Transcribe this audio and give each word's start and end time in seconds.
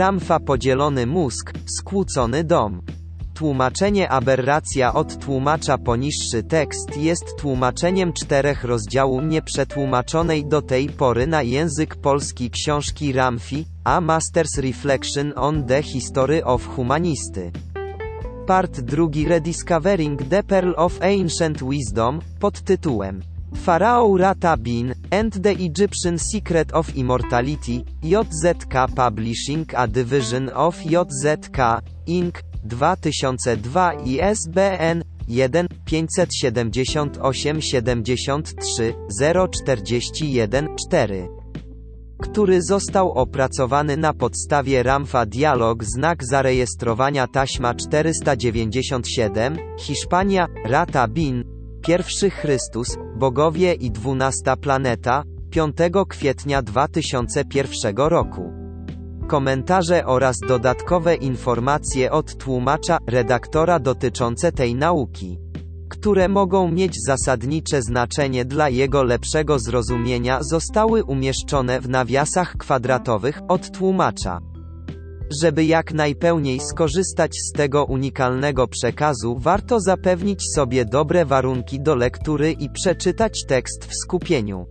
Ramfa 0.00 0.40
podzielony 0.40 1.06
mózg, 1.06 1.52
skłócony 1.66 2.44
dom. 2.44 2.82
Tłumaczenie 3.34 4.08
aberracja 4.08 4.94
od 4.94 5.18
tłumacza 5.18 5.78
poniższy 5.78 6.42
tekst 6.42 6.96
jest 6.96 7.36
tłumaczeniem 7.38 8.12
czterech 8.12 8.64
rozdziałów 8.64 9.22
nieprzetłumaczonej 9.24 10.46
do 10.46 10.62
tej 10.62 10.88
pory 10.88 11.26
na 11.26 11.42
język 11.42 11.96
polski 11.96 12.50
książki 12.50 13.12
Ramfi, 13.12 13.66
A 13.84 14.00
Master's 14.00 14.60
Reflection 14.60 15.32
on 15.36 15.64
the 15.64 15.82
History 15.82 16.44
of 16.44 16.66
Humanisty. 16.66 17.50
Part 18.46 18.80
drugi 18.80 19.28
Rediscovering 19.28 20.22
the 20.28 20.42
Pearl 20.42 20.72
of 20.76 21.00
Ancient 21.02 21.62
Wisdom, 21.62 22.20
pod 22.40 22.60
tytułem 22.60 23.20
Pharaoh 23.54 24.16
Rata 24.16 24.56
Bin, 24.56 24.94
and 25.10 25.32
the 25.42 25.52
Egyptian 25.52 26.18
Secret 26.18 26.72
of 26.72 26.96
Immortality, 26.96 27.84
JZK 28.02 28.94
Publishing 28.94 29.66
a 29.74 29.86
Division 29.86 30.48
of 30.48 30.76
JZK, 30.76 31.82
Inc., 32.06 32.42
2002 32.64 33.94
ISBN 34.04 35.02
1 35.28 35.68
578 35.84 37.60
73 37.60 38.94
041 39.50 40.76
4 40.76 41.28
który 42.20 42.62
został 42.62 43.12
opracowany 43.12 43.96
na 43.96 44.12
podstawie 44.12 44.82
Ramfa 44.82 45.26
Dialog 45.26 45.84
znak 45.84 46.24
zarejestrowania 46.24 47.26
taśma 47.26 47.74
497, 47.74 49.56
Hiszpania, 49.78 50.46
Rata 50.64 51.08
Bin, 51.08 51.59
Pierwszy 51.82 52.30
Chrystus, 52.30 52.88
Bogowie 53.16 53.74
i 53.74 53.90
dwunasta 53.90 54.56
planeta, 54.56 55.22
5 55.50 55.76
kwietnia 56.08 56.62
2001 56.62 57.96
roku. 57.96 58.52
Komentarze 59.28 60.06
oraz 60.06 60.36
dodatkowe 60.48 61.14
informacje 61.14 62.12
od 62.12 62.36
tłumacza, 62.36 62.98
redaktora 63.06 63.78
dotyczące 63.78 64.52
tej 64.52 64.74
nauki, 64.74 65.38
które 65.88 66.28
mogą 66.28 66.70
mieć 66.70 66.94
zasadnicze 67.06 67.82
znaczenie 67.82 68.44
dla 68.44 68.68
jego 68.68 69.02
lepszego 69.02 69.58
zrozumienia 69.58 70.42
zostały 70.42 71.04
umieszczone 71.04 71.80
w 71.80 71.88
nawiasach 71.88 72.56
kwadratowych 72.56 73.40
od 73.48 73.70
tłumacza. 73.70 74.49
Żeby 75.30 75.64
jak 75.64 75.94
najpełniej 75.94 76.60
skorzystać 76.60 77.36
z 77.48 77.52
tego 77.52 77.84
unikalnego 77.84 78.68
przekazu, 78.68 79.36
warto 79.38 79.80
zapewnić 79.80 80.42
sobie 80.54 80.84
dobre 80.84 81.24
warunki 81.24 81.80
do 81.80 81.94
lektury 81.94 82.52
i 82.52 82.70
przeczytać 82.70 83.44
tekst 83.46 83.84
w 83.84 83.94
skupieniu. 83.94 84.66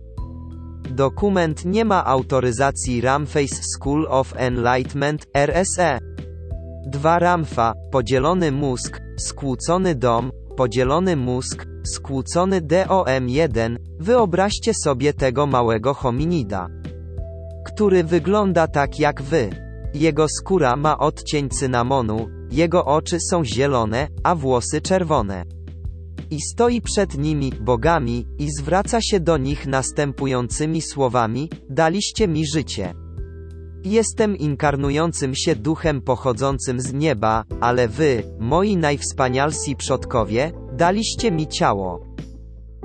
Dokument 0.90 1.64
nie 1.64 1.84
ma 1.84 2.04
autoryzacji 2.04 3.00
Ramface 3.00 3.62
School 3.74 4.06
of 4.10 4.34
Enlightenment, 4.36 5.26
RSE. 5.36 5.98
2 6.86 7.18
Ramfa, 7.18 7.74
podzielony 7.90 8.52
mózg, 8.52 9.00
skłócony 9.18 9.94
dom, 9.94 10.30
podzielony 10.56 11.16
mózg, 11.16 11.66
skłócony 11.84 12.60
DOM1, 12.60 13.76
wyobraźcie 14.00 14.72
sobie 14.74 15.12
tego 15.12 15.46
małego 15.46 15.94
hominida, 15.94 16.68
który 17.64 18.04
wygląda 18.04 18.66
tak 18.68 18.98
jak 18.98 19.22
wy. 19.22 19.69
Jego 19.94 20.26
skóra 20.28 20.76
ma 20.76 20.98
odcień 20.98 21.48
cynamonu, 21.48 22.28
jego 22.50 22.84
oczy 22.84 23.18
są 23.30 23.44
zielone, 23.44 24.08
a 24.22 24.34
włosy 24.34 24.80
czerwone. 24.80 25.44
I 26.30 26.40
stoi 26.40 26.80
przed 26.80 27.18
nimi, 27.18 27.52
bogami, 27.60 28.26
i 28.38 28.48
zwraca 28.58 28.98
się 29.00 29.20
do 29.20 29.38
nich 29.38 29.66
następującymi 29.66 30.82
słowami: 30.82 31.50
Daliście 31.70 32.28
mi 32.28 32.46
życie. 32.46 32.94
Jestem 33.84 34.36
inkarnującym 34.36 35.34
się 35.34 35.56
duchem 35.56 36.02
pochodzącym 36.02 36.80
z 36.80 36.92
nieba, 36.92 37.44
ale 37.60 37.88
wy, 37.88 38.22
moi 38.38 38.76
najwspanialsi 38.76 39.76
przodkowie, 39.76 40.52
daliście 40.72 41.30
mi 41.30 41.48
ciało. 41.48 42.09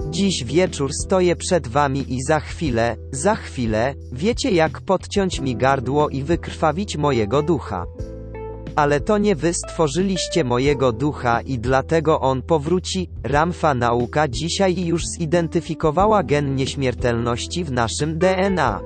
Dziś 0.09 0.43
wieczór 0.43 0.93
stoję 0.93 1.35
przed 1.35 1.67
wami 1.67 2.13
i 2.13 2.23
za 2.23 2.39
chwilę, 2.39 2.95
za 3.11 3.35
chwilę, 3.35 3.93
wiecie 4.11 4.51
jak 4.51 4.81
podciąć 4.81 5.39
mi 5.39 5.55
gardło 5.55 6.09
i 6.09 6.23
wykrwawić 6.23 6.97
mojego 6.97 7.41
ducha. 7.41 7.85
Ale 8.75 8.99
to 8.99 9.17
nie 9.17 9.35
wy 9.35 9.53
stworzyliście 9.53 10.43
mojego 10.43 10.91
ducha 10.91 11.41
i 11.41 11.59
dlatego 11.59 12.21
on 12.21 12.41
powróci. 12.41 13.09
Ramfa 13.23 13.73
nauka 13.73 14.27
dzisiaj 14.27 14.85
już 14.85 15.03
zidentyfikowała 15.19 16.23
gen 16.23 16.55
nieśmiertelności 16.55 17.63
w 17.63 17.71
naszym 17.71 18.17
DNA. 18.17 18.81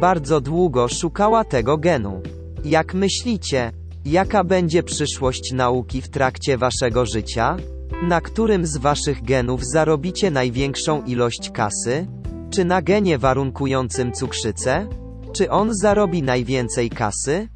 Bardzo 0.00 0.40
długo 0.40 0.88
szukała 0.88 1.44
tego 1.44 1.78
genu. 1.78 2.22
Jak 2.64 2.94
myślicie, 2.94 3.72
jaka 4.04 4.44
będzie 4.44 4.82
przyszłość 4.82 5.52
nauki 5.52 6.02
w 6.02 6.08
trakcie 6.08 6.58
waszego 6.58 7.06
życia? 7.06 7.56
Na 8.02 8.20
którym 8.20 8.66
z 8.66 8.76
waszych 8.76 9.22
genów 9.22 9.64
zarobicie 9.64 10.30
największą 10.30 11.02
ilość 11.02 11.50
kasy? 11.50 12.06
Czy 12.50 12.64
na 12.64 12.82
genie 12.82 13.18
warunkującym 13.18 14.12
cukrzycę? 14.12 14.86
Czy 15.32 15.50
on 15.50 15.74
zarobi 15.74 16.22
najwięcej 16.22 16.90
kasy? 16.90 17.48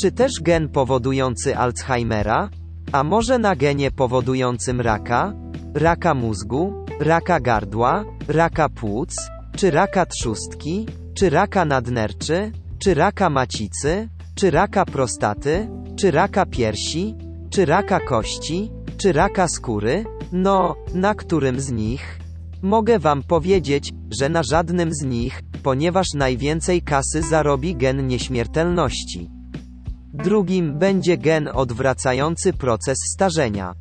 Czy 0.00 0.12
też 0.12 0.40
gen 0.40 0.68
powodujący 0.68 1.56
Alzheimera? 1.56 2.48
A 2.92 3.04
może 3.04 3.38
na 3.38 3.56
genie 3.56 3.90
powodującym 3.90 4.80
raka? 4.80 5.32
Raka 5.74 6.14
mózgu? 6.14 6.84
Raka 7.00 7.40
gardła? 7.40 8.04
Raka 8.28 8.68
płuc? 8.68 9.16
Czy 9.56 9.70
raka 9.70 10.06
trzustki? 10.06 10.86
Czy 11.14 11.30
raka 11.30 11.64
nadnerczy? 11.64 12.52
Czy 12.78 12.94
raka 12.94 13.30
macicy? 13.30 14.08
Czy 14.34 14.50
raka 14.50 14.84
prostaty? 14.84 15.68
Czy 15.96 16.10
raka 16.10 16.46
piersi? 16.46 17.14
Czy 17.50 17.64
raka 17.64 18.00
kości? 18.00 18.75
Czy 18.98 19.12
raka 19.12 19.48
skóry? 19.48 20.04
No, 20.32 20.76
na 20.94 21.14
którym 21.14 21.60
z 21.60 21.70
nich? 21.70 22.18
Mogę 22.62 22.98
wam 22.98 23.22
powiedzieć, 23.22 23.92
że 24.20 24.28
na 24.28 24.42
żadnym 24.42 24.94
z 24.94 25.02
nich, 25.02 25.42
ponieważ 25.62 26.06
najwięcej 26.14 26.82
kasy 26.82 27.22
zarobi 27.22 27.76
gen 27.76 28.06
nieśmiertelności. 28.06 29.30
Drugim 30.14 30.78
będzie 30.78 31.18
gen 31.18 31.48
odwracający 31.54 32.52
proces 32.52 32.98
starzenia. 33.14 33.74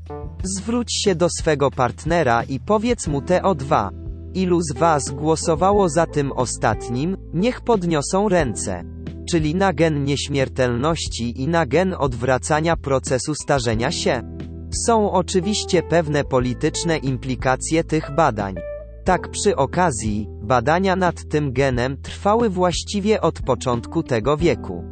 Zwróć 0.43 1.03
się 1.03 1.15
do 1.15 1.29
swego 1.29 1.71
partnera 1.71 2.43
i 2.43 2.59
powiedz 2.59 3.07
mu 3.07 3.21
te 3.21 3.43
o 3.43 3.55
dwa. 3.55 3.91
Ilu 4.33 4.61
z 4.61 4.73
was 4.73 5.11
głosowało 5.11 5.89
za 5.89 6.05
tym 6.05 6.31
ostatnim, 6.31 7.17
niech 7.33 7.61
podniosą 7.61 8.29
ręce. 8.29 8.83
Czyli 9.31 9.55
na 9.55 9.73
gen 9.73 10.03
nieśmiertelności 10.03 11.41
i 11.41 11.47
na 11.47 11.65
gen 11.65 11.95
odwracania 11.97 12.75
procesu 12.75 13.35
starzenia 13.35 13.91
się. 13.91 14.34
Są 14.75 15.11
oczywiście 15.11 15.83
pewne 15.83 16.23
polityczne 16.23 16.97
implikacje 16.97 17.83
tych 17.83 18.15
badań. 18.15 18.55
Tak 19.03 19.31
przy 19.31 19.55
okazji, 19.55 20.27
badania 20.41 20.95
nad 20.95 21.29
tym 21.29 21.53
genem 21.53 21.97
trwały 22.01 22.49
właściwie 22.49 23.21
od 23.21 23.41
początku 23.41 24.03
tego 24.03 24.37
wieku. 24.37 24.83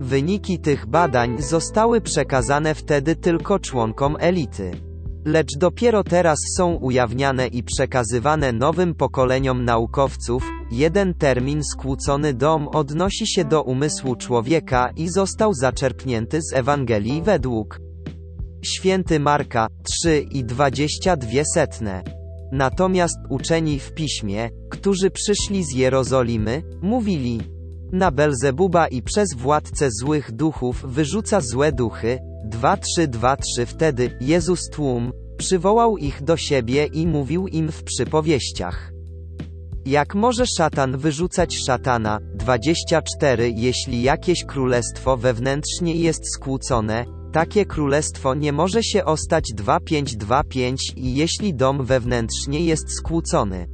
Wyniki 0.00 0.58
tych 0.58 0.86
badań 0.86 1.42
zostały 1.42 2.00
przekazane 2.00 2.74
wtedy 2.74 3.16
tylko 3.16 3.58
członkom 3.58 4.16
elity. 4.20 4.70
Lecz 5.24 5.56
dopiero 5.58 6.04
teraz 6.04 6.38
są 6.56 6.74
ujawniane 6.74 7.46
i 7.46 7.62
przekazywane 7.62 8.52
nowym 8.52 8.94
pokoleniom 8.94 9.64
naukowców, 9.64 10.50
jeden 10.70 11.14
termin 11.14 11.64
skłócony 11.64 12.34
dom 12.34 12.68
odnosi 12.68 13.26
się 13.26 13.44
do 13.44 13.62
umysłu 13.62 14.16
człowieka 14.16 14.90
i 14.96 15.08
został 15.08 15.54
zaczerpnięty 15.54 16.42
z 16.42 16.54
Ewangelii 16.54 17.22
według 17.22 17.87
Święty 18.62 19.20
Marka 19.20 19.66
3 19.82 20.26
i 20.30 20.44
22 20.44 21.44
setne. 21.54 22.02
Natomiast 22.52 23.18
uczeni 23.30 23.80
w 23.80 23.92
piśmie, 23.92 24.50
którzy 24.70 25.10
przyszli 25.10 25.64
z 25.64 25.72
Jerozolimy, 25.72 26.62
mówili: 26.82 27.40
Na 27.92 28.10
Belzebuba 28.10 28.88
i 28.88 29.02
przez 29.02 29.28
władcę 29.36 29.88
złych 29.90 30.32
duchów 30.32 30.84
wyrzuca 30.88 31.40
złe 31.40 31.72
duchy. 31.72 32.18
2-3-2-3 32.50 33.66
Wtedy 33.66 34.10
Jezus 34.20 34.60
tłum 34.72 35.12
przywołał 35.38 35.96
ich 35.96 36.22
do 36.22 36.36
siebie 36.36 36.86
i 36.86 37.06
mówił 37.06 37.46
im 37.46 37.72
w 37.72 37.82
przypowieściach. 37.82 38.92
Jak 39.86 40.14
może 40.14 40.46
szatan 40.46 40.98
wyrzucać 40.98 41.56
szatana? 41.66 42.18
24 42.34 43.52
Jeśli 43.56 44.02
jakieś 44.02 44.44
królestwo 44.44 45.16
wewnętrznie 45.16 45.94
jest 45.94 46.32
skłócone, 46.34 47.04
takie 47.32 47.66
królestwo 47.66 48.34
nie 48.34 48.52
może 48.52 48.82
się 48.82 49.04
ostać 49.04 49.44
2525 49.54 50.92
i 50.96 51.14
jeśli 51.14 51.54
dom 51.54 51.84
wewnętrznie 51.84 52.60
jest 52.60 52.96
skłócony, 52.96 53.68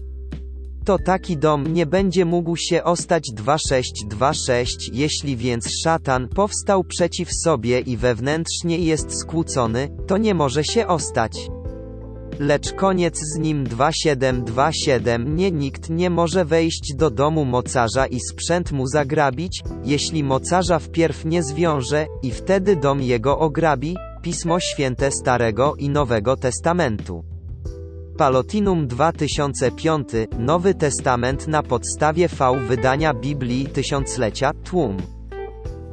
to 0.85 0.99
taki 0.99 1.37
dom 1.37 1.73
nie 1.73 1.87
będzie 1.87 2.25
mógł 2.25 2.57
się 2.57 2.85
ostać 2.85 3.31
2626 3.35 4.91
jeśli 4.93 5.37
więc 5.37 5.69
szatan 5.85 6.29
powstał 6.29 6.85
przeciw 6.85 7.29
sobie 7.33 7.81
i 7.81 7.97
wewnętrznie 7.97 8.79
jest 8.79 9.19
skłócony, 9.19 9.89
to 10.07 10.19
nie 10.19 10.35
może 10.35 10.65
się 10.65 10.87
ostać. 10.87 11.49
Lecz 12.39 12.73
koniec 12.73 13.19
z 13.19 13.39
nim 13.39 13.65
2727 13.65 15.37
nie 15.37 15.51
nikt 15.51 15.91
nie 15.91 16.11
może 16.11 16.45
wejść 16.45 16.95
do 16.95 17.11
domu 17.11 17.45
mocarza 17.45 18.07
i 18.07 18.21
sprzęt 18.21 18.73
mu 18.73 18.87
zagrabić, 18.87 19.63
jeśli 19.85 20.25
mocarza 20.25 20.79
wpierw 20.79 21.25
nie 21.25 21.43
zwiąże, 21.43 22.07
i 22.23 22.31
wtedy 22.31 22.77
dom 22.77 23.03
jego 23.03 23.39
ograbi, 23.39 23.97
Pismo 24.23 24.61
Święte 24.61 25.11
Starego 25.11 25.75
i 25.79 25.89
Nowego 25.89 26.37
Testamentu. 26.37 27.25
Palotinum 28.19 28.87
2005, 28.87 30.09
Nowy 30.39 30.75
Testament 30.75 31.49
na 31.49 31.63
podstawie 31.63 32.29
V 32.29 32.61
wydania 32.69 33.15
Biblii 33.15 33.67
Tysiąclecia, 33.67 34.53
tłum. 34.65 34.97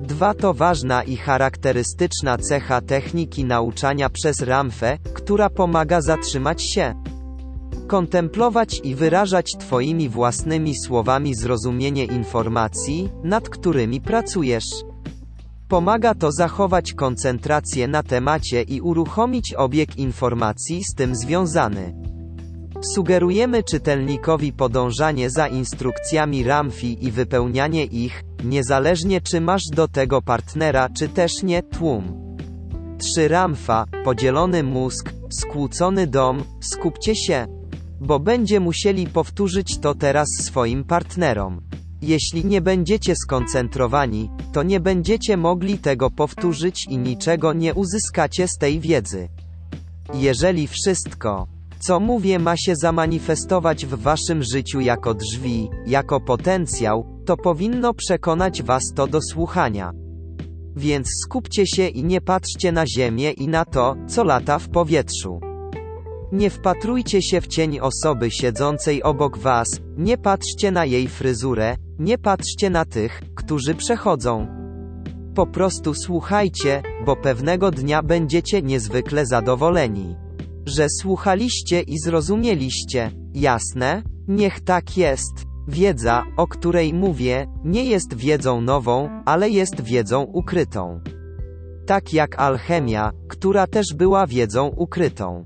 2 0.01 0.33
to 0.33 0.53
ważna 0.53 1.03
i 1.03 1.18
charakterystyczna 1.18 2.38
cecha 2.38 2.81
techniki 2.81 3.45
nauczania 3.45 4.09
przez 4.09 4.42
Ramfę, 4.42 4.98
która 5.13 5.50
pomaga 5.50 6.01
zatrzymać 6.01 6.63
się, 6.63 6.94
kontemplować 7.88 8.81
i 8.83 8.95
wyrażać 8.95 9.51
Twoimi 9.59 10.09
własnymi 10.09 10.75
słowami 10.75 11.36
zrozumienie 11.36 12.06
informacji, 12.06 13.09
nad 13.24 13.50
którymi 13.50 14.01
pracujesz. 14.01 14.69
Pomaga 15.68 16.15
to 16.15 16.31
zachować 16.31 16.94
koncentrację 16.94 17.88
na 17.88 18.03
temacie 18.03 18.62
i 18.62 18.81
uruchomić 18.81 19.53
obieg 19.53 19.98
informacji 19.98 20.83
z 20.83 20.95
tym 20.95 21.15
związany. 21.15 21.94
Sugerujemy 22.81 23.63
czytelnikowi 23.63 24.53
podążanie 24.53 25.30
za 25.30 25.48
instrukcjami 25.48 26.44
Ramfi 26.44 27.06
i 27.06 27.12
wypełnianie 27.12 27.86
ich, 27.86 28.24
niezależnie 28.43 29.21
czy 29.21 29.41
masz 29.41 29.63
do 29.71 29.88
tego 29.88 30.21
partnera 30.21 30.89
czy 30.89 31.09
też 31.09 31.43
nie, 31.43 31.63
tłum. 31.63 32.38
3 32.97 33.27
Ramfa, 33.27 33.85
podzielony 34.03 34.63
mózg, 34.63 35.13
skłócony 35.29 36.07
dom, 36.07 36.43
skupcie 36.59 37.15
się. 37.15 37.47
Bo 38.01 38.19
będzie 38.19 38.59
musieli 38.59 39.07
powtórzyć 39.07 39.79
to 39.79 39.95
teraz 39.95 40.27
swoim 40.39 40.83
partnerom. 40.83 41.61
Jeśli 42.01 42.45
nie 42.45 42.61
będziecie 42.61 43.15
skoncentrowani, 43.15 44.29
to 44.53 44.63
nie 44.63 44.79
będziecie 44.79 45.38
mogli 45.38 45.77
tego 45.77 46.09
powtórzyć 46.09 46.85
i 46.89 46.97
niczego 46.97 47.53
nie 47.53 47.73
uzyskacie 47.73 48.47
z 48.47 48.57
tej 48.57 48.79
wiedzy. 48.79 49.29
Jeżeli 50.13 50.67
wszystko, 50.67 51.47
co 51.81 51.99
mówię 51.99 52.39
ma 52.39 52.57
się 52.57 52.75
zamanifestować 52.75 53.85
w 53.85 53.95
waszym 53.95 54.43
życiu 54.43 54.79
jako 54.79 55.13
drzwi, 55.13 55.69
jako 55.85 56.19
potencjał, 56.19 57.21
to 57.25 57.37
powinno 57.37 57.93
przekonać 57.93 58.63
was 58.63 58.83
to 58.95 59.07
do 59.07 59.21
słuchania. 59.21 59.91
Więc 60.75 61.07
skupcie 61.23 61.67
się 61.67 61.87
i 61.87 62.03
nie 62.03 62.21
patrzcie 62.21 62.71
na 62.71 62.87
ziemię 62.87 63.31
i 63.31 63.47
na 63.47 63.65
to, 63.65 63.95
co 64.07 64.23
lata 64.23 64.59
w 64.59 64.69
powietrzu. 64.69 65.39
Nie 66.31 66.49
wpatrujcie 66.49 67.21
się 67.21 67.41
w 67.41 67.47
cień 67.47 67.79
osoby 67.79 68.31
siedzącej 68.31 69.03
obok 69.03 69.37
was, 69.37 69.67
nie 69.97 70.17
patrzcie 70.17 70.71
na 70.71 70.85
jej 70.85 71.07
fryzurę, 71.07 71.75
nie 71.99 72.17
patrzcie 72.17 72.69
na 72.69 72.85
tych, 72.85 73.21
którzy 73.35 73.75
przechodzą. 73.75 74.47
Po 75.35 75.45
prostu 75.45 75.93
słuchajcie, 75.93 76.81
bo 77.05 77.15
pewnego 77.15 77.71
dnia 77.71 78.03
będziecie 78.03 78.61
niezwykle 78.61 79.25
zadowoleni 79.25 80.15
że 80.65 80.87
słuchaliście 81.01 81.81
i 81.81 81.99
zrozumieliście. 81.99 83.11
Jasne? 83.33 84.03
Niech 84.27 84.59
tak 84.59 84.97
jest. 84.97 85.45
Wiedza, 85.67 86.23
o 86.37 86.47
której 86.47 86.93
mówię, 86.93 87.47
nie 87.63 87.85
jest 87.85 88.13
wiedzą 88.13 88.61
nową, 88.61 89.09
ale 89.25 89.49
jest 89.49 89.81
wiedzą 89.81 90.23
ukrytą. 90.23 91.01
Tak 91.85 92.13
jak 92.13 92.39
alchemia, 92.39 93.11
która 93.27 93.67
też 93.67 93.85
była 93.95 94.27
wiedzą 94.27 94.67
ukrytą. 94.67 95.45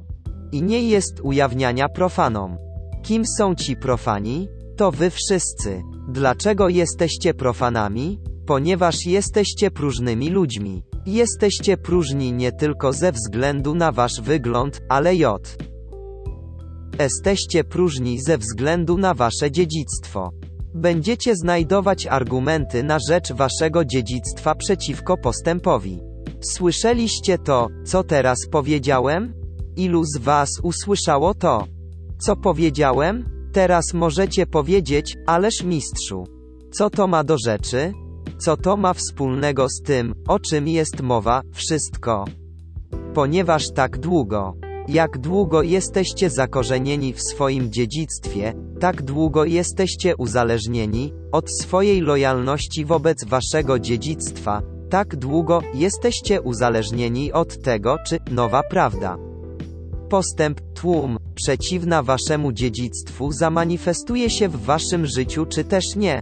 I 0.52 0.64
nie 0.64 0.82
jest 0.82 1.20
ujawniania 1.24 1.90
profanom. 1.90 2.58
Kim 3.04 3.24
są 3.38 3.56
ci 3.56 3.76
profani? 3.76 4.48
To 4.78 4.92
wy 4.92 5.10
wszyscy. 5.10 5.82
Dlaczego 6.10 6.70
jesteście 6.70 7.34
profanami? 7.34 8.20
Ponieważ 8.46 9.06
jesteście 9.06 9.72
próżnymi 9.72 10.30
ludźmi. 10.30 10.84
Jesteście 11.06 11.78
próżni 11.78 12.34
nie 12.34 12.52
tylko 12.52 12.94
ze 12.94 13.12
względu 13.12 13.76
na 13.76 13.92
wasz 13.92 14.22
wygląd, 14.22 14.82
ale 14.90 15.16
j. 15.16 15.58
Jesteście 17.00 17.64
próżni 17.64 18.22
ze 18.22 18.38
względu 18.38 18.98
na 18.98 19.14
wasze 19.14 19.52
dziedzictwo. 19.52 20.32
Będziecie 20.74 21.36
znajdować 21.36 22.08
argumenty 22.08 22.84
na 22.84 22.98
rzecz 23.10 23.34
waszego 23.34 23.86
dziedzictwa 23.86 24.56
przeciwko 24.56 25.18
postępowi. 25.18 26.00
Słyszeliście 26.42 27.38
to, 27.38 27.68
co 27.86 28.04
teraz 28.04 28.38
powiedziałem? 28.52 29.34
Ilu 29.76 30.04
z 30.04 30.18
was 30.18 30.50
usłyszało 30.64 31.34
to? 31.34 31.68
Co 32.20 32.36
powiedziałem? 32.36 33.26
Teraz 33.54 33.94
możecie 33.94 34.46
powiedzieć, 34.46 35.16
ależ 35.26 35.64
mistrzu. 35.64 36.24
Co 36.72 36.90
to 36.90 37.08
ma 37.08 37.24
do 37.24 37.38
rzeczy? 37.46 37.94
Co 38.38 38.58
to 38.58 38.78
ma 38.78 38.94
wspólnego 38.94 39.70
z 39.70 39.82
tym, 39.82 40.14
o 40.28 40.40
czym 40.40 40.68
jest 40.68 41.02
mowa? 41.02 41.42
Wszystko. 41.54 42.26
Ponieważ 43.14 43.72
tak 43.76 43.98
długo, 43.98 44.54
jak 44.88 45.18
długo 45.18 45.62
jesteście 45.62 46.30
zakorzenieni 46.30 47.14
w 47.14 47.22
swoim 47.22 47.72
dziedzictwie, 47.72 48.54
tak 48.80 49.02
długo 49.02 49.46
jesteście 49.46 50.16
uzależnieni 50.16 51.14
od 51.32 51.52
swojej 51.52 52.02
lojalności 52.02 52.86
wobec 52.86 53.26
waszego 53.26 53.80
dziedzictwa, 53.80 54.62
tak 54.90 55.16
długo 55.16 55.62
jesteście 55.74 56.42
uzależnieni 56.42 57.34
od 57.34 57.62
tego, 57.62 57.98
czy 58.08 58.20
nowa 58.32 58.64
prawda. 58.64 59.18
Postęp, 60.10 60.62
tłum, 60.74 61.18
przeciwna 61.36 62.04
waszemu 62.04 62.52
dziedzictwu 62.52 63.32
zamanifestuje 63.32 64.30
się 64.30 64.50
w 64.50 64.66
waszym 64.66 65.06
życiu, 65.06 65.46
czy 65.46 65.64
też 65.64 65.96
nie. 65.96 66.22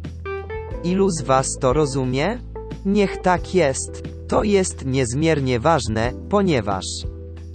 Ilu 0.83 1.09
z 1.09 1.21
Was 1.21 1.57
to 1.59 1.73
rozumie? 1.73 2.39
Niech 2.85 3.17
tak 3.21 3.55
jest. 3.55 4.03
To 4.27 4.43
jest 4.43 4.85
niezmiernie 4.85 5.59
ważne, 5.59 6.11
ponieważ 6.29 6.85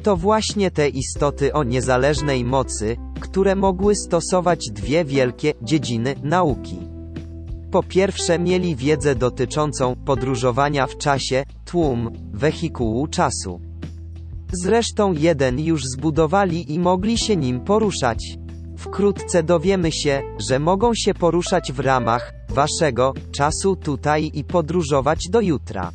to 0.02 0.16
właśnie 0.16 0.70
te 0.70 0.88
istoty 0.88 1.52
o 1.52 1.64
niezależnej 1.64 2.44
mocy, 2.44 2.96
które 3.20 3.56
mogły 3.56 3.96
stosować 3.96 4.70
dwie 4.72 5.04
wielkie 5.04 5.54
dziedziny 5.62 6.14
nauki. 6.22 6.78
Po 7.70 7.82
pierwsze 7.82 8.38
mieli 8.38 8.76
wiedzę 8.76 9.14
dotyczącą 9.14 9.96
podróżowania 10.04 10.86
w 10.86 10.96
czasie, 10.96 11.44
tłum, 11.64 12.10
wehikułu 12.32 13.06
czasu. 13.06 13.60
Zresztą 14.52 15.12
jeden 15.12 15.60
już 15.60 15.84
zbudowali 15.84 16.72
i 16.72 16.78
mogli 16.78 17.18
się 17.18 17.36
nim 17.36 17.60
poruszać. 17.60 18.38
Wkrótce 18.78 19.42
dowiemy 19.42 19.92
się, 19.92 20.22
że 20.48 20.58
mogą 20.58 20.94
się 20.94 21.14
poruszać 21.14 21.72
w 21.72 21.80
ramach 21.80 22.32
waszego 22.48 23.14
czasu 23.32 23.76
tutaj 23.76 24.30
i 24.34 24.44
podróżować 24.44 25.28
do 25.30 25.40
jutra. 25.40 25.90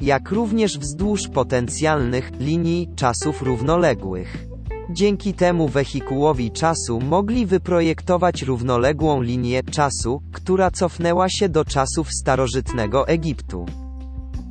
Jak 0.00 0.30
również 0.30 0.78
wzdłuż 0.78 1.28
potencjalnych 1.28 2.30
linii 2.40 2.88
czasów 2.96 3.42
równoległych. 3.42 4.46
Dzięki 4.90 5.34
temu 5.34 5.68
wehikułowi 5.68 6.50
czasu 6.50 7.00
mogli 7.00 7.46
wyprojektować 7.46 8.42
równoległą 8.42 9.22
linię 9.22 9.62
czasu, 9.62 10.22
która 10.32 10.70
cofnęła 10.70 11.28
się 11.28 11.48
do 11.48 11.64
czasów 11.64 12.12
starożytnego 12.12 13.08
Egiptu. 13.08 13.66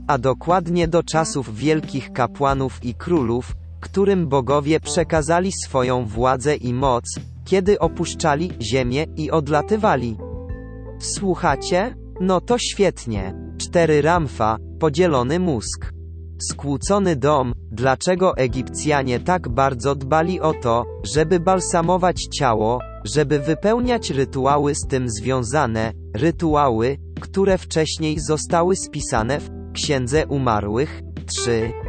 A 0.08 0.18
dokładnie 0.18 0.88
do 0.88 1.04
czasów 1.04 1.56
wielkich 1.56 2.14
kapłanów 2.14 2.84
i 2.84 2.94
królów, 2.94 3.56
którym 3.80 4.28
bogowie 4.28 4.80
przekazali 4.80 5.52
swoją 5.52 6.06
władzę 6.06 6.56
i 6.56 6.74
moc, 6.74 7.06
kiedy 7.46 7.80
opuszczali 7.80 8.52
ziemię 8.62 9.06
i 9.18 9.32
odlatywali. 9.32 10.18
Słuchacie? 11.00 11.96
No 12.22 12.42
to 12.42 12.58
świetnie. 12.58 13.34
4 13.58 14.02
Ramfa, 14.02 14.58
podzielony 14.80 15.40
mózg. 15.40 15.92
Skłócony 16.52 17.16
dom, 17.16 17.54
dlaczego 17.72 18.38
Egipcjanie 18.38 19.20
tak 19.20 19.50
bardzo 19.50 19.96
dbali 19.96 20.42
o 20.42 20.54
to, 20.54 20.86
żeby 21.04 21.40
balsamować 21.40 22.28
ciało, 22.40 22.80
żeby 23.06 23.40
wypełniać 23.40 24.10
rytuały 24.10 24.76
z 24.76 24.88
tym 24.88 25.10
związane, 25.10 25.92
rytuały, 26.16 26.98
które 27.22 27.58
wcześniej 27.58 28.20
zostały 28.20 28.76
spisane 28.76 29.40
w 29.40 29.50
Księdze 29.74 30.28
Umarłych. 30.28 31.02
3. 31.26 31.85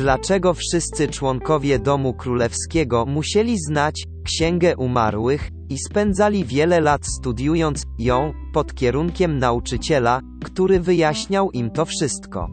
Dlaczego 0.00 0.54
wszyscy 0.54 1.08
członkowie 1.08 1.78
domu 1.78 2.14
królewskiego 2.14 3.06
musieli 3.06 3.58
znać 3.58 4.04
Księgę 4.24 4.76
Umarłych 4.76 5.50
i 5.68 5.78
spędzali 5.78 6.44
wiele 6.44 6.80
lat 6.80 7.06
studiując 7.06 7.84
ją 7.98 8.32
pod 8.52 8.74
kierunkiem 8.74 9.38
nauczyciela, 9.38 10.20
który 10.44 10.80
wyjaśniał 10.80 11.50
im 11.50 11.70
to 11.70 11.84
wszystko? 11.84 12.48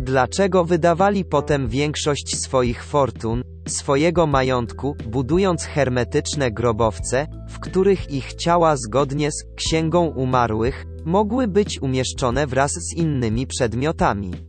Dlaczego 0.00 0.64
wydawali 0.64 1.24
potem 1.24 1.68
większość 1.68 2.36
swoich 2.36 2.84
fortun, 2.84 3.42
swojego 3.68 4.26
majątku, 4.26 4.96
budując 5.06 5.64
hermetyczne 5.64 6.50
grobowce, 6.50 7.26
w 7.48 7.58
których 7.58 8.10
ich 8.10 8.34
ciała 8.34 8.76
zgodnie 8.76 9.30
z 9.32 9.44
Księgą 9.56 10.06
Umarłych 10.06 10.84
mogły 11.04 11.48
być 11.48 11.82
umieszczone 11.82 12.46
wraz 12.46 12.72
z 12.72 12.96
innymi 12.96 13.46
przedmiotami? 13.46 14.47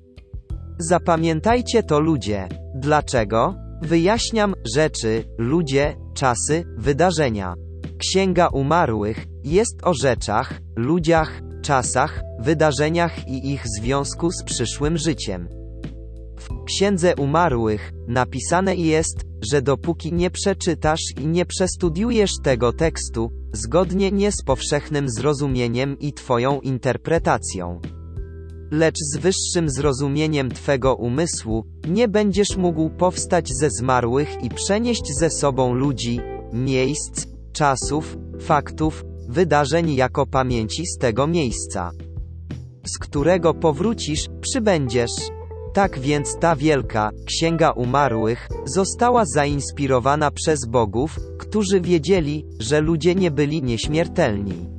Zapamiętajcie 0.82 1.84
to 1.84 2.00
ludzie. 2.00 2.50
Dlaczego? 2.76 3.56
Wyjaśniam 3.82 4.54
rzeczy, 4.76 5.24
ludzie, 5.38 5.96
czasy, 6.14 6.64
wydarzenia. 6.78 7.56
Księga 7.98 8.48
Umarłych 8.48 9.26
jest 9.44 9.76
o 9.84 9.94
rzeczach, 9.94 10.62
ludziach, 10.76 11.42
czasach, 11.62 12.22
wydarzeniach 12.40 13.28
i 13.28 13.52
ich 13.52 13.64
związku 13.80 14.32
z 14.32 14.44
przyszłym 14.44 14.98
życiem. 14.98 15.50
W 16.38 16.64
Księdze 16.66 17.16
Umarłych 17.16 17.92
napisane 18.08 18.76
jest, 18.76 19.26
że 19.52 19.62
dopóki 19.62 20.14
nie 20.14 20.30
przeczytasz 20.30 21.04
i 21.22 21.28
nie 21.28 21.46
przestudiujesz 21.46 22.32
tego 22.44 22.74
tekstu, 22.74 23.32
zgodnie 23.54 24.12
nie 24.12 24.32
z 24.32 24.44
powszechnym 24.46 25.10
zrozumieniem 25.10 26.00
i 26.00 26.14
Twoją 26.14 26.60
interpretacją, 26.60 27.82
lecz 28.72 28.98
z 28.98 29.18
wyższym 29.18 29.70
zrozumieniem 29.70 30.52
Twego 30.52 30.96
umysłu, 30.96 31.66
nie 31.88 32.08
będziesz 32.08 32.58
mógł 32.58 32.90
powstać 32.90 33.50
ze 33.54 33.70
zmarłych 33.70 34.44
i 34.44 34.50
przenieść 34.50 35.04
ze 35.20 35.30
sobą 35.30 35.74
ludzi, 35.74 36.20
miejsc, 36.54 37.28
czasów, 37.52 38.18
faktów, 38.42 39.06
wydarzeń 39.30 39.94
jako 39.94 40.26
pamięci 40.26 40.86
z 40.86 40.98
tego 40.98 41.28
miejsca, 41.28 41.92
z 42.86 42.98
którego 42.98 43.54
powrócisz, 43.54 44.28
przybędziesz. 44.42 45.12
Tak 45.74 46.00
więc 46.00 46.38
ta 46.40 46.56
wielka 46.56 47.10
Księga 47.26 47.72
Umarłych 47.72 48.50
została 48.66 49.26
zainspirowana 49.26 50.32
przez 50.32 50.66
bogów, 50.66 51.20
którzy 51.38 51.82
wiedzieli, 51.82 52.46
że 52.60 52.82
ludzie 52.82 53.16
nie 53.16 53.32
byli 53.32 53.64
nieśmiertelni. 53.64 54.79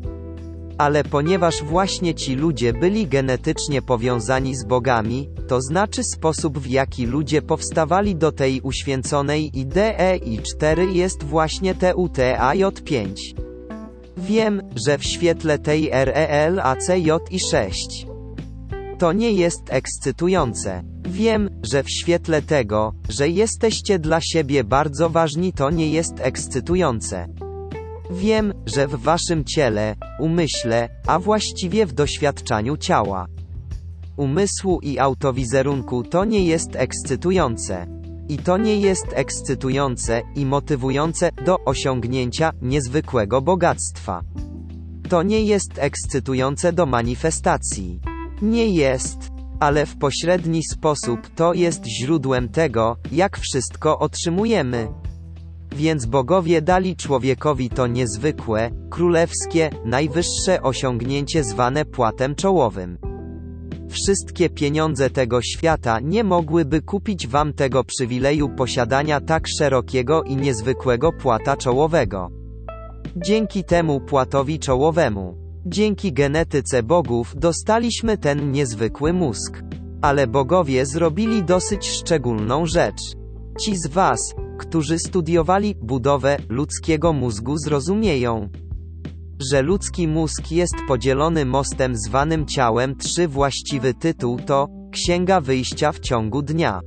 Ale 0.80 1.04
ponieważ 1.04 1.62
właśnie 1.62 2.14
ci 2.14 2.34
ludzie 2.34 2.72
byli 2.72 3.06
genetycznie 3.06 3.82
powiązani 3.82 4.56
z 4.56 4.64
bogami, 4.64 5.28
to 5.48 5.60
znaczy 5.60 6.04
sposób 6.04 6.58
w 6.58 6.66
jaki 6.66 7.06
ludzie 7.06 7.42
powstawali 7.42 8.16
do 8.16 8.32
tej 8.32 8.60
uświęconej 8.60 9.50
i 10.24 10.38
4 10.42 10.92
jest 10.92 11.24
właśnie 11.24 11.74
TUTAJ5. 11.74 13.12
Wiem, 14.16 14.62
że 14.86 14.98
w 14.98 15.04
świetle 15.04 15.58
tej 15.58 15.90
REL 15.92 16.60
ACJ 16.60 17.10
i 17.30 17.40
6 17.40 18.06
to 18.98 19.12
nie 19.12 19.32
jest 19.32 19.62
ekscytujące. 19.68 20.82
Wiem, 21.08 21.50
że 21.62 21.82
w 21.82 21.90
świetle 21.90 22.42
tego, 22.42 22.92
że 23.08 23.28
jesteście 23.28 23.98
dla 23.98 24.20
siebie 24.20 24.64
bardzo 24.64 25.10
ważni, 25.10 25.52
to 25.52 25.70
nie 25.70 25.90
jest 25.90 26.20
ekscytujące. 26.20 27.26
Wiem, 28.10 28.54
że 28.66 28.88
w 28.88 28.94
waszym 28.94 29.44
ciele, 29.44 29.96
umyśle, 30.20 30.88
a 31.06 31.18
właściwie 31.18 31.86
w 31.86 31.92
doświadczaniu 31.92 32.76
ciała, 32.76 33.26
umysłu 34.20 34.80
i 34.82 34.98
autowizerunku 34.98 36.02
to 36.02 36.24
nie 36.24 36.44
jest 36.44 36.76
ekscytujące. 36.76 37.86
I 38.28 38.38
to 38.38 38.56
nie 38.56 38.76
jest 38.76 39.06
ekscytujące 39.14 40.22
i 40.36 40.46
motywujące 40.46 41.30
do 41.46 41.58
osiągnięcia 41.64 42.52
niezwykłego 42.62 43.40
bogactwa. 43.40 44.22
To 45.08 45.22
nie 45.22 45.42
jest 45.42 45.78
ekscytujące 45.78 46.72
do 46.72 46.86
manifestacji. 46.86 48.00
Nie 48.42 48.68
jest, 48.68 49.18
ale 49.60 49.86
w 49.86 49.98
pośredni 49.98 50.62
sposób 50.64 51.20
to 51.34 51.54
jest 51.54 51.86
źródłem 51.86 52.48
tego, 52.48 52.96
jak 53.12 53.38
wszystko 53.38 53.98
otrzymujemy. 53.98 54.88
Więc 55.76 56.06
bogowie 56.06 56.62
dali 56.62 56.96
człowiekowi 56.96 57.70
to 57.70 57.86
niezwykłe, 57.86 58.70
królewskie, 58.90 59.70
najwyższe 59.84 60.62
osiągnięcie 60.62 61.44
zwane 61.44 61.84
płatem 61.84 62.34
czołowym. 62.34 62.98
Wszystkie 63.90 64.50
pieniądze 64.50 65.10
tego 65.10 65.42
świata 65.42 66.00
nie 66.00 66.24
mogłyby 66.24 66.82
kupić 66.82 67.26
wam 67.26 67.52
tego 67.52 67.84
przywileju 67.84 68.48
posiadania 68.48 69.20
tak 69.20 69.48
szerokiego 69.58 70.22
i 70.22 70.36
niezwykłego 70.36 71.12
płata 71.12 71.56
czołowego. 71.56 72.30
Dzięki 73.16 73.64
temu 73.64 74.00
płatowi 74.00 74.58
czołowemu, 74.58 75.34
dzięki 75.66 76.12
genetyce 76.12 76.82
bogów 76.82 77.34
dostaliśmy 77.36 78.18
ten 78.18 78.52
niezwykły 78.52 79.12
mózg. 79.12 79.62
Ale 80.02 80.26
bogowie 80.26 80.86
zrobili 80.86 81.42
dosyć 81.42 81.88
szczególną 81.88 82.66
rzecz. 82.66 83.00
Ci 83.60 83.76
z 83.76 83.86
was, 83.86 84.34
którzy 84.60 84.98
studiowali 84.98 85.74
budowę 85.82 86.36
ludzkiego 86.48 87.12
mózgu 87.12 87.58
zrozumieją, 87.58 88.48
że 89.50 89.62
ludzki 89.62 90.08
mózg 90.08 90.50
jest 90.50 90.74
podzielony 90.88 91.44
mostem 91.44 91.96
zwanym 91.96 92.46
ciałem. 92.46 92.96
Trzy 92.96 93.28
właściwy 93.28 93.94
tytuł 93.94 94.38
to 94.38 94.68
Księga 94.92 95.40
Wyjścia 95.40 95.92
w 95.92 96.00
ciągu 96.00 96.42
dnia. 96.42 96.80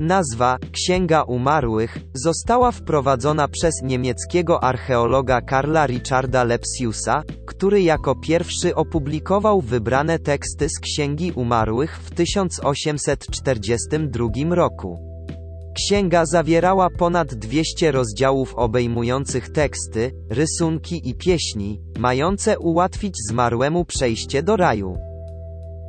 Nazwa 0.00 0.58
Księga 0.72 1.22
Umarłych 1.22 1.98
została 2.14 2.72
wprowadzona 2.72 3.48
przez 3.48 3.74
niemieckiego 3.82 4.64
archeologa 4.64 5.40
Karla 5.40 5.86
Richarda 5.86 6.44
Lepsiusa, 6.44 7.22
który 7.46 7.82
jako 7.82 8.14
pierwszy 8.14 8.74
opublikował 8.74 9.60
wybrane 9.60 10.18
teksty 10.18 10.68
z 10.68 10.80
Księgi 10.80 11.32
Umarłych 11.32 12.00
w 12.00 12.10
1842 12.10 14.54
roku. 14.54 15.13
Księga 15.74 16.26
zawierała 16.26 16.90
ponad 16.90 17.34
200 17.34 17.92
rozdziałów 17.92 18.54
obejmujących 18.54 19.48
teksty, 19.48 20.12
rysunki 20.30 21.08
i 21.08 21.14
pieśni, 21.14 21.80
mające 21.98 22.58
ułatwić 22.58 23.14
zmarłemu 23.30 23.84
przejście 23.84 24.42
do 24.42 24.56
raju. 24.56 24.96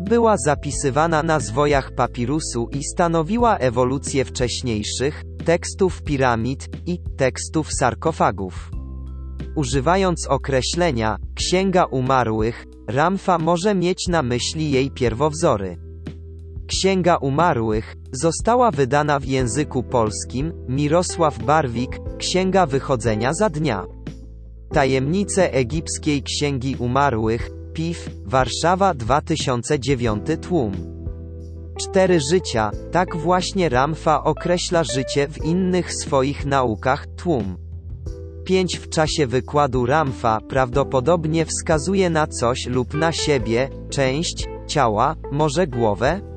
Była 0.02 0.36
zapisywana 0.38 1.24
na 1.24 1.40
zwojach 1.40 1.92
papirusu 1.96 2.68
i 2.72 2.84
stanowiła 2.84 3.58
ewolucję 3.58 4.26
wcześniejszych 4.26 5.24
tekstów 5.46 6.04
piramid 6.04 6.70
i 6.86 7.00
tekstów 7.18 7.74
sarkofagów. 7.74 8.72
Używając 9.56 10.28
określenia 10.28 11.18
Księga 11.36 11.86
Umarłych, 11.86 12.66
Ramfa 12.88 13.38
może 13.38 13.76
mieć 13.76 14.08
na 14.08 14.22
myśli 14.22 14.72
jej 14.72 14.92
pierwowzory. 14.92 15.85
Księga 16.68 17.16
Umarłych 17.18 17.96
została 18.12 18.72
wydana 18.72 19.20
w 19.20 19.26
języku 19.26 19.84
polskim. 19.84 20.54
Mirosław 20.70 21.44
Barwik, 21.44 22.00
Księga 22.18 22.66
Wychodzenia 22.66 23.34
za 23.34 23.50
dnia. 23.50 23.86
Tajemnice 24.74 25.54
egipskiej 25.54 26.24
Księgi 26.24 26.76
Umarłych, 26.80 27.50
PIF, 27.74 28.10
Warszawa 28.26 28.94
2009 28.94 30.22
tłum. 30.42 30.72
Cztery 31.80 32.20
życia, 32.32 32.72
tak 32.92 33.18
właśnie 33.18 33.70
Ramfa 33.70 34.24
określa 34.24 34.84
życie 34.84 35.28
w 35.28 35.46
innych 35.46 35.94
swoich 35.94 36.46
naukach, 36.46 37.08
tłum. 37.08 37.58
5 38.46 38.78
w 38.80 38.90
czasie 38.90 39.28
wykładu 39.28 39.86
Ramfa 39.86 40.42
prawdopodobnie 40.50 41.46
wskazuje 41.46 42.10
na 42.10 42.28
coś 42.28 42.66
lub 42.66 42.94
na 42.94 43.12
siebie, 43.12 43.70
część, 43.90 44.48
ciała, 44.68 45.16
może 45.32 45.68
głowę? 45.68 46.35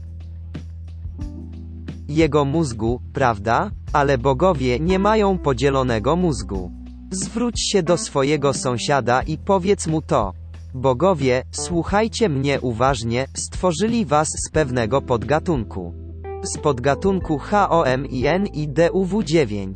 Jego 2.09 2.45
mózgu, 2.45 3.01
prawda? 3.13 3.71
Ale 3.93 4.19
bogowie 4.19 4.81
nie 4.81 4.99
mają 4.99 5.39
podzielonego 5.39 6.17
mózgu. 6.17 6.73
Zwróć 7.11 7.71
się 7.71 7.83
do 7.83 7.97
swojego 7.97 8.53
sąsiada 8.53 9.23
i 9.23 9.39
powiedz 9.39 9.87
mu 9.87 10.03
to. 10.03 10.40
Bogowie, 10.75 11.43
słuchajcie 11.51 12.29
mnie 12.29 12.61
uważnie, 12.61 13.27
stworzyli 13.35 14.07
was 14.07 14.29
z 14.29 14.51
pewnego 14.51 15.03
podgatunku. 15.03 15.95
Z 16.43 16.59
podgatunku 16.59 17.39
HOMINIDUW9. 17.39 19.73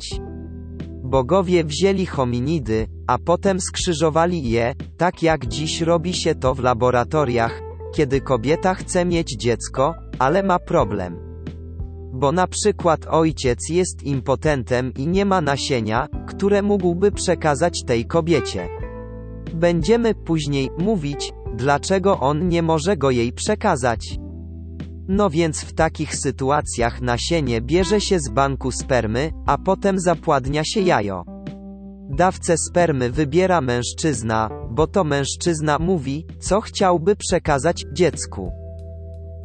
Bogowie 1.03 1.63
wzięli 1.63 2.05
hominidy, 2.05 2.87
a 3.07 3.17
potem 3.17 3.61
skrzyżowali 3.61 4.49
je, 4.49 4.75
tak 4.97 5.23
jak 5.23 5.45
dziś 5.45 5.81
robi 5.81 6.13
się 6.13 6.35
to 6.35 6.55
w 6.55 6.59
laboratoriach, 6.59 7.61
kiedy 7.95 8.21
kobieta 8.21 8.73
chce 8.73 9.05
mieć 9.05 9.35
dziecko, 9.37 9.95
ale 10.19 10.43
ma 10.43 10.59
problem. 10.59 11.17
Bo 12.13 12.31
na 12.31 12.47
przykład 12.47 13.05
ojciec 13.09 13.69
jest 13.69 14.03
impotentem 14.03 14.93
i 14.93 15.07
nie 15.07 15.25
ma 15.25 15.41
nasienia, 15.41 16.07
które 16.27 16.61
mógłby 16.61 17.11
przekazać 17.11 17.83
tej 17.83 18.05
kobiecie. 18.05 18.67
Będziemy 19.53 20.15
później 20.15 20.69
mówić, 20.77 21.33
dlaczego 21.55 22.19
on 22.19 22.49
nie 22.49 22.61
może 22.61 22.97
go 22.97 23.11
jej 23.11 23.33
przekazać. 23.33 24.19
No 25.07 25.29
więc 25.29 25.61
w 25.61 25.73
takich 25.73 26.15
sytuacjach 26.15 27.01
nasienie 27.01 27.61
bierze 27.61 28.01
się 28.01 28.19
z 28.19 28.29
banku 28.29 28.71
spermy, 28.71 29.31
a 29.45 29.57
potem 29.57 29.99
zapładnia 29.99 30.63
się 30.63 30.81
jajo. 30.81 31.23
Dawcę 32.09 32.57
spermy 32.57 33.11
wybiera 33.11 33.61
mężczyzna, 33.61 34.49
bo 34.71 34.87
to 34.87 35.03
mężczyzna 35.03 35.79
mówi, 35.79 36.25
co 36.39 36.61
chciałby 36.61 37.15
przekazać 37.15 37.85
dziecku. 37.93 38.51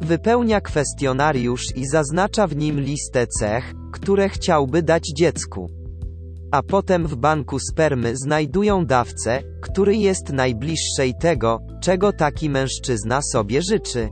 Wypełnia 0.01 0.61
kwestionariusz 0.61 1.75
i 1.75 1.85
zaznacza 1.85 2.47
w 2.47 2.55
nim 2.55 2.79
listę 2.79 3.27
cech, 3.27 3.73
które 3.91 4.29
chciałby 4.29 4.83
dać 4.83 5.03
dziecku. 5.17 5.80
A 6.51 6.63
potem 6.63 7.07
w 7.07 7.15
banku 7.15 7.59
spermy 7.59 8.17
znajdują 8.17 8.85
dawcę, 8.85 9.43
który 9.61 9.95
jest 9.95 10.29
najbliższej 10.33 11.13
tego, 11.19 11.59
czego 11.81 12.13
taki 12.13 12.49
mężczyzna 12.49 13.21
sobie 13.21 13.61
życzy. 13.61 14.09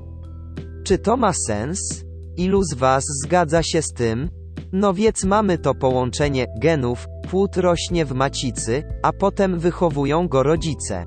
Czy 0.84 0.98
to 0.98 1.17
ma 1.17 1.34
sens? 1.34 2.05
Ilu 2.38 2.63
z 2.63 2.74
Was 2.74 3.03
zgadza 3.24 3.63
się 3.63 3.81
z 3.81 3.93
tym? 3.93 4.29
No 4.72 4.93
więc 4.93 5.24
mamy 5.24 5.58
to 5.58 5.75
połączenie 5.75 6.46
genów, 6.62 7.08
płód 7.29 7.58
rośnie 7.58 8.05
w 8.05 8.13
macicy, 8.13 8.84
a 9.03 9.13
potem 9.13 9.60
wychowują 9.60 10.27
go 10.27 10.43
rodzice. 10.43 11.05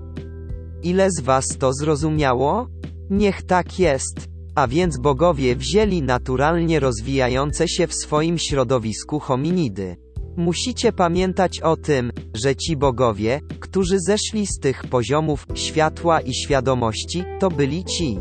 Ile 0.83 1.11
z 1.11 1.21
Was 1.21 1.49
to 1.59 1.73
zrozumiało? 1.73 2.67
Niech 3.11 3.43
tak 3.43 3.79
jest. 3.79 4.29
A 4.55 4.69
więc 4.69 4.99
bogowie 4.99 5.57
wzięli 5.57 6.03
naturalnie 6.03 6.81
rozwijające 6.81 7.69
się 7.69 7.87
w 7.87 7.95
swoim 7.95 8.39
środowisku 8.39 9.19
hominidy. 9.19 10.02
Musicie 10.37 10.93
pamiętać 10.93 11.61
o 11.61 11.77
tym, 11.77 12.13
że 12.35 12.57
ci 12.57 12.77
bogowie, 12.77 13.41
którzy 13.61 13.97
zeszli 14.01 14.47
z 14.47 14.59
tych 14.59 14.87
poziomów 14.87 15.47
światła 15.55 16.21
i 16.21 16.35
świadomości, 16.35 17.25
to 17.41 17.49
byli 17.49 17.85
ci, 17.85 18.19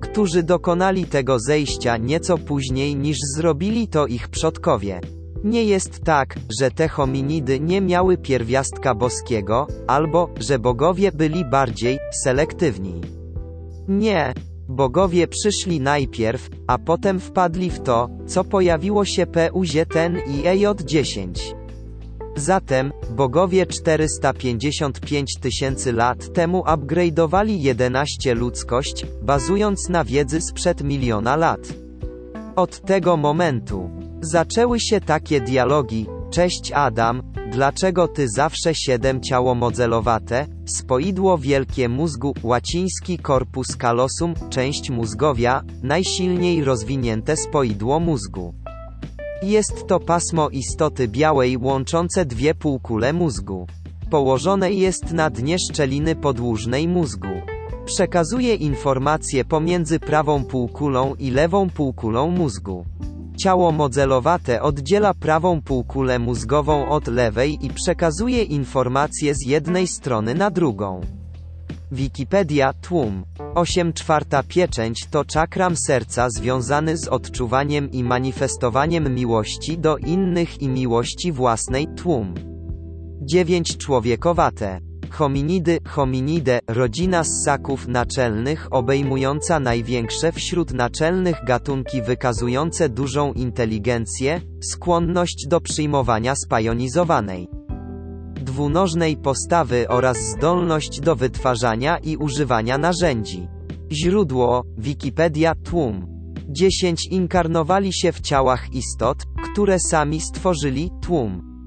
którzy 0.00 0.42
dokonali 0.42 1.04
tego 1.04 1.38
zejścia 1.38 1.96
nieco 1.96 2.38
później 2.38 2.96
niż 2.96 3.18
zrobili 3.36 3.88
to 3.88 4.06
ich 4.06 4.28
przodkowie. 4.28 5.00
Nie 5.44 5.64
jest 5.64 6.00
tak, 6.04 6.34
że 6.60 6.70
te 6.70 6.88
hominidy 6.88 7.60
nie 7.60 7.80
miały 7.80 8.18
pierwiastka 8.18 8.94
boskiego, 8.94 9.66
albo, 9.86 10.30
że 10.40 10.58
bogowie 10.58 11.12
byli 11.12 11.44
bardziej 11.44 11.98
selektywni. 12.24 13.00
Nie, 13.88 14.34
Bogowie 14.68 15.28
przyszli 15.28 15.80
najpierw, 15.80 16.48
a 16.66 16.78
potem 16.78 17.20
wpadli 17.20 17.70
w 17.70 17.80
to, 17.80 18.08
co 18.26 18.44
pojawiło 18.44 19.04
się 19.04 19.26
PUZN 19.26 20.16
i 20.26 20.42
EJ10. 20.42 21.28
Zatem, 22.36 22.92
bogowie 23.10 23.66
455 23.66 25.38
tysięcy 25.40 25.92
lat 25.92 26.32
temu 26.32 26.62
upgrade'owali 26.62 27.56
11 27.58 28.34
ludzkość, 28.34 29.06
bazując 29.22 29.88
na 29.88 30.04
wiedzy 30.04 30.40
sprzed 30.40 30.84
miliona 30.84 31.36
lat. 31.36 31.60
Od 32.56 32.80
tego 32.80 33.16
momentu 33.16 33.90
zaczęły 34.20 34.80
się 34.80 35.00
takie 35.00 35.40
dialogi, 35.40 36.06
Cześć 36.30 36.72
Adam, 36.72 37.22
dlaczego 37.52 38.08
ty 38.08 38.26
zawsze 38.28 38.74
siedem 38.74 39.20
ciało 39.20 39.54
modelowate, 39.54 40.46
spoidło 40.66 41.38
wielkie 41.38 41.88
mózgu, 41.88 42.34
łaciński 42.42 43.18
corpus 43.18 43.76
callosum, 43.76 44.34
część 44.50 44.90
mózgowia, 44.90 45.62
najsilniej 45.82 46.64
rozwinięte 46.64 47.36
spoidło 47.36 48.00
mózgu. 48.00 48.54
Jest 49.42 49.86
to 49.86 50.00
pasmo 50.00 50.48
istoty 50.48 51.08
białej 51.08 51.56
łączące 51.56 52.24
dwie 52.24 52.54
półkule 52.54 53.12
mózgu. 53.12 53.66
Położone 54.10 54.72
jest 54.72 55.12
na 55.12 55.30
dnie 55.30 55.56
szczeliny 55.58 56.16
podłużnej 56.16 56.88
mózgu. 56.88 57.42
Przekazuje 57.84 58.54
informacje 58.54 59.44
pomiędzy 59.44 60.00
prawą 60.00 60.44
półkulą 60.44 61.14
i 61.14 61.30
lewą 61.30 61.70
półkulą 61.70 62.30
mózgu. 62.30 62.84
Ciało 63.38 63.72
modelowate 63.72 64.62
oddziela 64.62 65.14
prawą 65.14 65.62
półkulę 65.62 66.18
mózgową 66.18 66.88
od 66.88 67.06
lewej 67.06 67.66
i 67.66 67.70
przekazuje 67.70 68.42
informacje 68.42 69.34
z 69.34 69.46
jednej 69.46 69.86
strony 69.86 70.34
na 70.34 70.50
drugą. 70.50 71.00
Wikipedia 71.92 72.72
Tłum. 72.72 73.24
8 73.54 73.92
czwarta 73.92 74.42
pieczęć 74.42 75.06
to 75.10 75.24
czakram 75.24 75.76
serca 75.76 76.30
związany 76.30 76.96
z 76.96 77.08
odczuwaniem 77.08 77.90
i 77.90 78.04
manifestowaniem 78.04 79.14
miłości 79.14 79.78
do 79.78 79.96
innych 79.96 80.62
i 80.62 80.68
miłości 80.68 81.32
własnej 81.32 81.86
Tłum. 81.96 82.34
9 83.22 83.76
człowiekowate 83.76 84.87
Hominidy, 85.10 85.78
hominidae, 85.86 86.60
rodzina 86.68 87.24
ssaków 87.24 87.88
naczelnych 87.88 88.68
obejmująca 88.70 89.60
największe 89.60 90.32
wśród 90.32 90.72
naczelnych 90.72 91.36
gatunki 91.46 92.02
wykazujące 92.02 92.88
dużą 92.88 93.32
inteligencję, 93.32 94.40
skłonność 94.62 95.46
do 95.48 95.60
przyjmowania 95.60 96.34
spajonizowanej 96.34 97.48
dwunożnej 98.58 99.16
postawy 99.16 99.88
oraz 99.88 100.16
zdolność 100.18 101.00
do 101.00 101.16
wytwarzania 101.16 101.98
i 101.98 102.16
używania 102.16 102.78
narzędzi. 102.78 103.48
Źródło, 103.92 104.64
Wikipedia 104.78 105.54
Tłum. 105.54 106.06
10 106.48 107.06
inkarnowali 107.06 107.92
się 107.92 108.12
w 108.12 108.20
ciałach 108.20 108.72
istot, 108.72 109.18
które 109.52 109.78
sami 109.78 110.20
stworzyli, 110.20 110.90
tłum. 111.02 111.57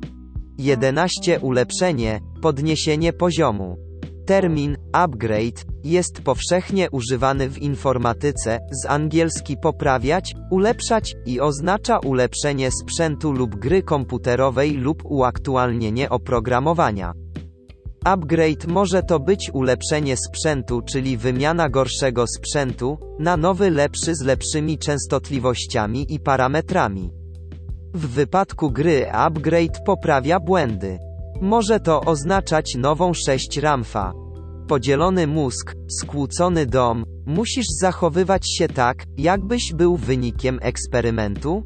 11 0.62 1.39
Ulepszenie, 1.39 2.19
podniesienie 2.41 3.13
poziomu. 3.13 3.78
Termin 4.26 4.78
upgrade 4.91 5.65
jest 5.84 6.21
powszechnie 6.21 6.91
używany 6.91 7.50
w 7.50 7.58
informatyce, 7.58 8.60
z 8.71 8.86
angielski 8.86 9.58
poprawiać, 9.58 10.34
ulepszać 10.52 11.15
i 11.26 11.39
oznacza 11.39 12.00
ulepszenie 12.00 12.71
sprzętu 12.71 13.32
lub 13.32 13.56
gry 13.56 13.84
komputerowej 13.84 14.71
lub 14.71 15.06
uaktualnienie 15.06 16.10
oprogramowania. 16.10 17.13
Upgrade 18.06 18.67
może 18.67 19.04
to 19.04 19.19
być 19.19 19.52
ulepszenie 19.54 20.15
sprzętu, 20.17 20.82
czyli 20.82 21.17
wymiana 21.17 21.69
gorszego 21.69 22.26
sprzętu 22.28 22.97
na 23.19 23.38
nowy 23.38 23.69
lepszy 23.69 24.15
z 24.15 24.21
lepszymi 24.21 24.78
częstotliwościami 24.78 26.13
i 26.13 26.19
parametrami. 26.19 27.20
W 27.93 28.08
wypadku 28.08 28.71
gry 28.71 29.12
upgrade 29.12 29.84
poprawia 29.86 30.39
błędy. 30.39 30.99
Może 31.41 31.80
to 31.80 32.01
oznaczać 32.01 32.75
nową 32.75 33.13
6 33.13 33.58
ramfa. 33.58 34.13
Podzielony 34.67 35.27
mózg, 35.27 35.75
skłócony 35.89 36.65
dom, 36.65 37.04
musisz 37.25 37.65
zachowywać 37.82 38.58
się 38.58 38.67
tak, 38.67 39.04
jakbyś 39.17 39.73
był 39.73 39.97
wynikiem 39.97 40.60
eksperymentu? 40.62 41.63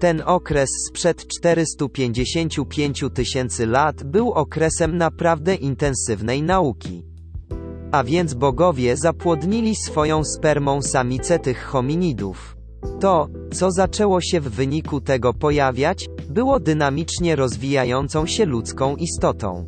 Ten 0.00 0.22
okres 0.26 0.70
sprzed 0.88 1.26
455 1.26 3.04
tysięcy 3.14 3.66
lat 3.66 4.04
był 4.04 4.32
okresem 4.32 4.96
naprawdę 4.96 5.54
intensywnej 5.54 6.42
nauki. 6.42 7.02
A 7.92 8.04
więc 8.04 8.34
bogowie 8.34 8.96
zapłodnili 8.96 9.76
swoją 9.76 10.24
spermą 10.24 10.82
samicę 10.82 11.38
tych 11.38 11.64
hominidów. 11.64 12.59
To, 13.00 13.28
co 13.52 13.70
zaczęło 13.70 14.20
się 14.20 14.40
w 14.40 14.48
wyniku 14.48 15.00
tego 15.00 15.34
pojawiać, 15.34 16.08
było 16.28 16.60
dynamicznie 16.60 17.36
rozwijającą 17.36 18.26
się 18.26 18.44
ludzką 18.44 18.96
istotą. 18.96 19.66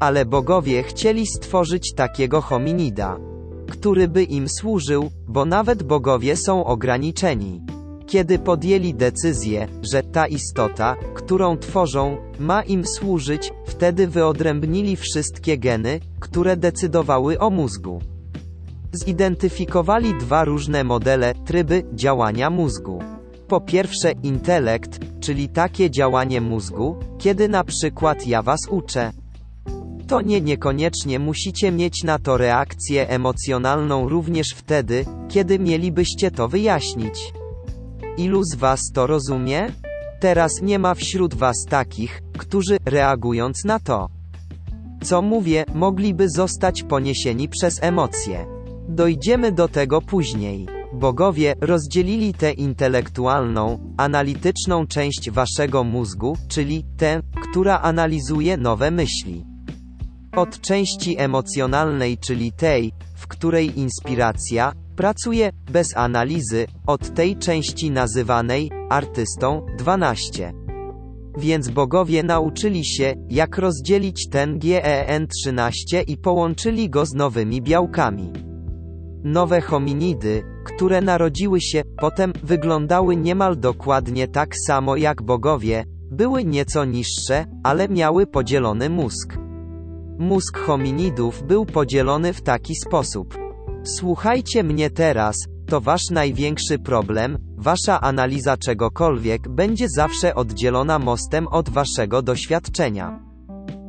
Ale 0.00 0.24
bogowie 0.24 0.82
chcieli 0.82 1.26
stworzyć 1.26 1.94
takiego 1.94 2.40
hominida, 2.40 3.18
który 3.70 4.08
by 4.08 4.22
im 4.22 4.48
służył, 4.48 5.10
bo 5.28 5.44
nawet 5.44 5.82
bogowie 5.82 6.36
są 6.36 6.64
ograniczeni. 6.64 7.62
Kiedy 8.06 8.38
podjęli 8.38 8.94
decyzję, 8.94 9.68
że 9.82 10.02
ta 10.02 10.26
istota, 10.26 10.96
którą 11.14 11.58
tworzą, 11.58 12.16
ma 12.38 12.62
im 12.62 12.86
służyć, 12.86 13.52
wtedy 13.66 14.06
wyodrębnili 14.06 14.96
wszystkie 14.96 15.58
geny, 15.58 16.00
które 16.20 16.56
decydowały 16.56 17.38
o 17.38 17.50
mózgu. 17.50 18.00
Zidentyfikowali 18.92 20.14
dwa 20.14 20.44
różne 20.44 20.84
modele, 20.84 21.34
tryby 21.34 21.84
działania 21.92 22.50
mózgu. 22.50 23.02
Po 23.48 23.60
pierwsze 23.60 24.12
intelekt, 24.22 25.00
czyli 25.20 25.48
takie 25.48 25.90
działanie 25.90 26.40
mózgu, 26.40 26.96
kiedy 27.18 27.48
na 27.48 27.64
przykład 27.64 28.26
ja 28.26 28.42
was 28.42 28.60
uczę. 28.70 29.12
To 30.06 30.20
nie 30.20 30.40
niekoniecznie 30.40 31.18
musicie 31.18 31.72
mieć 31.72 32.04
na 32.04 32.18
to 32.18 32.36
reakcję 32.36 33.08
emocjonalną 33.08 34.08
również 34.08 34.54
wtedy, 34.56 35.04
kiedy 35.28 35.58
mielibyście 35.58 36.30
to 36.30 36.48
wyjaśnić. 36.48 37.32
Ilu 38.16 38.44
z 38.44 38.54
was 38.54 38.80
to 38.94 39.06
rozumie? 39.06 39.66
Teraz 40.20 40.52
nie 40.62 40.78
ma 40.78 40.94
wśród 40.94 41.34
was 41.34 41.56
takich, 41.68 42.22
którzy, 42.38 42.78
reagując 42.84 43.64
na 43.64 43.78
to, 43.78 44.08
co 45.02 45.22
mówię, 45.22 45.64
mogliby 45.74 46.28
zostać 46.30 46.82
poniesieni 46.82 47.48
przez 47.48 47.82
emocje. 47.82 48.59
Dojdziemy 48.92 49.52
do 49.52 49.68
tego 49.68 50.00
później. 50.00 50.66
Bogowie 50.92 51.54
rozdzielili 51.60 52.34
tę 52.34 52.52
intelektualną, 52.52 53.94
analityczną 53.96 54.86
część 54.86 55.30
waszego 55.30 55.84
mózgu, 55.84 56.36
czyli 56.48 56.84
tę, 56.96 57.20
która 57.42 57.80
analizuje 57.80 58.56
nowe 58.56 58.90
myśli. 58.90 59.44
Od 60.36 60.60
części 60.60 61.18
emocjonalnej, 61.18 62.18
czyli 62.18 62.52
tej, 62.52 62.92
w 63.14 63.26
której 63.26 63.78
inspiracja 63.78 64.72
pracuje 64.96 65.50
bez 65.72 65.96
analizy, 65.96 66.66
od 66.86 67.14
tej 67.14 67.36
części 67.36 67.90
nazywanej 67.90 68.70
artystą 68.88 69.66
12. 69.78 70.52
Więc 71.38 71.68
bogowie 71.68 72.22
nauczyli 72.22 72.84
się, 72.84 73.14
jak 73.28 73.58
rozdzielić 73.58 74.28
ten 74.28 74.58
GEN13 74.58 76.04
i 76.06 76.16
połączyli 76.16 76.90
go 76.90 77.06
z 77.06 77.14
nowymi 77.14 77.62
białkami. 77.62 78.49
Nowe 79.24 79.60
hominidy, 79.60 80.42
które 80.64 81.00
narodziły 81.00 81.60
się, 81.60 81.82
potem 82.00 82.32
wyglądały 82.42 83.16
niemal 83.16 83.56
dokładnie 83.56 84.28
tak 84.28 84.54
samo 84.66 84.96
jak 84.96 85.22
bogowie, 85.22 85.84
były 86.10 86.44
nieco 86.44 86.84
niższe, 86.84 87.46
ale 87.62 87.88
miały 87.88 88.26
podzielony 88.26 88.90
mózg. 88.90 89.38
Mózg 90.18 90.58
hominidów 90.58 91.42
był 91.42 91.66
podzielony 91.66 92.32
w 92.32 92.42
taki 92.42 92.74
sposób. 92.74 93.38
Słuchajcie 93.84 94.62
mnie 94.62 94.90
teraz, 94.90 95.36
to 95.66 95.80
wasz 95.80 96.10
największy 96.10 96.78
problem, 96.78 97.38
wasza 97.56 98.00
analiza 98.00 98.56
czegokolwiek 98.56 99.48
będzie 99.48 99.88
zawsze 99.88 100.34
oddzielona 100.34 100.98
mostem 100.98 101.48
od 101.48 101.70
waszego 101.70 102.22
doświadczenia. 102.22 103.20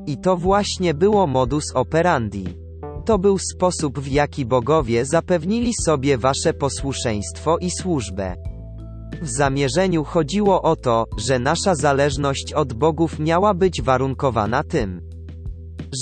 I 0.08 0.18
to 0.18 0.38
właśnie 0.38 0.94
było 0.94 1.28
modus 1.28 1.64
operandi. 1.74 2.61
To 3.06 3.20
był 3.20 3.38
sposób 3.38 4.00
w 4.00 4.08
jaki 4.08 4.46
bogowie 4.46 5.06
zapewnili 5.06 5.72
sobie 5.86 6.18
wasze 6.18 6.54
posłuszeństwo 6.54 7.58
i 7.58 7.72
służbę. 7.72 8.36
W 9.22 9.30
zamierzeniu 9.30 10.04
chodziło 10.04 10.62
o 10.62 10.76
to, 10.76 11.06
że 11.18 11.40
nasza 11.40 11.76
zależność 11.76 12.54
od 12.54 12.74
bogów 12.74 13.20
miała 13.20 13.54
być 13.54 13.82
warunkowana 13.82 14.64
tym, 14.64 15.02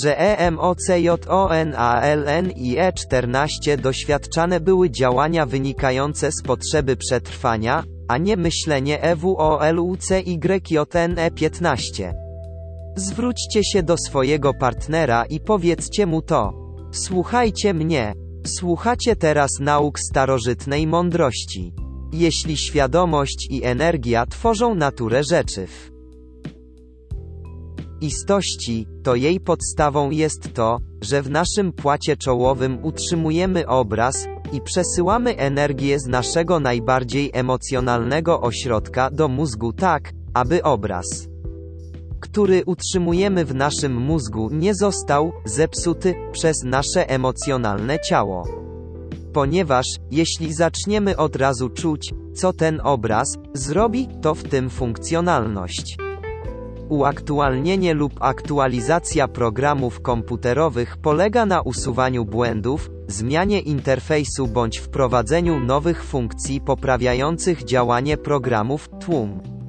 że 0.02 0.20
E 0.20 0.38
EMOCJONALN 0.38 2.50
i 2.56 2.76
E14 2.76 3.76
doświadczane 3.76 4.60
były 4.60 4.90
działania 4.90 5.46
wynikające 5.46 6.32
z 6.32 6.42
potrzeby 6.42 6.96
przetrwania, 6.96 7.84
a 8.08 8.18
nie 8.18 8.36
myślenie 8.36 9.02
E 9.02 9.16
EWOLUCYJNE15. 9.16 12.12
Zwróćcie 12.96 13.64
się 13.64 13.82
do 13.82 13.96
swojego 13.96 14.54
partnera 14.54 15.24
i 15.24 15.40
powiedzcie 15.40 16.06
mu 16.06 16.22
to. 16.22 16.59
Słuchajcie 16.92 17.74
mnie. 17.74 18.12
Słuchacie 18.46 19.16
teraz 19.16 19.50
nauk 19.60 19.98
starożytnej 20.00 20.86
mądrości. 20.86 21.72
Jeśli 22.12 22.56
świadomość 22.56 23.46
i 23.50 23.64
energia 23.64 24.26
tworzą 24.26 24.74
naturę 24.74 25.24
rzeczy 25.24 25.66
w 25.66 25.90
istości, 28.00 28.86
to 29.02 29.14
jej 29.14 29.40
podstawą 29.40 30.10
jest 30.10 30.54
to, 30.54 30.78
że 31.02 31.22
w 31.22 31.30
naszym 31.30 31.72
płacie 31.72 32.16
czołowym 32.16 32.84
utrzymujemy 32.84 33.66
obraz 33.66 34.26
i 34.52 34.60
przesyłamy 34.60 35.36
energię 35.36 35.98
z 35.98 36.06
naszego 36.06 36.60
najbardziej 36.60 37.30
emocjonalnego 37.32 38.40
ośrodka 38.40 39.10
do 39.10 39.28
mózgu 39.28 39.72
tak, 39.72 40.12
aby 40.34 40.62
obraz, 40.62 41.29
który 42.20 42.62
utrzymujemy 42.66 43.44
w 43.44 43.54
naszym 43.54 43.96
mózgu 43.96 44.48
nie 44.52 44.74
został 44.74 45.32
zepsuty 45.44 46.14
przez 46.32 46.62
nasze 46.62 47.10
emocjonalne 47.10 47.98
ciało. 47.98 48.44
Ponieważ, 49.32 49.86
jeśli 50.10 50.52
zaczniemy 50.52 51.16
od 51.16 51.36
razu 51.36 51.68
czuć, 51.68 52.14
co 52.34 52.52
ten 52.52 52.80
obraz 52.84 53.36
zrobi, 53.54 54.08
to 54.22 54.34
w 54.34 54.42
tym 54.42 54.70
funkcjonalność. 54.70 55.96
Uaktualnienie 56.88 57.94
lub 57.94 58.12
aktualizacja 58.20 59.28
programów 59.28 60.00
komputerowych 60.00 60.96
polega 60.96 61.46
na 61.46 61.60
usuwaniu 61.60 62.24
błędów, 62.24 62.90
zmianie 63.08 63.60
interfejsu 63.60 64.46
bądź 64.46 64.78
wprowadzeniu 64.78 65.60
nowych 65.60 66.04
funkcji 66.04 66.60
poprawiających 66.60 67.64
działanie 67.64 68.16
programów 68.16 68.88
tłum. 69.00 69.59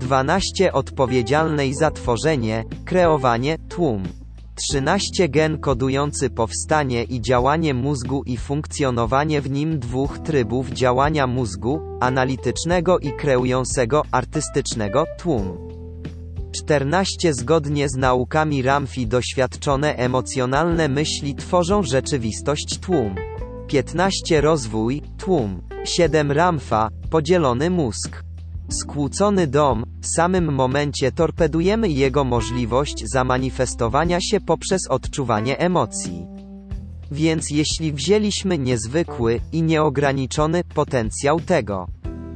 12 0.00 0.72
odpowiedzialnej 0.72 1.74
za 1.74 1.90
tworzenie, 1.90 2.64
kreowanie, 2.84 3.58
tłum. 3.68 4.02
13 4.54 5.28
gen 5.28 5.58
kodujący 5.58 6.30
powstanie 6.30 7.04
i 7.04 7.20
działanie 7.20 7.74
mózgu 7.74 8.22
i 8.26 8.36
funkcjonowanie 8.36 9.40
w 9.40 9.50
nim 9.50 9.78
dwóch 9.78 10.18
trybów 10.18 10.70
działania 10.70 11.26
mózgu, 11.26 11.80
analitycznego 12.00 12.98
i 12.98 13.12
kreującego, 13.12 14.02
artystycznego, 14.10 15.04
tłum. 15.18 15.58
14 16.52 17.34
Zgodnie 17.34 17.88
z 17.88 17.96
naukami 17.96 18.62
Ramfi 18.62 19.06
doświadczone 19.06 19.96
emocjonalne 19.96 20.88
myśli 20.88 21.34
tworzą 21.34 21.82
rzeczywistość 21.82 22.78
tłum. 22.78 23.14
15 23.66 24.40
Rozwój, 24.40 25.02
tłum. 25.18 25.62
7 25.84 26.32
Ramfa, 26.32 26.88
podzielony 27.10 27.70
mózg. 27.70 28.29
Skłócony 28.70 29.46
dom, 29.46 29.84
w 30.00 30.06
samym 30.06 30.52
momencie 30.54 31.12
torpedujemy 31.12 31.88
jego 31.88 32.24
możliwość 32.24 33.04
zamanifestowania 33.12 34.20
się 34.20 34.40
poprzez 34.40 34.80
odczuwanie 34.88 35.58
emocji. 35.58 36.26
Więc 37.10 37.50
jeśli 37.50 37.92
wzięliśmy 37.92 38.58
niezwykły 38.58 39.40
i 39.52 39.62
nieograniczony 39.62 40.64
potencjał 40.74 41.40
tego, 41.40 41.86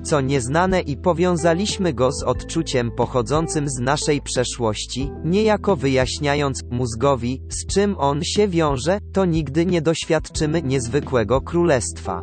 co 0.03 0.21
nieznane 0.21 0.81
i 0.81 0.97
powiązaliśmy 0.97 1.93
go 1.93 2.13
z 2.13 2.23
odczuciem 2.23 2.91
pochodzącym 2.91 3.69
z 3.69 3.79
naszej 3.79 4.21
przeszłości, 4.21 5.11
niejako 5.25 5.77
wyjaśniając 5.77 6.61
mózgowi, 6.71 7.43
z 7.49 7.67
czym 7.67 7.99
on 7.99 8.21
się 8.25 8.49
wiąże, 8.49 8.99
to 9.13 9.25
nigdy 9.25 9.67
nie 9.67 9.83
doświadczymy 9.83 10.63
niezwykłego 10.63 11.41
królestwa, 11.41 12.23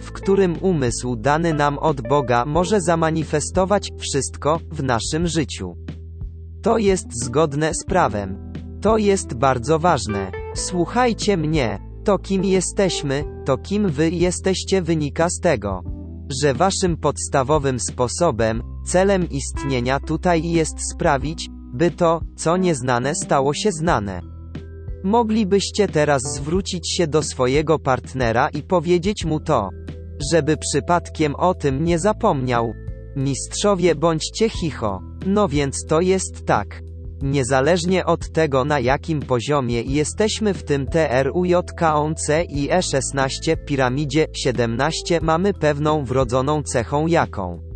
w 0.00 0.12
którym 0.12 0.56
umysł 0.60 1.16
dany 1.16 1.54
nam 1.54 1.78
od 1.78 2.00
Boga 2.08 2.44
może 2.44 2.80
zamanifestować 2.80 3.88
wszystko 3.98 4.60
w 4.72 4.82
naszym 4.82 5.26
życiu. 5.26 5.76
To 6.62 6.78
jest 6.78 7.06
zgodne 7.24 7.74
z 7.74 7.84
prawem. 7.84 8.52
To 8.80 8.98
jest 8.98 9.34
bardzo 9.34 9.78
ważne. 9.78 10.30
Słuchajcie 10.54 11.36
mnie. 11.36 11.78
To 12.04 12.18
kim 12.18 12.44
jesteśmy, 12.44 13.24
to 13.44 13.58
kim 13.58 13.88
wy 13.88 14.10
jesteście 14.10 14.82
wynika 14.82 15.28
z 15.30 15.40
tego 15.40 15.82
że 16.42 16.54
waszym 16.54 16.96
podstawowym 16.96 17.80
sposobem, 17.80 18.62
celem 18.86 19.28
istnienia 19.30 20.00
tutaj 20.00 20.50
jest 20.50 20.90
sprawić, 20.92 21.48
by 21.74 21.90
to, 21.90 22.20
co 22.36 22.56
nieznane 22.56 23.14
stało 23.14 23.54
się 23.54 23.72
znane. 23.72 24.20
Moglibyście 25.04 25.88
teraz 25.88 26.22
zwrócić 26.22 26.96
się 26.96 27.06
do 27.06 27.22
swojego 27.22 27.78
partnera 27.78 28.48
i 28.48 28.62
powiedzieć 28.62 29.24
mu 29.24 29.40
to, 29.40 29.68
żeby 30.32 30.56
przypadkiem 30.56 31.34
o 31.34 31.54
tym 31.54 31.84
nie 31.84 31.98
zapomniał. 31.98 32.74
Mistrzowie 33.16 33.94
bądźcie 33.94 34.50
cicho. 34.50 35.00
No 35.26 35.48
więc 35.48 35.84
to 35.88 36.00
jest 36.00 36.46
tak. 36.46 36.82
Niezależnie 37.22 38.06
od 38.06 38.32
tego 38.32 38.64
na 38.64 38.80
jakim 38.80 39.20
poziomie 39.20 39.82
jesteśmy 39.82 40.54
w 40.54 40.62
tym 40.62 40.86
TRUJKONC 40.86 42.28
i 42.48 42.68
E16 42.68 43.56
piramidzie 43.66 44.26
17 44.36 45.20
mamy 45.22 45.54
pewną 45.54 46.04
wrodzoną 46.04 46.62
cechą 46.62 47.06
jaką 47.06 47.70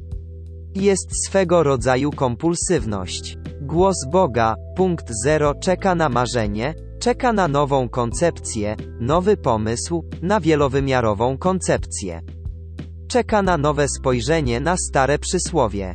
jest 0.74 1.26
swego 1.26 1.62
rodzaju 1.62 2.10
kompulsywność. 2.10 3.38
Głos 3.60 3.96
Boga, 4.10 4.54
punkt 4.76 5.06
zero 5.24 5.54
czeka 5.54 5.94
na 5.94 6.08
marzenie, 6.08 6.74
Czeka 7.04 7.32
na 7.32 7.48
nową 7.48 7.88
koncepcję, 7.88 8.76
nowy 9.00 9.36
pomysł, 9.36 10.04
na 10.22 10.40
wielowymiarową 10.40 11.38
koncepcję. 11.38 12.22
Czeka 13.08 13.42
na 13.42 13.58
nowe 13.58 13.88
spojrzenie 13.88 14.60
na 14.60 14.76
stare 14.76 15.18
przysłowie. 15.18 15.94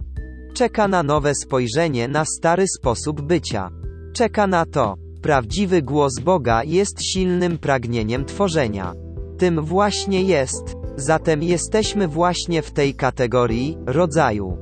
Czeka 0.54 0.88
na 0.88 1.04
nowe 1.04 1.36
spojrzenie 1.36 2.08
na 2.08 2.26
stary 2.26 2.66
sposób 2.68 3.22
bycia. 3.22 3.70
Czeka 4.14 4.48
na 4.48 4.66
to. 4.66 4.96
Prawdziwy 5.22 5.82
głos 5.82 6.20
Boga 6.20 6.64
jest 6.64 7.02
silnym 7.02 7.58
pragnieniem 7.58 8.26
tworzenia. 8.26 8.94
Tym 9.38 9.62
właśnie 9.62 10.24
jest. 10.24 10.76
Zatem 10.96 11.44
jesteśmy 11.44 12.08
właśnie 12.08 12.62
w 12.62 12.72
tej 12.72 12.94
kategorii, 12.94 13.78
rodzaju. 13.86 14.58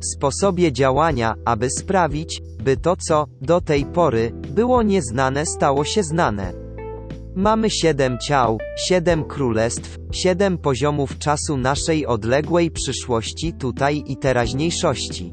Sposobie 0.00 0.72
działania, 0.72 1.34
aby 1.44 1.70
sprawić, 1.70 2.42
by 2.64 2.76
to 2.76 2.96
co, 2.96 3.26
do 3.40 3.60
tej 3.60 3.84
pory, 3.84 4.32
było 4.48 4.82
nieznane 4.82 5.46
stało 5.46 5.84
się 5.84 6.02
znane. 6.02 6.52
Mamy 7.34 7.70
siedem 7.70 8.18
ciał, 8.18 8.58
siedem 8.76 9.24
królestw, 9.24 9.98
siedem 10.12 10.58
poziomów 10.58 11.18
czasu 11.18 11.56
naszej 11.56 12.06
odległej 12.06 12.70
przyszłości 12.70 13.52
tutaj 13.52 14.04
i 14.06 14.16
teraźniejszości. 14.16 15.32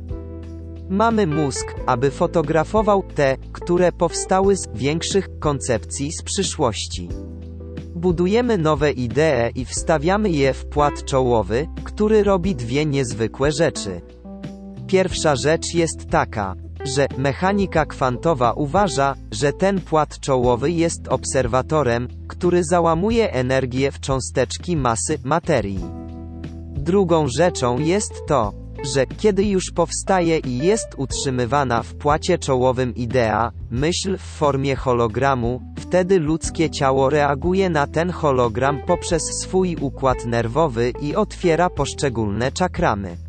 Mamy 0.89 1.27
mózg, 1.27 1.75
aby 1.85 2.11
fotografował 2.11 3.03
te, 3.15 3.37
które 3.51 3.91
powstały 3.91 4.55
z 4.55 4.67
większych 4.73 5.39
koncepcji 5.39 6.11
z 6.11 6.21
przyszłości. 6.21 7.09
Budujemy 7.95 8.57
nowe 8.57 8.91
idee 8.91 9.51
i 9.55 9.65
wstawiamy 9.65 10.29
je 10.29 10.53
w 10.53 10.65
płat 10.65 11.05
czołowy, 11.05 11.67
który 11.83 12.23
robi 12.23 12.55
dwie 12.55 12.85
niezwykłe 12.85 13.51
rzeczy. 13.51 14.01
Pierwsza 14.87 15.35
rzecz 15.35 15.73
jest 15.73 16.09
taka, 16.09 16.55
że 16.83 17.07
mechanika 17.17 17.85
kwantowa 17.85 18.53
uważa, 18.53 19.15
że 19.31 19.53
ten 19.53 19.81
płat 19.81 20.19
czołowy 20.19 20.71
jest 20.71 21.07
obserwatorem, 21.07 22.07
który 22.27 22.63
załamuje 22.63 23.33
energię 23.33 23.91
w 23.91 23.99
cząsteczki 23.99 24.77
masy 24.77 25.19
materii. 25.23 25.85
Drugą 26.73 27.27
rzeczą 27.27 27.79
jest 27.79 28.13
to, 28.27 28.53
że 28.93 29.05
kiedy 29.05 29.43
już 29.43 29.71
powstaje 29.71 30.37
i 30.37 30.57
jest 30.57 30.87
utrzymywana 30.97 31.83
w 31.83 31.95
płacie 31.95 32.37
czołowym 32.37 32.95
idea, 32.95 33.51
myśl 33.71 34.17
w 34.17 34.21
formie 34.21 34.75
hologramu, 34.75 35.61
wtedy 35.77 36.19
ludzkie 36.19 36.69
ciało 36.69 37.09
reaguje 37.09 37.69
na 37.69 37.87
ten 37.87 38.11
hologram 38.11 38.79
poprzez 38.87 39.21
swój 39.41 39.75
układ 39.75 40.25
nerwowy 40.25 40.93
i 41.01 41.15
otwiera 41.15 41.69
poszczególne 41.69 42.51
czakramy. 42.51 43.28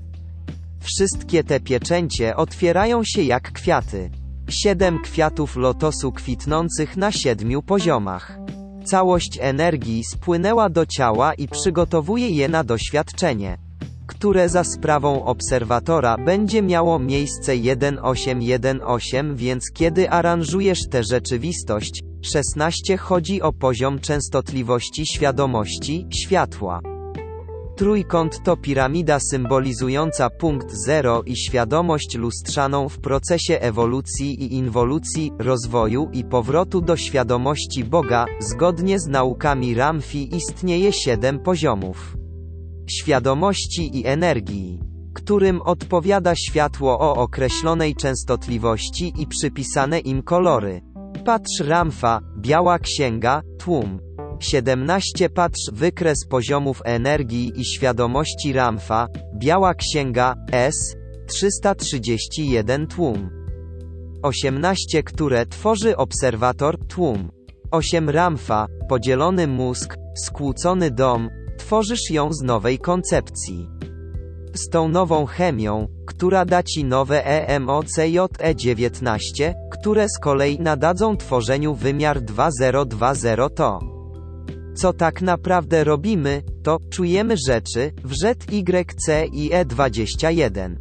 Wszystkie 0.80 1.44
te 1.44 1.60
pieczęcie 1.60 2.36
otwierają 2.36 3.04
się 3.04 3.22
jak 3.22 3.52
kwiaty. 3.52 4.10
Siedem 4.48 5.02
kwiatów 5.02 5.56
lotosu 5.56 6.12
kwitnących 6.12 6.96
na 6.96 7.12
siedmiu 7.12 7.62
poziomach. 7.62 8.38
Całość 8.84 9.38
energii 9.40 10.04
spłynęła 10.04 10.70
do 10.70 10.86
ciała 10.86 11.34
i 11.34 11.48
przygotowuje 11.48 12.30
je 12.30 12.48
na 12.48 12.64
doświadczenie, 12.64 13.58
które 14.06 14.48
za 14.48 14.64
sprawą 14.64 15.24
obserwatora 15.24 16.16
będzie 16.18 16.62
miało 16.62 16.98
miejsce 16.98 17.52
1818, 17.52 19.34
więc 19.34 19.70
kiedy 19.74 20.10
aranżujesz 20.10 20.88
tę 20.88 21.04
rzeczywistość, 21.04 22.02
16 22.22 22.96
chodzi 22.96 23.42
o 23.42 23.52
poziom 23.52 23.98
częstotliwości 23.98 25.06
świadomości, 25.06 26.06
światła. 26.10 26.80
Trójkąt 27.80 28.42
to 28.42 28.56
piramida 28.56 29.18
symbolizująca 29.20 30.30
punkt 30.30 30.72
zero 30.72 31.22
i 31.26 31.36
świadomość 31.36 32.16
lustrzaną 32.16 32.88
w 32.88 32.98
procesie 32.98 33.60
ewolucji 33.60 34.42
i 34.42 34.54
inwolucji, 34.54 35.32
rozwoju 35.38 36.08
i 36.12 36.24
powrotu 36.24 36.80
do 36.80 36.96
świadomości 36.96 37.84
Boga. 37.84 38.26
Zgodnie 38.40 38.98
z 38.98 39.06
naukami 39.06 39.74
Ramfi 39.74 40.36
istnieje 40.36 40.92
siedem 40.92 41.38
poziomów 41.38 42.16
świadomości 42.90 43.98
i 43.98 44.06
energii, 44.06 44.80
którym 45.14 45.62
odpowiada 45.62 46.34
światło 46.34 46.98
o 46.98 47.16
określonej 47.16 47.94
częstotliwości 47.94 49.12
i 49.18 49.26
przypisane 49.26 50.00
im 50.00 50.22
kolory. 50.22 50.82
Patrz 51.24 51.60
Ramfa, 51.60 52.20
Biała 52.38 52.78
Księga, 52.78 53.42
Tłum. 53.58 54.09
17 54.40 55.30
Patrz 55.30 55.70
wykres 55.72 56.26
poziomów 56.28 56.82
energii 56.84 57.52
i 57.56 57.64
świadomości 57.64 58.52
Ramfa, 58.52 59.08
Biała 59.34 59.74
Księga, 59.74 60.34
S. 60.52 60.74
331 61.26 62.86
Tłum. 62.86 63.30
18 64.22 65.02
Które 65.02 65.46
tworzy 65.46 65.96
obserwator, 65.96 66.78
Tłum. 66.86 67.30
8 67.70 68.10
Ramfa, 68.10 68.66
podzielony 68.88 69.46
mózg, 69.46 69.96
skłócony 70.16 70.90
dom, 70.90 71.30
tworzysz 71.58 72.10
ją 72.10 72.32
z 72.32 72.42
nowej 72.42 72.78
koncepcji. 72.78 73.68
Z 74.54 74.68
tą 74.68 74.88
nową 74.88 75.26
chemią, 75.26 75.88
która 76.06 76.44
da 76.44 76.62
ci 76.62 76.84
nowe 76.84 77.26
E 77.26 77.58
EMOCJE19, 77.58 79.52
które 79.70 80.08
z 80.08 80.18
kolei 80.18 80.60
nadadzą 80.60 81.16
tworzeniu 81.16 81.74
wymiar 81.74 82.20
2020 82.20 83.48
to. 83.48 83.99
Co 84.80 84.92
tak 84.92 85.22
naprawdę 85.22 85.84
robimy, 85.84 86.42
to 86.62 86.78
czujemy 86.90 87.36
rzeczy 87.48 87.92
w 88.04 88.12
rzet 88.22 88.52
YC 88.52 89.08
i 89.32 89.50
E21. 89.50 90.76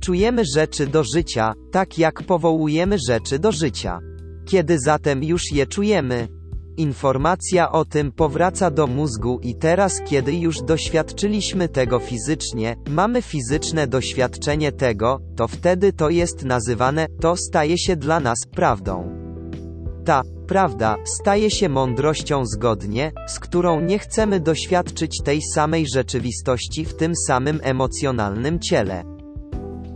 Czujemy 0.00 0.44
rzeczy 0.54 0.86
do 0.86 1.04
życia, 1.04 1.54
tak 1.72 1.98
jak 1.98 2.22
powołujemy 2.22 2.96
rzeczy 3.08 3.38
do 3.38 3.52
życia. 3.52 4.00
Kiedy 4.46 4.78
zatem 4.78 5.24
już 5.24 5.42
je 5.52 5.66
czujemy, 5.66 6.28
informacja 6.76 7.72
o 7.72 7.84
tym 7.84 8.12
powraca 8.12 8.70
do 8.70 8.86
mózgu 8.86 9.40
i 9.42 9.54
teraz 9.54 10.00
kiedy 10.06 10.34
już 10.34 10.62
doświadczyliśmy 10.62 11.68
tego 11.68 11.98
fizycznie, 11.98 12.76
mamy 12.90 13.22
fizyczne 13.22 13.86
doświadczenie 13.86 14.72
tego, 14.72 15.20
to 15.36 15.48
wtedy 15.48 15.92
to 15.92 16.10
jest 16.10 16.44
nazywane, 16.44 17.06
to 17.20 17.36
staje 17.36 17.78
się 17.78 17.96
dla 17.96 18.20
nas 18.20 18.38
prawdą. 18.54 19.08
Ta 20.04 20.22
prawda 20.48 20.96
staje 21.04 21.50
się 21.50 21.68
mądrością 21.68 22.46
zgodnie, 22.46 23.12
z 23.26 23.38
którą 23.38 23.80
nie 23.80 23.98
chcemy 23.98 24.40
doświadczyć 24.40 25.22
tej 25.24 25.42
samej 25.42 25.86
rzeczywistości 25.94 26.84
w 26.84 26.94
tym 26.94 27.12
samym 27.26 27.60
emocjonalnym 27.62 28.58
ciele. 28.58 29.04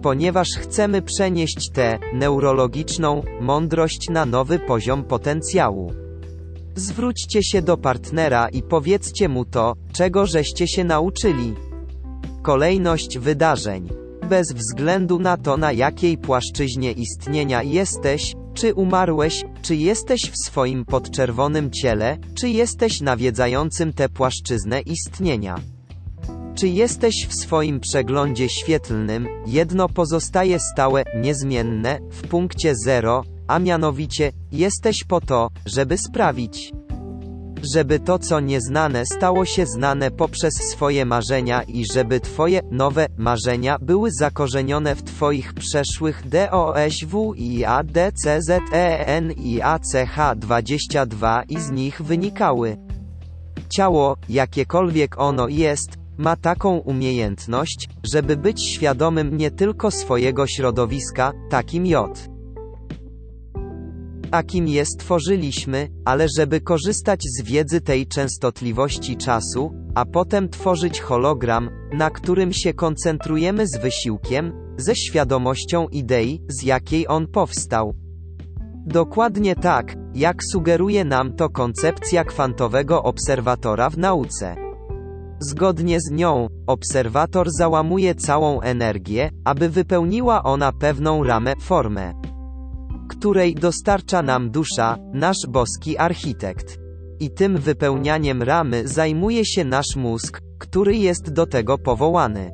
Ponieważ 0.02 0.48
chcemy 0.48 1.02
przenieść 1.02 1.70
tę 1.70 1.98
neurologiczną 2.14 3.22
mądrość 3.40 4.08
na 4.10 4.26
nowy 4.26 4.58
poziom 4.58 5.04
potencjału. 5.04 5.92
Zwróćcie 6.74 7.42
się 7.42 7.62
do 7.62 7.76
partnera 7.76 8.48
i 8.48 8.62
powiedzcie 8.62 9.28
mu 9.28 9.44
to, 9.44 9.74
czego 9.92 10.26
żeście 10.26 10.68
się 10.68 10.84
nauczyli. 10.84 11.54
Kolejność 12.42 13.18
wydarzeń. 13.18 13.88
Bez 14.28 14.52
względu 14.52 15.18
na 15.18 15.36
to, 15.36 15.56
na 15.56 15.72
jakiej 15.72 16.18
płaszczyźnie 16.18 16.92
istnienia 16.92 17.62
jesteś, 17.62 18.34
czy 18.54 18.74
umarłeś, 18.74 19.44
czy 19.62 19.76
jesteś 19.76 20.30
w 20.30 20.46
swoim 20.46 20.84
podczerwonym 20.84 21.70
ciele, 21.70 22.18
czy 22.34 22.48
jesteś 22.48 23.00
nawiedzającym 23.00 23.92
tę 23.92 24.08
płaszczyznę 24.08 24.80
istnienia. 24.80 25.58
Czy 26.54 26.68
jesteś 26.68 27.26
w 27.28 27.34
swoim 27.34 27.80
przeglądzie 27.80 28.48
świetlnym, 28.48 29.28
jedno 29.46 29.88
pozostaje 29.88 30.58
stałe, 30.60 31.04
niezmienne, 31.22 31.98
w 32.10 32.28
punkcie 32.28 32.74
zero, 32.84 33.24
a 33.46 33.58
mianowicie, 33.58 34.32
jesteś 34.52 35.04
po 35.04 35.20
to, 35.20 35.50
żeby 35.66 35.98
sprawić, 35.98 36.72
żeby 37.74 38.00
to 38.00 38.18
co 38.18 38.40
nieznane 38.40 39.06
stało 39.06 39.44
się 39.44 39.66
znane 39.66 40.10
poprzez 40.10 40.54
swoje 40.54 41.04
marzenia 41.04 41.62
i 41.62 41.84
żeby 41.92 42.20
twoje 42.20 42.60
nowe 42.70 43.06
marzenia 43.16 43.78
były 43.80 44.10
zakorzenione 44.10 44.94
w 44.94 45.02
twoich 45.02 45.54
przeszłych 45.54 46.22
DOSW 46.28 47.34
i 47.34 47.64
ADCZEN 47.64 49.32
i 49.36 49.60
ACH22 49.60 51.42
i 51.48 51.60
z 51.60 51.70
nich 51.70 52.02
wynikały. 52.02 52.76
Ciało, 53.68 54.16
jakiekolwiek 54.28 55.18
ono 55.18 55.48
jest, 55.48 55.90
ma 56.18 56.36
taką 56.36 56.78
umiejętność, 56.78 57.88
żeby 58.12 58.36
być 58.36 58.62
świadomym 58.62 59.36
nie 59.36 59.50
tylko 59.50 59.90
swojego 59.90 60.46
środowiska, 60.46 61.32
takim 61.50 61.86
J 61.86 62.31
akim 64.32 64.68
je 64.68 64.84
stworzyliśmy, 64.84 65.88
ale 66.04 66.26
żeby 66.38 66.60
korzystać 66.60 67.22
z 67.22 67.42
wiedzy 67.42 67.80
tej 67.80 68.06
częstotliwości 68.06 69.16
czasu, 69.16 69.72
a 69.94 70.04
potem 70.04 70.48
tworzyć 70.48 71.00
hologram, 71.00 71.70
na 71.92 72.10
którym 72.10 72.52
się 72.52 72.74
koncentrujemy 72.74 73.66
z 73.66 73.78
wysiłkiem, 73.82 74.52
ze 74.76 74.96
świadomością 74.96 75.88
idei, 75.88 76.42
z 76.48 76.62
jakiej 76.62 77.08
on 77.08 77.26
powstał. 77.26 77.94
Dokładnie 78.86 79.56
tak, 79.56 79.96
jak 80.14 80.44
sugeruje 80.44 81.04
nam 81.04 81.32
to 81.32 81.48
koncepcja 81.48 82.24
kwantowego 82.24 83.02
obserwatora 83.02 83.90
w 83.90 83.98
nauce. 83.98 84.56
Zgodnie 85.40 86.00
z 86.00 86.10
nią, 86.10 86.48
obserwator 86.66 87.46
załamuje 87.58 88.14
całą 88.14 88.60
energię, 88.60 89.30
aby 89.44 89.68
wypełniła 89.68 90.42
ona 90.42 90.72
pewną 90.72 91.24
ramę, 91.24 91.52
formę. 91.60 92.12
Której 93.08 93.54
dostarcza 93.54 94.22
nam 94.22 94.50
dusza, 94.50 94.96
nasz 95.12 95.46
boski 95.48 95.98
architekt. 95.98 96.78
I 97.20 97.30
tym 97.30 97.58
wypełnianiem 97.58 98.42
ramy 98.42 98.88
zajmuje 98.88 99.44
się 99.44 99.64
nasz 99.64 99.96
mózg, 99.96 100.40
który 100.58 100.96
jest 100.96 101.32
do 101.32 101.46
tego 101.46 101.78
powołany. 101.78 102.50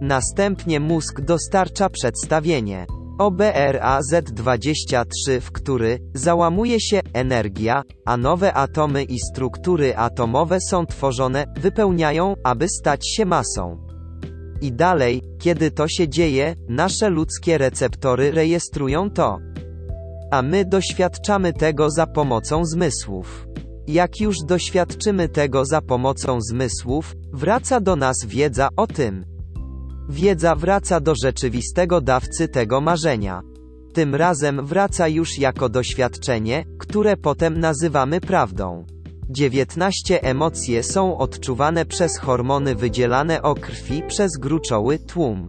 Następnie 0.00 0.80
mózg 0.80 1.20
dostarcza 1.20 1.90
przedstawienie. 1.90 2.86
OBRAZ23, 3.18 5.40
w 5.40 5.52
który 5.52 5.98
załamuje 6.14 6.80
się 6.80 7.00
energia, 7.12 7.82
a 8.06 8.16
nowe 8.16 8.54
atomy 8.54 9.04
i 9.04 9.18
struktury 9.18 9.96
atomowe 9.96 10.58
są 10.70 10.86
tworzone, 10.86 11.44
wypełniają, 11.60 12.34
aby 12.44 12.68
stać 12.68 13.08
się 13.08 13.26
masą. 13.26 13.88
I 14.60 14.72
dalej, 14.72 15.22
kiedy 15.38 15.70
to 15.70 15.88
się 15.88 16.08
dzieje, 16.08 16.54
nasze 16.68 17.10
ludzkie 17.10 17.58
receptory 17.58 18.30
rejestrują 18.30 19.10
to. 19.10 19.38
A 20.30 20.42
my 20.42 20.64
doświadczamy 20.64 21.52
tego 21.52 21.90
za 21.90 22.06
pomocą 22.06 22.64
zmysłów. 22.64 23.46
Jak 23.86 24.20
już 24.20 24.36
doświadczymy 24.46 25.28
tego 25.28 25.64
za 25.64 25.80
pomocą 25.80 26.38
zmysłów, 26.40 27.14
wraca 27.32 27.80
do 27.80 27.96
nas 27.96 28.16
wiedza 28.26 28.68
o 28.76 28.86
tym. 28.86 29.24
Wiedza 30.08 30.54
wraca 30.54 31.00
do 31.00 31.14
rzeczywistego 31.22 32.00
dawcy 32.00 32.48
tego 32.48 32.80
marzenia. 32.80 33.42
Tym 33.94 34.14
razem 34.14 34.66
wraca 34.66 35.08
już 35.08 35.38
jako 35.38 35.68
doświadczenie, 35.68 36.64
które 36.78 37.16
potem 37.16 37.60
nazywamy 37.60 38.20
prawdą. 38.20 38.84
19 39.30 40.22
emocje 40.22 40.82
są 40.82 41.18
odczuwane 41.18 41.84
przez 41.84 42.18
hormony 42.18 42.74
wydzielane 42.74 43.42
o 43.42 43.54
krwi 43.54 44.02
przez 44.08 44.32
gruczoły 44.40 44.98
tłum. 44.98 45.48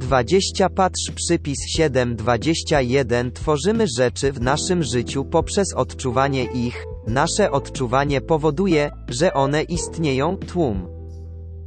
20 0.00 0.68
Patrz 0.68 1.10
przypis 1.14 1.58
721 1.68 3.32
Tworzymy 3.32 3.86
rzeczy 3.98 4.32
w 4.32 4.40
naszym 4.40 4.82
życiu 4.82 5.24
poprzez 5.24 5.74
odczuwanie 5.74 6.44
ich, 6.44 6.86
nasze 7.06 7.50
odczuwanie 7.50 8.20
powoduje, 8.20 8.90
że 9.08 9.34
one 9.34 9.62
istnieją, 9.62 10.36
tłum. 10.36 10.88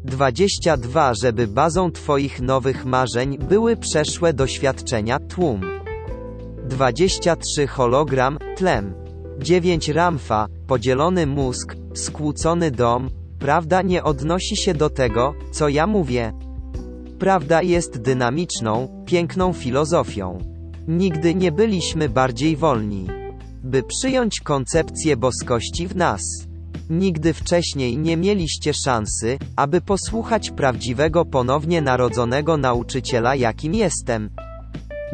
22 0.04 1.14
Żeby 1.14 1.48
bazą 1.48 1.92
Twoich 1.92 2.42
nowych 2.42 2.86
marzeń 2.86 3.38
były 3.38 3.78
przeszłe 3.78 4.34
doświadczenia, 4.34 5.20
tłum. 5.20 5.62
23 6.70 7.68
Hologram, 7.68 8.38
tlem. 8.58 8.94
9 9.40 9.90
Ramfa, 9.90 10.48
podzielony 10.68 11.28
mózg, 11.28 11.76
skłócony 11.94 12.72
dom, 12.72 13.10
prawda 13.40 13.82
nie 13.82 14.04
odnosi 14.04 14.58
się 14.58 14.74
do 14.74 14.90
tego, 14.90 15.34
co 15.52 15.70
ja 15.70 15.88
mówię. 15.88 16.34
Prawda 17.20 17.62
jest 17.62 18.02
dynamiczną, 18.02 19.04
piękną 19.06 19.54
filozofią. 19.54 20.38
Nigdy 20.88 21.36
nie 21.36 21.52
byliśmy 21.52 22.10
bardziej 22.10 22.56
wolni, 22.56 23.08
by 23.64 23.84
przyjąć 23.84 24.40
koncepcję 24.40 25.18
boskości 25.18 25.88
w 25.88 25.96
nas. 25.96 26.22
Nigdy 26.90 27.34
wcześniej 27.34 27.98
nie 27.98 28.18
mieliście 28.18 28.74
szansy, 28.74 29.38
aby 29.56 29.82
posłuchać 29.82 30.52
prawdziwego 30.52 31.26
ponownie 31.26 31.82
narodzonego 31.82 32.58
nauczyciela 32.58 33.36
jakim 33.36 33.74
jestem. 33.74 34.30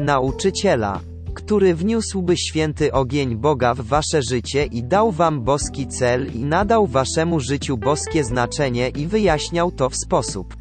Nauczyciela, 0.00 1.00
który 1.34 1.74
wniósłby 1.74 2.36
święty 2.36 2.92
ogień 2.92 3.36
Boga 3.36 3.74
w 3.74 3.80
wasze 3.80 4.22
życie 4.22 4.64
i 4.64 4.82
dał 4.82 5.12
wam 5.12 5.42
boski 5.42 5.86
cel 5.86 6.32
i 6.34 6.44
nadał 6.44 6.86
waszemu 6.86 7.40
życiu 7.40 7.76
boskie 7.76 8.24
znaczenie 8.24 8.88
i 8.88 9.06
wyjaśniał 9.06 9.70
to 9.70 9.88
w 9.88 9.96
sposób, 9.96 10.56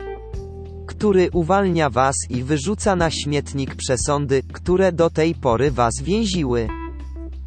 który 1.00 1.30
uwalnia 1.34 1.90
was 1.90 2.16
i 2.30 2.44
wyrzuca 2.44 2.96
na 2.96 3.10
śmietnik 3.10 3.76
przesądy, 3.76 4.44
które 4.54 4.92
do 4.92 5.10
tej 5.10 5.36
pory 5.36 5.72
was 5.72 6.02
więziły. 6.02 6.68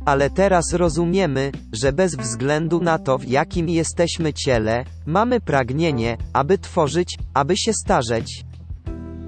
Ale 0.04 0.30
teraz 0.30 0.72
rozumiemy, 0.72 1.52
że 1.72 1.92
bez 1.92 2.16
względu 2.16 2.80
na 2.80 2.98
to, 2.98 3.18
w 3.18 3.28
jakim 3.28 3.68
jesteśmy 3.68 4.32
ciele, 4.32 4.84
mamy 5.06 5.40
pragnienie, 5.40 6.16
aby 6.32 6.58
tworzyć, 6.58 7.18
aby 7.34 7.56
się 7.56 7.72
starzeć. 7.72 8.44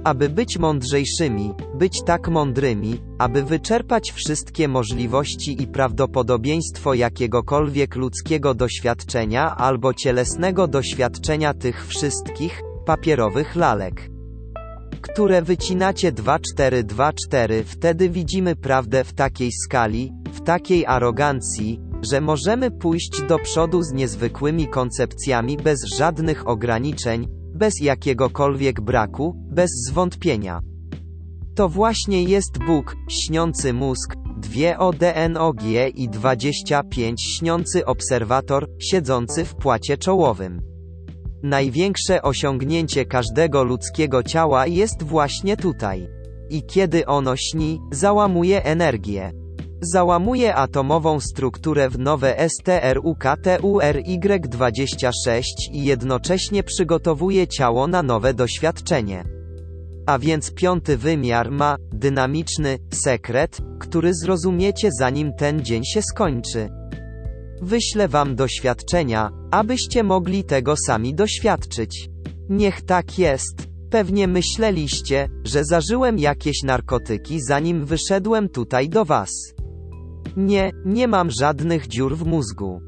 Aby 0.05 0.29
być 0.29 0.59
mądrzejszymi, 0.59 1.55
być 1.75 2.03
tak 2.07 2.29
mądrymi, 2.29 3.01
aby 3.19 3.43
wyczerpać 3.43 4.13
wszystkie 4.13 4.69
możliwości 4.69 5.63
i 5.63 5.67
prawdopodobieństwo 5.67 6.95
jakiegokolwiek 6.95 7.97
ludzkiego 7.97 8.55
doświadczenia 8.55 9.57
albo 9.57 9.95
cielesnego 9.95 10.67
doświadczenia 10.67 11.55
tych 11.55 11.87
wszystkich, 11.87 12.63
papierowych 12.87 13.57
lalek 13.57 14.14
które 15.01 15.43
wycinacie 15.43 16.13
2424 16.13 17.65
wtedy 17.65 18.11
widzimy 18.11 18.57
prawdę 18.57 19.05
w 19.05 19.13
takiej 19.13 19.53
skali, 19.53 20.13
w 20.33 20.41
takiej 20.41 20.87
arogancji, 20.87 21.81
że 22.03 22.21
możemy 22.21 22.71
pójść 22.71 23.23
do 23.29 23.39
przodu 23.39 23.83
z 23.83 23.93
niezwykłymi 23.93 24.69
koncepcjami 24.69 25.57
bez 25.57 25.85
żadnych 25.99 26.49
ograniczeń, 26.49 27.29
bez 27.55 27.81
jakiegokolwiek 27.81 28.81
braku, 28.81 29.35
bez 29.51 29.71
zwątpienia. 29.89 30.61
To 31.55 31.69
właśnie 31.69 32.25
jest 32.25 32.59
Bóg, 32.59 32.97
śniący 33.09 33.73
mózg, 33.73 34.15
2 34.37 34.79
ODNOG 34.79 35.63
i 35.95 36.09
25 36.09 37.23
śniący 37.23 37.87
obserwator, 37.87 38.69
siedzący 38.79 39.45
w 39.45 39.55
płacie 39.55 39.99
czołowym. 39.99 40.74
Największe 41.45 42.23
osiągnięcie 42.23 43.05
każdego 43.05 43.65
ludzkiego 43.65 44.23
ciała 44.23 44.67
jest 44.67 45.03
właśnie 45.03 45.57
tutaj. 45.57 46.09
I 46.51 46.63
kiedy 46.63 47.07
ono 47.07 47.37
śni, 47.37 47.81
załamuje 47.93 48.65
energię. 48.65 49.33
Załamuje 49.81 50.55
atomową 50.55 51.21
strukturę 51.21 51.89
w 51.89 51.99
nowe 51.99 52.49
STRUKTURY26 52.61 55.43
i 55.73 55.85
jednocześnie 55.85 56.63
przygotowuje 56.63 57.49
ciało 57.49 57.87
na 57.87 58.03
nowe 58.03 58.35
doświadczenie. 58.35 59.25
A 60.07 60.19
więc 60.19 60.55
piąty 60.55 60.97
wymiar 60.97 61.51
ma 61.51 61.77
dynamiczny 61.93 62.79
sekret, 62.93 63.59
który 63.81 64.15
zrozumiecie 64.15 64.91
zanim 65.01 65.33
ten 65.33 65.65
dzień 65.65 65.85
się 65.85 66.03
skończy. 66.03 66.84
Wyślę 67.63 68.09
wam 68.09 68.37
doświadczenia, 68.37 69.31
abyście 69.51 70.03
mogli 70.03 70.45
tego 70.45 70.75
sami 70.87 71.15
doświadczyć. 71.15 72.09
Niech 72.49 72.83
tak 72.83 73.19
jest. 73.19 73.69
Pewnie 73.91 74.29
myśleliście, 74.29 75.29
że 75.45 75.65
zażyłem 75.65 76.19
jakieś 76.19 76.63
narkotyki 76.63 77.41
zanim 77.43 77.85
wyszedłem 77.85 78.49
tutaj 78.49 78.89
do 78.89 79.05
was. 79.05 79.31
Nie, 80.37 80.71
nie 80.85 81.09
mam 81.09 81.31
żadnych 81.31 81.89
dziur 81.89 82.17
w 82.17 82.27
mózgu. 82.27 82.81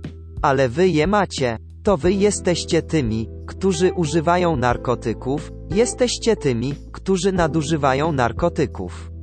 Ale 0.43 0.69
wy 0.69 0.89
je 0.89 1.07
macie. 1.07 1.59
To 1.83 1.97
wy 1.97 2.13
jesteście 2.13 2.83
tymi, 2.83 3.29
którzy 3.47 3.93
używają 3.93 4.57
narkotyków, 4.57 5.53
jesteście 5.71 6.37
tymi, 6.37 6.75
którzy 6.93 7.33
nadużywają 7.33 8.13
narkotyków. 8.13 9.16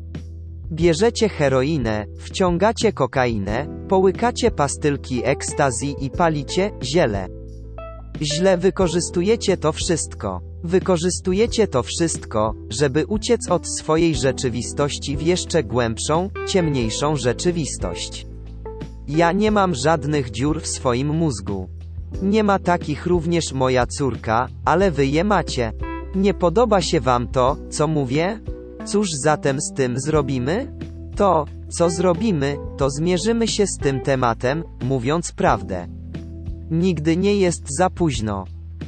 Bierzecie 0.74 1.30
heroinę, 1.30 2.06
wciągacie 2.18 2.94
kokainę, 2.94 3.86
połykacie 3.90 4.52
pastylki 4.52 5.22
ekstazji 5.26 5.96
i 6.02 6.10
palicie 6.10 6.72
ziele. 6.84 7.28
Źle 8.22 8.58
wykorzystujecie 8.58 9.58
to 9.58 9.72
wszystko. 9.72 10.42
Wykorzystujecie 10.64 11.68
to 11.68 11.84
wszystko, 11.84 12.54
żeby 12.70 13.06
uciec 13.06 13.50
od 13.50 13.68
swojej 13.68 14.16
rzeczywistości 14.16 15.18
w 15.18 15.22
jeszcze 15.22 15.64
głębszą, 15.64 16.30
ciemniejszą 16.48 17.16
rzeczywistość. 17.16 18.28
Ja 19.08 19.32
nie 19.32 19.52
mam 19.52 19.76
żadnych 19.76 20.32
dziur 20.32 20.62
w 20.62 20.68
swoim 20.68 21.08
mózgu. 21.08 21.70
Nie 22.22 22.44
ma 22.44 22.60
takich 22.60 23.06
również 23.06 23.54
moja 23.54 23.88
córka, 23.88 24.48
ale 24.66 24.92
wy 24.92 25.06
je 25.06 25.24
macie. 25.24 25.74
Nie 26.16 26.34
podoba 26.34 26.82
się 26.82 27.00
wam 27.00 27.28
to, 27.28 27.58
co 27.70 27.88
mówię? 27.88 28.40
Cóż 28.86 29.12
zatem 29.12 29.62
z 29.62 29.74
tym 29.74 30.00
zrobimy? 30.00 30.74
To, 31.16 31.46
co 31.70 31.90
zrobimy, 31.90 32.58
to 32.78 32.90
zmierzymy 32.90 33.48
się 33.48 33.68
z 33.68 33.78
tym 33.78 34.02
tematem, 34.02 34.64
mówiąc 34.84 35.32
prawdę. 35.32 35.88
Nigdy 36.72 37.18
nie 37.18 37.36
jest 37.36 37.64
za 37.78 37.90
późno. 37.90 38.46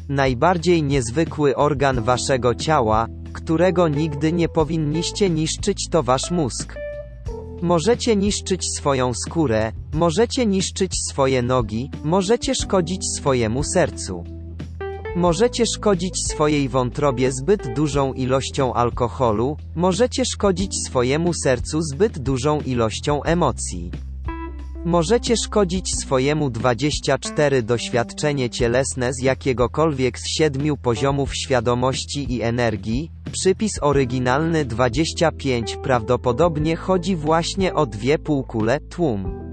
Najbardziej 0.10 0.84
niezwykły 0.84 1.56
organ 1.56 2.02
waszego 2.02 2.56
ciała, 2.56 3.08
którego 3.34 3.88
nigdy 3.88 4.34
nie 4.34 4.50
powinniście 4.50 5.30
niszczyć, 5.30 5.90
to 5.90 6.04
wasz 6.04 6.32
mózg. 6.32 6.76
Możecie 7.62 8.16
niszczyć 8.16 8.66
swoją 8.78 9.14
skórę, 9.14 9.72
możecie 9.94 10.46
niszczyć 10.46 10.92
swoje 11.12 11.42
nogi, 11.42 11.92
możecie 12.04 12.56
szkodzić 12.56 13.02
swojemu 13.18 13.64
sercu. 13.64 14.35
Możecie 15.16 15.66
szkodzić 15.66 16.28
swojej 16.32 16.70
wątrobie 16.70 17.32
zbyt 17.32 17.74
dużą 17.74 18.14
ilością 18.14 18.74
alkoholu, 18.74 19.58
możecie 19.76 20.26
szkodzić 20.26 20.76
swojemu 20.88 21.34
sercu 21.34 21.82
zbyt 21.82 22.20
dużą 22.20 22.62
ilością 22.62 23.24
emocji. 23.24 23.92
Możecie 24.86 25.38
szkodzić 25.38 25.96
swojemu 25.96 26.50
24 26.50 27.64
doświadczenie 27.64 28.50
cielesne 28.50 29.14
z 29.14 29.22
jakiegokolwiek 29.22 30.20
z 30.20 30.28
siedmiu 30.38 30.78
poziomów 30.78 31.36
świadomości 31.36 32.34
i 32.34 32.42
energii. 32.42 33.12
Przypis 33.32 33.72
oryginalny 33.82 34.66
25 34.66 35.78
prawdopodobnie 35.84 36.76
chodzi 36.76 37.16
właśnie 37.16 37.74
o 37.74 37.86
dwie 37.86 38.20
półkule, 38.20 38.80
tłum. 38.80 39.46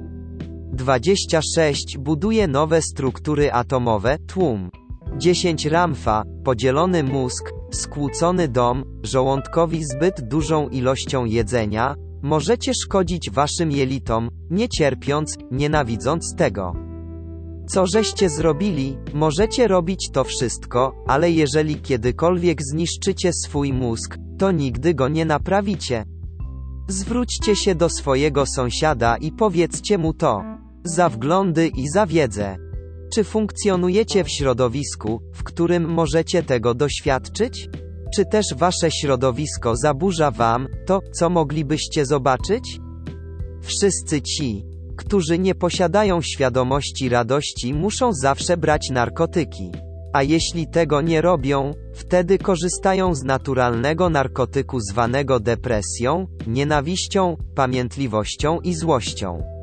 26 0.73 1.99
buduje 1.99 2.49
nowe 2.49 2.83
struktury 2.83 3.53
atomowe, 3.53 4.19
tłum. 4.27 4.71
10 5.19 5.67
Ramfa, 5.67 6.23
podzielony 6.45 7.03
mózg, 7.03 7.53
skłócony 7.71 8.49
dom, 8.49 8.85
żołądkowi 9.03 9.85
zbyt 9.85 10.29
dużą 10.29 10.69
ilością 10.69 11.25
jedzenia, 11.25 11.95
możecie 12.23 12.73
szkodzić 12.75 13.31
waszym 13.31 13.73
jelitom, 13.73 14.31
nie 14.51 14.69
cierpiąc, 14.69 15.37
nienawidząc 15.51 16.35
tego. 16.37 16.75
Co 17.69 17.87
żeście 17.87 18.29
zrobili, 18.29 18.97
możecie 19.15 19.69
robić 19.69 20.11
to 20.13 20.25
wszystko, 20.25 21.05
ale 21.07 21.31
jeżeli 21.31 21.77
kiedykolwiek 21.77 22.63
zniszczycie 22.63 23.31
swój 23.33 23.73
mózg, 23.73 24.19
to 24.39 24.53
nigdy 24.53 24.95
go 24.95 25.09
nie 25.09 25.25
naprawicie. 25.25 26.05
Zwróćcie 26.89 27.57
się 27.57 27.75
do 27.75 27.89
swojego 27.89 28.47
sąsiada 28.47 29.17
i 29.17 29.33
powiedzcie 29.33 29.99
mu 29.99 30.15
to. 30.15 30.43
Za 30.85 31.09
wglądy 31.09 31.69
i 31.69 31.89
za 31.89 32.07
wiedzę. 32.07 32.72
Czy 33.15 33.25
funkcjonujecie 33.25 34.25
w 34.25 34.31
środowisku, 34.31 35.21
w 35.33 35.43
którym 35.43 35.89
możecie 35.89 36.43
tego 36.43 36.75
doświadczyć? 36.75 37.69
Czy 38.17 38.25
też 38.25 38.47
wasze 38.57 38.91
środowisko 38.91 39.77
zaburza 39.77 40.31
wam 40.31 40.69
to, 40.87 41.01
co 41.13 41.31
moglibyście 41.31 42.07
zobaczyć? 42.07 42.79
Wszyscy 43.63 44.23
ci, 44.23 44.65
którzy 44.97 45.39
nie 45.39 45.55
posiadają 45.55 46.21
świadomości 46.23 47.09
radości, 47.09 47.75
muszą 47.75 48.13
zawsze 48.13 48.57
brać 48.57 48.91
narkotyki. 48.91 49.71
A 50.13 50.23
jeśli 50.23 50.67
tego 50.67 51.01
nie 51.01 51.21
robią, 51.21 51.75
wtedy 51.95 52.39
korzystają 52.39 53.15
z 53.15 53.23
naturalnego 53.23 54.11
narkotyku 54.11 54.81
zwanego 54.81 55.41
depresją, 55.41 56.27
nienawiścią, 56.47 57.37
pamiętliwością 57.55 58.61
i 58.61 58.75
złością. 58.75 59.62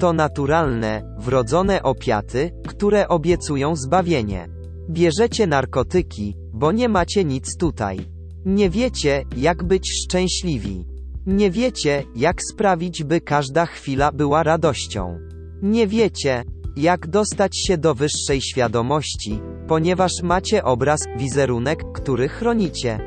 To 0.00 0.12
naturalne, 0.12 1.02
wrodzone 1.18 1.82
opiaty, 1.82 2.50
które 2.66 3.08
obiecują 3.08 3.76
zbawienie. 3.76 4.48
Bierzecie 4.90 5.46
narkotyki, 5.46 6.36
bo 6.52 6.72
nie 6.72 6.88
macie 6.88 7.24
nic 7.24 7.56
tutaj. 7.56 7.98
Nie 8.44 8.70
wiecie, 8.70 9.24
jak 9.36 9.64
być 9.64 9.92
szczęśliwi. 9.92 10.86
Nie 11.26 11.50
wiecie, 11.50 12.04
jak 12.16 12.42
sprawić, 12.42 13.04
by 13.04 13.20
każda 13.20 13.66
chwila 13.66 14.12
była 14.12 14.42
radością. 14.42 15.18
Nie 15.62 15.86
wiecie, 15.86 16.44
jak 16.76 17.06
dostać 17.06 17.58
się 17.58 17.78
do 17.78 17.94
wyższej 17.94 18.40
świadomości, 18.40 19.40
ponieważ 19.68 20.12
macie 20.22 20.64
obraz, 20.64 21.00
wizerunek, 21.16 21.92
który 21.92 22.28
chronicie. 22.28 23.00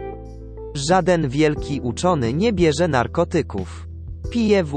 Żaden 0.74 1.30
wielki 1.30 1.82
uczony 1.82 2.34
nie 2.34 2.54
bierze 2.54 2.88
narkotyków. 2.88 3.88
Pije 4.32 4.64
w 4.64 4.76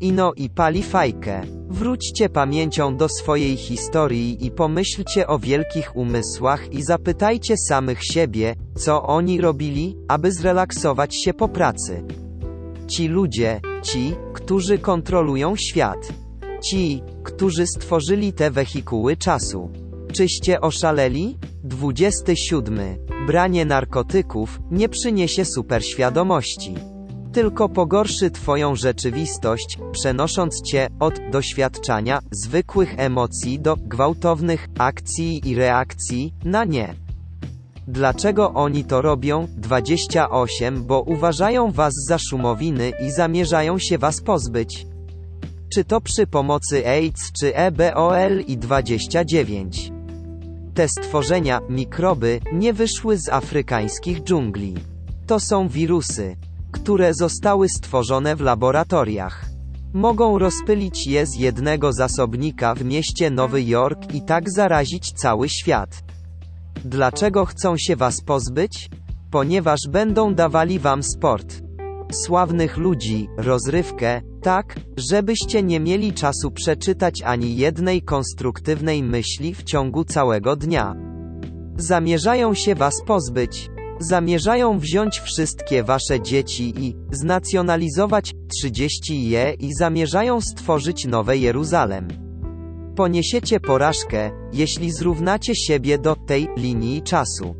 ino 0.00 0.32
i 0.36 0.50
pali 0.50 0.82
fajkę. 0.82 1.40
Wróćcie 1.68 2.28
pamięcią 2.28 2.96
do 2.96 3.08
swojej 3.08 3.56
historii 3.56 4.46
i 4.46 4.50
pomyślcie 4.50 5.26
o 5.26 5.38
wielkich 5.38 5.96
umysłach 5.96 6.72
i 6.72 6.82
zapytajcie 6.82 7.56
samych 7.56 8.04
siebie, 8.04 8.54
co 8.76 9.02
oni 9.02 9.40
robili, 9.40 9.96
aby 10.08 10.32
zrelaksować 10.32 11.24
się 11.24 11.34
po 11.34 11.48
pracy. 11.48 12.04
Ci 12.86 13.08
ludzie, 13.08 13.60
ci, 13.82 14.14
którzy 14.32 14.78
kontrolują 14.78 15.56
świat. 15.56 16.08
Ci, 16.62 17.02
którzy 17.22 17.66
stworzyli 17.66 18.32
te 18.32 18.50
wehikuły 18.50 19.16
czasu. 19.16 19.70
Czyście 20.12 20.60
oszaleli? 20.60 21.38
27. 21.64 22.78
Branie 23.26 23.64
narkotyków 23.64 24.60
nie 24.70 24.88
przyniesie 24.88 25.44
superświadomości 25.44 26.74
tylko 27.32 27.68
pogorszy 27.68 28.30
Twoją 28.30 28.76
rzeczywistość, 28.76 29.78
przenosząc 29.92 30.62
Cię 30.62 30.88
od 31.00 31.14
doświadczania 31.32 32.20
zwykłych 32.30 32.94
emocji 32.96 33.60
do 33.60 33.76
gwałtownych 33.76 34.68
akcji 34.78 35.48
i 35.48 35.54
reakcji 35.54 36.34
na 36.44 36.64
nie. 36.64 36.94
Dlaczego 37.88 38.54
oni 38.54 38.84
to 38.84 39.02
robią? 39.02 39.46
28 39.56 40.84
Bo 40.84 41.00
uważają 41.02 41.70
Was 41.70 41.94
za 42.08 42.18
szumowiny 42.18 42.92
i 43.00 43.10
zamierzają 43.10 43.78
się 43.78 43.98
Was 43.98 44.20
pozbyć. 44.20 44.86
Czy 45.74 45.84
to 45.84 46.00
przy 46.00 46.26
pomocy 46.26 46.88
AIDS 46.88 47.32
czy 47.40 47.56
EBOL 47.56 48.40
i 48.46 48.58
29? 48.58 49.92
Te 50.74 50.88
stworzenia, 50.88 51.60
mikroby, 51.68 52.40
nie 52.52 52.72
wyszły 52.72 53.18
z 53.18 53.28
afrykańskich 53.28 54.20
dżungli. 54.20 54.74
To 55.26 55.40
są 55.40 55.68
wirusy 55.68 56.36
które 56.88 57.14
zostały 57.14 57.68
stworzone 57.68 58.36
w 58.36 58.40
laboratoriach. 58.40 59.44
Mogą 59.92 60.38
rozpylić 60.38 61.06
je 61.06 61.26
z 61.26 61.36
jednego 61.36 61.92
zasobnika 61.92 62.74
w 62.74 62.84
mieście 62.84 63.30
Nowy 63.30 63.62
Jork 63.62 64.14
i 64.14 64.22
tak 64.22 64.50
zarazić 64.50 65.12
cały 65.12 65.48
świat. 65.48 66.02
Dlaczego 66.84 67.44
chcą 67.44 67.76
się 67.76 67.96
was 67.96 68.20
pozbyć? 68.20 68.90
Ponieważ 69.30 69.80
będą 69.88 70.34
dawali 70.34 70.78
wam 70.78 71.02
sport. 71.02 71.62
Sławnych 72.12 72.76
ludzi, 72.76 73.28
rozrywkę, 73.36 74.20
tak, 74.42 74.76
żebyście 74.96 75.62
nie 75.62 75.80
mieli 75.80 76.12
czasu 76.12 76.50
przeczytać 76.50 77.22
ani 77.22 77.56
jednej 77.56 78.02
konstruktywnej 78.02 79.02
myśli 79.02 79.54
w 79.54 79.62
ciągu 79.62 80.04
całego 80.04 80.56
dnia. 80.56 80.94
Zamierzają 81.76 82.54
się 82.54 82.74
was 82.74 82.94
pozbyć. 83.06 83.70
Zamierzają 84.00 84.78
wziąć 84.78 85.20
wszystkie 85.20 85.84
wasze 85.84 86.20
dzieci 86.22 86.74
i 86.78 86.94
znacjonalizować 87.12 88.32
30 88.48 89.30
je 89.30 89.54
i 89.60 89.74
zamierzają 89.74 90.40
stworzyć 90.40 91.06
nowe 91.06 91.38
Jeruzalem. 91.38 92.08
Poniesiecie 92.96 93.60
porażkę, 93.60 94.30
jeśli 94.52 94.92
zrównacie 94.92 95.54
siebie 95.54 95.98
do 95.98 96.16
tej 96.16 96.48
linii 96.56 97.02
czasu. 97.02 97.54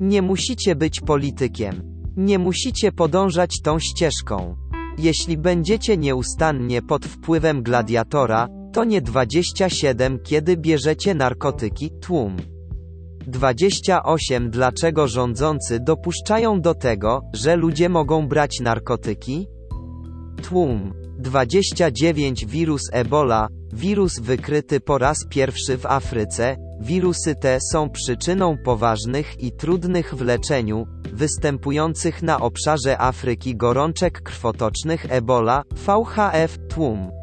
Nie 0.00 0.22
musicie 0.22 0.76
być 0.76 1.00
politykiem. 1.00 1.82
Nie 2.16 2.38
musicie 2.38 2.92
podążać 2.92 3.60
tą 3.62 3.78
ścieżką. 3.78 4.56
Jeśli 4.98 5.38
będziecie 5.38 5.96
nieustannie 5.96 6.82
pod 6.82 7.06
wpływem 7.06 7.62
gladiatora, 7.62 8.48
to 8.72 8.84
nie 8.84 9.00
27 9.00 10.18
kiedy 10.18 10.56
bierzecie 10.56 11.14
narkotyki, 11.14 11.90
tłum. 12.00 12.36
28 13.26 14.50
Dlaczego 14.50 15.08
rządzący 15.08 15.80
dopuszczają 15.80 16.60
do 16.60 16.74
tego, 16.74 17.22
że 17.32 17.56
ludzie 17.56 17.88
mogą 17.88 18.28
brać 18.28 18.60
narkotyki? 18.60 19.48
Tłum. 20.42 20.94
29 21.18 22.46
Wirus 22.46 22.82
Ebola, 22.92 23.48
wirus 23.72 24.20
wykryty 24.20 24.80
po 24.80 24.98
raz 24.98 25.18
pierwszy 25.30 25.78
w 25.78 25.86
Afryce. 25.86 26.56
Wirusy 26.80 27.34
te 27.34 27.58
są 27.72 27.90
przyczyną 27.90 28.56
poważnych 28.64 29.40
i 29.40 29.52
trudnych 29.52 30.14
w 30.14 30.20
leczeniu, 30.20 30.86
występujących 31.12 32.22
na 32.22 32.40
obszarze 32.40 33.00
Afryki 33.00 33.56
gorączek 33.56 34.22
krwotocznych 34.22 35.06
Ebola, 35.12 35.62
VHF, 35.86 36.58
tłum. 36.68 37.19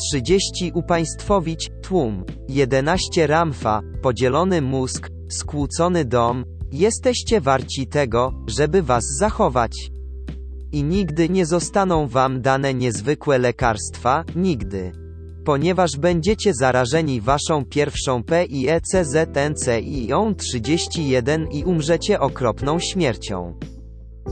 30 0.00 0.72
upaństwowić, 0.74 1.70
tłum, 1.82 2.24
11 2.48 3.26
ramfa, 3.26 3.80
podzielony 4.02 4.62
mózg, 4.62 5.10
skłócony 5.28 6.04
dom, 6.04 6.44
jesteście 6.72 7.40
warci 7.40 7.86
tego, 7.86 8.32
żeby 8.46 8.82
was 8.82 9.04
zachować. 9.18 9.90
I 10.72 10.84
nigdy 10.84 11.28
nie 11.28 11.46
zostaną 11.46 12.08
wam 12.08 12.40
dane 12.42 12.74
niezwykłe 12.74 13.38
lekarstwa, 13.38 14.24
nigdy. 14.36 14.92
Ponieważ 15.44 15.96
będziecie 15.96 16.54
zarażeni 16.54 17.20
waszą 17.20 17.64
pierwszą 17.64 18.22
PIECZNCI 18.22 20.08
31 20.36 21.48
i 21.50 21.64
umrzecie 21.64 22.20
okropną 22.20 22.78
śmiercią. 22.78 23.54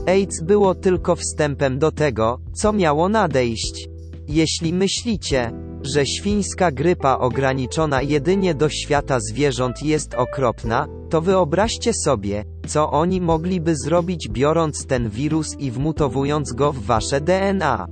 AIDS 0.07 0.43
było 0.43 0.75
tylko 0.75 1.15
wstępem 1.15 1.79
do 1.79 1.91
tego, 1.91 2.39
co 2.53 2.73
miało 2.73 3.09
nadejść. 3.09 3.88
Jeśli 4.29 4.73
myślicie, 4.73 5.51
że 5.81 6.05
świńska 6.05 6.71
grypa 6.71 7.17
ograniczona 7.17 8.01
jedynie 8.01 8.53
do 8.53 8.69
świata 8.69 9.19
zwierząt 9.19 9.83
jest 9.83 10.13
okropna, 10.13 10.87
to 11.09 11.21
wyobraźcie 11.21 11.93
sobie, 11.93 12.45
co 12.67 12.91
oni 12.91 13.21
mogliby 13.21 13.75
zrobić 13.75 14.29
biorąc 14.29 14.85
ten 14.85 15.09
wirus 15.09 15.59
i 15.59 15.71
wmutowując 15.71 16.53
go 16.53 16.73
w 16.73 16.85
wasze 16.85 17.21
DNA. 17.21 17.87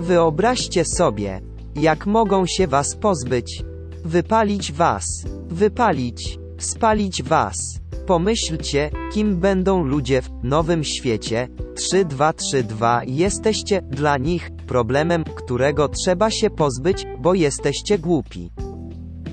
Wyobraźcie 0.00 0.84
sobie, 0.84 1.40
jak 1.74 2.06
mogą 2.06 2.46
się 2.46 2.66
was 2.66 2.96
pozbyć, 2.96 3.64
wypalić 4.04 4.72
was, 4.72 5.06
wypalić, 5.48 6.38
spalić 6.58 7.22
was. 7.22 7.77
Pomyślcie, 8.06 8.90
kim 9.12 9.36
będą 9.36 9.84
ludzie 9.84 10.22
w 10.22 10.30
nowym 10.42 10.84
świecie, 10.84 11.48
3232 11.74 13.02
jesteście 13.06 13.82
dla 13.82 14.18
nich 14.18 14.50
problemem, 14.66 15.24
którego 15.24 15.88
trzeba 15.88 16.30
się 16.30 16.50
pozbyć, 16.50 17.06
bo 17.18 17.34
jesteście 17.34 17.98
głupi. 17.98 18.50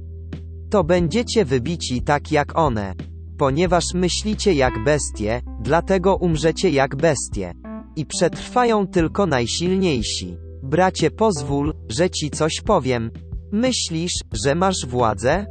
to 0.71 0.83
będziecie 0.83 1.45
wybici 1.45 2.01
tak 2.01 2.31
jak 2.31 2.57
one. 2.57 2.93
Ponieważ 3.37 3.83
myślicie 3.93 4.53
jak 4.53 4.83
bestie, 4.83 5.41
dlatego 5.61 6.15
umrzecie 6.15 6.69
jak 6.69 6.95
bestie. 6.95 7.53
I 7.95 8.05
przetrwają 8.05 8.87
tylko 8.87 9.25
najsilniejsi. 9.25 10.37
Bracie, 10.63 11.11
pozwól, 11.11 11.73
że 11.89 12.09
ci 12.09 12.29
coś 12.29 12.61
powiem. 12.61 13.11
Myślisz, 13.51 14.13
że 14.45 14.55
masz 14.55 14.85
władzę? 14.87 15.45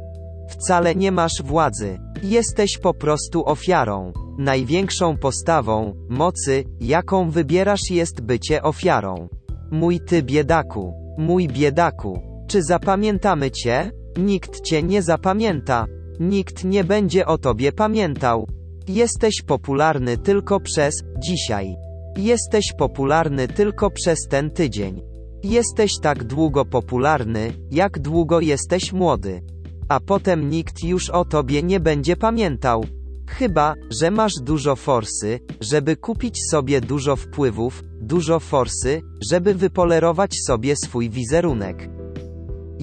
Wcale 0.49 0.95
nie 0.95 1.11
masz 1.11 1.41
władzy. 1.43 1.99
Jesteś 2.23 2.77
po 2.77 2.93
prostu 2.93 3.45
ofiarą. 3.45 4.13
Największą 4.37 5.17
postawą, 5.17 5.93
mocy, 6.09 6.63
jaką 6.79 7.29
wybierasz 7.29 7.91
jest 7.91 8.21
bycie 8.21 8.63
ofiarą. 8.63 9.27
Mój 9.71 9.99
ty 9.99 10.23
biedaku. 10.23 10.93
Mój 11.17 11.47
biedaku. 11.47 12.21
Czy 12.47 12.63
zapamiętamy 12.63 13.51
cię? 13.51 13.91
Nikt 14.17 14.61
cię 14.61 14.83
nie 14.83 15.01
zapamięta. 15.01 15.85
Nikt 16.19 16.63
nie 16.63 16.83
będzie 16.83 17.25
o 17.25 17.37
tobie 17.37 17.71
pamiętał. 17.71 18.47
Jesteś 18.87 19.41
popularny 19.47 20.17
tylko 20.17 20.59
przez 20.59 20.93
dzisiaj. 21.19 21.75
Jesteś 22.17 22.73
popularny 22.77 23.47
tylko 23.47 23.91
przez 23.91 24.27
ten 24.27 24.51
tydzień. 24.51 25.01
Jesteś 25.43 25.91
tak 26.01 26.23
długo 26.23 26.65
popularny, 26.65 27.53
jak 27.71 27.99
długo 27.99 28.39
jesteś 28.39 28.93
młody. 28.93 29.41
A 29.89 29.99
potem 29.99 30.49
nikt 30.49 30.83
już 30.83 31.09
o 31.09 31.25
tobie 31.25 31.63
nie 31.63 31.79
będzie 31.79 32.15
pamiętał. 32.15 32.85
Chyba, 33.27 33.75
że 33.89 34.11
masz 34.11 34.33
dużo 34.41 34.75
forsy, 34.75 35.39
żeby 35.61 35.95
kupić 35.95 36.37
sobie 36.49 36.81
dużo 36.81 37.15
wpływów, 37.15 37.83
dużo 38.01 38.39
forsy, 38.39 39.01
żeby 39.29 39.53
wypolerować 39.53 40.35
sobie 40.47 40.75
swój 40.75 41.09
wizerunek. 41.09 42.00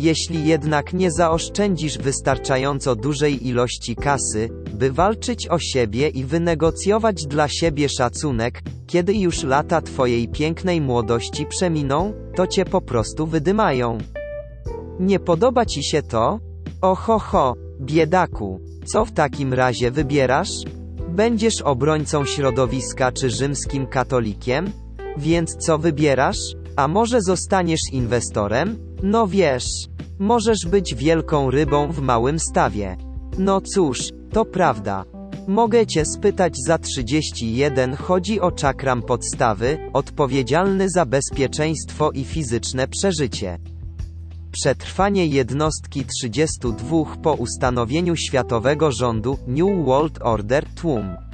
Jeśli 0.00 0.46
jednak 0.46 0.92
nie 0.92 1.10
zaoszczędzisz 1.10 1.98
wystarczająco 1.98 2.96
dużej 2.96 3.46
ilości 3.46 3.96
kasy, 3.96 4.48
by 4.74 4.92
walczyć 4.92 5.48
o 5.48 5.58
siebie 5.58 6.08
i 6.08 6.24
wynegocjować 6.24 7.26
dla 7.26 7.48
siebie 7.48 7.88
szacunek, 7.88 8.62
kiedy 8.86 9.14
już 9.14 9.44
lata 9.44 9.82
twojej 9.82 10.28
pięknej 10.28 10.80
młodości 10.80 11.46
przeminą, 11.46 12.12
to 12.34 12.46
cię 12.46 12.64
po 12.64 12.80
prostu 12.80 13.26
wydymają. 13.26 13.98
Nie 15.00 15.20
podoba 15.20 15.66
ci 15.66 15.84
się 15.84 16.02
to? 16.02 16.40
Oho 16.82 17.18
ho, 17.18 17.54
biedaku. 17.80 18.60
Co 18.84 19.04
w 19.04 19.12
takim 19.12 19.54
razie 19.54 19.90
wybierasz? 19.90 20.52
Będziesz 21.08 21.62
obrońcą 21.62 22.24
środowiska 22.24 23.12
czy 23.12 23.30
rzymskim 23.30 23.86
katolikiem? 23.86 24.72
Więc 25.16 25.56
co 25.56 25.78
wybierasz? 25.78 26.54
A 26.76 26.88
może 26.88 27.22
zostaniesz 27.22 27.80
inwestorem? 27.92 28.87
No 29.02 29.26
wiesz, 29.26 29.88
możesz 30.18 30.66
być 30.66 30.94
wielką 30.94 31.50
rybą 31.50 31.92
w 31.92 32.00
małym 32.00 32.38
stawie. 32.38 32.96
No 33.38 33.60
cóż, 33.60 34.10
to 34.32 34.44
prawda. 34.44 35.04
Mogę 35.48 35.86
cię 35.86 36.04
spytać 36.04 36.54
za 36.66 36.78
31 36.78 37.96
chodzi 37.96 38.40
o 38.40 38.52
czakram 38.52 39.02
podstawy, 39.02 39.78
odpowiedzialny 39.92 40.90
za 40.90 41.06
bezpieczeństwo 41.06 42.10
i 42.10 42.24
fizyczne 42.24 42.88
przeżycie. 42.88 43.58
Przetrwanie 44.52 45.26
jednostki 45.26 46.04
32 46.04 47.16
po 47.22 47.34
ustanowieniu 47.34 48.16
światowego 48.16 48.92
rządu 48.92 49.38
New 49.46 49.86
World 49.86 50.18
Order 50.22 50.66
tłum. 50.74 51.27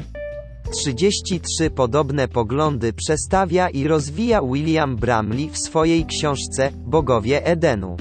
33 0.73 1.71
podobne 1.71 2.29
poglądy 2.29 2.93
przestawia 2.93 3.69
i 3.69 3.89
rozwija 3.89 4.43
William 4.43 4.97
Bramley 4.97 5.51
w 5.51 5.59
swojej 5.59 6.07
książce 6.07 6.71
Bogowie 6.77 7.47
Edenu. 7.47 7.97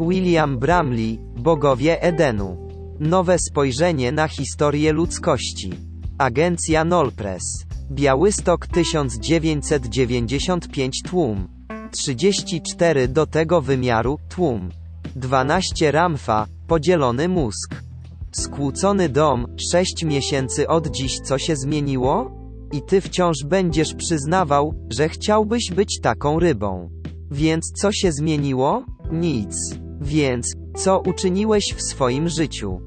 William 0.00 0.58
Bramley, 0.58 1.18
Bogowie 1.36 2.02
Edenu. 2.02 2.68
Nowe 3.00 3.38
spojrzenie 3.38 4.12
na 4.12 4.28
historię 4.28 4.92
ludzkości. 4.92 5.70
Agencja 6.18 6.84
Nolpress. 6.84 7.42
Białystok 7.90 8.66
1995 8.66 11.02
tłum. 11.02 11.48
34 11.90 13.08
do 13.08 13.26
tego 13.26 13.60
wymiaru, 13.60 14.18
tłum. 14.28 14.70
12 15.16 15.92
Ramfa, 15.92 16.46
podzielony 16.66 17.28
mózg. 17.28 17.89
Skłócony 18.32 19.08
dom, 19.08 19.46
6 19.72 20.04
miesięcy 20.04 20.68
od 20.68 20.86
dziś 20.86 21.20
co 21.20 21.38
się 21.38 21.56
zmieniło? 21.56 22.30
I 22.72 22.82
ty 22.82 23.00
wciąż 23.00 23.36
będziesz 23.44 23.94
przyznawał, 23.94 24.74
że 24.90 25.08
chciałbyś 25.08 25.70
być 25.70 26.00
taką 26.00 26.38
rybą. 26.38 26.90
Więc 27.30 27.72
co 27.72 27.92
się 27.92 28.12
zmieniło? 28.12 28.84
Nic. 29.12 29.74
Więc, 30.00 30.52
co 30.76 31.00
uczyniłeś 31.00 31.74
w 31.74 31.82
swoim 31.82 32.28
życiu? 32.28 32.80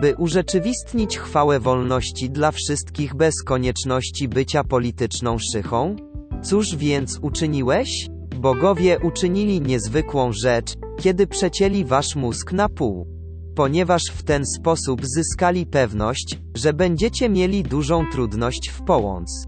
By 0.00 0.14
urzeczywistnić 0.16 1.18
chwałę 1.18 1.60
wolności 1.60 2.30
dla 2.30 2.50
wszystkich 2.50 3.14
bez 3.14 3.42
konieczności 3.42 4.28
bycia 4.28 4.64
polityczną 4.64 5.36
szychą? 5.52 5.96
Cóż 6.42 6.76
więc 6.76 7.18
uczyniłeś? 7.22 8.08
Bogowie 8.36 8.98
uczynili 8.98 9.60
niezwykłą 9.60 10.32
rzecz, 10.32 10.74
kiedy 11.00 11.26
przecięli 11.26 11.84
wasz 11.84 12.16
mózg 12.16 12.52
na 12.52 12.68
pół. 12.68 13.19
Ponieważ 13.60 14.02
w 14.14 14.22
ten 14.22 14.46
sposób 14.46 15.00
zyskali 15.04 15.66
pewność, 15.66 16.38
że 16.54 16.72
będziecie 16.72 17.28
mieli 17.28 17.62
dużą 17.62 18.10
trudność 18.12 18.70
w 18.70 18.82
połąc 18.82 19.46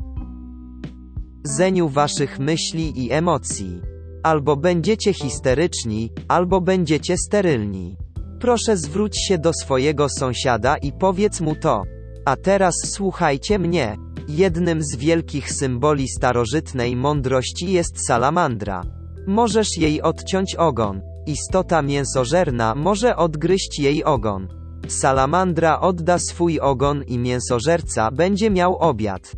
zeniu 1.45 1.89
waszych 1.89 2.39
myśli 2.39 3.05
i 3.05 3.13
emocji. 3.13 3.81
Albo 4.23 4.57
będziecie 4.57 5.13
histeryczni, 5.13 6.11
albo 6.29 6.61
będziecie 6.61 7.17
sterylni. 7.17 7.97
Proszę 8.41 8.77
zwróć 8.77 9.27
się 9.29 9.39
do 9.39 9.53
swojego 9.53 10.09
sąsiada 10.09 10.77
i 10.77 10.93
powiedz 10.93 11.41
mu 11.41 11.55
to. 11.57 11.83
A 12.25 12.37
teraz 12.37 12.75
słuchajcie 12.85 13.59
mnie. 13.59 13.97
Jednym 14.29 14.83
z 14.83 14.97
wielkich 14.97 15.53
symboli 15.53 16.09
starożytnej 16.09 16.97
mądrości 16.97 17.73
jest 17.73 18.07
salamandra. 18.07 18.83
Możesz 19.27 19.79
jej 19.79 20.03
odciąć 20.03 20.55
ogon. 20.55 21.12
Istota 21.27 21.83
mięsożerna 21.83 22.75
może 22.75 23.17
odgryźć 23.17 23.79
jej 23.79 24.05
ogon. 24.05 24.49
Salamandra 24.89 25.81
odda 25.81 26.19
swój 26.19 26.61
ogon 26.61 27.03
i 27.03 27.19
mięsożerca 27.19 28.11
będzie 28.11 28.51
miał 28.51 28.77
obiad. 28.77 29.33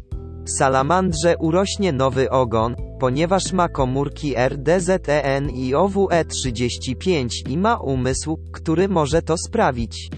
Salamandrze 0.58 1.36
urośnie 1.38 1.92
nowy 1.92 2.30
ogon, 2.30 2.76
ponieważ 3.00 3.52
ma 3.52 3.68
komórki 3.68 4.34
RDZEN 4.36 5.50
i 5.50 5.74
OWE35 5.74 7.28
i 7.48 7.58
ma 7.58 7.76
umysł, 7.76 8.38
który 8.52 8.88
może 8.88 9.22
to 9.22 9.36
sprawić. 9.36 10.10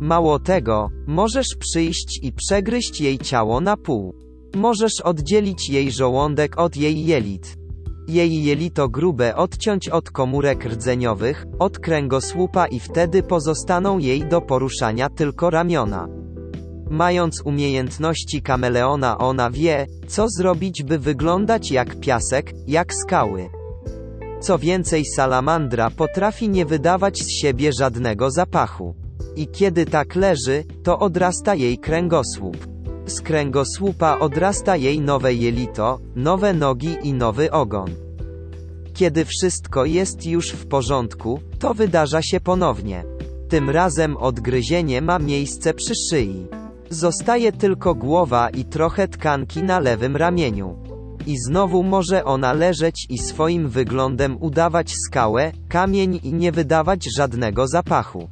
Mało 0.00 0.38
tego, 0.38 0.88
możesz 1.06 1.56
przyjść 1.58 2.20
i 2.22 2.32
przegryźć 2.32 3.00
jej 3.00 3.18
ciało 3.18 3.60
na 3.60 3.76
pół. 3.76 4.14
Możesz 4.54 5.00
oddzielić 5.04 5.70
jej 5.70 5.92
żołądek 5.92 6.58
od 6.58 6.76
jej 6.76 7.06
jelit. 7.06 7.61
Jej 8.08 8.44
jelito 8.44 8.88
grube 8.88 9.36
odciąć 9.36 9.88
od 9.88 10.10
komórek 10.10 10.64
rdzeniowych, 10.64 11.46
od 11.58 11.78
kręgosłupa 11.78 12.66
i 12.66 12.80
wtedy 12.80 13.22
pozostaną 13.22 13.98
jej 13.98 14.24
do 14.28 14.40
poruszania 14.40 15.08
tylko 15.08 15.50
ramiona. 15.50 16.08
Mając 16.90 17.42
umiejętności 17.44 18.42
kameleona 18.42 19.18
ona 19.18 19.50
wie, 19.50 19.86
co 20.08 20.26
zrobić 20.28 20.82
by 20.82 20.98
wyglądać 20.98 21.70
jak 21.70 22.00
piasek, 22.00 22.52
jak 22.66 22.94
skały. 22.94 23.48
Co 24.40 24.58
więcej 24.58 25.04
salamandra 25.04 25.90
potrafi 25.90 26.48
nie 26.48 26.66
wydawać 26.66 27.22
z 27.22 27.30
siebie 27.30 27.70
żadnego 27.78 28.30
zapachu. 28.30 28.94
I 29.36 29.46
kiedy 29.46 29.86
tak 29.86 30.14
leży, 30.14 30.64
to 30.82 30.98
odrasta 30.98 31.54
jej 31.54 31.78
kręgosłup. 31.78 32.71
Z 33.12 33.20
kręgosłupa 33.20 34.18
odrasta 34.18 34.76
jej 34.76 35.00
nowe 35.00 35.34
jelito, 35.34 35.98
nowe 36.16 36.54
nogi 36.54 36.96
i 37.02 37.12
nowy 37.12 37.50
ogon. 37.50 37.90
Kiedy 38.94 39.24
wszystko 39.24 39.84
jest 39.84 40.26
już 40.26 40.52
w 40.52 40.66
porządku, 40.66 41.40
to 41.58 41.74
wydarza 41.74 42.22
się 42.22 42.40
ponownie. 42.40 43.04
Tym 43.48 43.70
razem 43.70 44.16
odgryzienie 44.16 45.02
ma 45.02 45.18
miejsce 45.18 45.74
przy 45.74 45.94
szyi. 45.94 46.46
Zostaje 46.90 47.52
tylko 47.52 47.94
głowa 47.94 48.50
i 48.50 48.64
trochę 48.64 49.08
tkanki 49.08 49.62
na 49.62 49.80
lewym 49.80 50.16
ramieniu. 50.16 50.76
I 51.26 51.36
znowu 51.38 51.82
może 51.82 52.24
ona 52.24 52.52
leżeć 52.52 53.06
i 53.10 53.18
swoim 53.18 53.68
wyglądem 53.68 54.36
udawać 54.40 54.92
skałę, 55.06 55.52
kamień 55.68 56.20
i 56.22 56.32
nie 56.32 56.52
wydawać 56.52 57.06
żadnego 57.16 57.68
zapachu. 57.68 58.28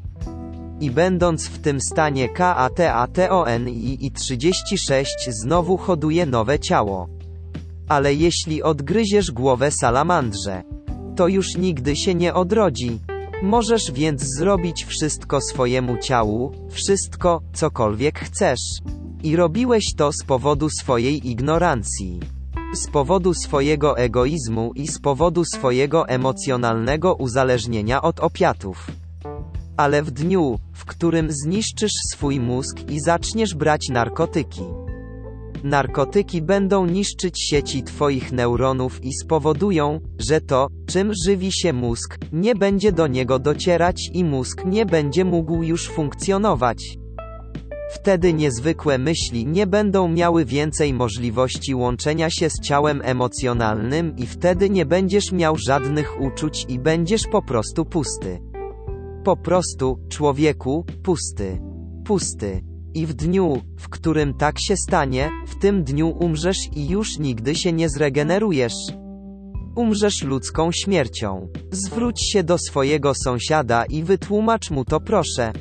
I 0.81 0.91
będąc 0.91 1.47
w 1.47 1.59
tym 1.59 1.81
stanie 1.81 2.28
KATATON 2.28 3.68
i 3.68 4.11
36 4.12 5.11
znowu 5.28 5.76
hoduje 5.76 6.26
nowe 6.26 6.59
ciało. 6.59 7.09
Ale 7.89 8.14
jeśli 8.14 8.62
odgryziesz 8.62 9.31
głowę 9.31 9.70
salamandrze, 9.70 10.62
to 11.16 11.28
już 11.28 11.57
nigdy 11.57 11.97
się 11.97 12.14
nie 12.14 12.35
odrodzi. 12.35 12.99
Możesz 13.43 13.93
więc 13.93 14.22
zrobić 14.22 14.85
wszystko 14.85 15.41
swojemu 15.41 15.99
ciału, 15.99 16.53
wszystko, 16.70 17.43
cokolwiek 17.53 18.18
chcesz. 18.18 18.61
I 19.22 19.37
robiłeś 19.37 19.85
to 19.97 20.12
z 20.12 20.24
powodu 20.24 20.68
swojej 20.70 21.28
ignorancji. 21.28 22.20
Z 22.74 22.91
powodu 22.91 23.35
swojego 23.35 23.99
egoizmu 23.99 24.72
i 24.74 24.89
z 24.89 25.01
powodu 25.01 25.45
swojego 25.45 26.09
emocjonalnego 26.09 27.14
uzależnienia 27.14 28.03
od 28.03 28.20
opiatów. 28.20 28.91
Ale 29.81 30.03
w 30.03 30.11
dniu, 30.11 30.59
w 30.72 30.85
którym 30.85 31.33
zniszczysz 31.33 31.93
swój 32.12 32.41
mózg 32.41 32.91
i 32.91 33.01
zaczniesz 33.01 33.55
brać 33.55 33.89
narkotyki, 33.89 34.62
narkotyki 35.64 36.43
będą 36.43 36.87
niszczyć 36.87 37.43
sieci 37.43 37.83
Twoich 37.83 38.33
neuronów 38.33 39.05
i 39.05 39.12
spowodują, 39.12 40.01
że 40.18 40.41
to, 40.41 40.68
czym 40.87 41.12
żywi 41.24 41.53
się 41.53 41.72
mózg, 41.72 42.18
nie 42.33 42.55
będzie 42.55 42.93
do 42.93 43.07
niego 43.07 43.39
docierać 43.39 44.11
i 44.12 44.24
mózg 44.24 44.64
nie 44.64 44.87
będzie 44.87 45.24
mógł 45.24 45.62
już 45.62 45.89
funkcjonować. 45.89 46.99
Wtedy 47.93 48.33
niezwykłe 48.33 48.99
myśli 48.99 49.47
nie 49.47 49.66
będą 49.66 50.09
miały 50.09 50.45
więcej 50.45 50.95
możliwości 50.95 51.74
łączenia 51.74 52.31
się 52.31 52.51
z 52.51 52.61
ciałem 52.61 53.01
emocjonalnym 53.05 54.16
i 54.16 54.26
wtedy 54.26 54.70
nie 54.70 54.87
będziesz 54.87 55.33
miał 55.33 55.57
żadnych 55.57 56.20
uczuć 56.20 56.66
i 56.68 56.78
będziesz 56.78 57.22
po 57.33 57.43
prostu 57.43 57.85
pusty. 57.85 58.49
Po 59.25 59.37
prostu, 59.37 59.99
człowieku, 60.09 60.85
pusty. 61.03 61.61
Pusty. 62.05 62.62
I 62.95 63.07
w 63.07 63.14
dniu, 63.14 63.62
w 63.79 63.89
którym 63.89 64.35
tak 64.35 64.61
się 64.61 64.77
stanie, 64.77 65.31
w 65.47 65.59
tym 65.59 65.85
dniu 65.85 66.09
umrzesz 66.21 66.59
i 66.77 66.89
już 66.89 67.18
nigdy 67.18 67.55
się 67.55 67.73
nie 67.73 67.89
zregenerujesz. 67.89 68.75
Umrzesz 69.77 70.23
ludzką 70.23 70.73
śmiercią. 70.73 71.49
Zwróć 71.71 72.31
się 72.33 72.45
do 72.45 72.59
swojego 72.59 73.12
sąsiada 73.14 73.85
i 73.85 74.03
wytłumacz 74.03 74.71
mu 74.71 74.85
to 74.85 75.01
proszę. 75.01 75.53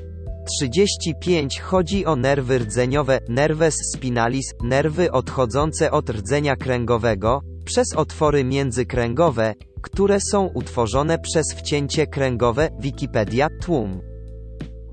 35 0.57 1.59
Chodzi 1.59 2.05
o 2.05 2.15
nerwy 2.15 2.59
rdzeniowe, 2.59 3.19
nerves 3.29 3.75
spinalis, 3.95 4.53
nerwy 4.63 5.11
odchodzące 5.11 5.91
od 5.91 6.09
rdzenia 6.09 6.55
kręgowego, 6.55 7.41
przez 7.69 7.93
otwory 7.95 8.43
międzykręgowe, 8.43 9.55
które 9.81 10.19
są 10.31 10.45
utworzone 10.45 11.19
przez 11.19 11.45
wcięcie 11.55 12.07
kręgowe, 12.07 12.69
Wikipedia, 12.79 13.47
tłum. 13.61 14.01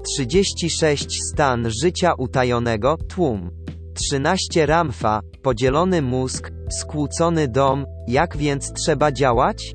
36 0.05 1.23
Stan 1.33 1.71
życia 1.83 2.15
utajonego, 2.19 2.97
tłum. 3.09 3.51
13 3.95 4.67
Ramfa, 4.67 5.21
podzielony 5.43 6.03
mózg, 6.03 6.51
skłócony 6.81 7.49
dom, 7.49 7.87
jak 8.09 8.37
więc 8.37 8.73
trzeba 8.73 9.13
działać? 9.13 9.75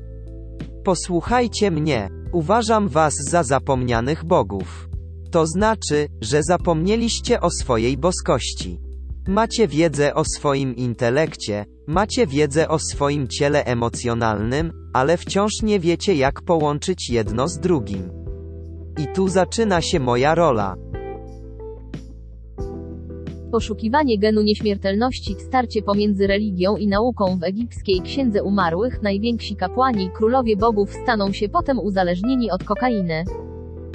Posłuchajcie 0.84 1.70
mnie, 1.70 2.08
uważam 2.32 2.88
was 2.88 3.14
za 3.30 3.42
zapomnianych 3.42 4.24
bogów. 4.24 4.88
To 5.30 5.46
znaczy, 5.46 6.08
że 6.20 6.42
zapomnieliście 6.42 7.40
o 7.40 7.50
swojej 7.50 7.96
boskości. 7.96 8.91
Macie 9.28 9.68
wiedzę 9.68 10.14
o 10.14 10.24
swoim 10.24 10.76
intelekcie, 10.76 11.64
macie 11.86 12.26
wiedzę 12.26 12.68
o 12.68 12.78
swoim 12.78 13.28
ciele 13.28 13.64
emocjonalnym, 13.64 14.72
ale 14.92 15.16
wciąż 15.16 15.52
nie 15.62 15.80
wiecie 15.80 16.14
jak 16.14 16.42
połączyć 16.42 17.10
jedno 17.10 17.48
z 17.48 17.58
drugim. 17.58 18.10
I 18.98 19.06
tu 19.14 19.28
zaczyna 19.28 19.80
się 19.80 20.00
moja 20.00 20.34
rola. 20.34 20.74
Poszukiwanie 23.52 24.18
genu 24.18 24.42
nieśmiertelności, 24.42 25.34
starcie 25.48 25.82
pomiędzy 25.82 26.26
religią 26.26 26.76
i 26.76 26.88
nauką 26.88 27.38
w 27.38 27.44
egipskiej 27.44 28.00
księdze 28.00 28.42
umarłych, 28.42 29.02
najwięksi 29.02 29.56
kapłani, 29.56 30.10
królowie 30.10 30.56
bogów 30.56 30.90
staną 31.02 31.32
się 31.32 31.48
potem 31.48 31.78
uzależnieni 31.78 32.50
od 32.50 32.64
kokainy. 32.64 33.24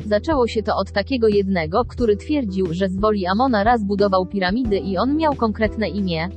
Zaczęło 0.08 0.48
się 0.48 0.64
to 0.64 0.76
od 0.76 0.92
takiego 0.92 1.28
jednego, 1.28 1.86
który 1.86 2.18
twierdził, 2.18 2.68
że 2.72 2.90
z 2.90 3.00
woli 3.00 3.26
Amona 3.26 3.64
raz 3.64 3.84
budował 3.84 4.26
piramidy 4.26 4.78
i 4.78 4.98
on 4.98 5.18
miał 5.18 5.36
konkretne 5.36 5.90
imię. 5.90 6.30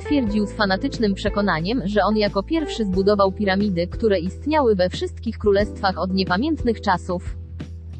Twierdził 0.00 0.46
z 0.46 0.52
fanatycznym 0.52 1.14
przekonaniem, 1.14 1.82
że 1.84 2.04
on 2.04 2.16
jako 2.16 2.42
pierwszy 2.42 2.84
zbudował 2.84 3.32
piramidy, 3.32 3.86
które 3.86 4.18
istniały 4.18 4.74
we 4.74 4.90
wszystkich 4.90 5.38
królestwach 5.38 5.98
od 5.98 6.14
niepamiętnych 6.14 6.80
czasów. 6.80 7.36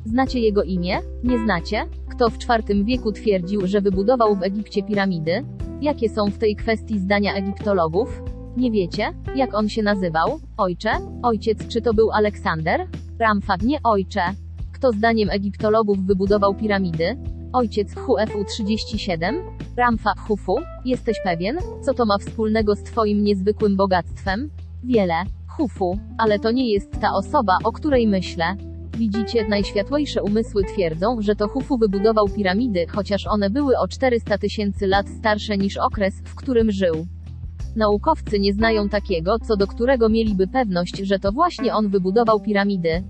Znacie 0.04 0.38
jego 0.38 0.62
imię? 0.62 0.98
Nie 1.24 1.38
znacie? 1.38 1.84
Kto 2.10 2.30
w 2.30 2.36
IV 2.36 2.84
wieku 2.84 3.12
twierdził, 3.12 3.66
że 3.66 3.80
wybudował 3.80 4.36
w 4.36 4.42
Egipcie 4.42 4.82
piramidy? 4.82 5.44
Jakie 5.80 6.08
są 6.08 6.30
w 6.30 6.38
tej 6.38 6.56
kwestii 6.56 6.98
zdania 6.98 7.34
egiptologów? 7.34 8.22
Nie 8.56 8.70
wiecie? 8.70 9.12
Jak 9.36 9.54
on 9.54 9.68
się 9.68 9.82
nazywał? 9.82 10.40
Ojcze? 10.56 10.90
Ojciec, 11.22 11.68
czy 11.68 11.82
to 11.82 11.94
był 11.94 12.12
Aleksander? 12.12 12.86
Ramfa, 13.18 13.54
nie 13.62 13.78
ojcze. 13.84 14.22
Kto 14.82 14.92
zdaniem 14.92 15.30
egiptologów 15.30 16.06
wybudował 16.06 16.54
piramidy? 16.54 17.16
Ojciec 17.52 17.94
Hufu 17.94 18.44
37? 18.44 19.36
Ramfa 19.76 20.12
Hufu? 20.18 20.56
Jesteś 20.84 21.16
pewien? 21.24 21.56
Co 21.82 21.94
to 21.94 22.06
ma 22.06 22.18
wspólnego 22.18 22.74
z 22.74 22.82
twoim 22.82 23.24
niezwykłym 23.24 23.76
bogactwem? 23.76 24.50
Wiele. 24.84 25.14
Hufu. 25.48 25.98
Ale 26.18 26.38
to 26.38 26.50
nie 26.50 26.72
jest 26.72 27.00
ta 27.00 27.12
osoba, 27.14 27.58
o 27.64 27.72
której 27.72 28.06
myślę. 28.06 28.56
Widzicie, 28.96 29.48
najświatłejsze 29.48 30.22
umysły 30.22 30.64
twierdzą, 30.64 31.16
że 31.20 31.36
to 31.36 31.48
Hufu 31.48 31.78
wybudował 31.78 32.28
piramidy, 32.28 32.86
chociaż 32.88 33.26
one 33.26 33.50
były 33.50 33.78
o 33.78 33.88
400 33.88 34.38
tysięcy 34.38 34.86
lat 34.86 35.08
starsze 35.08 35.56
niż 35.56 35.76
okres, 35.76 36.14
w 36.24 36.34
którym 36.34 36.70
żył. 36.70 37.06
Naukowcy 37.76 38.40
nie 38.40 38.52
znają 38.52 38.88
takiego, 38.88 39.38
co 39.38 39.56
do 39.56 39.66
którego 39.66 40.08
mieliby 40.08 40.46
pewność, 40.46 40.98
że 40.98 41.18
to 41.18 41.32
właśnie 41.32 41.74
on 41.74 41.88
wybudował 41.88 42.40
piramidy. 42.40 43.04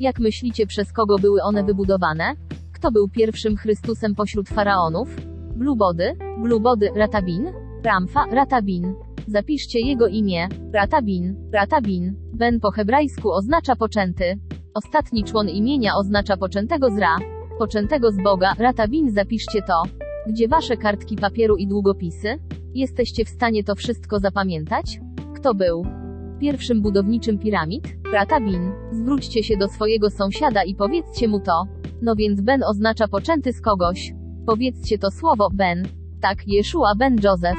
Jak 0.00 0.18
myślicie, 0.18 0.66
przez 0.66 0.92
kogo 0.92 1.18
były 1.18 1.42
one 1.42 1.64
wybudowane? 1.64 2.34
Kto 2.72 2.92
był 2.92 3.08
pierwszym 3.08 3.56
Chrystusem 3.56 4.14
pośród 4.14 4.48
faraonów? 4.48 5.16
Blubody, 5.56 6.16
Blubody, 6.42 6.90
Ratabin, 6.96 7.52
Ramfa, 7.84 8.24
Ratabin. 8.32 8.94
Zapiszcie 9.28 9.80
jego 9.80 10.06
imię. 10.06 10.48
Ratabin, 10.72 11.50
Ratabin. 11.52 12.14
Ben 12.32 12.60
po 12.60 12.70
hebrajsku 12.70 13.32
oznacza 13.32 13.76
poczęty. 13.76 14.38
Ostatni 14.74 15.24
człon 15.24 15.48
imienia 15.48 15.96
oznacza 15.96 16.36
poczętego 16.36 16.90
z 16.90 16.98
Ra. 16.98 17.16
Poczętego 17.58 18.12
z 18.12 18.22
Boga, 18.22 18.54
Ratabin 18.58 19.10
zapiszcie 19.10 19.62
to. 19.62 19.82
Gdzie 20.28 20.48
wasze 20.48 20.76
kartki 20.76 21.16
papieru 21.16 21.56
i 21.56 21.66
długopisy? 21.66 22.38
Jesteście 22.74 23.24
w 23.24 23.28
stanie 23.28 23.64
to 23.64 23.74
wszystko 23.74 24.18
zapamiętać? 24.18 25.00
Kto 25.34 25.54
był? 25.54 26.05
Pierwszym 26.40 26.82
budowniczym 26.82 27.38
piramid? 27.38 27.84
Ratabin. 28.12 28.72
Zwróćcie 28.92 29.42
się 29.42 29.56
do 29.56 29.68
swojego 29.68 30.10
sąsiada 30.10 30.64
i 30.64 30.74
powiedzcie 30.74 31.28
mu 31.28 31.40
to. 31.40 31.64
No 32.02 32.14
więc 32.16 32.40
Ben 32.40 32.62
oznacza 32.62 33.08
poczęty 33.08 33.52
z 33.52 33.60
kogoś. 33.60 34.12
Powiedzcie 34.46 34.98
to 34.98 35.10
słowo, 35.10 35.48
Ben. 35.52 35.88
Tak, 36.20 36.38
Jeszua 36.46 36.94
ben 36.94 37.16
Józef. 37.24 37.58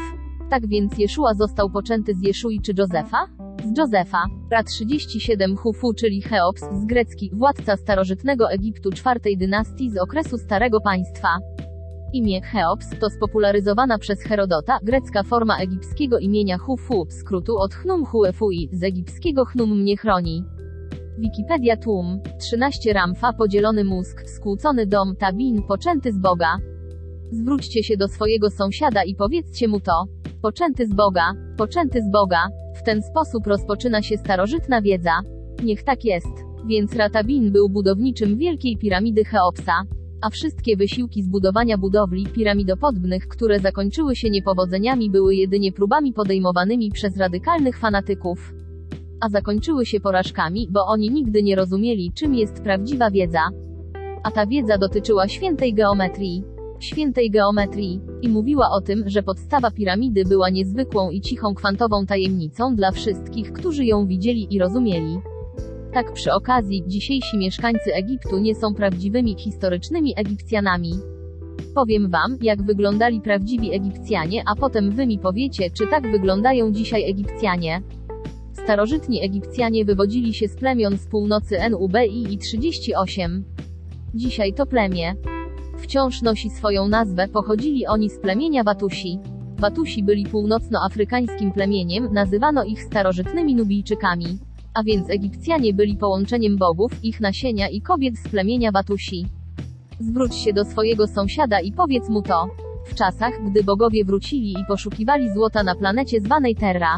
Tak 0.49 0.67
więc 0.67 0.97
Jeszua 0.97 1.33
został 1.33 1.69
poczęty 1.69 2.13
z 2.13 2.27
Jeszui 2.27 2.61
czy 2.61 2.73
Józefa? 2.77 3.27
Z 3.65 3.77
Józefa. 3.77 4.23
Ra 4.51 4.63
37 4.63 5.57
Hufu, 5.57 5.93
czyli 5.93 6.21
Cheops, 6.21 6.61
z 6.61 6.85
grecki, 6.85 7.31
władca 7.33 7.77
starożytnego 7.77 8.51
Egiptu 8.51 8.91
czwartej 8.91 9.37
dynastii 9.37 9.91
z 9.91 9.97
okresu 9.97 10.37
Starego 10.37 10.81
Państwa. 10.81 11.27
Imię 12.13 12.41
Cheops 12.41 12.99
to 12.99 13.09
spopularyzowana 13.09 13.97
przez 13.97 14.21
Herodota 14.21 14.79
grecka 14.83 15.23
forma 15.23 15.57
egipskiego 15.57 16.19
imienia 16.19 16.57
Hufu, 16.57 17.05
skrótu 17.09 17.57
od 17.57 17.73
Chnum 17.73 18.05
Huefui, 18.05 18.69
z 18.71 18.83
egipskiego 18.83 19.45
Chnum 19.45 19.81
mnie 19.81 19.97
chroni. 19.97 20.43
Wikipedia 21.17 21.77
Tłum, 21.77 22.19
13 22.39 22.93
Ramfa 22.93 23.33
podzielony 23.33 23.83
mózg, 23.83 24.29
skłócony 24.29 24.85
dom, 24.85 25.15
tabin, 25.15 25.63
poczęty 25.63 26.11
z 26.11 26.19
Boga. 26.19 26.57
Zwróćcie 27.31 27.83
się 27.83 27.97
do 27.97 28.07
swojego 28.07 28.49
sąsiada 28.49 29.03
i 29.03 29.15
powiedzcie 29.15 29.67
mu 29.67 29.79
to. 29.79 30.05
Poczęty 30.41 30.87
z 30.87 30.93
Boga, 30.93 31.33
poczęty 31.57 32.01
z 32.01 32.11
Boga. 32.11 32.47
W 32.75 32.83
ten 32.83 33.01
sposób 33.01 33.47
rozpoczyna 33.47 34.01
się 34.01 34.17
starożytna 34.17 34.81
wiedza. 34.81 35.13
Niech 35.63 35.83
tak 35.83 36.05
jest. 36.05 36.45
Więc 36.67 36.95
Ratabin 36.95 37.51
był 37.51 37.69
budowniczym 37.69 38.37
wielkiej 38.37 38.77
piramidy 38.77 39.25
Cheopsa. 39.25 39.83
A 40.21 40.29
wszystkie 40.29 40.77
wysiłki 40.77 41.23
zbudowania 41.23 41.77
budowli 41.77 42.27
piramidopodobnych, 42.27 43.27
które 43.27 43.59
zakończyły 43.59 44.15
się 44.15 44.29
niepowodzeniami, 44.29 45.09
były 45.09 45.35
jedynie 45.35 45.71
próbami 45.71 46.13
podejmowanymi 46.13 46.91
przez 46.91 47.17
radykalnych 47.17 47.79
fanatyków. 47.79 48.53
A 49.21 49.29
zakończyły 49.29 49.85
się 49.85 49.99
porażkami, 49.99 50.67
bo 50.71 50.85
oni 50.85 51.11
nigdy 51.11 51.43
nie 51.43 51.55
rozumieli, 51.55 52.11
czym 52.13 52.35
jest 52.35 52.63
prawdziwa 52.63 53.11
wiedza. 53.11 53.41
A 54.23 54.31
ta 54.31 54.47
wiedza 54.47 54.77
dotyczyła 54.77 55.27
świętej 55.27 55.73
geometrii. 55.73 56.43
Świętej 56.79 57.31
geometrii. 57.31 58.01
I 58.21 58.29
mówiła 58.29 58.69
o 58.71 58.81
tym, 58.81 59.09
że 59.09 59.23
podstawa 59.23 59.71
piramidy 59.71 60.25
była 60.25 60.49
niezwykłą 60.49 61.09
i 61.09 61.21
cichą 61.21 61.53
kwantową 61.55 62.05
tajemnicą 62.05 62.75
dla 62.75 62.91
wszystkich, 62.91 63.53
którzy 63.53 63.85
ją 63.85 64.07
widzieli 64.07 64.55
i 64.55 64.59
rozumieli. 64.59 65.17
Tak 65.97 66.13
przy 66.13 66.33
okazji, 66.33 66.83
dzisiejsi 66.87 67.37
mieszkańcy 67.37 67.93
Egiptu 67.93 68.39
nie 68.39 68.55
są 68.55 68.73
prawdziwymi 68.73 69.35
historycznymi 69.37 70.13
Egipcjanami. 70.17 70.93
Powiem 71.75 72.09
wam, 72.09 72.37
jak 72.41 72.61
wyglądali 72.61 73.21
prawdziwi 73.21 73.73
Egipcjanie, 73.73 74.43
a 74.45 74.55
potem 74.55 74.91
wy 74.91 75.07
mi 75.07 75.19
powiecie, 75.19 75.69
czy 75.71 75.87
tak 75.87 76.11
wyglądają 76.11 76.71
dzisiaj 76.71 77.09
Egipcjanie. 77.09 77.81
Starożytni 78.53 79.23
Egipcjanie 79.23 79.85
wywodzili 79.85 80.33
się 80.33 80.47
z 80.47 80.55
plemion 80.55 80.97
z 80.97 81.07
północy 81.07 81.57
Nubii 81.69 82.33
i 82.33 82.37
38. 82.37 83.45
Dzisiaj 84.13 84.53
to 84.53 84.65
plemię. 84.65 85.15
Wciąż 85.77 86.21
nosi 86.21 86.49
swoją 86.49 86.87
nazwę, 86.87 87.27
pochodzili 87.27 87.87
oni 87.87 88.09
z 88.09 88.19
plemienia 88.19 88.63
Watusi. 88.63 89.19
Watusi 89.59 90.03
byli 90.03 90.25
północnoafrykańskim 90.25 91.51
plemieniem, 91.51 92.13
nazywano 92.13 92.63
ich 92.63 92.83
starożytnymi 92.83 93.55
Nubijczykami. 93.55 94.39
A 94.77 94.83
więc 94.83 95.09
Egipcjanie 95.09 95.73
byli 95.73 95.95
połączeniem 95.95 96.57
bogów, 96.57 96.91
ich 97.03 97.21
nasienia 97.21 97.69
i 97.69 97.81
kobiet 97.81 98.17
z 98.17 98.27
plemienia 98.27 98.71
Watusi. 98.71 99.25
Zwróć 99.99 100.35
się 100.35 100.53
do 100.53 100.65
swojego 100.65 101.07
sąsiada 101.07 101.59
i 101.59 101.71
powiedz 101.71 102.09
mu 102.09 102.21
to. 102.21 102.47
W 102.87 102.95
czasach, 102.95 103.33
gdy 103.45 103.63
bogowie 103.63 104.05
wrócili 104.05 104.51
i 104.51 104.65
poszukiwali 104.67 105.33
złota 105.33 105.63
na 105.63 105.75
planecie 105.75 106.21
zwanej 106.21 106.55
Terra. 106.55 106.97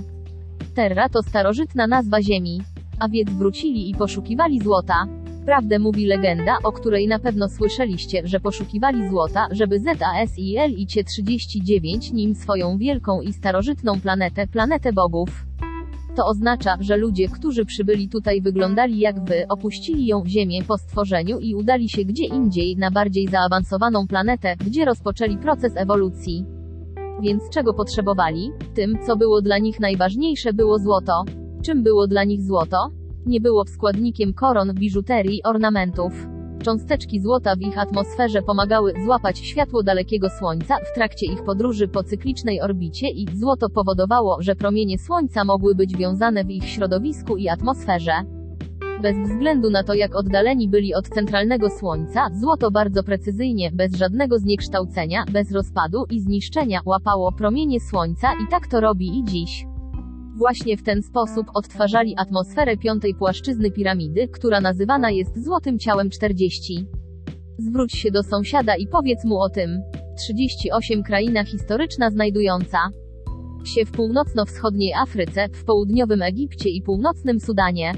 Terra 0.75 1.09
to 1.09 1.23
starożytna 1.23 1.87
nazwa 1.87 2.21
Ziemi. 2.21 2.61
A 2.99 3.09
więc 3.09 3.29
wrócili 3.31 3.89
i 3.89 3.95
poszukiwali 3.95 4.59
złota. 4.59 5.05
Prawdę 5.45 5.79
mówi 5.79 6.05
legenda, 6.05 6.57
o 6.63 6.71
której 6.71 7.07
na 7.07 7.19
pewno 7.19 7.49
słyszeliście, 7.49 8.21
że 8.27 8.39
poszukiwali 8.39 9.09
złota, 9.09 9.47
żeby 9.51 9.79
ZASIL 9.79 10.71
i 10.77 10.87
C39 10.87 12.13
nim 12.13 12.35
swoją 12.35 12.77
wielką 12.77 13.21
i 13.21 13.33
starożytną 13.33 14.01
planetę, 14.01 14.47
planetę 14.47 14.93
bogów. 14.93 15.48
To 16.19 16.25
oznacza, 16.25 16.77
że 16.79 16.97
ludzie, 16.97 17.27
którzy 17.27 17.65
przybyli 17.65 18.09
tutaj 18.09 18.41
wyglądali 18.41 18.99
jak 18.99 19.23
wy, 19.23 19.47
opuścili 19.49 20.07
ją, 20.07 20.23
Ziemię, 20.27 20.63
po 20.63 20.77
stworzeniu 20.77 21.39
i 21.39 21.55
udali 21.55 21.89
się 21.89 22.05
gdzie 22.05 22.25
indziej, 22.25 22.77
na 22.77 22.91
bardziej 22.91 23.27
zaawansowaną 23.27 24.07
planetę, 24.07 24.55
gdzie 24.65 24.85
rozpoczęli 24.85 25.37
proces 25.37 25.73
ewolucji. 25.75 26.45
Więc 27.21 27.43
czego 27.49 27.73
potrzebowali? 27.73 28.51
Tym, 28.75 28.97
co 29.05 29.17
było 29.17 29.41
dla 29.41 29.57
nich 29.57 29.79
najważniejsze, 29.79 30.53
było 30.53 30.79
złoto. 30.79 31.23
Czym 31.65 31.83
było 31.83 32.07
dla 32.07 32.23
nich 32.23 32.41
złoto? 32.41 32.89
Nie 33.25 33.41
było 33.41 33.65
składnikiem 33.65 34.33
koron, 34.33 34.73
biżuterii, 34.73 35.43
ornamentów. 35.43 36.38
Cząsteczki 36.63 37.21
złota 37.21 37.55
w 37.55 37.61
ich 37.61 37.77
atmosferze 37.77 38.41
pomagały 38.41 38.93
złapać 39.05 39.39
światło 39.39 39.83
dalekiego 39.83 40.29
Słońca 40.29 40.77
w 40.91 40.95
trakcie 40.95 41.25
ich 41.25 41.43
podróży 41.43 41.87
po 41.87 42.03
cyklicznej 42.03 42.61
orbicie 42.61 43.09
i 43.09 43.27
złoto 43.35 43.69
powodowało, 43.69 44.37
że 44.41 44.55
promienie 44.55 44.99
Słońca 44.99 45.45
mogły 45.45 45.75
być 45.75 45.97
wiązane 45.97 46.43
w 46.43 46.49
ich 46.49 46.65
środowisku 46.65 47.37
i 47.37 47.49
atmosferze. 47.49 48.13
Bez 49.01 49.17
względu 49.17 49.69
na 49.69 49.83
to, 49.83 49.93
jak 49.93 50.15
oddaleni 50.15 50.69
byli 50.69 50.93
od 50.93 51.09
centralnego 51.09 51.69
Słońca, 51.69 52.29
złoto 52.33 52.71
bardzo 52.71 53.03
precyzyjnie, 53.03 53.71
bez 53.71 53.95
żadnego 53.95 54.39
zniekształcenia, 54.39 55.23
bez 55.31 55.51
rozpadu 55.51 56.05
i 56.09 56.19
zniszczenia, 56.19 56.81
łapało 56.85 57.31
promienie 57.31 57.79
Słońca 57.79 58.27
i 58.33 58.51
tak 58.51 58.67
to 58.67 58.81
robi 58.81 59.19
i 59.19 59.23
dziś. 59.23 59.68
Właśnie 60.39 60.77
w 60.77 60.83
ten 60.83 61.03
sposób 61.03 61.47
odtwarzali 61.53 62.15
atmosferę 62.17 62.77
piątej 62.77 63.15
płaszczyzny 63.15 63.71
piramidy, 63.71 64.27
która 64.27 64.61
nazywana 64.61 65.11
jest 65.11 65.43
złotym 65.43 65.79
ciałem 65.79 66.09
40. 66.09 66.87
Zwróć 67.57 67.91
się 67.91 68.11
do 68.11 68.23
sąsiada 68.23 68.75
i 68.75 68.87
powiedz 68.87 69.25
mu 69.25 69.39
o 69.39 69.49
tym. 69.49 69.81
38 70.17 71.03
kraina 71.03 71.43
historyczna 71.43 72.09
znajdująca 72.09 72.77
się 73.65 73.85
w 73.85 73.91
północno-wschodniej 73.91 74.93
Afryce, 74.93 75.47
w 75.53 75.65
południowym 75.65 76.21
Egipcie 76.21 76.69
i 76.69 76.81
północnym 76.81 77.39
Sudanie. 77.39 77.91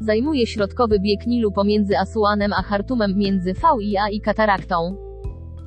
Zajmuje 0.00 0.46
środkowy 0.46 1.00
bieg 1.00 1.26
Nilu 1.26 1.52
pomiędzy 1.52 1.98
Asuanem 1.98 2.52
a 2.52 2.62
Chartumem 2.62 3.16
między 3.16 3.52
VIA 3.52 4.08
i 4.08 4.20
Kataraktą. 4.20 5.09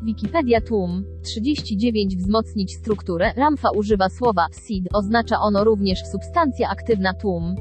Wikipedia 0.03 0.61
Tłum 0.61 1.03
39 1.21 2.17
Wzmocnić 2.17 2.73
strukturę. 2.73 3.33
Ramfa 3.35 3.69
używa 3.71 4.09
słowa 4.09 4.47
seed, 4.51 4.87
oznacza 4.93 5.39
ono 5.39 5.63
również 5.63 5.99
substancja 6.11 6.69
aktywna 6.69 7.13
tłum. 7.13 7.55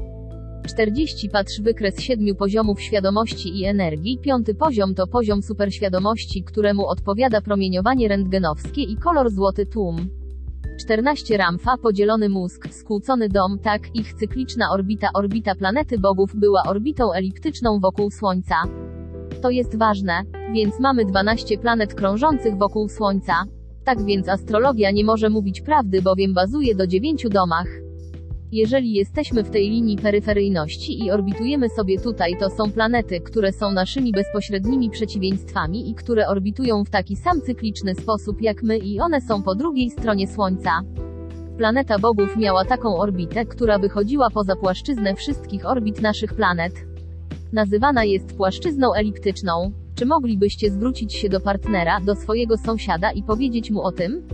40 0.67 1.29
Patrz 1.29 1.61
wykres 1.61 1.99
siedmiu 1.99 2.35
poziomów 2.35 2.81
świadomości 2.81 3.59
i 3.59 3.65
energii. 3.65 4.19
Piąty 4.21 4.55
poziom 4.55 4.95
to 4.95 5.07
poziom 5.07 5.41
superświadomości, 5.41 6.43
któremu 6.43 6.87
odpowiada 6.87 7.41
promieniowanie 7.41 8.07
rentgenowskie 8.07 8.81
i 8.81 8.95
kolor 8.97 9.29
złoty 9.29 9.65
tłum. 9.65 10.09
14 10.79 11.37
Ramfa 11.37 11.77
podzielony 11.77 12.29
mózg, 12.29 12.67
skłócony 12.71 13.29
dom, 13.29 13.59
tak, 13.59 13.95
ich 13.95 14.13
cykliczna 14.13 14.65
orbita 14.71 15.09
orbita 15.13 15.55
planety 15.55 15.99
bogów 15.99 16.35
była 16.35 16.63
orbitą 16.63 17.13
eliptyczną 17.13 17.79
wokół 17.79 18.11
Słońca. 18.11 18.55
To 19.41 19.49
jest 19.49 19.77
ważne, 19.77 20.23
więc 20.53 20.79
mamy 20.79 21.05
12 21.05 21.57
planet 21.57 21.93
krążących 21.93 22.57
wokół 22.57 22.89
Słońca. 22.89 23.33
Tak 23.83 24.05
więc 24.05 24.29
astrologia 24.29 24.91
nie 24.91 25.03
może 25.03 25.29
mówić 25.29 25.61
prawdy, 25.61 26.01
bowiem 26.01 26.33
bazuje 26.33 26.75
do 26.75 26.87
9 26.87 27.25
domach. 27.29 27.67
Jeżeli 28.51 28.93
jesteśmy 28.93 29.43
w 29.43 29.49
tej 29.49 29.69
linii 29.69 29.97
peryferyjności 29.97 31.05
i 31.05 31.11
orbitujemy 31.11 31.69
sobie 31.69 31.99
tutaj, 31.99 32.37
to 32.39 32.49
są 32.49 32.71
planety, 32.71 33.21
które 33.21 33.51
są 33.51 33.71
naszymi 33.71 34.11
bezpośrednimi 34.11 34.89
przeciwieństwami 34.89 35.89
i 35.89 35.95
które 35.95 36.27
orbitują 36.27 36.83
w 36.83 36.89
taki 36.89 37.15
sam 37.15 37.41
cykliczny 37.41 37.95
sposób 37.95 38.41
jak 38.41 38.63
my 38.63 38.77
i 38.77 38.99
one 38.99 39.21
są 39.21 39.43
po 39.43 39.55
drugiej 39.55 39.89
stronie 39.89 40.27
Słońca. 40.27 40.81
Planeta 41.57 41.99
bogów 41.99 42.37
miała 42.37 42.65
taką 42.65 42.97
orbitę, 42.97 43.45
która 43.45 43.79
wychodziła 43.79 44.29
poza 44.29 44.55
płaszczyznę 44.55 45.15
wszystkich 45.15 45.65
orbit 45.65 46.01
naszych 46.01 46.33
planet. 46.33 46.73
Nazywana 47.53 48.03
jest 48.03 48.37
płaszczyzną 48.37 48.93
eliptyczną. 48.93 49.82
Czy 49.95 50.05
moglibyście 50.05 50.71
zwrócić 50.71 51.13
się 51.13 51.29
do 51.29 51.39
partnera, 51.39 51.99
do 51.99 52.15
swojego 52.15 52.57
sąsiada 52.57 53.11
i 53.11 53.23
powiedzieć 53.23 53.71
mu 53.71 53.81
o 53.81 53.91
tym? 53.91 54.27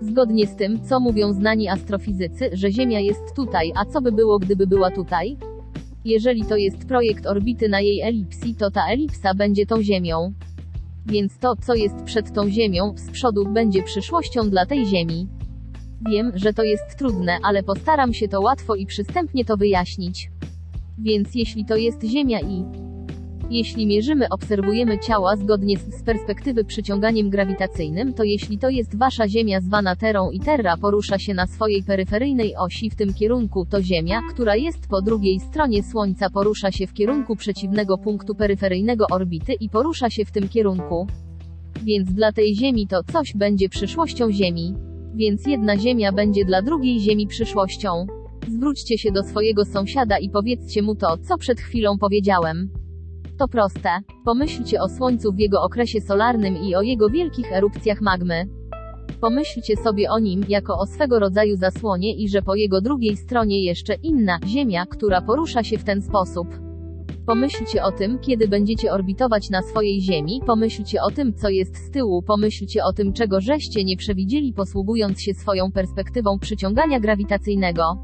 Zgodnie 0.00 0.46
z 0.46 0.56
tym, 0.56 0.84
co 0.84 1.00
mówią 1.00 1.32
znani 1.32 1.68
astrofizycy, 1.68 2.50
że 2.52 2.72
Ziemia 2.72 3.00
jest 3.00 3.34
tutaj, 3.36 3.72
a 3.76 3.84
co 3.84 4.00
by 4.00 4.12
było, 4.12 4.38
gdyby 4.38 4.66
była 4.66 4.90
tutaj? 4.90 5.36
Jeżeli 6.04 6.44
to 6.44 6.56
jest 6.56 6.88
projekt 6.88 7.26
orbity 7.26 7.68
na 7.68 7.80
jej 7.80 8.00
elipsji, 8.00 8.54
to 8.54 8.70
ta 8.70 8.86
elipsa 8.86 9.34
będzie 9.34 9.66
tą 9.66 9.82
Ziemią. 9.82 10.32
Więc 11.06 11.38
to, 11.38 11.56
co 11.56 11.74
jest 11.74 12.02
przed 12.04 12.32
tą 12.32 12.50
Ziemią, 12.50 12.94
z 12.96 13.10
przodu, 13.10 13.44
będzie 13.44 13.82
przyszłością 13.82 14.50
dla 14.50 14.66
tej 14.66 14.86
Ziemi. 14.86 15.28
Wiem, 16.10 16.32
że 16.34 16.52
to 16.52 16.62
jest 16.62 16.98
trudne, 16.98 17.38
ale 17.42 17.62
postaram 17.62 18.12
się 18.12 18.28
to 18.28 18.40
łatwo 18.40 18.74
i 18.74 18.86
przystępnie 18.86 19.44
to 19.44 19.56
wyjaśnić. 19.56 20.30
Więc 20.98 21.34
jeśli 21.34 21.64
to 21.64 21.76
jest 21.76 22.04
Ziemia 22.04 22.40
i 22.40 22.64
jeśli 23.50 23.86
mierzymy, 23.86 24.28
obserwujemy 24.28 24.98
ciała 24.98 25.36
zgodnie 25.36 25.78
z, 25.78 25.94
z 25.94 26.02
perspektywy 26.02 26.64
przyciąganiem 26.64 27.30
grawitacyjnym, 27.30 28.14
to 28.14 28.24
jeśli 28.24 28.58
to 28.58 28.68
jest 28.68 28.98
wasza 28.98 29.28
Ziemia 29.28 29.60
zwana 29.60 29.96
Terą 29.96 30.30
i 30.30 30.40
Terra 30.40 30.76
porusza 30.76 31.18
się 31.18 31.34
na 31.34 31.46
swojej 31.46 31.82
peryferyjnej 31.82 32.56
osi 32.56 32.90
w 32.90 32.96
tym 32.96 33.14
kierunku, 33.14 33.66
to 33.66 33.82
Ziemia, 33.82 34.20
która 34.30 34.56
jest 34.56 34.88
po 34.88 35.02
drugiej 35.02 35.40
stronie 35.40 35.82
Słońca 35.82 36.30
porusza 36.30 36.72
się 36.72 36.86
w 36.86 36.92
kierunku 36.92 37.36
przeciwnego 37.36 37.98
punktu 37.98 38.34
peryferyjnego 38.34 39.06
orbity 39.10 39.52
i 39.52 39.68
porusza 39.68 40.10
się 40.10 40.24
w 40.24 40.32
tym 40.32 40.48
kierunku. 40.48 41.06
Więc 41.84 42.12
dla 42.12 42.32
tej 42.32 42.54
Ziemi 42.54 42.86
to 42.86 43.02
coś 43.12 43.32
będzie 43.36 43.68
przyszłością 43.68 44.32
Ziemi. 44.32 44.74
Więc 45.14 45.46
jedna 45.46 45.78
Ziemia 45.78 46.12
będzie 46.12 46.44
dla 46.44 46.62
drugiej 46.62 47.00
Ziemi 47.00 47.26
przyszłością. 47.26 48.06
Zwróćcie 48.48 48.98
się 48.98 49.12
do 49.12 49.22
swojego 49.22 49.64
sąsiada 49.64 50.18
i 50.18 50.30
powiedzcie 50.30 50.82
mu 50.82 50.94
to, 50.94 51.16
co 51.16 51.38
przed 51.38 51.60
chwilą 51.60 51.98
powiedziałem. 51.98 52.83
To 53.38 53.48
proste. 53.48 53.90
Pomyślcie 54.24 54.80
o 54.80 54.88
Słońcu 54.88 55.32
w 55.32 55.38
jego 55.38 55.62
okresie 55.62 56.00
solarnym 56.00 56.56
i 56.56 56.74
o 56.74 56.82
jego 56.82 57.10
wielkich 57.10 57.52
erupcjach 57.52 58.00
magmy. 58.00 58.46
Pomyślcie 59.20 59.76
sobie 59.76 60.10
o 60.10 60.18
nim 60.18 60.44
jako 60.48 60.78
o 60.78 60.86
swego 60.86 61.18
rodzaju 61.18 61.56
zasłonie 61.56 62.14
i 62.16 62.28
że 62.28 62.42
po 62.42 62.54
jego 62.54 62.80
drugiej 62.80 63.16
stronie 63.16 63.64
jeszcze 63.64 63.94
inna, 63.94 64.38
Ziemia, 64.46 64.86
która 64.86 65.20
porusza 65.20 65.62
się 65.62 65.78
w 65.78 65.84
ten 65.84 66.02
sposób. 66.02 66.48
Pomyślcie 67.26 67.84
o 67.84 67.92
tym, 67.92 68.18
kiedy 68.18 68.48
będziecie 68.48 68.92
orbitować 68.92 69.50
na 69.50 69.62
swojej 69.62 70.00
Ziemi, 70.00 70.40
pomyślcie 70.46 71.02
o 71.02 71.10
tym, 71.10 71.34
co 71.34 71.48
jest 71.48 71.76
z 71.76 71.90
tyłu, 71.90 72.22
pomyślcie 72.22 72.84
o 72.84 72.92
tym, 72.92 73.12
czego 73.12 73.40
żeście 73.40 73.84
nie 73.84 73.96
przewidzieli 73.96 74.52
posługując 74.52 75.20
się 75.20 75.34
swoją 75.34 75.72
perspektywą 75.72 76.38
przyciągania 76.38 77.00
grawitacyjnego. 77.00 77.96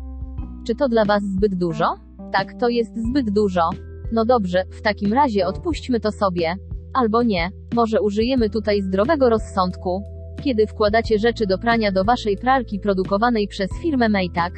Czy 0.66 0.74
to 0.74 0.88
dla 0.88 1.04
Was 1.04 1.22
zbyt 1.22 1.54
dużo? 1.54 1.94
Tak, 2.32 2.54
to 2.60 2.68
jest 2.68 2.90
zbyt 3.08 3.30
dużo. 3.30 3.70
No 4.12 4.24
dobrze, 4.24 4.64
w 4.70 4.82
takim 4.82 5.12
razie 5.12 5.46
odpuśćmy 5.46 6.00
to 6.00 6.12
sobie. 6.12 6.54
Albo 6.94 7.22
nie, 7.22 7.50
może 7.74 8.00
użyjemy 8.00 8.50
tutaj 8.50 8.82
zdrowego 8.82 9.30
rozsądku. 9.30 10.02
Kiedy 10.42 10.66
wkładacie 10.66 11.18
rzeczy 11.18 11.46
do 11.46 11.58
prania 11.58 11.92
do 11.92 12.04
Waszej 12.04 12.36
pralki 12.36 12.78
produkowanej 12.78 13.48
przez 13.48 13.70
firmę 13.82 14.08
Maytag, 14.08 14.52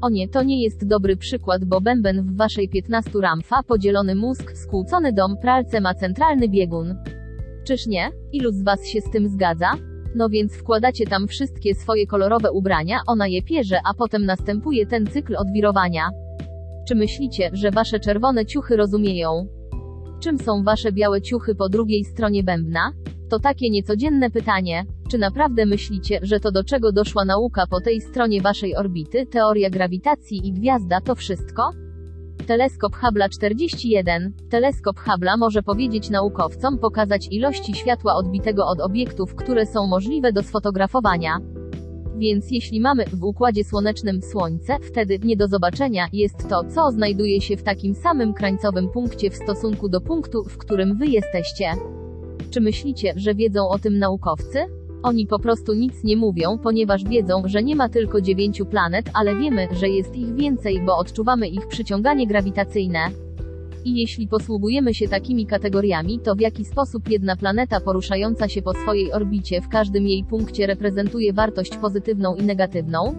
o 0.00 0.10
nie, 0.10 0.28
to 0.28 0.42
nie 0.42 0.62
jest 0.62 0.86
dobry 0.86 1.16
przykład, 1.16 1.64
bo 1.64 1.80
bęben 1.80 2.22
w 2.22 2.36
waszej 2.36 2.68
15 2.68 3.10
ramfa, 3.20 3.62
podzielony 3.62 4.14
mózg, 4.14 4.52
skłócony 4.56 5.12
dom, 5.12 5.36
pralce 5.42 5.80
ma 5.80 5.94
centralny 5.94 6.48
biegun. 6.48 6.96
Czyż 7.66 7.86
nie? 7.86 8.10
Ilu 8.32 8.52
z 8.52 8.62
was 8.62 8.86
się 8.86 9.00
z 9.00 9.10
tym 9.10 9.28
zgadza? 9.28 9.70
No 10.14 10.28
więc 10.28 10.54
wkładacie 10.54 11.06
tam 11.06 11.28
wszystkie 11.28 11.74
swoje 11.74 12.06
kolorowe 12.06 12.52
ubrania, 12.52 12.98
ona 13.06 13.26
je 13.28 13.42
pierze, 13.42 13.80
a 13.84 13.94
potem 13.94 14.24
następuje 14.24 14.86
ten 14.86 15.06
cykl 15.06 15.36
odwirowania. 15.36 16.10
Czy 16.88 16.94
myślicie, 16.94 17.50
że 17.52 17.70
wasze 17.70 18.00
czerwone 18.00 18.46
ciuchy 18.46 18.76
rozumieją? 18.76 19.46
Czym 20.20 20.38
są 20.38 20.64
wasze 20.64 20.92
białe 20.92 21.22
ciuchy 21.22 21.54
po 21.54 21.68
drugiej 21.68 22.04
stronie 22.04 22.42
bębna? 22.42 22.92
To 23.30 23.38
takie 23.38 23.70
niecodzienne 23.70 24.30
pytanie. 24.30 24.84
Czy 25.10 25.18
naprawdę 25.18 25.66
myślicie, 25.66 26.20
że 26.22 26.40
to 26.40 26.52
do 26.52 26.64
czego 26.64 26.92
doszła 26.92 27.24
nauka 27.24 27.66
po 27.70 27.80
tej 27.80 28.00
stronie 28.00 28.42
waszej 28.42 28.76
orbity, 28.76 29.26
teoria 29.26 29.70
grawitacji 29.70 30.48
i 30.48 30.52
gwiazda 30.52 31.00
to 31.00 31.14
wszystko? 31.14 31.70
Teleskop 32.46 32.96
Hubble'a 32.96 33.28
41. 33.28 34.32
Teleskop 34.50 34.96
Hubble'a 34.96 35.38
może 35.38 35.62
powiedzieć 35.62 36.10
naukowcom 36.10 36.78
pokazać 36.78 37.28
ilości 37.30 37.74
światła 37.74 38.14
odbitego 38.14 38.66
od 38.66 38.80
obiektów, 38.80 39.34
które 39.34 39.66
są 39.66 39.86
możliwe 39.86 40.32
do 40.32 40.42
sfotografowania. 40.42 41.38
Więc 42.18 42.50
jeśli 42.50 42.80
mamy 42.80 43.04
w 43.12 43.24
Układzie 43.24 43.64
Słonecznym 43.64 44.22
Słońce, 44.22 44.76
wtedy 44.82 45.18
nie 45.24 45.36
do 45.36 45.48
zobaczenia 45.48 46.08
jest 46.12 46.48
to, 46.48 46.64
co 46.64 46.90
znajduje 46.90 47.40
się 47.40 47.56
w 47.56 47.62
takim 47.62 47.94
samym 47.94 48.34
krańcowym 48.34 48.88
punkcie 48.88 49.30
w 49.30 49.36
stosunku 49.36 49.88
do 49.88 50.00
punktu, 50.00 50.44
w 50.44 50.58
którym 50.58 50.96
wy 50.96 51.06
jesteście. 51.06 51.72
Czy 52.50 52.60
myślicie, 52.60 53.12
że 53.16 53.34
wiedzą 53.34 53.68
o 53.68 53.78
tym 53.78 53.98
naukowcy? 53.98 54.58
Oni 55.02 55.26
po 55.26 55.38
prostu 55.38 55.74
nic 55.74 56.04
nie 56.04 56.16
mówią, 56.16 56.58
ponieważ 56.58 57.04
wiedzą, 57.04 57.42
że 57.44 57.62
nie 57.62 57.76
ma 57.76 57.88
tylko 57.88 58.20
dziewięciu 58.20 58.66
planet, 58.66 59.10
ale 59.14 59.36
wiemy, 59.36 59.68
że 59.72 59.88
jest 59.88 60.16
ich 60.16 60.34
więcej, 60.34 60.80
bo 60.86 60.96
odczuwamy 60.96 61.48
ich 61.48 61.68
przyciąganie 61.68 62.26
grawitacyjne. 62.26 63.27
I 63.84 64.00
jeśli 64.00 64.28
posługujemy 64.28 64.94
się 64.94 65.08
takimi 65.08 65.46
kategoriami, 65.46 66.18
to 66.18 66.34
w 66.34 66.40
jaki 66.40 66.64
sposób 66.64 67.10
jedna 67.10 67.36
planeta 67.36 67.80
poruszająca 67.80 68.48
się 68.48 68.62
po 68.62 68.74
swojej 68.74 69.12
orbicie 69.12 69.60
w 69.60 69.68
każdym 69.68 70.08
jej 70.08 70.24
punkcie 70.24 70.66
reprezentuje 70.66 71.32
wartość 71.32 71.76
pozytywną 71.76 72.34
i 72.34 72.42
negatywną? 72.42 73.14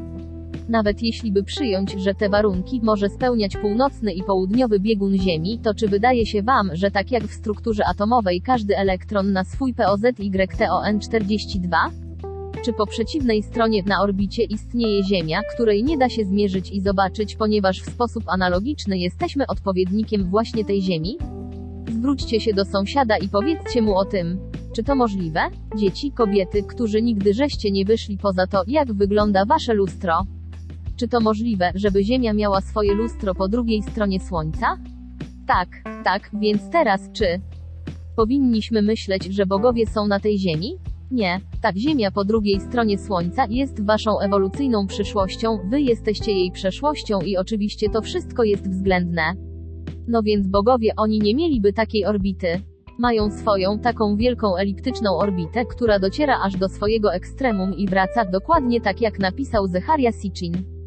Nawet 0.69 1.03
jeśli 1.03 1.31
by 1.31 1.43
przyjąć, 1.43 1.95
że 1.97 2.15
te 2.15 2.29
warunki 2.29 2.81
może 2.83 3.09
spełniać 3.09 3.57
północny 3.57 4.13
i 4.13 4.23
południowy 4.23 4.79
biegun 4.79 5.17
Ziemi, 5.17 5.59
to 5.63 5.73
czy 5.73 5.87
wydaje 5.87 6.25
się 6.25 6.43
Wam, 6.43 6.69
że 6.73 6.91
tak 6.91 7.11
jak 7.11 7.23
w 7.23 7.33
strukturze 7.33 7.85
atomowej 7.85 8.41
każdy 8.41 8.77
elektron 8.77 9.31
na 9.31 9.43
swój 9.43 9.73
POZYTON42? 9.73 12.08
Czy 12.65 12.73
po 12.73 12.87
przeciwnej 12.87 13.43
stronie 13.43 13.83
na 13.83 14.01
orbicie 14.01 14.43
istnieje 14.43 15.03
Ziemia, 15.03 15.41
której 15.53 15.83
nie 15.83 15.97
da 15.97 16.09
się 16.09 16.25
zmierzyć 16.25 16.71
i 16.71 16.81
zobaczyć, 16.81 17.35
ponieważ 17.35 17.81
w 17.81 17.89
sposób 17.89 18.23
analogiczny 18.27 18.97
jesteśmy 18.97 19.47
odpowiednikiem 19.47 20.29
właśnie 20.29 20.65
tej 20.65 20.81
Ziemi? 20.81 21.17
Zwróćcie 21.91 22.39
się 22.39 22.53
do 22.53 22.65
sąsiada 22.65 23.17
i 23.17 23.29
powiedzcie 23.29 23.81
mu 23.81 23.95
o 23.95 24.05
tym. 24.05 24.39
Czy 24.75 24.83
to 24.83 24.95
możliwe? 24.95 25.39
Dzieci, 25.75 26.11
kobiety, 26.11 26.63
którzy 26.63 27.01
nigdy 27.01 27.33
żeście 27.33 27.71
nie 27.71 27.85
wyszli 27.85 28.17
poza 28.17 28.47
to, 28.47 28.63
jak 28.67 28.93
wygląda 28.93 29.45
wasze 29.45 29.73
lustro. 29.73 30.25
Czy 30.95 31.07
to 31.07 31.19
możliwe, 31.19 31.71
żeby 31.75 32.03
Ziemia 32.03 32.33
miała 32.33 32.61
swoje 32.61 32.93
lustro 32.93 33.35
po 33.35 33.47
drugiej 33.47 33.81
stronie 33.81 34.19
Słońca? 34.19 34.77
Tak, 35.47 35.69
tak, 36.03 36.29
więc 36.33 36.69
teraz 36.71 37.01
czy 37.13 37.41
powinniśmy 38.15 38.81
myśleć, 38.81 39.23
że 39.23 39.45
bogowie 39.45 39.87
są 39.87 40.07
na 40.07 40.19
tej 40.19 40.39
Ziemi? 40.39 40.77
Nie, 41.11 41.41
tak 41.61 41.77
Ziemia 41.77 42.11
po 42.11 42.25
drugiej 42.25 42.59
stronie 42.59 42.97
Słońca 42.97 43.45
jest 43.49 43.85
waszą 43.85 44.19
ewolucyjną 44.19 44.87
przyszłością, 44.87 45.57
wy 45.69 45.81
jesteście 45.81 46.31
jej 46.31 46.51
przeszłością 46.51 47.21
i 47.21 47.37
oczywiście 47.37 47.89
to 47.89 48.01
wszystko 48.01 48.43
jest 48.43 48.69
względne. 48.69 49.21
No 50.07 50.23
więc 50.23 50.47
bogowie 50.47 50.91
oni 50.97 51.19
nie 51.19 51.35
mieliby 51.35 51.73
takiej 51.73 52.05
orbity. 52.05 52.61
Mają 52.99 53.31
swoją, 53.31 53.79
taką 53.79 54.15
wielką 54.15 54.55
eliptyczną 54.57 55.17
orbitę, 55.17 55.65
która 55.65 55.99
dociera 55.99 56.39
aż 56.43 56.57
do 56.57 56.69
swojego 56.69 57.13
ekstremum 57.13 57.73
i 57.73 57.87
wraca 57.87 58.25
dokładnie 58.25 58.81
tak 58.81 59.01
jak 59.01 59.19
napisał 59.19 59.67
Zecharia 59.67 60.11
Sitchin. 60.11 60.78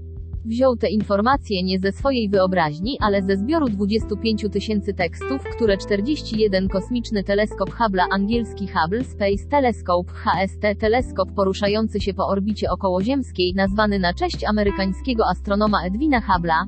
Wziął 0.45 0.77
te 0.77 0.89
informacje 0.89 1.63
nie 1.63 1.79
ze 1.79 1.93
swojej 1.93 2.29
wyobraźni, 2.29 2.99
ale 3.01 3.23
ze 3.23 3.37
zbioru 3.37 3.69
25 3.69 4.47
tysięcy 4.53 4.95
tekstów, 4.95 5.43
które 5.57 5.77
41 5.77 6.69
kosmiczny 6.69 7.25
teleskop 7.25 7.71
Hubble'a 7.71 8.05
angielski 8.11 8.69
Hubble 8.69 9.05
Space 9.05 9.49
Telescope 9.51 10.13
HST 10.13 10.63
teleskop 10.79 11.33
poruszający 11.37 12.01
się 12.01 12.15
po 12.15 12.27
orbicie 12.27 12.71
okołoziemskiej 12.71 13.55
nazwany 13.57 13.99
na 13.99 14.15
cześć 14.15 14.45
amerykańskiego 14.45 15.25
astronoma 15.27 15.87
Edwina 15.87 16.21
Hubble'a. 16.21 16.67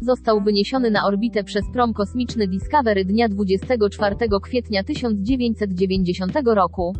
Został 0.00 0.40
wyniesiony 0.40 0.90
na 0.90 1.06
orbitę 1.06 1.44
przez 1.44 1.64
prom 1.72 1.92
kosmiczny 1.92 2.48
Discovery 2.48 3.04
dnia 3.04 3.28
24 3.28 4.16
kwietnia 4.42 4.84
1990 4.84 6.32
roku. 6.54 6.94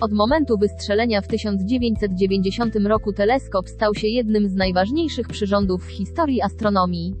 Od 0.00 0.12
momentu 0.12 0.58
wystrzelenia 0.58 1.20
w 1.20 1.28
1990 1.28 2.76
roku 2.76 3.12
teleskop 3.12 3.68
stał 3.68 3.94
się 3.94 4.08
jednym 4.08 4.48
z 4.48 4.54
najważniejszych 4.54 5.28
przyrządów 5.28 5.84
w 5.86 5.90
historii 5.90 6.42
astronomii. 6.42 7.14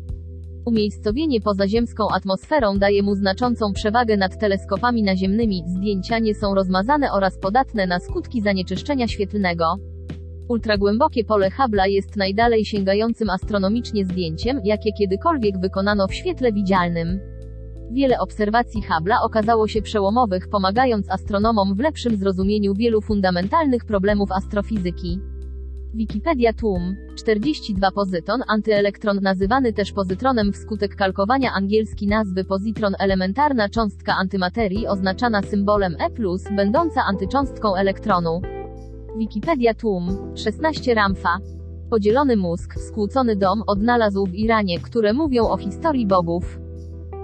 Umiejscowienie 0.66 1.40
poza 1.40 1.68
ziemską 1.68 2.08
atmosferą 2.14 2.78
daje 2.78 3.02
mu 3.02 3.14
znaczącą 3.14 3.72
przewagę 3.72 4.16
nad 4.16 4.38
teleskopami 4.38 5.02
naziemnymi, 5.02 5.62
zdjęcia 5.66 6.18
nie 6.18 6.34
są 6.34 6.54
rozmazane 6.54 7.12
oraz 7.12 7.38
podatne 7.38 7.86
na 7.86 8.00
skutki 8.00 8.42
zanieczyszczenia 8.42 9.08
świetlnego. 9.08 9.64
Ultragłębokie 10.48 11.24
pole 11.24 11.50
Hubble'a 11.50 11.88
jest 11.88 12.16
najdalej 12.16 12.64
sięgającym 12.64 13.30
astronomicznie 13.30 14.04
zdjęciem, 14.04 14.60
jakie 14.64 14.92
kiedykolwiek 14.92 15.60
wykonano 15.60 16.08
w 16.08 16.14
świetle 16.14 16.52
widzialnym. 16.52 17.37
Wiele 17.90 18.18
obserwacji 18.20 18.82
Hubble'a 18.82 19.16
okazało 19.22 19.68
się 19.68 19.82
przełomowych, 19.82 20.48
pomagając 20.48 21.10
astronomom 21.10 21.74
w 21.74 21.80
lepszym 21.80 22.16
zrozumieniu 22.16 22.74
wielu 22.74 23.00
fundamentalnych 23.00 23.84
problemów 23.84 24.32
astrofizyki. 24.32 25.20
Wikipedia 25.94 26.52
Tłum 26.52 26.96
42 27.16 27.90
Pozyton 27.90 28.40
antyelektron 28.48 29.18
nazywany 29.22 29.72
też 29.72 29.92
pozytronem 29.92 30.52
wskutek 30.52 30.96
kalkowania 30.96 31.52
angielski 31.52 32.06
nazwy 32.06 32.44
pozitron 32.44 32.94
elementarna 32.98 33.68
cząstka 33.68 34.14
antymaterii 34.20 34.86
oznaczana 34.86 35.42
symbolem 35.42 35.96
E+, 36.00 36.10
będąca 36.56 37.00
antycząstką 37.04 37.76
elektronu. 37.76 38.40
Wikipedia 39.18 39.74
Tłum 39.74 40.36
16 40.36 40.94
Ramfa 40.94 41.38
Podzielony 41.90 42.36
mózg, 42.36 42.74
skłócony 42.74 43.36
dom 43.36 43.62
odnalazł 43.66 44.26
w 44.26 44.34
Iranie, 44.34 44.80
które 44.80 45.12
mówią 45.12 45.48
o 45.48 45.56
historii 45.56 46.06
bogów. 46.06 46.67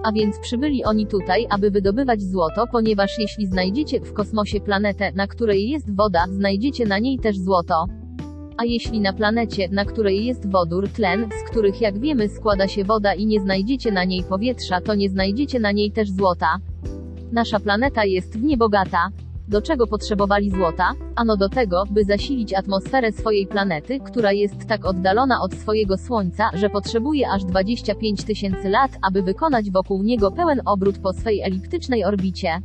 A 0.05 0.13
więc 0.13 0.39
przybyli 0.39 0.85
oni 0.85 1.07
tutaj, 1.07 1.47
aby 1.51 1.71
wydobywać 1.71 2.23
złoto, 2.23 2.65
ponieważ 2.73 3.19
jeśli 3.19 3.47
znajdziecie 3.47 4.01
w 4.01 4.13
kosmosie 4.13 4.61
planetę, 4.61 5.13
na 5.13 5.27
której 5.27 5.69
jest 5.71 5.97
woda, 5.97 6.25
znajdziecie 6.31 6.87
na 6.87 6.99
niej 6.99 7.19
też 7.19 7.39
złoto. 7.39 7.87
A 8.57 8.65
jeśli 8.65 9.01
na 9.01 9.13
planecie, 9.13 9.69
na 9.69 9.85
której 9.85 10.25
jest 10.25 10.51
wodór, 10.51 10.89
tlen, 10.89 11.29
z 11.41 11.51
których 11.51 11.81
jak 11.81 11.99
wiemy 11.99 12.29
składa 12.29 12.69
się 12.69 12.85
woda 12.85 13.15
i 13.15 13.27
nie 13.27 13.41
znajdziecie 13.41 13.93
na 13.93 14.05
niej 14.05 14.25
powietrza, 14.29 14.81
to 14.81 14.95
nie 14.95 15.11
znajdziecie 15.11 15.61
na 15.61 15.73
niej 15.73 15.93
też 15.93 16.11
złota. 16.11 16.57
Nasza 17.33 17.61
planeta 17.61 18.05
jest 18.05 18.39
w 18.39 18.43
niebogata. 18.43 19.09
Do 19.49 19.63
czego 19.63 19.87
potrzebowali 19.87 20.51
złota? 20.51 20.93
Ano 21.17 21.37
do 21.37 21.49
tego, 21.49 21.85
by 21.91 22.05
zasilić 22.05 22.55
atmosferę 22.55 23.13
swojej 23.13 23.47
planety, 23.47 24.01
która 24.01 24.33
jest 24.33 24.67
tak 24.69 24.85
oddalona 24.85 25.41
od 25.41 25.55
swojego 25.55 25.97
Słońca, 25.97 26.51
że 26.55 26.71
potrzebuje 26.71 27.31
aż 27.31 27.45
25 27.45 28.25
tysięcy 28.25 28.69
lat, 28.69 28.91
aby 29.03 29.23
wykonać 29.23 29.71
wokół 29.71 30.03
niego 30.03 30.31
pełen 30.31 30.61
obrót 30.65 30.99
po 30.99 31.13
swej 31.13 31.43
eliptycznej 31.43 32.05
orbicie. 32.05 32.59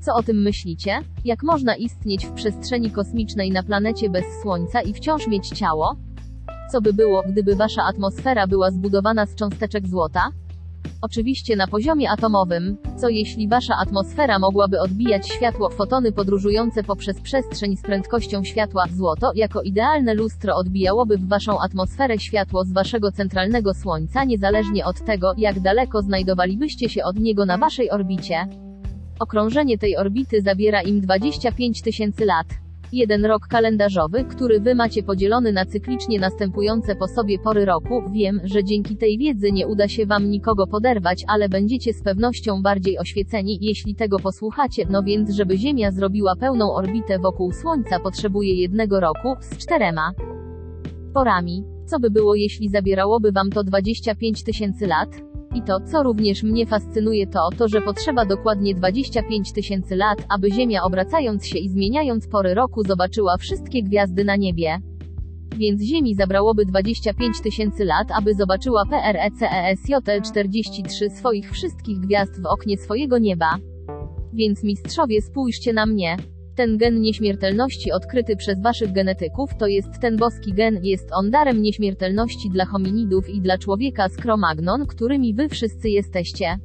Co 0.00 0.14
o 0.14 0.22
tym 0.22 0.42
myślicie? 0.42 0.98
Jak 1.24 1.42
można 1.42 1.76
istnieć 1.76 2.26
w 2.26 2.32
przestrzeni 2.32 2.90
kosmicznej 2.90 3.50
na 3.50 3.62
planecie 3.62 4.10
bez 4.10 4.24
Słońca 4.42 4.82
i 4.82 4.92
wciąż 4.92 5.26
mieć 5.26 5.48
ciało? 5.48 5.96
Co 6.72 6.80
by 6.80 6.92
było, 6.92 7.22
gdyby 7.28 7.56
wasza 7.56 7.82
atmosfera 7.82 8.46
była 8.46 8.70
zbudowana 8.70 9.26
z 9.26 9.34
cząsteczek 9.34 9.88
złota? 9.88 10.28
Oczywiście 11.02 11.56
na 11.56 11.66
poziomie 11.66 12.10
atomowym, 12.10 12.76
co 12.96 13.08
jeśli 13.08 13.48
wasza 13.48 13.74
atmosfera 13.82 14.38
mogłaby 14.38 14.80
odbijać 14.80 15.28
światło 15.28 15.70
fotony 15.70 16.12
podróżujące 16.12 16.82
poprzez 16.82 17.20
przestrzeń 17.20 17.76
z 17.76 17.82
prędkością 17.82 18.44
światła, 18.44 18.84
złoto, 18.96 19.32
jako 19.34 19.62
idealne 19.62 20.14
lustro 20.14 20.56
odbijałoby 20.56 21.18
w 21.18 21.28
waszą 21.28 21.60
atmosferę 21.60 22.18
światło 22.18 22.64
z 22.64 22.72
waszego 22.72 23.12
centralnego 23.12 23.74
Słońca 23.74 24.24
niezależnie 24.24 24.84
od 24.84 25.04
tego, 25.04 25.32
jak 25.38 25.60
daleko 25.60 26.02
znajdowalibyście 26.02 26.88
się 26.88 27.04
od 27.04 27.16
niego 27.16 27.46
na 27.46 27.58
waszej 27.58 27.90
orbicie. 27.90 28.46
Okrążenie 29.20 29.78
tej 29.78 29.96
orbity 29.96 30.42
zabiera 30.42 30.82
im 30.82 31.00
25 31.00 31.82
tysięcy 31.82 32.24
lat. 32.24 32.46
Jeden 32.92 33.24
rok 33.24 33.46
kalendarzowy, 33.48 34.24
który 34.24 34.60
wy 34.60 34.74
macie 34.74 35.02
podzielony 35.02 35.52
na 35.52 35.66
cyklicznie 35.66 36.20
następujące 36.20 36.96
po 36.96 37.08
sobie 37.08 37.38
pory 37.38 37.64
roku, 37.64 38.02
wiem, 38.12 38.40
że 38.44 38.64
dzięki 38.64 38.96
tej 38.96 39.18
wiedzy 39.18 39.52
nie 39.52 39.66
uda 39.66 39.88
się 39.88 40.06
wam 40.06 40.30
nikogo 40.30 40.66
poderwać, 40.66 41.24
ale 41.28 41.48
będziecie 41.48 41.92
z 41.92 42.02
pewnością 42.02 42.62
bardziej 42.62 42.98
oświeceni, 42.98 43.58
jeśli 43.60 43.94
tego 43.94 44.18
posłuchacie, 44.18 44.86
no 44.90 45.02
więc 45.02 45.30
żeby 45.30 45.58
Ziemia 45.58 45.90
zrobiła 45.90 46.36
pełną 46.36 46.74
orbitę 46.74 47.18
wokół 47.18 47.52
Słońca 47.52 48.00
potrzebuje 48.00 48.54
jednego 48.54 49.00
roku, 49.00 49.34
z 49.40 49.56
czterema 49.56 50.12
porami. 51.14 51.64
Co 51.86 52.00
by 52.00 52.10
było 52.10 52.34
jeśli 52.34 52.68
zabierałoby 52.68 53.32
wam 53.32 53.50
to 53.50 53.64
25 53.64 54.44
tysięcy 54.44 54.86
lat? 54.86 55.29
I 55.54 55.62
to, 55.62 55.80
co 55.80 56.02
również 56.02 56.42
mnie 56.42 56.66
fascynuje 56.66 57.26
to, 57.26 57.48
to, 57.58 57.68
że 57.68 57.80
potrzeba 57.80 58.24
dokładnie 58.24 58.74
25 58.74 59.52
tysięcy 59.52 59.96
lat, 59.96 60.18
aby 60.28 60.50
Ziemia 60.50 60.82
obracając 60.82 61.46
się 61.46 61.58
i 61.58 61.68
zmieniając 61.68 62.28
pory 62.28 62.54
roku 62.54 62.82
zobaczyła 62.82 63.36
wszystkie 63.36 63.82
gwiazdy 63.82 64.24
na 64.24 64.36
niebie. 64.36 64.78
Więc 65.56 65.82
Ziemi 65.82 66.14
zabrałoby 66.14 66.66
25 66.66 67.40
tysięcy 67.40 67.84
lat, 67.84 68.08
aby 68.18 68.34
zobaczyła 68.34 68.84
E 68.92 69.14
PRECESJL43 69.14 71.10
swoich 71.10 71.52
wszystkich 71.52 71.98
gwiazd 71.98 72.42
w 72.42 72.46
oknie 72.46 72.78
swojego 72.78 73.18
nieba. 73.18 73.56
Więc 74.32 74.62
mistrzowie 74.64 75.22
spójrzcie 75.22 75.72
na 75.72 75.86
mnie. 75.86 76.16
Ten 76.60 76.78
gen 76.78 77.00
nieśmiertelności 77.00 77.92
odkryty 77.92 78.36
przez 78.36 78.62
waszych 78.62 78.92
genetyków 78.92 79.50
to 79.58 79.66
jest 79.66 80.00
ten 80.00 80.16
boski 80.16 80.52
gen, 80.52 80.80
jest 80.82 81.08
on 81.12 81.30
darem 81.30 81.62
nieśmiertelności 81.62 82.50
dla 82.50 82.64
hominidów 82.64 83.28
i 83.28 83.40
dla 83.40 83.58
człowieka 83.58 84.08
z 84.08 84.16
Cro-Magnon, 84.16 84.86
którymi 84.86 85.34
wy 85.34 85.48
wszyscy 85.48 85.88
jesteście. 85.88 86.58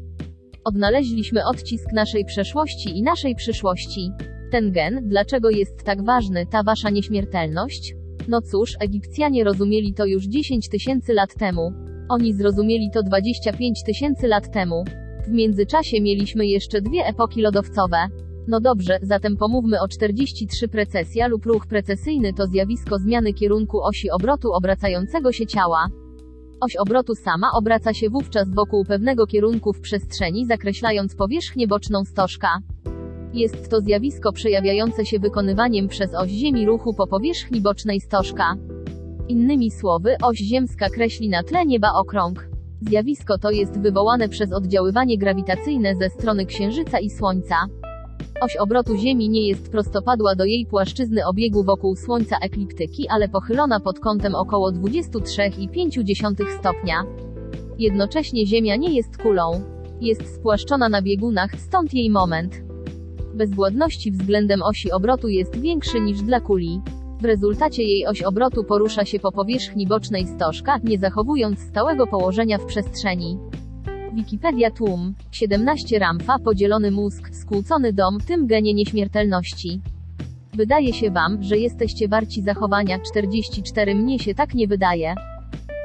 Odnaleźliśmy 0.63 1.45
odcisk 1.45 1.91
naszej 1.93 2.25
przeszłości 2.25 2.97
i 2.97 3.03
naszej 3.03 3.35
przyszłości. 3.35 4.11
Ten 4.51 4.71
gen, 4.71 5.09
dlaczego 5.09 5.49
jest 5.49 5.83
tak 5.83 6.05
ważny, 6.05 6.45
ta 6.45 6.63
wasza 6.63 6.89
nieśmiertelność? 6.89 7.95
No 8.27 8.41
cóż, 8.41 8.73
Egipcjanie 8.79 9.43
rozumieli 9.43 9.93
to 9.93 10.05
już 10.05 10.25
10 10.25 10.69
tysięcy 10.69 11.13
lat 11.13 11.35
temu. 11.39 11.73
Oni 12.09 12.33
zrozumieli 12.33 12.89
to 12.93 13.03
25 13.03 13.83
tysięcy 13.83 14.27
lat 14.27 14.51
temu. 14.53 14.83
W 15.27 15.31
międzyczasie 15.31 16.01
mieliśmy 16.01 16.47
jeszcze 16.47 16.81
dwie 16.81 17.05
epoki 17.05 17.41
lodowcowe. 17.41 17.97
No 18.47 18.59
dobrze, 18.59 18.99
zatem 19.01 19.37
pomówmy 19.37 19.81
o 19.81 19.87
43 19.87 20.67
precesja 20.67 21.27
lub 21.27 21.45
ruch 21.45 21.67
precesyjny 21.67 22.33
to 22.33 22.47
zjawisko 22.47 22.97
zmiany 22.97 23.33
kierunku 23.33 23.83
osi 23.83 24.11
obrotu 24.11 24.53
obracającego 24.53 25.31
się 25.31 25.45
ciała. 25.45 25.87
Oś 26.61 26.75
obrotu 26.75 27.15
sama 27.15 27.47
obraca 27.53 27.93
się 27.93 28.09
wówczas 28.09 28.53
wokół 28.53 28.85
pewnego 28.85 29.27
kierunku 29.27 29.73
w 29.73 29.81
przestrzeni, 29.81 30.45
zakreślając 30.45 31.15
powierzchnię 31.15 31.67
boczną 31.67 32.05
stożka. 32.05 32.47
Jest 33.33 33.69
to 33.69 33.81
zjawisko 33.81 34.31
przejawiające 34.31 35.05
się 35.05 35.19
wykonywaniem 35.19 35.87
przez 35.87 36.15
oś 36.15 36.29
Ziemi 36.29 36.65
ruchu 36.65 36.93
po 36.93 37.07
powierzchni 37.07 37.61
bocznej 37.61 38.01
stożka. 38.01 38.55
Innymi 39.27 39.71
słowy, 39.71 40.15
oś 40.23 40.37
ziemska 40.37 40.89
kreśli 40.89 41.29
na 41.29 41.43
tle 41.43 41.65
nieba 41.65 41.93
okrąg. 41.93 42.49
Zjawisko 42.81 43.37
to 43.37 43.51
jest 43.51 43.81
wywołane 43.81 44.29
przez 44.29 44.53
oddziaływanie 44.53 45.17
grawitacyjne 45.17 45.95
ze 45.95 46.09
strony 46.09 46.45
Księżyca 46.45 46.99
i 46.99 47.09
Słońca. 47.09 47.55
Oś 48.41 48.55
obrotu 48.55 48.97
Ziemi 48.97 49.29
nie 49.29 49.47
jest 49.47 49.71
prostopadła 49.71 50.35
do 50.35 50.45
jej 50.45 50.65
płaszczyzny 50.65 51.25
obiegu 51.25 51.63
wokół 51.63 51.95
Słońca 51.95 52.37
ekliptyki, 52.41 53.07
ale 53.09 53.29
pochylona 53.29 53.79
pod 53.79 53.99
kątem 53.99 54.35
około 54.35 54.71
23,5 54.71 56.59
stopnia. 56.59 57.03
Jednocześnie 57.79 58.47
Ziemia 58.47 58.75
nie 58.75 58.95
jest 58.95 59.17
kulą. 59.17 59.61
Jest 60.01 60.35
spłaszczona 60.35 60.89
na 60.89 61.01
biegunach, 61.01 61.51
stąd 61.59 61.93
jej 61.93 62.09
moment 62.09 62.65
bezwładności 63.35 64.11
względem 64.11 64.63
osi 64.63 64.91
obrotu 64.91 65.27
jest 65.27 65.59
większy 65.59 66.01
niż 66.01 66.21
dla 66.21 66.39
kuli. 66.39 66.81
W 67.21 67.25
rezultacie 67.25 67.83
jej 67.83 68.07
oś 68.07 68.21
obrotu 68.21 68.63
porusza 68.63 69.05
się 69.05 69.19
po 69.19 69.31
powierzchni 69.31 69.87
bocznej 69.87 70.27
stożka, 70.27 70.79
nie 70.83 70.97
zachowując 70.97 71.59
stałego 71.59 72.07
położenia 72.07 72.57
w 72.57 72.65
przestrzeni. 72.65 73.37
Wikipedia 74.15 74.71
Tłum. 74.71 75.13
17 75.31 75.99
Ramfa, 75.99 76.39
podzielony 76.39 76.91
mózg, 76.91 77.35
skłócony 77.35 77.93
dom, 77.93 78.17
tym 78.27 78.47
genie 78.47 78.73
nieśmiertelności. 78.73 79.81
Wydaje 80.53 80.93
się 80.93 81.11
wam, 81.11 81.43
że 81.43 81.57
jesteście 81.57 82.07
warci 82.07 82.41
zachowania 82.41 82.99
44 82.99 83.95
mnie 83.95 84.19
się 84.19 84.35
tak 84.35 84.53
nie 84.53 84.67
wydaje. 84.67 85.15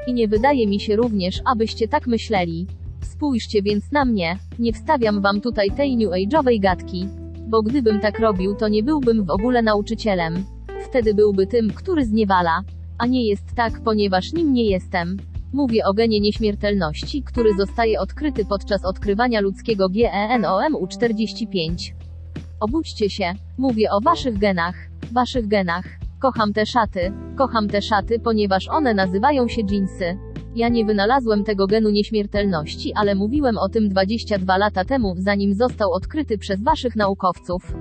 I 0.07 0.13
nie 0.13 0.27
wydaje 0.27 0.67
mi 0.67 0.79
się 0.79 0.95
również, 0.95 1.41
abyście 1.45 1.87
tak 1.87 2.07
myśleli. 2.07 2.67
Spójrzcie 3.01 3.61
więc 3.61 3.91
na 3.91 4.05
mnie, 4.05 4.37
nie 4.59 4.73
wstawiam 4.73 5.21
wam 5.21 5.41
tutaj 5.41 5.71
tej 5.71 5.97
new 5.97 6.09
age'owej 6.09 6.59
gadki. 6.59 7.07
Bo 7.47 7.63
gdybym 7.63 7.99
tak 7.99 8.19
robił, 8.19 8.55
to 8.55 8.67
nie 8.67 8.83
byłbym 8.83 9.25
w 9.25 9.29
ogóle 9.29 9.61
nauczycielem. 9.61 10.45
Wtedy 10.85 11.13
byłby 11.13 11.47
tym, 11.47 11.73
który 11.73 12.05
zniewala. 12.05 12.61
A 12.97 13.05
nie 13.05 13.27
jest 13.27 13.55
tak, 13.55 13.81
ponieważ 13.83 14.33
nim 14.33 14.53
nie 14.53 14.63
jestem. 14.63 15.17
Mówię 15.53 15.85
o 15.85 15.93
genie 15.93 16.19
nieśmiertelności, 16.19 17.23
który 17.23 17.49
zostaje 17.57 17.99
odkryty 17.99 18.45
podczas 18.45 18.85
odkrywania 18.85 19.41
ludzkiego 19.41 19.85
E 19.85 20.39
GENOMU45. 20.39 21.93
Obudźcie 22.59 23.09
się, 23.09 23.33
mówię 23.57 23.91
o 23.91 24.01
waszych 24.01 24.37
genach. 24.37 24.75
Waszych 25.11 25.47
genach. 25.47 25.85
Kocham 26.19 26.53
te 26.53 26.65
szaty. 26.65 27.13
Kocham 27.37 27.67
te 27.67 27.81
szaty, 27.81 28.19
ponieważ 28.19 28.67
one 28.69 28.93
nazywają 28.93 29.47
się 29.47 29.63
dżinsy. 29.63 30.17
Ja 30.55 30.69
nie 30.69 30.85
wynalazłem 30.85 31.43
tego 31.43 31.67
genu 31.67 31.89
nieśmiertelności, 31.89 32.93
ale 32.95 33.15
mówiłem 33.15 33.57
o 33.57 33.69
tym 33.69 33.89
22 33.89 34.57
lata 34.57 34.85
temu, 34.85 35.13
zanim 35.17 35.53
został 35.53 35.91
odkryty 35.91 36.37
przez 36.37 36.63
waszych 36.63 36.95
naukowców. 36.95 37.73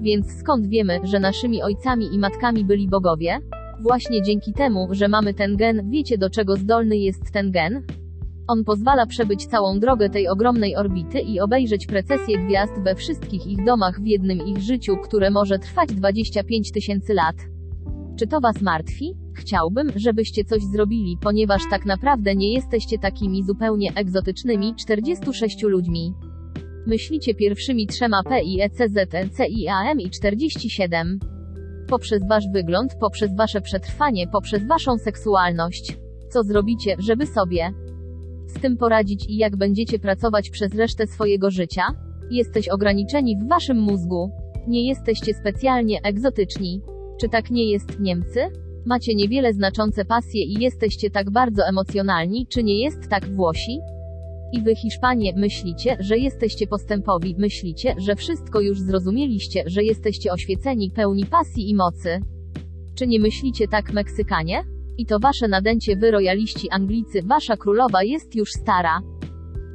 Więc 0.00 0.38
skąd 0.40 0.66
wiemy, 0.66 1.00
że 1.02 1.20
naszymi 1.20 1.62
ojcami 1.62 2.14
i 2.14 2.18
matkami 2.18 2.64
byli 2.64 2.88
bogowie? 2.88 3.38
Właśnie 3.84 4.22
dzięki 4.22 4.52
temu, 4.52 4.88
że 4.90 5.08
mamy 5.08 5.34
ten 5.34 5.56
gen, 5.56 5.90
wiecie 5.90 6.18
do 6.18 6.30
czego 6.30 6.56
zdolny 6.56 6.96
jest 6.96 7.32
ten 7.32 7.50
gen? 7.50 7.82
On 8.48 8.64
pozwala 8.64 9.06
przebyć 9.06 9.46
całą 9.46 9.80
drogę 9.80 10.10
tej 10.10 10.28
ogromnej 10.28 10.76
orbity 10.76 11.20
i 11.20 11.40
obejrzeć 11.40 11.86
precesję 11.86 12.38
gwiazd 12.38 12.72
we 12.84 12.94
wszystkich 12.94 13.46
ich 13.46 13.64
domach 13.64 14.00
w 14.00 14.06
jednym 14.06 14.46
ich 14.46 14.58
życiu, 14.58 14.96
które 14.96 15.30
może 15.30 15.58
trwać 15.58 15.88
25 15.88 16.72
tysięcy 16.72 17.14
lat. 17.14 17.36
Czy 18.18 18.26
to 18.26 18.40
was 18.40 18.62
martwi? 18.62 19.14
Chciałbym, 19.34 19.92
żebyście 19.96 20.44
coś 20.44 20.62
zrobili, 20.62 21.18
ponieważ 21.20 21.62
tak 21.70 21.86
naprawdę 21.86 22.34
nie 22.34 22.52
jesteście 22.52 22.98
takimi 22.98 23.44
zupełnie 23.44 23.92
egzotycznymi 23.94 24.74
46 24.76 25.62
ludźmi. 25.62 26.14
Myślicie 26.86 27.34
pierwszymi 27.34 27.86
trzema 27.86 28.22
P 28.22 28.42
i 28.42 28.60
E 28.60 28.70
C 28.70 28.88
Z 28.88 29.14
N 29.14 29.30
C 29.30 29.46
I 29.46 29.68
A 29.68 29.90
M 29.90 30.00
i 30.00 30.10
47. 30.10 31.33
Poprzez 31.94 32.28
wasz 32.28 32.44
wygląd, 32.52 32.94
poprzez 33.00 33.36
wasze 33.36 33.60
przetrwanie, 33.60 34.28
poprzez 34.28 34.66
waszą 34.66 34.98
seksualność. 34.98 35.96
Co 36.28 36.42
zrobicie, 36.42 36.96
żeby 36.98 37.26
sobie 37.26 37.70
z 38.46 38.60
tym 38.60 38.76
poradzić 38.76 39.26
i 39.28 39.36
jak 39.36 39.56
będziecie 39.56 39.98
pracować 39.98 40.50
przez 40.50 40.74
resztę 40.74 41.06
swojego 41.06 41.50
życia? 41.50 41.82
Jesteś 42.30 42.68
ograniczeni 42.68 43.36
w 43.36 43.48
waszym 43.48 43.80
mózgu. 43.80 44.30
Nie 44.68 44.88
jesteście 44.88 45.34
specjalnie 45.34 45.98
egzotyczni. 46.02 46.82
Czy 47.20 47.28
tak 47.28 47.50
nie 47.50 47.70
jest, 47.70 48.00
Niemcy? 48.00 48.40
Macie 48.86 49.14
niewiele 49.14 49.52
znaczące 49.52 50.04
pasje 50.04 50.44
i 50.44 50.54
jesteście 50.60 51.10
tak 51.10 51.30
bardzo 51.30 51.62
emocjonalni, 51.68 52.46
czy 52.46 52.62
nie 52.62 52.84
jest 52.84 53.08
tak, 53.10 53.34
Włosi? 53.34 53.78
I 54.52 54.62
wy, 54.62 54.74
Hiszpanie, 54.74 55.32
myślicie, 55.36 55.96
że 56.00 56.18
jesteście 56.18 56.66
postępowi, 56.66 57.34
myślicie, 57.38 57.94
że 57.98 58.16
wszystko 58.16 58.60
już 58.60 58.80
zrozumieliście, 58.80 59.64
że 59.66 59.84
jesteście 59.84 60.32
oświeceni, 60.32 60.90
pełni 60.90 61.26
pasji 61.26 61.70
i 61.70 61.74
mocy. 61.74 62.20
Czy 62.94 63.06
nie 63.06 63.20
myślicie 63.20 63.68
tak, 63.68 63.92
Meksykanie? 63.92 64.64
I 64.98 65.06
to 65.06 65.18
wasze 65.18 65.48
nadęcie 65.48 65.96
wy, 65.96 66.10
rojaliści 66.10 66.70
Anglicy, 66.70 67.22
wasza 67.22 67.56
królowa 67.56 68.02
jest 68.02 68.34
już 68.34 68.50
stara. 68.50 69.00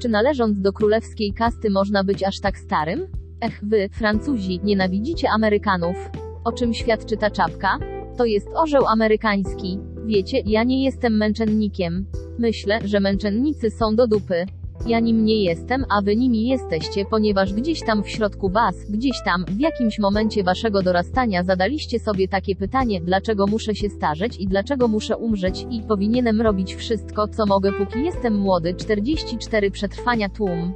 Czy 0.01 0.09
należąc 0.09 0.61
do 0.61 0.74
królewskiej 0.74 1.34
kasty 1.34 1.70
można 1.70 2.03
być 2.03 2.24
aż 2.24 2.39
tak 2.39 2.57
starym? 2.57 3.07
Ech, 3.41 3.59
wy, 3.63 3.89
Francuzi, 3.91 4.59
nienawidzicie 4.63 5.30
Amerykanów. 5.30 5.95
O 6.43 6.51
czym 6.51 6.74
świadczy 6.74 7.17
ta 7.17 7.32
czapka? 7.32 7.80
To 8.17 8.26
jest 8.26 8.47
orzeł 8.55 8.88
amerykański. 8.88 9.80
Wiecie, 10.05 10.41
ja 10.45 10.63
nie 10.63 10.84
jestem 10.84 11.17
męczennikiem. 11.17 12.05
Myślę, 12.39 12.80
że 12.86 12.99
męczennicy 12.99 13.70
są 13.70 13.95
do 13.95 14.07
dupy. 14.07 14.45
Ja 14.88 15.00
nim 15.00 15.26
nie 15.26 15.44
jestem, 15.44 15.86
a 15.90 16.02
wy 16.02 16.16
nimi 16.16 16.48
jesteście, 16.48 17.06
ponieważ 17.06 17.54
gdzieś 17.54 17.80
tam 17.86 18.04
w 18.04 18.10
środku 18.10 18.50
was, 18.50 18.76
gdzieś 18.90 19.24
tam, 19.26 19.46
w 19.46 19.60
jakimś 19.60 20.00
momencie 20.00 20.44
waszego 20.44 20.82
dorastania 20.82 21.44
zadaliście 21.44 22.00
sobie 22.00 22.28
takie 22.28 22.56
pytanie, 22.56 23.02
dlaczego 23.02 23.48
muszę 23.48 23.76
się 23.76 23.90
starzeć 23.90 24.38
i 24.40 24.48
dlaczego 24.48 24.88
muszę 24.88 25.18
umrzeć 25.18 25.66
i 25.72 25.82
powinienem 25.82 26.42
robić 26.42 26.76
wszystko, 26.76 27.28
co 27.28 27.46
mogę 27.46 27.74
póki 27.74 28.04
jestem 28.04 28.38
młody. 28.38 28.74
44 28.74 29.72
przetrwania 29.72 30.30
tłum. 30.30 30.74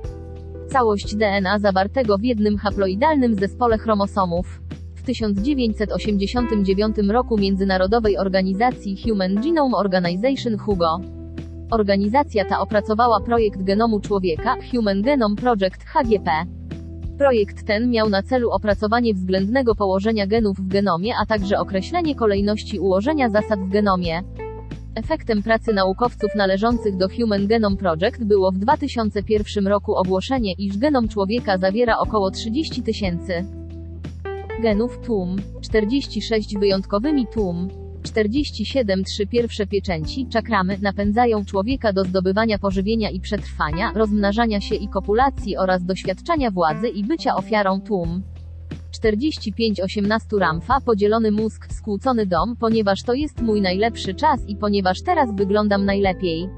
Całość 0.69 1.15
DNA 1.15 1.59
zawartego 1.59 2.17
w 2.17 2.23
jednym 2.23 2.57
haploidalnym 2.57 3.35
zespole 3.35 3.77
chromosomów. 3.77 4.61
W 4.95 5.03
1989 5.03 6.95
roku 7.09 7.37
Międzynarodowej 7.37 8.17
Organizacji 8.17 8.97
Human 9.03 9.35
Genome 9.35 9.77
Organization 9.77 10.57
HUGO. 10.57 11.22
Organizacja 11.71 12.45
ta 12.45 12.59
opracowała 12.59 13.19
projekt 13.19 13.63
genomu 13.63 13.99
człowieka, 13.99 14.55
Human 14.71 15.01
Genome 15.01 15.35
Project 15.35 15.83
HGP. 15.85 16.31
Projekt 17.17 17.67
ten 17.67 17.89
miał 17.89 18.09
na 18.09 18.23
celu 18.23 18.49
opracowanie 18.51 19.13
względnego 19.13 19.75
położenia 19.75 20.27
genów 20.27 20.57
w 20.57 20.67
genomie, 20.67 21.13
a 21.21 21.25
także 21.25 21.59
określenie 21.59 22.15
kolejności 22.15 22.79
ułożenia 22.79 23.29
zasad 23.29 23.59
w 23.59 23.69
genomie. 23.69 24.23
Efektem 24.95 25.43
pracy 25.43 25.73
naukowców 25.73 26.35
należących 26.35 26.97
do 26.97 27.07
Human 27.09 27.47
Genome 27.47 27.77
Project 27.77 28.23
było 28.23 28.51
w 28.51 28.57
2001 28.57 29.67
roku 29.67 29.95
ogłoszenie, 29.95 30.53
iż 30.57 30.77
genom 30.77 31.07
człowieka 31.07 31.57
zawiera 31.57 31.97
około 31.97 32.31
30 32.31 32.83
tysięcy 32.83 33.45
genów 34.61 34.99
tłum, 34.99 35.35
46 35.61 36.57
wyjątkowymi 36.57 37.27
tłum, 37.27 37.67
47 38.13 39.03
trzy 39.03 39.27
pierwsze 39.27 39.67
pieczęci, 39.67 40.27
czakramy, 40.27 40.77
napędzają 40.81 41.45
człowieka 41.45 41.93
do 41.93 42.03
zdobywania 42.03 42.59
pożywienia 42.59 43.09
i 43.09 43.19
przetrwania, 43.19 43.91
rozmnażania 43.95 44.61
się 44.61 44.75
i 44.75 44.87
kopulacji 44.87 45.57
oraz 45.57 45.85
doświadczania 45.85 46.51
władzy 46.51 46.87
i 46.87 47.03
bycia 47.03 47.35
ofiarą 47.35 47.81
tłum. 47.81 48.23
45 48.91 49.79
18 49.79 50.27
Ramfa, 50.39 50.81
podzielony 50.85 51.31
mózg, 51.31 51.73
skłócony 51.73 52.25
dom, 52.25 52.55
ponieważ 52.59 53.03
to 53.03 53.13
jest 53.13 53.41
mój 53.41 53.61
najlepszy 53.61 54.13
czas 54.13 54.39
i 54.47 54.55
ponieważ 54.55 55.01
teraz 55.01 55.35
wyglądam 55.35 55.85
najlepiej. 55.85 56.49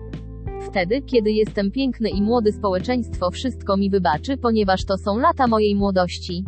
Wtedy, 0.69 1.01
kiedy 1.01 1.31
jestem 1.31 1.71
piękny 1.71 2.09
i 2.09 2.21
młody 2.21 2.51
społeczeństwo 2.51 3.31
wszystko 3.31 3.77
mi 3.77 3.89
wybaczy, 3.89 4.37
ponieważ 4.37 4.85
to 4.85 4.97
są 4.97 5.17
lata 5.17 5.47
mojej 5.47 5.75
młodości. 5.75 6.45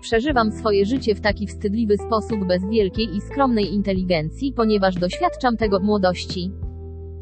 Przeżywam 0.00 0.52
swoje 0.52 0.86
życie 0.86 1.14
w 1.14 1.20
taki 1.20 1.46
wstydliwy 1.46 1.96
sposób 1.96 2.44
bez 2.48 2.68
wielkiej 2.70 3.16
i 3.16 3.20
skromnej 3.20 3.74
inteligencji, 3.74 4.52
ponieważ 4.52 4.94
doświadczam 4.94 5.56
tego 5.56 5.80
w 5.80 5.82
młodości. 5.82 6.52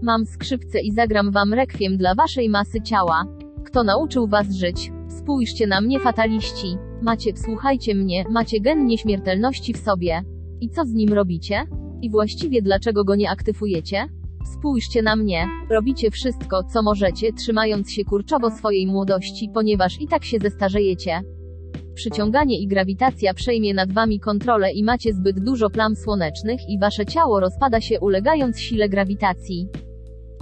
Mam 0.03 0.27
skrzypce 0.27 0.81
i 0.81 0.93
zagram 0.93 1.31
wam 1.31 1.55
rekwiem 1.55 1.97
dla 1.97 2.15
waszej 2.15 2.49
masy 2.49 2.81
ciała. 2.83 3.25
Kto 3.65 3.85
nauczył 3.85 4.27
was 4.27 4.55
żyć? 4.55 4.93
Spójrzcie 5.09 5.67
na 5.67 5.81
mnie 5.81 6.01
fataliści. 6.01 6.77
Macie, 7.03 7.33
słuchajcie 7.37 7.95
mnie, 7.95 8.25
macie 8.31 8.61
gen 8.61 8.87
nieśmiertelności 8.87 9.73
w 9.73 9.79
sobie. 9.79 10.23
I 10.61 10.71
co 10.71 10.85
z 10.85 10.93
nim 10.93 11.13
robicie? 11.13 11.67
I 12.03 12.11
właściwie 12.11 12.63
dlaczego 12.63 13.05
go 13.05 13.15
nie 13.15 13.31
aktywujecie? 13.31 14.09
Spójrzcie 14.53 15.03
na 15.03 15.17
mnie. 15.17 15.49
Robicie 15.71 16.11
wszystko, 16.11 16.63
co 16.73 16.83
możecie, 16.83 17.33
trzymając 17.33 17.93
się 17.93 18.05
kurczowo 18.05 18.51
swojej 18.51 18.87
młodości, 18.87 19.51
ponieważ 19.55 20.01
i 20.01 20.09
tak 20.09 20.25
się 20.25 20.39
zestarzejecie. 20.39 21.23
Przyciąganie 21.97 22.61
i 22.61 22.67
grawitacja 22.67 23.35
przejmie 23.35 23.75
nad 23.75 23.93
wami 23.93 24.21
kontrolę 24.21 24.73
i 24.73 24.85
macie 24.85 25.13
zbyt 25.15 25.45
dużo 25.45 25.71
plam 25.71 25.97
słonecznych 25.97 26.61
i 26.69 26.79
wasze 26.79 27.07
ciało 27.07 27.41
rozpada 27.41 27.81
się 27.81 28.01
ulegając 28.01 28.61
sile 28.61 28.89
grawitacji. 28.89 29.69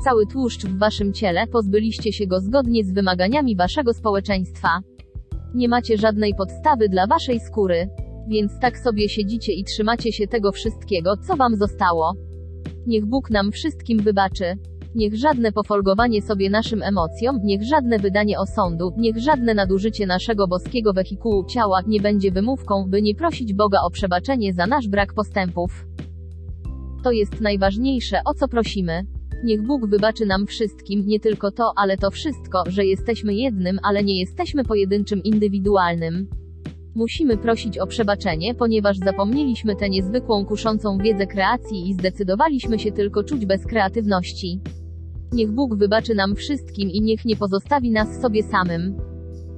Cały 0.04 0.26
tłuszcz 0.26 0.66
w 0.66 0.78
waszym 0.78 1.12
ciele 1.12 1.46
pozbyliście 1.46 2.12
się 2.12 2.26
go 2.26 2.40
zgodnie 2.40 2.84
z 2.84 2.92
wymaganiami 2.92 3.56
waszego 3.56 3.94
społeczeństwa. 3.94 4.68
Nie 5.54 5.68
macie 5.68 5.98
żadnej 5.98 6.34
podstawy 6.34 6.88
dla 6.88 7.06
waszej 7.06 7.40
skóry. 7.40 7.88
Więc 8.28 8.52
tak 8.60 8.78
sobie 8.78 9.08
siedzicie 9.08 9.52
i 9.52 9.64
trzymacie 9.64 10.12
się 10.12 10.26
tego 10.26 10.52
wszystkiego, 10.52 11.16
co 11.16 11.36
wam 11.36 11.56
zostało. 11.56 12.12
Niech 12.86 13.06
Bóg 13.06 13.30
nam 13.30 13.52
wszystkim 13.52 13.98
wybaczy. 13.98 14.54
Niech 14.94 15.14
żadne 15.16 15.52
pofolgowanie 15.52 16.22
sobie 16.22 16.50
naszym 16.50 16.82
emocjom, 16.82 17.40
niech 17.44 17.62
żadne 17.62 17.98
wydanie 17.98 18.38
osądu, 18.38 18.92
niech 18.96 19.18
żadne 19.18 19.54
nadużycie 19.54 20.06
naszego 20.06 20.48
boskiego 20.48 20.92
wehikułu 20.92 21.44
ciała 21.44 21.80
nie 21.86 22.00
będzie 22.00 22.30
wymówką, 22.30 22.84
by 22.88 23.02
nie 23.02 23.14
prosić 23.14 23.54
Boga 23.54 23.78
o 23.82 23.90
przebaczenie 23.90 24.52
za 24.52 24.66
nasz 24.66 24.88
brak 24.88 25.14
postępów. 25.14 25.86
To 27.02 27.10
jest 27.10 27.40
najważniejsze, 27.40 28.20
o 28.24 28.34
co 28.34 28.48
prosimy. 28.48 29.02
Niech 29.44 29.62
Bóg 29.62 29.86
wybaczy 29.86 30.26
nam 30.26 30.46
wszystkim, 30.46 31.06
nie 31.06 31.20
tylko 31.20 31.50
to, 31.50 31.72
ale 31.76 31.96
to 31.96 32.10
wszystko, 32.10 32.62
że 32.66 32.86
jesteśmy 32.86 33.34
jednym, 33.34 33.78
ale 33.82 34.04
nie 34.04 34.20
jesteśmy 34.20 34.64
pojedynczym 34.64 35.22
indywidualnym. 35.22 36.28
Musimy 36.94 37.36
prosić 37.36 37.78
o 37.78 37.86
przebaczenie, 37.86 38.54
ponieważ 38.54 38.98
zapomnieliśmy 38.98 39.76
tę 39.76 39.88
niezwykłą 39.88 40.44
kuszącą 40.44 40.98
wiedzę 40.98 41.26
kreacji 41.26 41.90
i 41.90 41.94
zdecydowaliśmy 41.94 42.78
się 42.78 42.92
tylko 42.92 43.24
czuć 43.24 43.46
bez 43.46 43.66
kreatywności. 43.66 44.60
Niech 45.34 45.52
Bóg 45.52 45.74
wybaczy 45.74 46.14
nam 46.14 46.34
wszystkim 46.34 46.90
i 46.90 47.00
niech 47.00 47.24
nie 47.24 47.36
pozostawi 47.36 47.90
nas 47.90 48.20
sobie 48.20 48.42
samym. 48.42 48.96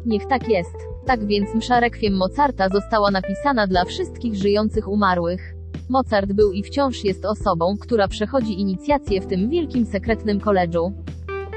Niech 0.06 0.26
tak 0.26 0.48
jest. 0.48 0.76
Tak 1.06 1.26
więc 1.26 1.54
msza 1.54 1.80
rekwiem 1.80 2.16
Mozarta 2.16 2.68
została 2.68 3.10
napisana 3.10 3.66
dla 3.66 3.84
wszystkich 3.84 4.34
żyjących 4.34 4.88
umarłych. 4.88 5.54
Mozart 5.88 6.32
był 6.32 6.52
i 6.52 6.62
wciąż 6.62 7.04
jest 7.04 7.24
osobą, 7.24 7.76
która 7.80 8.08
przechodzi 8.08 8.60
inicjację 8.60 9.20
w 9.20 9.26
tym 9.26 9.50
wielkim 9.50 9.86
sekretnym 9.86 10.40
koledżu. 10.40 10.92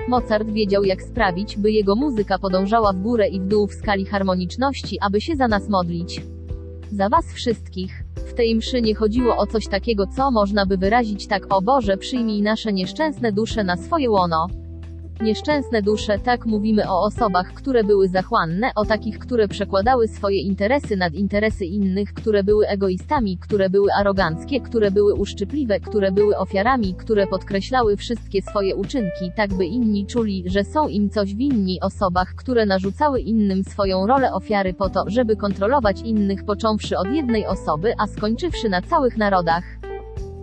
Mozart 0.08 0.50
wiedział 0.50 0.84
jak 0.84 1.02
sprawić, 1.02 1.58
by 1.58 1.72
jego 1.72 1.96
muzyka 1.96 2.40
podążała 2.40 2.94
w 2.94 3.02
górę 3.02 3.28
i 3.28 3.40
w 3.40 3.48
dół 3.48 3.68
w 3.68 3.74
skali 3.74 4.06
harmoniczności, 4.06 4.98
aby 5.02 5.22
się 5.22 5.36
za 5.36 5.48
nas 5.48 5.70
modlić. 5.70 6.22
Za 6.92 7.10
was 7.10 7.34
wszystkich. 7.34 8.04
W 8.30 8.34
tej 8.34 8.56
mszy 8.56 8.82
nie 8.82 8.96
chodziło 8.96 9.38
o 9.38 9.48
coś 9.48 9.68
takiego, 9.68 10.08
co 10.16 10.32
można 10.32 10.66
by 10.66 10.78
wyrazić 10.78 11.28
tak: 11.28 11.46
O 11.50 11.62
Boże, 11.62 11.98
przyjmij 11.98 12.42
nasze 12.42 12.74
nieszczęsne 12.74 13.32
dusze 13.32 13.64
na 13.64 13.78
swoje 13.78 14.10
łono. 14.10 14.48
Nieszczęsne 15.22 15.82
dusze, 15.82 16.20
tak 16.20 16.46
mówimy 16.46 16.90
o 16.90 17.04
osobach, 17.04 17.54
które 17.54 17.84
były 17.84 18.08
zachłanne, 18.08 18.72
o 18.76 18.86
takich, 18.86 19.20
które 19.20 19.48
przekładały 19.48 20.08
swoje 20.08 20.42
interesy 20.42 20.98
nad 20.98 21.14
interesy 21.14 21.66
innych, 21.66 22.14
które 22.14 22.44
były 22.44 22.68
egoistami, 22.68 23.38
które 23.38 23.70
były 23.70 23.90
aroganckie, 24.00 24.62
które 24.62 24.92
były 24.92 25.14
uszczypliwe, 25.14 25.80
które 25.80 26.12
były 26.12 26.38
ofiarami, 26.38 26.94
które 26.94 27.28
podkreślały 27.28 27.98
wszystkie 27.98 28.42
swoje 28.42 28.76
uczynki, 28.76 29.32
tak 29.36 29.54
by 29.54 29.66
inni 29.66 30.06
czuli, 30.06 30.44
że 30.46 30.64
są 30.64 30.88
im 30.88 31.10
coś 31.10 31.36
winni, 31.36 31.82
osobach, 31.82 32.36
które 32.36 32.66
narzucały 32.66 33.22
innym 33.22 33.64
swoją 33.64 34.08
rolę 34.08 34.34
ofiary 34.34 34.74
po 34.74 34.90
to, 34.90 35.04
żeby 35.08 35.36
kontrolować 35.36 36.02
innych, 36.02 36.46
począwszy 36.46 36.98
od 36.98 37.08
jednej 37.08 37.48
osoby, 37.48 37.94
a 37.98 38.08
skończywszy 38.08 38.70
na 38.70 38.82
całych 38.82 39.18
narodach. 39.18 39.64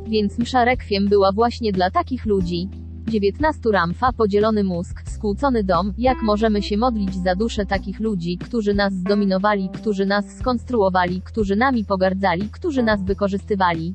Więc 0.08 0.38
msza 0.38 0.64
rekwiem 0.64 1.08
była 1.08 1.32
właśnie 1.32 1.72
dla 1.72 1.90
takich 1.90 2.26
ludzi. 2.26 2.68
19 3.08 3.60
Ramfa, 3.72 4.12
podzielony 4.12 4.64
mózg, 4.64 5.02
skłócony 5.10 5.64
dom, 5.64 5.92
jak 5.98 6.22
możemy 6.22 6.62
się 6.62 6.76
modlić 6.76 7.14
za 7.14 7.34
duszę 7.34 7.66
takich 7.66 8.00
ludzi, 8.00 8.38
którzy 8.38 8.74
nas 8.74 8.92
zdominowali, 8.92 9.68
którzy 9.72 10.06
nas 10.06 10.36
skonstruowali, 10.38 11.22
którzy 11.22 11.56
nami 11.56 11.84
pogardzali, 11.84 12.48
którzy 12.52 12.82
nas 12.82 13.04
wykorzystywali. 13.04 13.94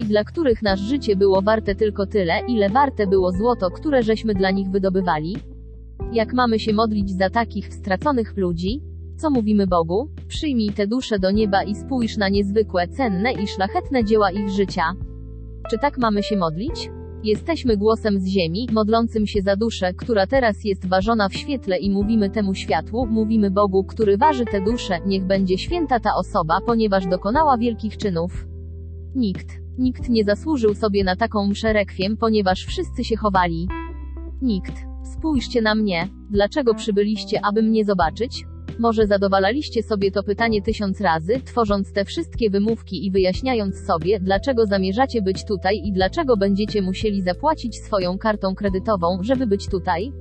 I 0.00 0.04
dla 0.04 0.24
których 0.24 0.62
nasze 0.62 0.82
życie 0.82 1.16
było 1.16 1.42
warte 1.42 1.74
tylko 1.74 2.06
tyle, 2.06 2.40
ile 2.48 2.68
warte 2.68 3.06
było 3.06 3.32
złoto, 3.32 3.70
które 3.70 4.02
żeśmy 4.02 4.34
dla 4.34 4.50
nich 4.50 4.68
wydobywali? 4.68 5.36
Jak 6.12 6.32
mamy 6.32 6.58
się 6.58 6.72
modlić 6.72 7.10
za 7.10 7.30
takich 7.30 7.74
straconych 7.74 8.36
ludzi? 8.36 8.80
Co 9.16 9.30
mówimy 9.30 9.66
Bogu? 9.66 10.08
Przyjmij 10.28 10.72
te 10.72 10.86
dusze 10.86 11.18
do 11.18 11.30
nieba 11.30 11.62
i 11.62 11.74
spójrz 11.74 12.16
na 12.16 12.28
niezwykłe, 12.28 12.88
cenne 12.88 13.32
i 13.32 13.46
szlachetne 13.46 14.04
dzieła 14.04 14.30
ich 14.30 14.50
życia. 14.50 14.92
Czy 15.70 15.78
tak 15.78 15.98
mamy 15.98 16.22
się 16.22 16.36
modlić? 16.36 16.90
Jesteśmy 17.24 17.76
głosem 17.76 18.20
z 18.20 18.26
ziemi, 18.26 18.68
modlącym 18.72 19.26
się 19.26 19.42
za 19.42 19.56
duszę, 19.56 19.94
która 19.94 20.26
teraz 20.26 20.64
jest 20.64 20.88
ważona 20.88 21.28
w 21.28 21.34
świetle 21.34 21.78
i 21.78 21.90
mówimy 21.90 22.30
temu 22.30 22.54
światłu, 22.54 23.06
mówimy 23.06 23.50
Bogu, 23.50 23.84
który 23.84 24.16
waży 24.16 24.44
te 24.44 24.60
dusze, 24.60 24.98
niech 25.06 25.24
będzie 25.24 25.58
święta 25.58 26.00
ta 26.00 26.10
osoba, 26.16 26.58
ponieważ 26.66 27.06
dokonała 27.06 27.58
wielkich 27.58 27.96
czynów. 27.96 28.46
Nikt, 29.14 29.60
nikt 29.78 30.08
nie 30.08 30.24
zasłużył 30.24 30.74
sobie 30.74 31.04
na 31.04 31.16
taką 31.16 31.46
mszę 31.46 31.72
rekwiem, 31.72 32.16
ponieważ 32.16 32.64
wszyscy 32.64 33.04
się 33.04 33.16
chowali. 33.16 33.68
Nikt. 34.42 34.90
Spójrzcie 35.02 35.62
na 35.62 35.74
mnie. 35.74 36.08
Dlaczego 36.30 36.74
przybyliście, 36.74 37.40
aby 37.44 37.62
mnie 37.62 37.84
zobaczyć? 37.84 38.44
Może 38.80 39.06
zadowalaliście 39.06 39.82
sobie 39.82 40.10
to 40.10 40.22
pytanie 40.22 40.62
tysiąc 40.62 41.00
razy, 41.00 41.40
tworząc 41.44 41.92
te 41.92 42.04
wszystkie 42.04 42.50
wymówki 42.50 43.06
i 43.06 43.10
wyjaśniając 43.10 43.86
sobie, 43.86 44.20
dlaczego 44.20 44.66
zamierzacie 44.66 45.22
być 45.22 45.44
tutaj 45.44 45.80
i 45.84 45.92
dlaczego 45.92 46.36
będziecie 46.36 46.82
musieli 46.82 47.22
zapłacić 47.22 47.76
swoją 47.76 48.18
kartą 48.18 48.54
kredytową, 48.54 49.18
żeby 49.22 49.46
być 49.46 49.68
tutaj? 49.68 50.12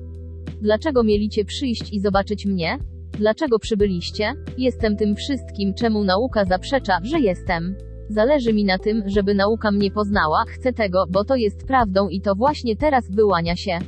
Dlaczego 0.62 1.04
mieliście 1.04 1.46
przyjść 1.46 1.94
i 1.94 2.00
zobaczyć 2.00 2.46
mnie? 2.46 2.78
Dlaczego 3.12 3.60
przybyliście? 3.60 4.34
Jestem 4.58 4.98
tym 4.98 5.16
wszystkim, 5.16 5.74
czemu 5.74 6.04
nauka 6.04 6.46
zaprzecza, 6.46 7.00
że 7.04 7.20
jestem. 7.20 7.76
Zależy 8.10 8.54
mi 8.54 8.66
na 8.66 8.78
tym, 8.78 9.04
żeby 9.06 9.34
nauka 9.34 9.72
mnie 9.72 9.92
poznała, 9.92 10.44
chcę 10.48 10.74
tego, 10.74 11.06
bo 11.10 11.24
to 11.24 11.36
jest 11.36 11.68
prawdą 11.68 12.10
i 12.10 12.22
to 12.22 12.36
właśnie 12.36 12.76
teraz 12.76 13.12
wyłania 13.12 13.56
się. 13.56 13.80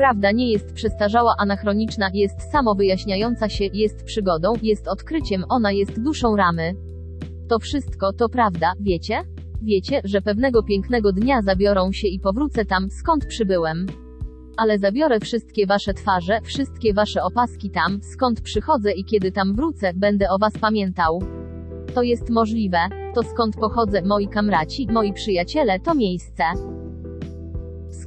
Prawda 0.00 0.32
nie 0.32 0.52
jest 0.52 0.72
przestarzała, 0.74 1.34
anachroniczna, 1.38 2.10
jest 2.14 2.52
samowyjaśniająca 2.52 3.48
się, 3.48 3.64
jest 3.72 4.04
przygodą, 4.04 4.52
jest 4.62 4.88
odkryciem, 4.88 5.44
ona 5.48 5.72
jest 5.72 6.02
duszą 6.02 6.36
ramy. 6.36 6.74
To 7.48 7.58
wszystko 7.58 8.12
to 8.12 8.28
prawda, 8.28 8.72
wiecie? 8.80 9.22
Wiecie, 9.62 10.00
że 10.04 10.22
pewnego 10.22 10.62
pięknego 10.62 11.12
dnia 11.12 11.42
zabiorą 11.42 11.92
się 11.92 12.08
i 12.08 12.20
powrócę 12.20 12.64
tam, 12.64 12.90
skąd 12.90 13.26
przybyłem. 13.26 13.86
Ale 14.56 14.78
zabiorę 14.78 15.20
wszystkie 15.20 15.66
wasze 15.66 15.94
twarze, 15.94 16.40
wszystkie 16.44 16.94
wasze 16.94 17.22
opaski 17.22 17.70
tam, 17.70 18.02
skąd 18.02 18.40
przychodzę 18.40 18.92
i 18.92 19.04
kiedy 19.04 19.32
tam 19.32 19.54
wrócę, 19.54 19.92
będę 19.94 20.30
o 20.30 20.38
was 20.38 20.58
pamiętał. 20.60 21.22
To 21.94 22.02
jest 22.02 22.30
możliwe. 22.30 22.78
To 23.14 23.22
skąd 23.22 23.56
pochodzę, 23.56 24.02
moi 24.02 24.28
kamraci, 24.28 24.86
moi 24.92 25.12
przyjaciele, 25.12 25.80
to 25.80 25.94
miejsce. 25.94 26.44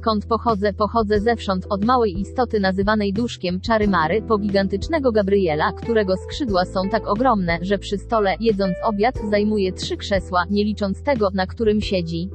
Skąd 0.04 0.26
pochodzę, 0.26 0.72
pochodzę 0.72 1.20
zewsząd, 1.20 1.66
od 1.70 1.84
małej 1.84 2.20
istoty 2.20 2.60
nazywanej 2.60 3.12
duszkiem 3.12 3.60
czary 3.60 3.88
Mary, 3.88 4.22
po 4.22 4.38
gigantycznego 4.38 5.12
Gabriela, 5.12 5.72
którego 5.72 6.16
skrzydła 6.16 6.64
są 6.64 6.88
tak 6.88 7.08
ogromne, 7.08 7.58
że 7.62 7.78
przy 7.78 7.98
stole, 7.98 8.36
jedząc 8.40 8.74
obiad, 8.84 9.14
zajmuje 9.30 9.72
trzy 9.72 9.96
krzesła, 9.96 10.44
nie 10.50 10.64
licząc 10.64 11.02
tego, 11.02 11.30
na 11.34 11.46
którym 11.46 11.80
siedzi. 11.80 12.30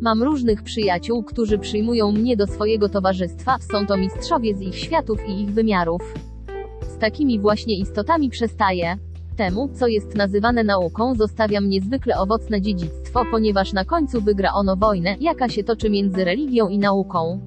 Mam 0.00 0.22
różnych 0.22 0.62
przyjaciół, 0.62 1.24
którzy 1.24 1.58
przyjmują 1.58 2.12
mnie 2.12 2.36
do 2.36 2.46
swojego 2.46 2.88
towarzystwa, 2.88 3.58
są 3.72 3.86
to 3.86 3.96
mistrzowie 3.96 4.54
z 4.54 4.60
ich 4.60 4.78
światów 4.78 5.28
i 5.28 5.42
ich 5.42 5.50
wymiarów. 5.50 6.14
Z 6.80 6.98
takimi 6.98 7.40
właśnie 7.40 7.78
istotami 7.78 8.30
przestaję. 8.30 8.96
Temu, 9.36 9.68
co 9.68 9.86
jest 9.86 10.16
nazywane 10.16 10.64
nauką, 10.64 11.14
zostawiam 11.14 11.68
niezwykle 11.68 12.18
owocne 12.18 12.60
dziedzictwo, 12.60 13.22
ponieważ 13.30 13.72
na 13.72 13.84
końcu 13.84 14.20
wygra 14.20 14.52
ono 14.52 14.76
wojnę, 14.76 15.16
jaka 15.20 15.48
się 15.48 15.64
toczy 15.64 15.90
między 15.90 16.24
religią 16.24 16.68
i 16.68 16.78
nauką. 16.78 17.40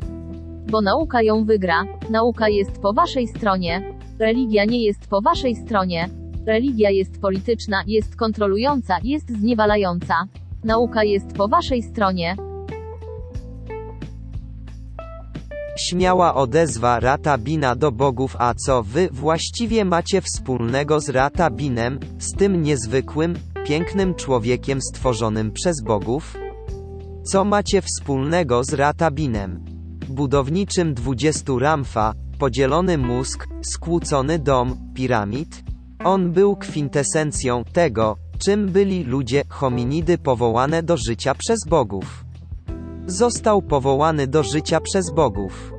Bo 0.72 0.82
nauka 0.82 1.22
ją 1.22 1.46
wygra. 1.46 1.84
Nauka 2.10 2.50
jest 2.50 2.82
po 2.82 2.94
waszej 2.94 3.28
stronie. 3.28 3.94
Religia 4.20 4.66
nie 4.66 4.84
jest 4.84 5.08
po 5.08 5.22
waszej 5.22 5.56
stronie. 5.56 6.10
Religia 6.46 6.90
jest 6.90 7.22
polityczna, 7.22 7.84
jest 7.88 8.16
kontrolująca, 8.16 8.98
jest 9.04 9.32
zniewalająca. 9.32 10.16
Nauka 10.64 11.04
jest 11.04 11.34
po 11.34 11.48
waszej 11.48 11.84
stronie. 11.84 12.47
Śmiała 15.78 16.36
odezwa 16.36 17.00
Ratabina 17.00 17.76
do 17.76 17.92
bogów 17.92 18.36
a 18.40 18.54
co 18.54 18.84
wy 18.84 19.10
właściwie 19.12 19.86
macie 19.86 20.22
wspólnego 20.22 21.00
z 21.00 21.10
Ratabinem, 21.10 22.00
z 22.20 22.34
tym 22.34 22.64
niezwykłym, 22.64 23.34
pięknym 23.68 24.16
człowiekiem 24.16 24.82
stworzonym 24.82 25.52
przez 25.52 25.82
bogów? 25.82 26.38
Co 27.24 27.46
macie 27.46 27.82
wspólnego 27.82 28.64
z 28.64 28.74
Ratabinem? 28.74 29.66
Budowniczym 30.10 30.94
dwudziestu 30.94 31.60
Ramfa, 31.60 32.14
podzielony 32.40 32.98
mózg, 32.98 33.48
skłócony 33.62 34.40
dom, 34.40 34.94
piramid? 34.94 35.64
On 36.04 36.32
był 36.32 36.56
kwintesencją 36.56 37.64
tego, 37.74 38.18
czym 38.46 38.70
byli 38.70 39.04
ludzie, 39.04 39.44
hominidy 39.50 40.18
powołane 40.18 40.84
do 40.84 40.98
życia 40.98 41.36
przez 41.36 41.60
bogów. 41.68 42.27
Został 43.08 43.62
powołany 43.62 44.28
do 44.28 44.44
życia 44.44 44.80
przez 44.82 45.12
bogów, 45.12 45.74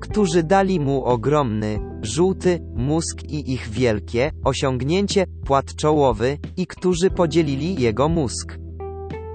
którzy 0.00 0.42
dali 0.42 0.80
mu 0.80 1.04
ogromny, 1.04 1.78
żółty 2.02 2.60
mózg 2.76 3.22
i 3.28 3.52
ich 3.52 3.68
wielkie 3.68 4.30
osiągnięcie, 4.44 5.26
płat 5.46 5.74
czołowy, 5.74 6.38
i 6.56 6.66
którzy 6.66 7.10
podzielili 7.10 7.82
jego 7.82 8.08
mózg. 8.08 8.58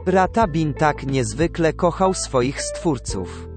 Ratabin 0.05 0.73
tak 0.73 1.05
niezwykle 1.05 1.73
kochał 1.73 2.13
swoich 2.13 2.61
stwórców, 2.61 3.47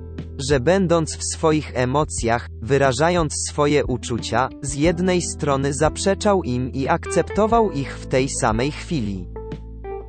że 0.49 0.61
będąc 0.61 1.17
w 1.17 1.25
swoich 1.35 1.73
emocjach, 1.75 2.49
wyrażając 2.63 3.33
swoje 3.49 3.87
uczucia, 3.87 4.49
z 4.63 4.75
jednej 4.75 5.23
strony 5.23 5.75
zaprzeczał 5.75 6.43
im 6.43 6.73
i 6.73 6.89
akceptował 6.89 7.71
ich 7.71 7.99
w 7.99 8.07
tej 8.07 8.29
samej 8.29 8.71
chwili. 8.71 9.30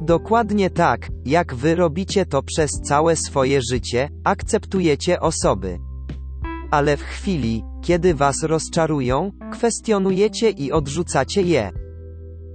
Dokładnie 0.02 0.70
tak, 0.70 1.10
jak 1.26 1.56
wy 1.56 1.76
robicie 1.76 2.26
to 2.26 2.44
przez 2.44 2.72
całe 2.72 3.16
swoje 3.16 3.62
życie, 3.72 4.10
akceptujecie 4.24 5.20
osoby. 5.20 5.80
Ale 6.72 6.98
w 6.98 7.02
chwili, 7.02 7.64
kiedy 7.82 8.14
was 8.14 8.44
rozczarują, 8.44 9.32
kwestionujecie 9.52 10.50
i 10.50 10.72
odrzucacie 10.72 11.42
je. 11.42 11.72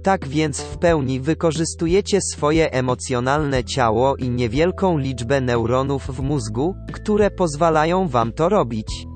Tak 0.03 0.27
więc 0.27 0.61
w 0.61 0.77
pełni 0.77 1.19
wykorzystujecie 1.19 2.19
swoje 2.21 2.71
emocjonalne 2.71 3.63
ciało 3.63 4.15
i 4.15 4.29
niewielką 4.29 4.97
liczbę 4.97 5.41
neuronów 5.41 6.03
w 6.07 6.21
mózgu, 6.21 6.75
które 6.93 7.31
pozwalają 7.31 8.07
wam 8.07 8.33
to 8.33 8.49
robić. 8.49 9.07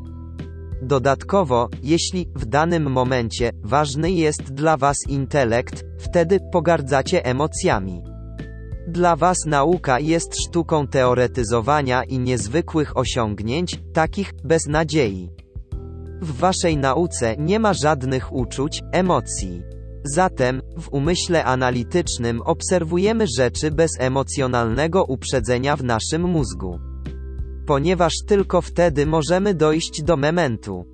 Dodatkowo, 0.81 1.69
jeśli 1.83 2.27
w 2.35 2.45
danym 2.45 2.91
momencie 2.91 3.51
ważny 3.63 4.11
jest 4.11 4.53
dla 4.53 4.77
was 4.77 4.97
intelekt, 5.07 5.85
wtedy 5.99 6.39
pogardzacie 6.51 7.25
emocjami. 7.25 8.10
Dla 8.87 9.15
Was 9.15 9.37
nauka 9.45 9.99
jest 9.99 10.41
sztuką 10.41 10.87
teoretyzowania 10.87 12.03
i 12.03 12.19
niezwykłych 12.19 12.97
osiągnięć, 12.97 13.79
takich 13.93 14.33
bez 14.43 14.67
nadziei. 14.67 15.29
W 16.21 16.37
Waszej 16.37 16.77
nauce 16.77 17.35
nie 17.37 17.59
ma 17.59 17.73
żadnych 17.73 18.33
uczuć, 18.33 18.81
emocji. 18.91 19.61
Zatem, 20.03 20.61
w 20.77 20.89
umyśle 20.89 21.45
analitycznym 21.45 22.41
obserwujemy 22.41 23.25
rzeczy 23.37 23.71
bez 23.71 23.91
emocjonalnego 23.99 25.03
uprzedzenia 25.03 25.75
w 25.75 25.83
naszym 25.83 26.21
mózgu. 26.21 26.79
Ponieważ 27.65 28.13
tylko 28.27 28.61
wtedy 28.61 29.05
możemy 29.05 29.53
dojść 29.53 30.03
do 30.03 30.17
momentu, 30.17 30.85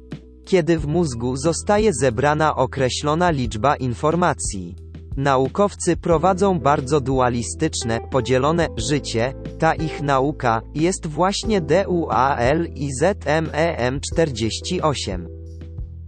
kiedy 0.45 0.79
w 0.79 0.87
mózgu 0.87 1.37
zostaje 1.37 1.93
zebrana 1.93 2.55
określona 2.55 3.31
liczba 3.31 3.75
informacji. 3.75 4.75
Naukowcy 5.17 5.97
prowadzą 5.97 6.59
bardzo 6.59 7.01
dualistyczne, 7.01 7.99
podzielone 8.11 8.67
życie. 8.89 9.33
Ta 9.59 9.73
ich 9.73 10.01
nauka 10.01 10.61
jest 10.75 11.07
właśnie 11.07 11.61
DUALIZMEM 11.61 13.49
48. 14.01 15.27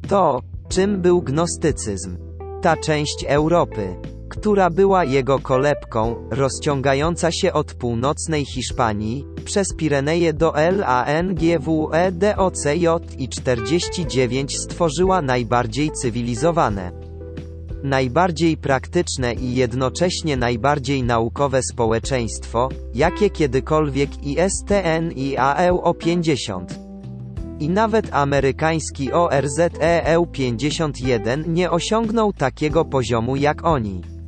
To, 0.08 0.42
czym 0.68 1.02
był 1.02 1.22
gnostycyzm. 1.22 2.18
Ta 2.62 2.78
część 2.78 3.26
Europy, 3.28 3.96
która 4.30 4.70
była 4.70 5.04
jego 5.04 5.40
kolebką, 5.40 6.16
rozciągająca 6.32 7.32
się 7.32 7.54
od 7.54 7.74
północnej 7.74 8.46
Hiszpanii, 8.46 9.26
przez 9.46 9.76
Pireneje 9.78 10.34
do 10.34 10.54
LANGWEDOCJ 10.78 11.78
i 13.18 13.30
49 13.30 14.60
stworzyła 14.60 15.22
najbardziej 15.22 15.92
cywilizowane 15.92 17.09
najbardziej 17.84 18.58
praktyczne 18.58 19.34
i 19.34 19.56
jednocześnie 19.56 20.38
najbardziej 20.38 21.04
naukowe 21.04 21.62
społeczeństwo, 21.64 22.70
jakie 22.96 23.30
kiedykolwiek 23.30 24.10
ISTN 24.24 25.12
i 25.16 25.38
AEU 25.38 25.94
50. 25.94 26.80
I 27.60 27.70
nawet 27.70 28.14
amerykański 28.14 29.12
ORZEU 29.12 30.28
51 30.32 31.54
nie 31.54 31.72
osiągnął 31.72 32.34
takiego 32.34 32.86
poziomu 32.86 33.36
jak 33.36 33.66
oni. 33.66 34.19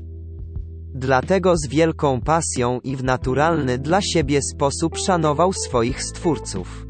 Dlatego 0.95 1.57
z 1.57 1.67
wielką 1.67 2.21
pasją 2.21 2.79
i 2.83 2.95
w 2.95 3.03
naturalny 3.03 3.77
dla 3.77 4.01
siebie 4.01 4.39
sposób 4.41 4.97
szanował 4.97 5.53
swoich 5.53 6.03
stwórców. 6.03 6.85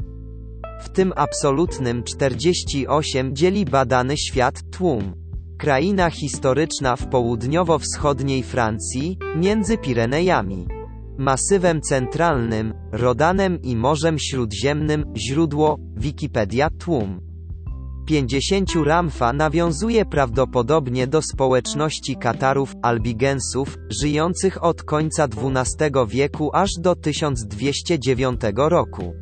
W 0.82 0.88
tym 0.88 1.12
absolutnym 1.16 2.02
48 2.02 3.36
dzieli 3.36 3.64
badany 3.64 4.16
świat 4.16 4.62
tłum. 4.70 5.14
Kraina 5.58 6.10
historyczna 6.10 6.96
w 6.96 7.06
południowo-wschodniej 7.06 8.42
Francji, 8.42 9.18
między 9.36 9.78
Pirenejami. 9.78 10.81
Masywem 11.18 11.80
Centralnym, 11.80 12.74
Rodanem 12.92 13.62
i 13.62 13.76
Morzem 13.76 14.18
Śródziemnym, 14.18 15.04
źródło, 15.16 15.78
Wikipedia, 15.96 16.68
tłum. 16.78 17.20
50 18.06 18.70
Ramfa 18.84 19.32
nawiązuje 19.32 20.04
prawdopodobnie 20.04 21.06
do 21.06 21.22
społeczności 21.22 22.16
Katarów, 22.16 22.74
Albigensów, 22.82 23.76
żyjących 24.00 24.64
od 24.64 24.82
końca 24.82 25.24
XII 25.24 25.90
wieku 26.08 26.50
aż 26.54 26.70
do 26.80 26.96
1209 26.96 28.40
roku. 28.56 29.14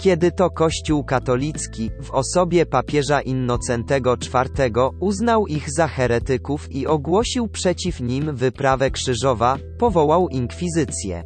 Kiedy 0.00 0.32
to 0.32 0.50
Kościół 0.50 1.04
katolicki, 1.04 1.90
w 2.02 2.10
osobie 2.10 2.66
papieża 2.66 3.20
Innocentego 3.20 4.14
IV, 4.14 4.70
uznał 5.00 5.46
ich 5.46 5.66
za 5.76 5.88
heretyków 5.88 6.72
i 6.72 6.86
ogłosił 6.86 7.48
przeciw 7.48 8.00
nim 8.00 8.36
wyprawę 8.36 8.90
krzyżowa, 8.90 9.58
powołał 9.78 10.28
inkwizycję, 10.28 11.24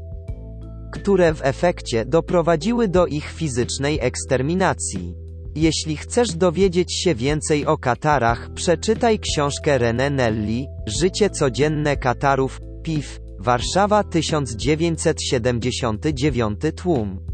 które 0.93 1.35
w 1.35 1.43
efekcie 1.43 2.05
doprowadziły 2.05 2.89
do 2.89 3.07
ich 3.07 3.31
fizycznej 3.31 3.99
eksterminacji. 4.01 5.15
Jeśli 5.55 5.97
chcesz 5.97 6.29
dowiedzieć 6.29 7.03
się 7.03 7.15
więcej 7.15 7.67
o 7.67 7.79
Katarach, 7.79 8.51
przeczytaj 8.55 9.19
książkę 9.19 9.79
René 9.79 10.11
Nelli, 10.11 10.67
Życie 10.87 11.31
codzienne 11.31 11.97
Katarów, 11.97 12.61
PIF, 12.83 13.21
Warszawa 13.39 14.05
1979 14.05 16.61
tłum. 16.77 17.34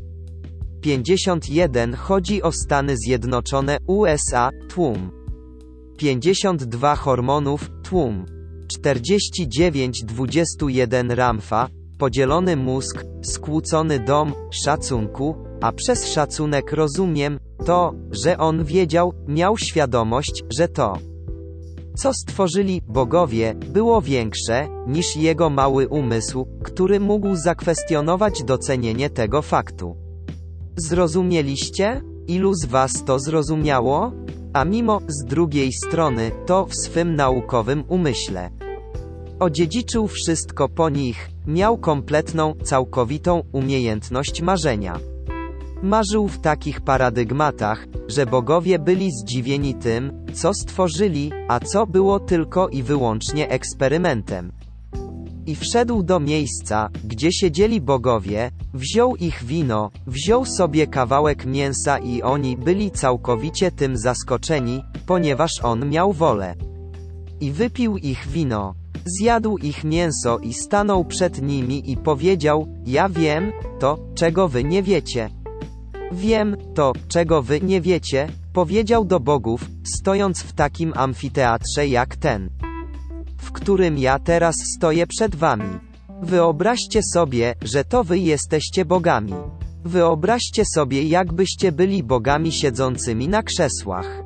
51 0.81 1.95
chodzi 1.95 2.43
o 2.43 2.53
Stany 2.53 2.97
Zjednoczone, 2.97 3.79
USA, 3.87 4.51
tłum. 4.69 5.11
52 5.99 6.97
hormonów, 6.97 7.71
tłum. 7.83 8.27
49 8.69 10.05
21 10.05 11.11
Ramfa, 11.11 11.69
podzielony 11.99 12.57
mózg, 12.57 13.05
skłócony 13.23 14.01
dom, 14.01 14.33
szacunku, 14.51 15.35
a 15.61 15.73
przez 15.73 16.13
szacunek 16.13 16.73
rozumiem, 16.73 17.39
to, 17.65 17.95
że 18.11 18.39
on 18.39 18.65
wiedział, 18.65 19.13
miał 19.29 19.59
świadomość, 19.59 20.45
że 20.59 20.69
to, 20.69 20.99
co 21.97 22.15
stworzyli 22.15 22.83
bogowie, 22.89 23.55
było 23.55 24.03
większe 24.03 24.69
niż 24.87 25.17
jego 25.17 25.51
mały 25.51 25.89
umysł, 25.89 26.47
który 26.65 27.01
mógł 27.01 27.37
zakwestionować 27.37 28.43
docenienie 28.45 29.11
tego 29.11 29.43
faktu. 29.43 30.00
Zrozumieliście? 30.77 32.03
Ilu 32.29 32.55
z 32.55 32.65
was 32.65 33.05
to 33.05 33.19
zrozumiało? 33.19 34.13
A 34.53 34.65
mimo, 34.65 35.01
z 35.09 35.25
drugiej 35.25 35.73
strony, 35.73 36.31
to 36.47 36.67
w 36.67 36.75
swym 36.75 37.15
naukowym 37.15 37.85
umyśle. 37.89 38.51
Odziedziczył 39.41 40.09
wszystko 40.09 40.69
po 40.69 40.89
nich, 40.89 41.31
miał 41.47 41.79
kompletną, 41.79 42.55
całkowitą 42.65 43.43
umiejętność 43.53 44.43
marzenia. 44.43 44.99
Marzył 45.83 46.29
w 46.29 46.41
takich 46.41 46.81
paradygmatach, 46.81 47.87
że 48.09 48.27
bogowie 48.27 48.79
byli 48.79 49.11
zdziwieni 49.13 49.75
tym, 49.75 50.27
co 50.33 50.55
stworzyli, 50.55 51.33
a 51.49 51.61
co 51.61 51.87
było 51.87 52.21
tylko 52.21 52.69
i 52.69 52.83
wyłącznie 52.83 53.49
eksperymentem. 53.49 54.53
I 55.51 55.57
wszedł 55.57 56.03
do 56.03 56.21
miejsca, 56.21 56.91
gdzie 57.05 57.33
siedzieli 57.33 57.81
bogowie, 57.81 58.51
wziął 58.75 59.17
ich 59.17 59.45
wino, 59.45 59.91
wziął 60.07 60.45
sobie 60.45 60.87
kawałek 60.87 61.47
mięsa 61.47 61.99
i 61.99 62.23
oni 62.23 62.57
byli 62.57 62.91
całkowicie 62.91 63.71
tym 63.71 63.97
zaskoczeni, 63.99 64.83
ponieważ 65.07 65.51
on 65.63 65.89
miał 65.89 66.13
wolę. 66.13 66.55
I 67.41 67.53
wypił 67.53 67.97
ich 67.97 68.29
wino. 68.29 68.75
Zjadł 69.05 69.59
ich 69.59 69.85
mięso 69.85 70.39
i 70.39 70.53
stanął 70.53 71.05
przed 71.05 71.43
nimi 71.43 71.91
i 71.91 71.97
powiedział: 71.97 72.67
Ja 72.87 73.09
wiem, 73.09 73.53
to, 73.79 73.99
czego 74.15 74.49
wy 74.49 74.65
nie 74.65 74.83
wiecie. 74.83 75.31
Wiem, 76.13 76.57
to, 76.75 76.93
czego 77.09 77.43
wy 77.43 77.61
nie 77.61 77.81
wiecie, 77.81 78.29
powiedział 78.53 79.05
do 79.05 79.21
bogów, 79.21 79.71
stojąc 79.85 80.43
w 80.43 80.53
takim 80.53 80.93
amfiteatrze 80.97 81.89
jak 81.89 82.17
ten, 82.17 82.51
w 83.41 83.53
którym 83.53 83.99
ja 83.99 84.19
teraz 84.19 84.55
stoję 84.77 85.07
przed 85.07 85.37
wami. 85.37 85.79
Wyobraźcie 86.23 87.03
sobie, 87.03 87.55
że 87.63 87.85
to 87.85 88.05
wy 88.05 88.19
jesteście 88.19 88.85
bogami. 88.85 89.35
Wyobraźcie 89.85 90.65
sobie, 90.65 91.03
jakbyście 91.03 91.73
byli 91.73 92.03
bogami 92.03 92.53
siedzącymi 92.53 93.29
na 93.29 93.43
krzesłach. 93.43 94.23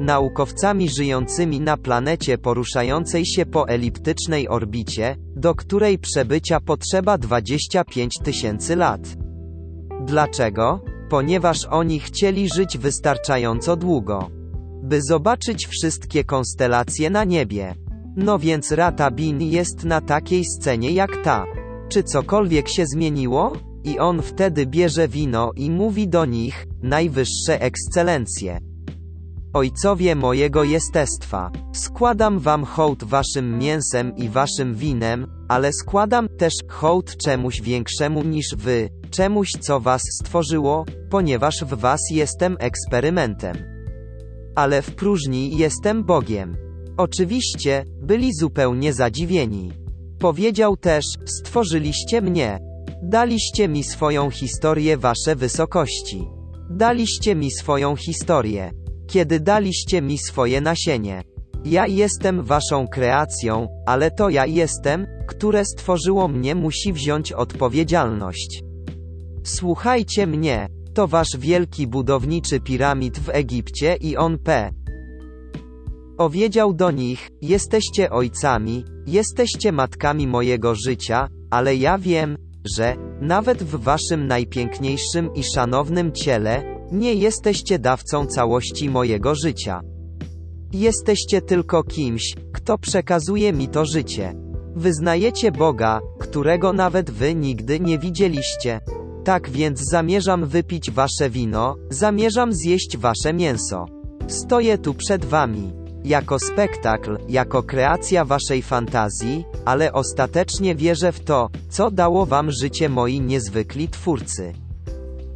Naukowcami 0.00 0.88
żyjącymi 0.88 1.60
na 1.60 1.76
planecie 1.76 2.38
poruszającej 2.38 3.26
się 3.26 3.46
po 3.46 3.68
eliptycznej 3.68 4.48
orbicie, 4.48 5.16
do 5.36 5.54
której 5.54 5.98
przebycia 5.98 6.60
potrzeba 6.60 7.18
25 7.18 8.18
tysięcy 8.24 8.76
lat. 8.76 9.00
Dlaczego? 10.06 10.80
Ponieważ 11.08 11.64
oni 11.70 12.00
chcieli 12.00 12.48
żyć 12.54 12.78
wystarczająco 12.78 13.76
długo, 13.76 14.30
by 14.82 15.02
zobaczyć 15.02 15.66
wszystkie 15.66 16.24
konstelacje 16.24 17.10
na 17.10 17.24
niebie. 17.24 17.74
No 18.16 18.38
więc 18.38 18.72
Rata 18.72 19.10
Bin 19.10 19.42
jest 19.42 19.84
na 19.84 20.00
takiej 20.00 20.44
scenie 20.44 20.90
jak 20.90 21.22
ta. 21.24 21.44
Czy 21.88 22.02
cokolwiek 22.02 22.68
się 22.68 22.86
zmieniło? 22.86 23.52
I 23.84 23.98
on 23.98 24.22
wtedy 24.22 24.66
bierze 24.66 25.08
wino 25.08 25.52
i 25.56 25.70
mówi 25.70 26.08
do 26.08 26.24
nich, 26.24 26.66
najwyższe 26.82 27.60
ekscelencje. 27.60 28.58
Ojcowie 29.52 30.14
mojego 30.14 30.64
jestestwa, 30.64 31.50
składam 31.72 32.38
wam 32.38 32.64
hołd 32.64 33.04
waszym 33.04 33.58
mięsem 33.58 34.16
i 34.16 34.28
waszym 34.28 34.74
winem, 34.74 35.26
ale 35.48 35.72
składam 35.72 36.28
też 36.28 36.52
hołd 36.68 37.16
czemuś 37.16 37.60
większemu 37.60 38.22
niż 38.22 38.54
wy, 38.56 38.88
czemuś 39.10 39.50
co 39.60 39.80
was 39.80 40.02
stworzyło, 40.22 40.84
ponieważ 41.10 41.64
w 41.64 41.74
was 41.74 42.00
jestem 42.10 42.56
eksperymentem. 42.60 43.56
Ale 44.54 44.82
w 44.82 44.94
próżni 44.94 45.56
jestem 45.56 46.04
Bogiem. 46.04 46.65
Oczywiście, 46.96 47.84
byli 48.02 48.34
zupełnie 48.34 48.92
zadziwieni. 48.92 49.72
Powiedział 50.18 50.76
też, 50.76 51.04
stworzyliście 51.24 52.22
mnie. 52.22 52.58
Daliście 53.02 53.68
mi 53.68 53.84
swoją 53.84 54.30
historię 54.30 54.96
wasze 54.96 55.36
wysokości. 55.36 56.24
Daliście 56.70 57.34
mi 57.34 57.50
swoją 57.50 57.96
historię. 57.96 58.70
Kiedy 59.06 59.40
daliście 59.40 60.02
mi 60.02 60.18
swoje 60.18 60.60
nasienie. 60.60 61.22
Ja 61.64 61.86
jestem 61.86 62.42
waszą 62.42 62.88
kreacją, 62.88 63.68
ale 63.86 64.10
to 64.10 64.30
ja 64.30 64.46
jestem, 64.46 65.06
które 65.26 65.64
stworzyło 65.64 66.28
mnie 66.28 66.54
musi 66.54 66.92
wziąć 66.92 67.32
odpowiedzialność. 67.32 68.62
Słuchajcie 69.44 70.26
mnie, 70.26 70.68
to 70.94 71.08
wasz 71.08 71.36
wielki 71.38 71.86
budowniczy 71.86 72.60
piramid 72.60 73.18
w 73.18 73.28
Egipcie 73.28 73.96
i 74.00 74.16
on 74.16 74.38
P. 74.38 74.70
Powiedział 76.16 76.74
do 76.74 76.90
nich, 76.90 77.30
jesteście 77.42 78.10
ojcami, 78.10 78.84
jesteście 79.06 79.72
matkami 79.72 80.26
mojego 80.26 80.74
życia, 80.74 81.28
ale 81.50 81.76
ja 81.76 81.98
wiem, 81.98 82.36
że, 82.76 82.96
nawet 83.20 83.62
w 83.62 83.76
waszym 83.76 84.26
najpiękniejszym 84.26 85.34
i 85.34 85.44
szanownym 85.44 86.12
ciele, 86.12 86.62
nie 86.92 87.14
jesteście 87.14 87.78
dawcą 87.78 88.26
całości 88.26 88.90
mojego 88.90 89.34
życia. 89.34 89.80
Jesteście 90.72 91.40
tylko 91.42 91.82
kimś, 91.82 92.34
kto 92.52 92.78
przekazuje 92.78 93.52
mi 93.52 93.68
to 93.68 93.84
życie. 93.84 94.34
Wyznajecie 94.76 95.52
Boga, 95.52 96.00
którego 96.18 96.72
nawet 96.72 97.10
wy 97.10 97.34
nigdy 97.34 97.80
nie 97.80 97.98
widzieliście. 97.98 98.80
Tak 99.24 99.50
więc 99.50 99.80
zamierzam 99.90 100.46
wypić 100.46 100.90
wasze 100.90 101.30
wino, 101.30 101.76
zamierzam 101.90 102.52
zjeść 102.52 102.96
wasze 102.96 103.32
mięso. 103.32 103.84
Stoję 104.26 104.78
tu 104.78 104.94
przed 104.94 105.24
wami. 105.24 105.85
Jako 106.06 106.38
spektakl, 106.38 107.18
jako 107.28 107.62
kreacja 107.62 108.24
waszej 108.24 108.62
fantazji, 108.62 109.44
ale 109.64 109.92
ostatecznie 109.92 110.74
wierzę 110.74 111.12
w 111.12 111.20
to, 111.20 111.50
co 111.68 111.90
dało 111.90 112.26
wam 112.26 112.50
życie 112.50 112.88
moi 112.88 113.20
niezwykli 113.20 113.88
twórcy. 113.88 114.52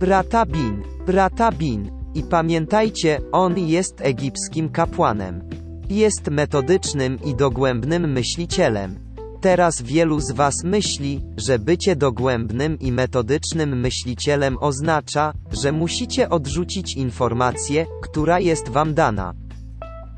Brata 0.01 0.47
Bin, 0.47 0.83
brata 1.07 1.53
Bin. 1.53 1.91
I 2.15 2.23
pamiętajcie, 2.23 3.21
on 3.33 3.59
jest 3.59 4.01
egipskim 4.01 4.69
kapłanem. 4.69 5.49
Jest 5.89 6.29
metodycznym 6.31 7.19
i 7.25 7.35
dogłębnym 7.35 8.13
myślicielem. 8.13 8.99
Teraz 9.41 9.83
wielu 9.83 10.21
z 10.21 10.33
Was 10.33 10.55
myśli, 10.65 11.21
że 11.37 11.59
bycie 11.59 11.97
dogłębnym 11.97 12.79
i 12.79 12.93
metodycznym 12.93 13.81
myślicielem 13.81 14.57
oznacza, 14.61 15.33
że 15.63 15.73
musicie 15.73 16.29
odrzucić 16.29 16.97
informację, 16.97 17.87
która 18.03 18.41
jest 18.41 18.69
Wam 18.69 18.95
dana. 18.95 19.35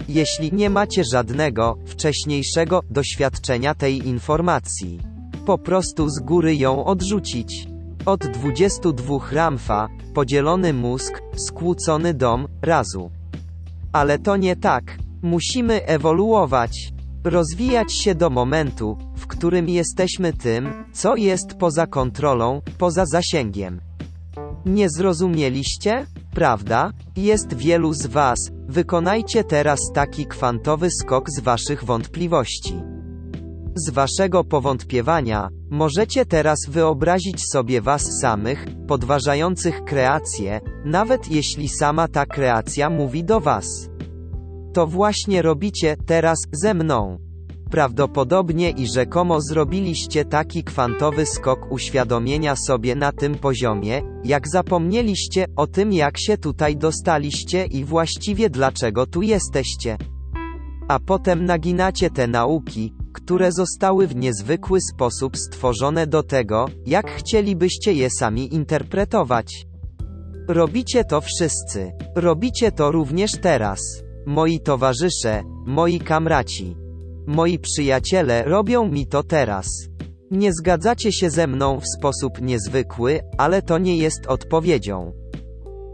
Jeśli 0.09 0.53
nie 0.53 0.70
macie 0.70 1.03
żadnego 1.12 1.79
wcześniejszego 1.87 2.81
doświadczenia 2.91 3.74
tej 3.74 4.09
informacji, 4.09 4.99
po 5.47 5.59
prostu 5.59 6.09
z 6.09 6.19
góry 6.20 6.57
ją 6.57 6.85
odrzucić. 6.85 7.66
Od 8.07 8.27
22 8.27 9.19
Ramfa, 9.33 9.89
podzielony 10.15 10.73
mózg, 10.73 11.23
skłócony 11.37 12.15
dom, 12.15 12.49
razu. 12.62 13.11
Ale 13.93 14.19
to 14.19 14.37
nie 14.37 14.57
tak. 14.57 14.99
Musimy 15.23 15.87
ewoluować. 15.87 16.93
Rozwijać 17.24 17.93
się 17.93 18.15
do 18.15 18.31
momentu, 18.31 18.99
w 19.16 19.27
którym 19.27 19.69
jesteśmy 19.69 20.33
tym, 20.33 20.85
co 20.93 21.16
jest 21.16 21.55
poza 21.55 21.87
kontrolą, 21.87 22.62
poza 22.79 23.07
zasięgiem. 23.07 23.81
Nie 24.67 24.91
zrozumieliście? 24.91 26.07
Prawda? 26.35 26.93
Jest 27.17 27.55
wielu 27.55 27.93
z 27.93 28.07
Was. 28.07 28.39
Wykonajcie 28.69 29.45
teraz 29.45 29.81
taki 29.95 30.27
kwantowy 30.27 30.91
skok 30.91 31.31
z 31.31 31.41
Waszych 31.41 31.85
wątpliwości. 31.85 32.75
Z 33.75 33.91
Waszego 33.91 34.45
powątpiewania, 34.45 35.49
możecie 35.71 36.27
teraz 36.27 36.59
wyobrazić 36.69 37.51
sobie 37.53 37.81
Was 37.81 38.03
samych, 38.21 38.67
podważających 38.89 39.85
kreację, 39.85 40.61
nawet 40.85 41.31
jeśli 41.31 41.69
sama 41.69 42.09
ta 42.09 42.27
kreacja 42.27 42.91
mówi 42.91 43.25
do 43.25 43.41
Was. 43.41 43.89
To 44.73 44.87
właśnie 44.87 45.43
robicie 45.43 45.97
teraz 46.07 46.39
ze 46.53 46.75
mną. 46.75 47.19
Prawdopodobnie 47.73 48.70
i 48.70 48.86
rzekomo 48.86 49.40
zrobiliście 49.40 50.24
taki 50.24 50.65
kwantowy 50.65 51.27
skok 51.27 51.73
uświadomienia 51.73 52.57
sobie 52.57 52.94
na 52.94 53.12
tym 53.12 53.35
poziomie, 53.35 54.03
jak 54.24 54.49
zapomnieliście 54.49 55.47
o 55.57 55.66
tym, 55.66 55.93
jak 55.93 56.19
się 56.19 56.39
tutaj 56.39 56.77
dostaliście 56.77 57.65
i 57.66 57.85
właściwie 57.85 58.51
dlaczego 58.51 59.07
tu 59.07 59.23
jesteście. 59.23 59.97
A 60.89 60.99
potem 61.01 61.44
naginacie 61.44 62.11
te 62.11 62.27
nauki, 62.27 62.94
które 63.12 63.53
zostały 63.53 64.07
w 64.07 64.16
niezwykły 64.16 64.81
sposób 64.81 65.36
stworzone 65.36 66.07
do 66.07 66.23
tego, 66.23 66.66
jak 66.86 67.11
chcielibyście 67.11 67.93
je 67.93 68.11
sami 68.11 68.55
interpretować. 68.55 69.66
Robicie 70.49 71.05
to 71.05 71.20
wszyscy. 71.20 71.93
Robicie 72.16 72.73
to 72.73 72.93
również 72.93 73.32
teraz. 73.32 73.81
Moi 74.27 74.61
towarzysze, 74.61 75.43
moi 75.66 76.01
kamraci. 76.01 76.82
Moi 77.27 77.59
przyjaciele 77.59 78.44
robią 78.44 78.89
mi 78.89 79.07
to 79.07 79.23
teraz. 79.23 79.66
Nie 80.31 80.53
zgadzacie 80.53 81.12
się 81.12 81.31
ze 81.31 81.47
mną 81.47 81.81
w 81.81 81.99
sposób 81.99 82.40
niezwykły, 82.40 83.20
ale 83.39 83.62
to 83.62 83.78
nie 83.78 83.97
jest 83.97 84.27
odpowiedzią. 84.27 85.12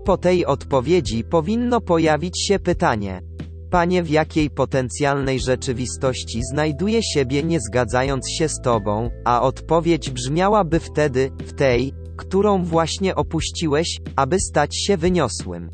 Po 0.05 0.17
tej 0.17 0.47
odpowiedzi 0.47 1.25
powinno 1.25 1.81
pojawić 1.81 2.47
się 2.47 2.59
pytanie. 2.59 3.23
Panie, 3.71 4.03
w 4.03 4.11
jakiej 4.11 4.51
potencjalnej 4.51 5.41
rzeczywistości 5.41 6.41
znajduje 6.53 7.03
siebie 7.03 7.43
nie 7.43 7.61
zgadzając 7.61 8.31
się 8.31 8.49
z 8.49 8.61
Tobą, 8.61 9.11
a 9.25 9.43
odpowiedź 9.43 10.11
brzmiałaby 10.11 10.81
wtedy, 10.81 11.31
w 11.47 11.53
tej, 11.53 11.93
którą 12.17 12.65
właśnie 12.65 13.15
opuściłeś, 13.15 13.99
aby 14.17 14.41
stać 14.41 14.77
się 14.77 14.97
wyniosłym. 14.97 15.71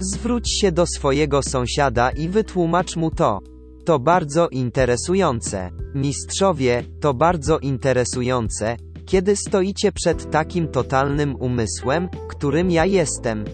Zwróć 0.00 0.50
się 0.50 0.72
do 0.72 0.86
swojego 0.86 1.42
sąsiada 1.42 2.10
i 2.10 2.28
wytłumacz 2.28 2.96
mu 2.96 3.10
to. 3.10 3.40
To 3.88 3.98
bardzo 3.98 4.48
interesujące. 4.48 5.70
Mistrzowie, 5.94 6.84
to 7.00 7.14
bardzo 7.14 7.58
interesujące, 7.58 8.76
kiedy 9.06 9.36
stoicie 9.36 9.92
przed 9.92 10.30
takim 10.30 10.68
totalnym 10.68 11.36
umysłem, 11.36 12.08
którym 12.28 12.70
ja 12.70 12.86
jestem. 12.86 13.44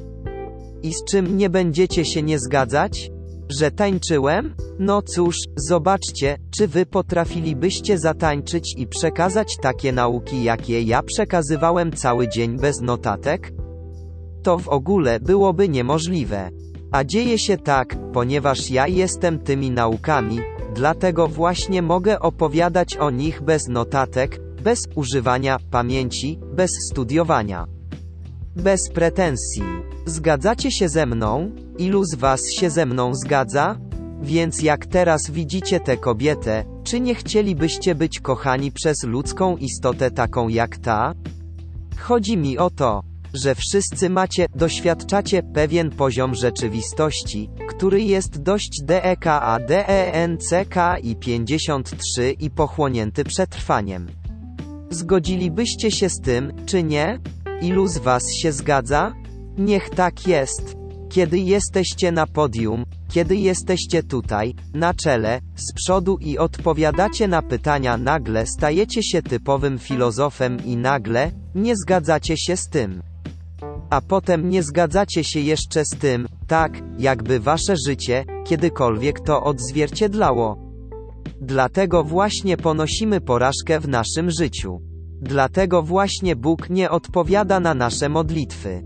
I 0.82 0.92
z 0.92 1.04
czym 1.10 1.36
nie 1.36 1.50
będziecie 1.50 2.04
się 2.04 2.22
nie 2.22 2.38
zgadzać? 2.38 3.10
Że 3.58 3.70
tańczyłem? 3.70 4.54
No 4.78 5.02
cóż, 5.02 5.36
zobaczcie, 5.56 6.38
czy 6.50 6.68
wy 6.68 6.86
potrafilibyście 6.86 7.98
zatańczyć 7.98 8.74
i 8.78 8.86
przekazać 8.86 9.56
takie 9.62 9.92
nauki, 9.92 10.44
jakie 10.44 10.82
ja 10.82 11.02
przekazywałem 11.02 11.92
cały 11.92 12.28
dzień 12.28 12.58
bez 12.58 12.80
notatek? 12.80 13.52
To 14.42 14.58
w 14.58 14.68
ogóle 14.68 15.20
byłoby 15.20 15.68
niemożliwe. 15.68 16.50
A 16.94 17.04
dzieje 17.04 17.38
się 17.38 17.56
tak, 17.56 17.96
ponieważ 18.12 18.70
ja 18.70 18.86
jestem 18.86 19.38
tymi 19.38 19.70
naukami, 19.70 20.40
dlatego 20.74 21.28
właśnie 21.28 21.82
mogę 21.82 22.20
opowiadać 22.20 22.96
o 22.96 23.10
nich 23.10 23.42
bez 23.42 23.68
notatek, 23.68 24.40
bez 24.62 24.78
używania 24.94 25.58
pamięci, 25.70 26.38
bez 26.52 26.70
studiowania. 26.90 27.66
Bez 28.56 28.90
pretensji. 28.90 29.62
Zgadzacie 30.06 30.70
się 30.70 30.88
ze 30.88 31.06
mną? 31.06 31.50
Ilu 31.78 32.04
z 32.04 32.14
was 32.14 32.40
się 32.52 32.70
ze 32.70 32.86
mną 32.86 33.14
zgadza? 33.14 33.76
Więc 34.22 34.62
jak 34.62 34.86
teraz 34.86 35.30
widzicie 35.30 35.80
tę 35.80 35.96
kobietę, 35.96 36.64
czy 36.84 37.00
nie 37.00 37.14
chcielibyście 37.14 37.94
być 37.94 38.20
kochani 38.20 38.72
przez 38.72 39.02
ludzką 39.02 39.56
istotę 39.56 40.10
taką 40.10 40.48
jak 40.48 40.76
ta? 40.76 41.14
Chodzi 41.98 42.36
mi 42.36 42.58
o 42.58 42.70
to, 42.70 43.02
że 43.34 43.54
wszyscy 43.54 44.10
macie, 44.10 44.46
doświadczacie 44.54 45.42
pewien 45.42 45.90
poziom 45.90 46.34
rzeczywistości, 46.34 47.50
który 47.68 48.02
jest 48.02 48.42
dość 48.42 48.80
E 48.82 48.84
DEKA, 48.84 49.58
DENCK 49.68 50.74
i 51.02 51.16
53 51.16 52.30
i 52.32 52.50
pochłonięty 52.50 53.24
przetrwaniem. 53.24 54.06
Zgodzilibyście 54.90 55.90
się 55.90 56.08
z 56.08 56.20
tym, 56.20 56.52
czy 56.66 56.82
nie? 56.82 57.18
Ilu 57.60 57.86
z 57.86 57.98
was 57.98 58.32
się 58.32 58.52
zgadza? 58.52 59.14
Niech 59.58 59.90
tak 59.90 60.26
jest. 60.26 60.76
Kiedy 61.08 61.38
jesteście 61.38 62.12
na 62.12 62.26
podium, 62.26 62.84
kiedy 63.08 63.36
jesteście 63.36 64.02
tutaj, 64.02 64.54
na 64.74 64.94
czele, 64.94 65.40
z 65.56 65.72
przodu 65.72 66.18
i 66.20 66.38
odpowiadacie 66.38 67.28
na 67.28 67.42
pytania, 67.42 67.96
nagle 67.96 68.46
stajecie 68.46 69.02
się 69.02 69.22
typowym 69.22 69.78
filozofem 69.78 70.64
i 70.64 70.76
nagle 70.76 71.32
nie 71.54 71.76
zgadzacie 71.76 72.36
się 72.36 72.56
z 72.56 72.68
tym. 72.68 73.02
A 73.94 74.00
potem 74.00 74.48
nie 74.50 74.62
zgadzacie 74.62 75.24
się 75.24 75.40
jeszcze 75.40 75.84
z 75.84 75.98
tym, 75.98 76.28
tak, 76.46 76.82
jakby 76.98 77.40
wasze 77.40 77.74
życie 77.86 78.24
kiedykolwiek 78.44 79.20
to 79.20 79.44
odzwierciedlało. 79.44 80.58
Dlatego 81.40 82.04
właśnie 82.04 82.56
ponosimy 82.56 83.20
porażkę 83.20 83.80
w 83.80 83.88
naszym 83.88 84.30
życiu. 84.30 84.80
Dlatego 85.20 85.82
właśnie 85.82 86.36
Bóg 86.36 86.70
nie 86.70 86.90
odpowiada 86.90 87.60
na 87.60 87.74
nasze 87.74 88.08
modlitwy. 88.08 88.82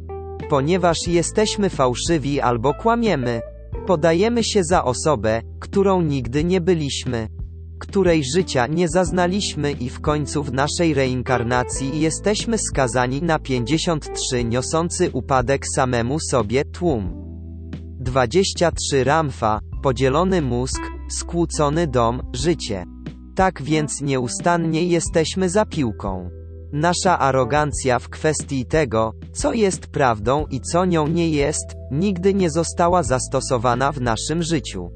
Ponieważ 0.51 0.99
jesteśmy 1.07 1.71
fałszywi 1.71 2.41
albo 2.41 2.75
kłamiemy. 2.75 3.41
Podajemy 3.87 4.45
się 4.45 4.65
za 4.65 4.85
osobę, 4.85 5.41
którą 5.61 6.03
nigdy 6.03 6.45
nie 6.45 6.61
byliśmy. 6.61 7.29
Której 7.79 8.25
życia 8.35 8.67
nie 8.67 8.89
zaznaliśmy 8.89 9.73
i 9.73 9.91
w 9.91 10.01
końcu 10.01 10.43
w 10.43 10.53
naszej 10.53 10.95
reinkarnacji 10.95 12.01
jesteśmy 12.01 12.59
skazani 12.59 13.23
na 13.23 13.39
53 13.39 14.45
niosący 14.45 15.11
upadek 15.13 15.65
samemu 15.75 16.21
sobie 16.21 16.65
tłum. 16.65 17.29
23 18.01 19.05
Ramfa, 19.05 19.61
podzielony 19.83 20.43
mózg, 20.43 20.81
skłócony 21.11 21.87
dom, 21.87 22.23
życie. 22.33 22.85
Tak 23.35 23.63
więc 23.63 24.01
nieustannie 24.01 24.85
jesteśmy 24.85 25.49
za 25.49 25.67
piłką. 25.67 26.31
Nasza 26.73 27.19
arogancja 27.19 27.99
w 27.99 28.09
kwestii 28.09 28.67
tego, 28.67 29.13
co 29.33 29.53
jest 29.53 29.87
prawdą 29.87 30.47
i 30.51 30.61
co 30.61 30.85
nią 30.85 31.07
nie 31.07 31.31
jest, 31.31 31.77
nigdy 31.91 32.35
nie 32.35 32.51
została 32.51 33.03
zastosowana 33.03 33.93
w 33.93 34.01
naszym 34.01 34.43
życiu. 34.43 34.91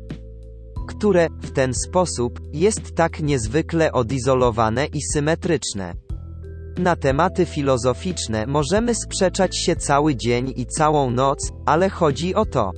Które, 0.86 1.28
w 1.42 1.50
ten 1.50 1.74
sposób, 1.74 2.40
jest 2.52 2.94
tak 2.94 3.20
niezwykle 3.20 3.92
odizolowane 3.92 4.86
i 4.86 5.02
symetryczne. 5.14 5.94
Na 6.78 6.96
tematy 6.96 7.46
filozoficzne 7.46 8.46
możemy 8.46 8.94
sprzeczać 8.94 9.58
się 9.58 9.76
cały 9.76 10.16
dzień 10.16 10.52
i 10.56 10.66
całą 10.66 11.10
noc, 11.10 11.52
ale 11.66 11.88
chodzi 11.88 12.34
o 12.34 12.46
to, 12.46 12.70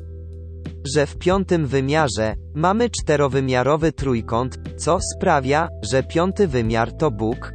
że 0.94 1.06
w 1.06 1.16
piątym 1.16 1.66
wymiarze 1.66 2.34
mamy 2.54 2.90
czterowymiarowy 2.90 3.92
trójkąt, 3.92 4.58
co 4.76 4.98
sprawia, 5.16 5.68
że 5.92 6.02
piąty 6.02 6.48
wymiar 6.48 6.92
to 6.92 7.10
Bóg. 7.10 7.52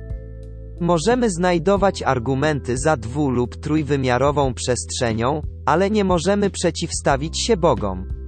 Możemy 0.80 1.30
znajdować 1.30 2.04
argumenty 2.04 2.78
za 2.78 2.98
dwu- 2.98 3.30
lub 3.30 3.56
trójwymiarową 3.56 4.54
przestrzenią, 4.54 5.42
ale 5.66 5.90
nie 5.90 6.04
możemy 6.04 6.50
przeciwstawić 6.50 7.40
się 7.40 7.58
Bogom, 7.58 8.19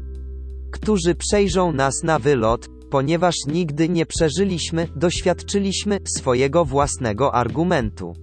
którzy 0.71 1.15
przejrzą 1.15 1.71
nas 1.71 2.03
na 2.03 2.19
wylot, 2.19 2.67
ponieważ 2.89 3.35
nigdy 3.47 3.89
nie 3.89 4.05
przeżyliśmy, 4.05 4.87
doświadczyliśmy 4.95 5.99
swojego 6.17 6.65
własnego 6.65 7.35
argumentu. 7.35 8.13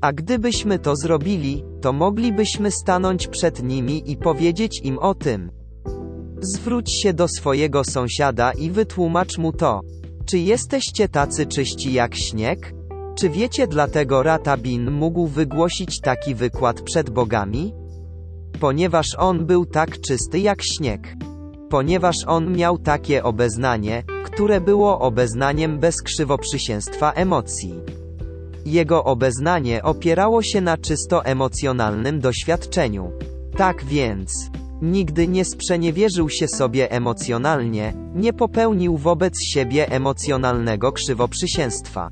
A 0.00 0.12
gdybyśmy 0.12 0.78
to 0.78 0.96
zrobili, 0.96 1.64
to 1.80 1.92
moglibyśmy 1.92 2.70
stanąć 2.70 3.26
przed 3.26 3.62
nimi 3.62 4.10
i 4.10 4.16
powiedzieć 4.16 4.80
im 4.84 4.98
o 4.98 5.14
tym. 5.14 5.50
Zwróć 6.40 6.92
się 6.92 7.12
do 7.12 7.28
swojego 7.28 7.84
sąsiada 7.84 8.52
i 8.52 8.70
wytłumacz 8.70 9.38
mu 9.38 9.52
to. 9.52 9.80
Czy 10.24 10.38
jesteście 10.38 11.08
tacy 11.08 11.46
czyści 11.46 11.92
jak 11.92 12.14
śnieg? 12.14 12.74
Czy 13.18 13.30
wiecie 13.30 13.66
dlatego 13.66 14.22
Ratabin 14.22 14.90
mógł 14.90 15.26
wygłosić 15.26 16.00
taki 16.00 16.34
wykład 16.34 16.82
przed 16.82 17.10
bogami? 17.10 17.74
Ponieważ 18.60 19.06
on 19.18 19.46
był 19.46 19.66
tak 19.66 20.00
czysty 20.00 20.38
jak 20.38 20.58
śnieg. 20.62 21.16
Ponieważ 21.68 22.16
on 22.26 22.52
miał 22.52 22.78
takie 22.78 23.24
obeznanie, 23.24 24.02
które 24.24 24.60
było 24.60 25.00
obeznaniem 25.00 25.78
bez 25.78 26.02
krzywoprzysięstwa 26.02 27.12
emocji. 27.12 27.74
Jego 28.66 29.04
obeznanie 29.04 29.82
opierało 29.82 30.42
się 30.42 30.60
na 30.60 30.76
czysto 30.78 31.24
emocjonalnym 31.24 32.20
doświadczeniu. 32.20 33.12
Tak 33.56 33.84
więc, 33.84 34.50
nigdy 34.82 35.28
nie 35.28 35.44
sprzeniewierzył 35.44 36.28
się 36.28 36.48
sobie 36.48 36.90
emocjonalnie, 36.90 37.94
nie 38.14 38.32
popełnił 38.32 38.96
wobec 38.96 39.42
siebie 39.42 39.90
emocjonalnego 39.90 40.92
krzywoprzysięstwa. 40.92 42.10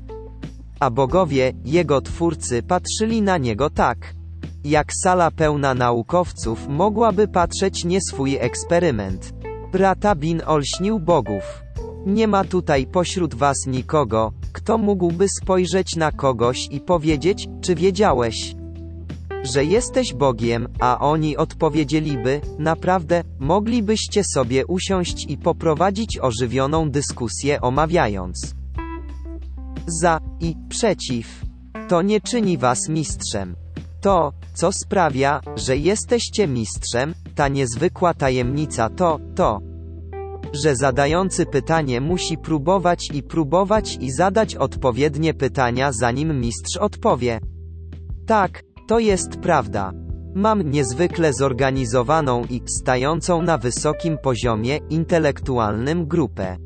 A 0.79 0.89
bogowie, 0.89 1.53
jego 1.65 2.01
twórcy, 2.01 2.63
patrzyli 2.63 3.21
na 3.21 3.37
niego 3.37 3.69
tak. 3.69 4.14
Jak 4.63 4.91
sala 5.03 5.31
pełna 5.31 5.73
naukowców 5.73 6.67
mogłaby 6.67 7.27
patrzeć 7.27 7.85
nie 7.85 7.99
swój 8.01 8.35
eksperyment. 8.35 9.33
Ratabin 9.73 10.41
olśnił 10.45 10.99
bogów. 10.99 11.63
Nie 12.05 12.27
ma 12.27 12.43
tutaj 12.43 12.87
pośród 12.87 13.35
was 13.35 13.57
nikogo, 13.67 14.33
kto 14.53 14.77
mógłby 14.77 15.25
spojrzeć 15.41 15.95
na 15.95 16.11
kogoś 16.11 16.67
i 16.71 16.79
powiedzieć, 16.79 17.47
czy 17.61 17.75
wiedziałeś, 17.75 18.55
że 19.53 19.65
jesteś 19.65 20.13
Bogiem, 20.13 20.67
a 20.79 20.99
oni 20.99 21.37
odpowiedzieliby, 21.37 22.41
naprawdę, 22.59 23.23
moglibyście 23.39 24.23
sobie 24.23 24.65
usiąść 24.65 25.25
i 25.29 25.37
poprowadzić 25.37 26.19
ożywioną 26.19 26.89
dyskusję 26.89 27.61
omawiając 27.61 28.55
za 29.87 30.19
i 30.39 30.55
przeciw. 30.69 31.45
To 31.87 32.01
nie 32.01 32.21
czyni 32.21 32.57
was 32.57 32.89
mistrzem. 32.89 33.55
To, 34.05 34.33
co 34.53 34.71
sprawia, 34.71 35.41
że 35.55 35.77
jesteście 35.77 36.47
mistrzem, 36.47 37.13
ta 37.35 37.47
niezwykła 37.47 38.13
tajemnica 38.13 38.89
to, 38.89 39.19
to, 39.35 39.59
że 40.53 40.75
zadający 40.75 41.45
pytanie 41.45 42.01
musi 42.01 42.37
próbować 42.37 43.09
i 43.13 43.23
próbować 43.23 43.97
i 44.01 44.11
zadać 44.11 44.55
odpowiednie 44.55 45.33
pytania 45.33 45.91
zanim 45.91 46.39
mistrz 46.39 46.77
odpowie. 46.77 47.39
Tak, 48.27 48.63
to 48.87 48.99
jest 48.99 49.29
prawda. 49.29 49.91
Mam 50.35 50.71
niezwykle 50.71 51.33
zorganizowaną 51.33 52.43
i 52.49 52.61
stającą 52.65 53.41
na 53.41 53.57
wysokim 53.57 54.17
poziomie 54.17 54.77
intelektualnym 54.89 56.07
grupę. 56.07 56.57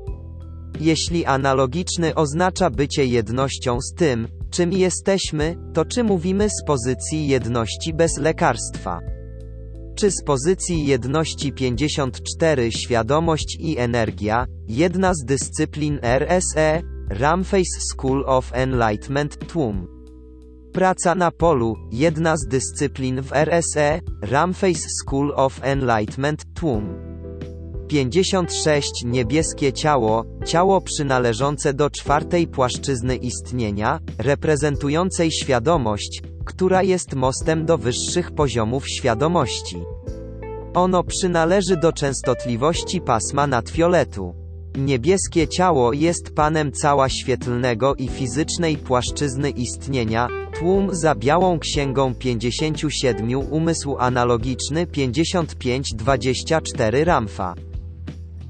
Jeśli 0.79 1.25
analogiczny 1.25 2.15
oznacza 2.15 2.69
bycie 2.69 3.05
jednością 3.05 3.81
z 3.81 3.93
tym, 3.93 4.27
czym 4.49 4.73
jesteśmy, 4.73 5.55
to 5.73 5.85
czy 5.85 6.03
mówimy 6.03 6.49
z 6.49 6.63
pozycji 6.67 7.27
jedności 7.27 7.93
bez 7.93 8.17
lekarstwa? 8.17 8.99
Czy 9.95 10.11
z 10.11 10.23
pozycji 10.23 10.85
jedności 10.85 11.51
54 11.51 12.71
świadomość 12.71 13.57
i 13.59 13.77
energia, 13.77 14.45
jedna 14.67 15.13
z 15.13 15.25
dyscyplin 15.25 15.99
RSE, 16.03 16.92
Ramface 17.19 17.79
School 17.79 18.23
of 18.27 18.51
Enlightenment 18.53 19.47
Tłum. 19.47 19.87
Praca 20.73 21.15
na 21.15 21.31
polu, 21.31 21.75
jedna 21.91 22.37
z 22.37 22.47
dyscyplin 22.47 23.21
w 23.21 23.33
RSE, 23.33 24.01
Ramface 24.21 24.87
School 24.89 25.33
of 25.35 25.59
Enlightenment 25.63 26.45
Tłum. 26.53 26.95
56 27.87 29.03
Niebieskie 29.05 29.73
ciało, 29.73 30.25
ciało 30.45 30.81
przynależące 30.81 31.73
do 31.73 31.89
czwartej 31.89 32.47
płaszczyzny 32.47 33.15
istnienia, 33.15 33.99
reprezentującej 34.17 35.31
świadomość, 35.31 36.21
która 36.45 36.83
jest 36.83 37.15
mostem 37.15 37.65
do 37.65 37.77
wyższych 37.77 38.31
poziomów 38.31 38.89
świadomości. 38.89 39.83
Ono 40.73 41.03
przynależy 41.03 41.77
do 41.77 41.93
częstotliwości 41.93 43.01
pasma 43.01 43.47
nadfioletu. 43.47 44.42
Niebieskie 44.77 45.47
ciało 45.47 45.93
jest 45.93 46.35
panem 46.35 46.71
cała 46.71 47.09
świetlnego 47.09 47.95
i 47.95 48.07
fizycznej 48.07 48.77
płaszczyzny 48.77 49.49
istnienia, 49.49 50.27
tłum 50.59 50.95
za 50.95 51.15
białą 51.15 51.59
księgą 51.59 52.15
57 52.15 53.29
umysł 53.51 53.95
analogiczny 53.99 54.87
5524 54.87 57.05
Ramfa. 57.05 57.53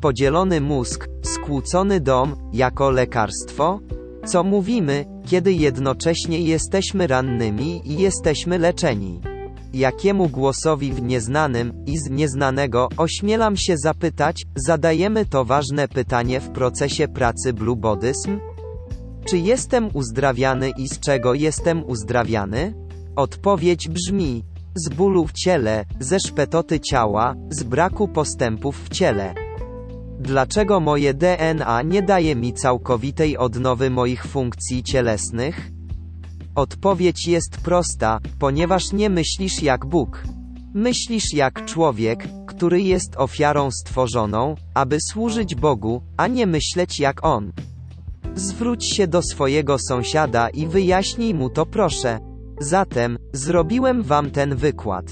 Podzielony 0.01 0.61
mózg, 0.61 1.07
skłócony 1.21 1.99
dom, 1.99 2.35
jako 2.53 2.91
lekarstwo? 2.91 3.79
Co 4.25 4.43
mówimy, 4.43 5.05
kiedy 5.25 5.53
jednocześnie 5.53 6.39
jesteśmy 6.39 7.07
rannymi 7.07 7.81
i 7.85 8.01
jesteśmy 8.01 8.59
leczeni? 8.59 9.32
Jakiemu 9.73 10.29
głosowi 10.29 10.93
w 10.93 11.01
nieznanym 11.01 11.85
i 11.85 11.97
z 11.97 12.09
nieznanego 12.09 12.89
ośmielam 12.97 13.57
się 13.57 13.77
zapytać, 13.77 14.43
zadajemy 14.55 15.25
to 15.25 15.45
ważne 15.45 15.87
pytanie 15.87 16.39
w 16.39 16.49
procesie 16.49 17.07
pracy 17.07 17.53
Blue 17.53 17.75
Bodysm? 17.75 18.39
Czy 19.25 19.37
jestem 19.37 19.89
uzdrawiany 19.93 20.71
i 20.77 20.87
z 20.87 20.99
czego 20.99 21.33
jestem 21.33 21.83
uzdrawiany? 21.85 22.73
Odpowiedź 23.15 23.89
brzmi: 23.89 24.43
z 24.75 24.89
bólu 24.89 25.27
w 25.27 25.31
ciele, 25.31 25.85
ze 25.99 26.19
szpetoty 26.19 26.79
ciała, 26.79 27.35
z 27.49 27.63
braku 27.63 28.07
postępów 28.07 28.83
w 28.85 28.89
ciele. 28.89 29.33
Dlaczego 30.19 30.79
moje 30.79 31.13
DNA 31.13 31.81
nie 31.81 32.01
daje 32.01 32.35
mi 32.35 32.53
całkowitej 32.53 33.37
odnowy 33.37 33.89
moich 33.89 34.25
funkcji 34.25 34.83
cielesnych? 34.83 35.72
Odpowiedź 36.55 37.27
jest 37.27 37.57
prosta, 37.57 38.19
ponieważ 38.39 38.91
nie 38.91 39.09
myślisz 39.09 39.61
jak 39.61 39.85
Bóg. 39.85 40.23
Myślisz 40.73 41.33
jak 41.33 41.65
człowiek, 41.65 42.27
który 42.47 42.81
jest 42.81 43.15
ofiarą 43.17 43.71
stworzoną, 43.71 44.55
aby 44.73 44.97
służyć 45.01 45.55
Bogu, 45.55 46.01
a 46.17 46.27
nie 46.27 46.47
myśleć 46.47 46.99
jak 46.99 47.25
On. 47.25 47.51
Zwróć 48.35 48.85
się 48.85 49.07
do 49.07 49.21
swojego 49.21 49.79
sąsiada 49.79 50.49
i 50.49 50.67
wyjaśnij 50.67 51.33
mu 51.33 51.49
to 51.49 51.65
proszę. 51.65 52.19
Zatem, 52.59 53.17
zrobiłem 53.33 54.03
wam 54.03 54.31
ten 54.31 54.55
wykład, 54.55 55.05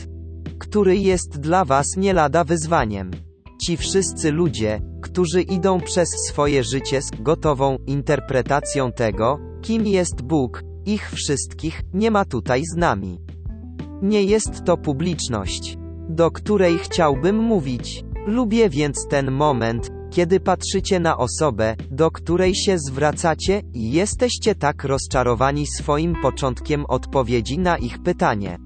który 0.60 0.98
jest 0.98 1.40
dla 1.40 1.66
was 1.66 1.86
nie 1.98 2.14
lada 2.14 2.44
wyzwaniem. 2.44 3.12
Ci 3.62 3.78
wszyscy 3.78 4.32
ludzie, 4.32 4.82
którzy 5.02 5.42
idą 5.42 5.80
przez 5.80 6.10
swoje 6.10 6.64
życie 6.64 7.02
z 7.02 7.12
gotową 7.22 7.78
interpretacją 7.88 8.92
tego, 8.92 9.40
kim 9.62 9.88
jest 9.88 10.22
Bóg, 10.22 10.64
ich 10.86 11.12
wszystkich, 11.12 11.82
nie 11.94 12.12
ma 12.12 12.26
tutaj 12.26 12.64
z 12.74 12.78
nami. 12.78 13.20
Nie 14.02 14.24
jest 14.24 14.64
to 14.66 14.78
publiczność, 14.78 15.78
do 16.10 16.32
której 16.32 16.78
chciałbym 16.78 17.38
mówić. 17.38 18.03
Lubię 18.28 18.70
więc 18.70 19.08
ten 19.10 19.32
moment, 19.32 19.90
kiedy 20.12 20.40
patrzycie 20.40 20.99
na 20.99 21.18
osobę, 21.18 21.76
do 21.91 22.12
której 22.12 22.56
się 22.56 22.78
zwracacie, 22.78 23.62
i 23.74 23.91
jesteście 23.91 24.56
tak 24.56 24.84
rozczarowani 24.84 25.68
swoim 25.68 26.16
początkiem 26.22 26.86
odpowiedzi 26.86 27.60
na 27.60 27.78
ich 27.78 28.03
pytanie. 28.03 28.58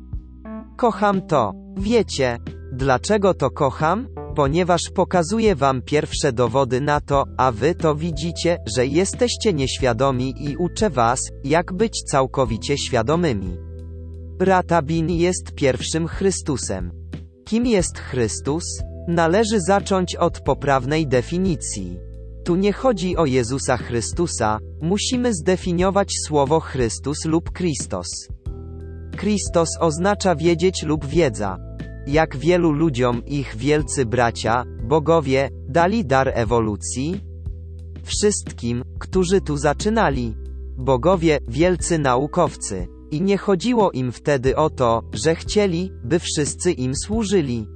Kocham 0.76 1.22
to. 1.22 1.54
Wiecie, 1.78 2.38
dlaczego 2.72 3.34
to 3.34 3.50
kocham? 3.50 4.08
Ponieważ 4.36 4.82
pokazuje 4.94 5.56
wam 5.56 5.82
pierwsze 5.82 6.34
dowody 6.34 6.82
na 6.82 7.02
to, 7.02 7.24
a 7.38 7.52
wy 7.52 7.76
to 7.76 7.95
widzicie, 7.95 8.57
że 8.76 8.88
jesteście 8.88 9.53
nieświadomi 9.53 10.34
i 10.38 10.57
uczę 10.57 10.90
was, 10.90 11.20
jak 11.44 11.74
być 11.74 12.03
całkowicie 12.03 12.78
świadomymi. 12.78 13.57
Ratabin 14.40 15.10
jest 15.10 15.52
pierwszym 15.56 16.07
Chrystusem. 16.07 16.91
Kim 17.45 17.66
jest 17.66 17.99
Chrystus? 17.99 18.64
Należy 19.07 19.60
zacząć 19.68 20.16
od 20.16 20.40
poprawnej 20.40 21.07
definicji. 21.07 21.99
Tu 22.44 22.56
nie 22.56 22.74
chodzi 22.74 23.18
o 23.18 23.26
Jezusa 23.26 23.78
Chrystusa, 23.78 24.60
musimy 24.82 25.34
zdefiniować 25.34 26.14
słowo 26.28 26.60
Chrystus 26.60 27.26
lub 27.26 27.52
Christos. 27.57 28.07
Christos 29.18 29.70
oznacza 29.80 30.36
wiedzieć 30.36 30.84
lub 30.84 31.06
wiedza. 31.06 31.57
Jak 32.07 32.38
wielu 32.38 32.72
ludziom 32.72 33.26
ich 33.26 33.56
wielcy 33.56 34.06
bracia, 34.06 34.65
bogowie, 34.84 35.49
dali 35.69 36.06
dar 36.06 36.32
ewolucji? 36.34 37.22
Wszystkim, 38.03 38.84
którzy 38.99 39.41
tu 39.41 39.57
zaczynali. 39.57 40.36
Bogowie, 40.77 41.40
wielcy 41.48 41.99
naukowcy. 41.99 42.88
I 43.11 43.22
nie 43.22 43.38
chodziło 43.38 43.91
im 43.91 44.11
wtedy 44.11 44.56
o 44.56 44.69
to, 44.69 45.03
że 45.14 45.36
chcieli, 45.36 45.91
by 46.03 46.19
wszyscy 46.19 46.72
im 46.72 46.95
służyli. 46.95 47.68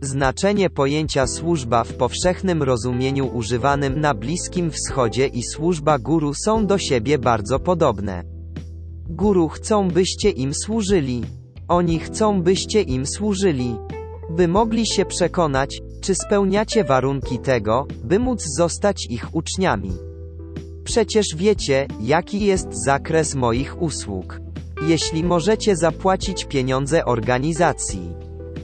Znaczenie 0.00 0.70
pojęcia 0.70 1.26
służba 1.26 1.84
w 1.84 1.94
powszechnym 1.94 2.62
rozumieniu 2.62 3.26
używanym 3.26 4.00
na 4.00 4.14
Bliskim 4.14 4.70
Wschodzie 4.70 5.26
i 5.26 5.42
służba 5.42 5.98
guru 5.98 6.34
są 6.34 6.66
do 6.66 6.78
siebie 6.78 7.18
bardzo 7.18 7.58
podobne. 7.58 8.24
Guru 9.08 9.48
chcą 9.48 9.88
byście 9.88 10.30
im 10.30 10.54
służyli. 10.54 11.37
Oni 11.68 11.98
chcą 11.98 12.42
byście 12.42 12.82
im 12.82 13.06
służyli. 13.06 13.76
By 14.30 14.48
mogli 14.48 14.86
się 14.86 15.04
przekonać, 15.04 15.80
Czy 16.00 16.14
spełniacie 16.14 16.84
warunki 16.84 17.38
tego, 17.38 17.86
by 18.04 18.18
móc 18.18 18.44
zostać 18.56 19.06
ich 19.06 19.34
uczniami? 19.34 19.92
Przecież 20.84 21.26
wiecie, 21.36 21.86
jaki 22.00 22.40
jest 22.40 22.84
zakres 22.84 23.34
moich 23.34 23.82
usług. 23.82 24.40
Jeśli 24.86 25.24
możecie 25.24 25.76
zapłacić 25.76 26.44
pieniądze 26.44 27.04
organizacji, 27.04 28.14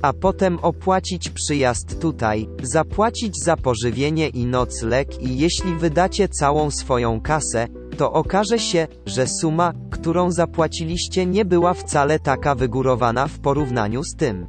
a 0.04 0.12
potem 0.12 0.58
opłacić 0.62 1.30
przyjazd 1.30 2.00
tutaj, 2.00 2.48
zapłacić 2.62 3.44
za 3.44 3.56
pożywienie 3.56 4.28
i 4.28 4.46
nocleg 4.46 5.22
i 5.22 5.38
jeśli 5.38 5.74
wydacie 5.74 6.28
całą 6.28 6.70
swoją 6.70 7.20
kasę, 7.20 7.68
to 7.96 8.12
okaże 8.12 8.58
się, 8.58 8.86
że 9.06 9.26
suma, 9.26 9.72
którą 9.90 10.30
zapłaciliście 10.30 11.26
nie 11.26 11.44
była 11.44 11.74
wcale 11.74 12.18
taka 12.18 12.54
wygórowana 12.54 13.28
w 13.28 13.38
porównaniu 13.38 14.04
z 14.04 14.16
tym. 14.16 14.46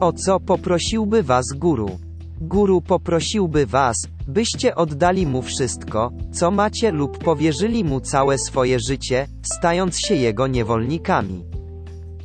O 0.00 0.12
co 0.12 0.40
poprosiłby 0.40 1.22
was 1.22 1.46
guru? 1.56 1.98
Guru 2.40 2.80
poprosiłby 2.80 3.66
was, 3.66 3.96
byście 4.28 4.74
oddali 4.74 5.26
mu 5.26 5.42
wszystko, 5.42 6.12
co 6.32 6.50
macie 6.50 6.90
lub 6.92 7.18
powierzyli 7.18 7.84
mu 7.84 8.00
całe 8.00 8.38
swoje 8.38 8.80
życie, 8.80 9.26
stając 9.42 9.98
się 9.98 10.14
jego 10.14 10.46
niewolnikami. 10.46 11.44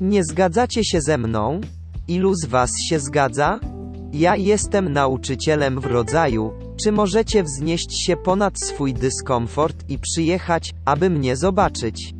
Nie 0.01 0.23
zgadzacie 0.23 0.83
się 0.83 1.01
ze 1.01 1.17
mną? 1.17 1.61
Ilu 2.11 2.35
z 2.35 2.45
was 2.45 2.71
się 2.89 2.99
zgadza? 2.99 3.59
Ja 4.13 4.35
jestem 4.35 4.93
nauczycielem 4.93 5.79
w 5.79 5.85
rodzaju, 5.85 6.51
czy 6.83 6.91
możecie 6.91 7.43
wznieść 7.43 8.05
się 8.05 8.17
ponad 8.17 8.59
swój 8.59 8.93
dyskomfort 8.93 9.89
i 9.89 9.99
przyjechać, 9.99 10.73
aby 10.85 11.09
mnie 11.09 11.35
zobaczyć? 11.35 12.13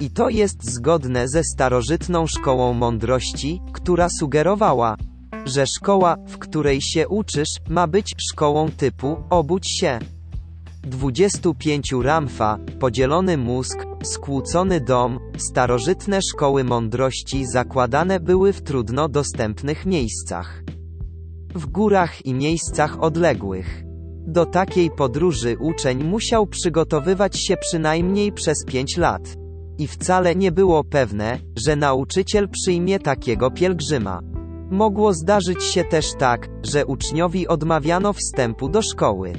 I 0.00 0.10
to 0.10 0.28
jest 0.28 0.64
zgodne 0.64 1.28
ze 1.28 1.44
starożytną 1.44 2.26
szkołą 2.26 2.72
mądrości, 2.72 3.60
która 3.72 4.08
sugerowała, 4.08 4.96
że 5.44 5.66
szkoła, 5.66 6.16
w 6.28 6.38
której 6.38 6.80
się 6.80 7.08
uczysz, 7.08 7.50
ma 7.68 7.86
być 7.86 8.14
szkołą 8.30 8.70
typu 8.70 9.16
obudź 9.30 9.68
się. 9.80 9.98
25 10.86 11.92
Ramfa, 12.02 12.58
podzielony 12.80 13.36
mózg, 13.36 13.86
skłócony 14.02 14.80
dom, 14.80 15.18
starożytne 15.38 16.18
szkoły 16.22 16.64
mądrości 16.64 17.46
zakładane 17.46 18.20
były 18.20 18.52
w 18.52 18.62
trudno 18.62 19.08
dostępnych 19.08 19.86
miejscach. 19.86 20.62
W 21.54 21.66
górach 21.66 22.26
i 22.26 22.34
miejscach 22.34 23.02
odległych. 23.02 23.84
Do 24.26 24.46
takiej 24.46 24.90
podróży 24.90 25.56
uczeń 25.60 26.04
musiał 26.04 26.46
przygotowywać 26.46 27.38
się 27.38 27.56
przynajmniej 27.56 28.32
przez 28.32 28.64
5 28.64 28.96
lat. 28.96 29.36
I 29.78 29.86
wcale 29.86 30.36
nie 30.36 30.52
było 30.52 30.84
pewne, 30.84 31.38
że 31.56 31.76
nauczyciel 31.76 32.48
przyjmie 32.48 32.98
takiego 32.98 33.50
pielgrzyma. 33.50 34.20
Mogło 34.70 35.12
zdarzyć 35.12 35.64
się 35.64 35.84
też 35.84 36.12
tak, 36.18 36.48
że 36.62 36.86
uczniowi 36.86 37.48
odmawiano 37.48 38.12
wstępu 38.12 38.68
do 38.68 38.82
szkoły. 38.82 39.32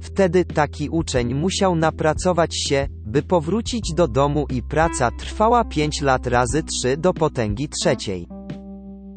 Wtedy 0.00 0.44
taki 0.44 0.88
uczeń 0.88 1.34
musiał 1.34 1.76
napracować 1.76 2.56
się, 2.56 2.86
by 3.06 3.22
powrócić 3.22 3.92
do 3.94 4.08
domu 4.08 4.46
i 4.50 4.62
praca 4.62 5.10
trwała 5.10 5.64
5 5.64 6.00
lat 6.00 6.26
razy 6.26 6.62
3 6.62 6.96
do 6.96 7.14
potęgi 7.14 7.68
trzeciej. 7.68 8.28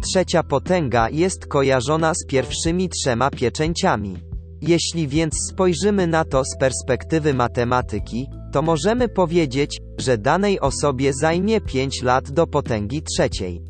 Trzecia 0.04 0.44
potęga 0.44 1.10
jest 1.10 1.46
kojarzona 1.46 2.14
z 2.14 2.26
pierwszymi 2.28 2.90
trzema 2.90 3.30
pieczęciami. 3.30 4.18
Jeśli 4.62 5.08
więc 5.08 5.34
spojrzymy 5.52 6.08
na 6.08 6.26
to 6.26 6.44
z 6.46 6.58
perspektywy 6.60 7.34
matematyki, 7.34 8.28
to 8.52 8.62
możemy 8.62 9.10
powiedzieć, 9.10 9.80
że 9.98 10.18
danej 10.18 10.60
osobie 10.60 11.14
zajmie 11.14 11.62
5 11.62 12.02
lat 12.02 12.32
do 12.32 12.48
potęgi 12.48 13.02
trzeciej. 13.04 13.62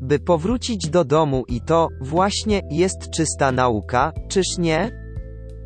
By 0.00 0.18
powrócić 0.18 0.88
do 0.88 1.04
domu 1.04 1.44
i 1.48 1.60
to, 1.60 1.88
właśnie, 2.00 2.60
jest 2.70 3.10
czysta 3.10 3.52
nauka, 3.52 4.12
czyż 4.28 4.46
nie? 4.58 5.01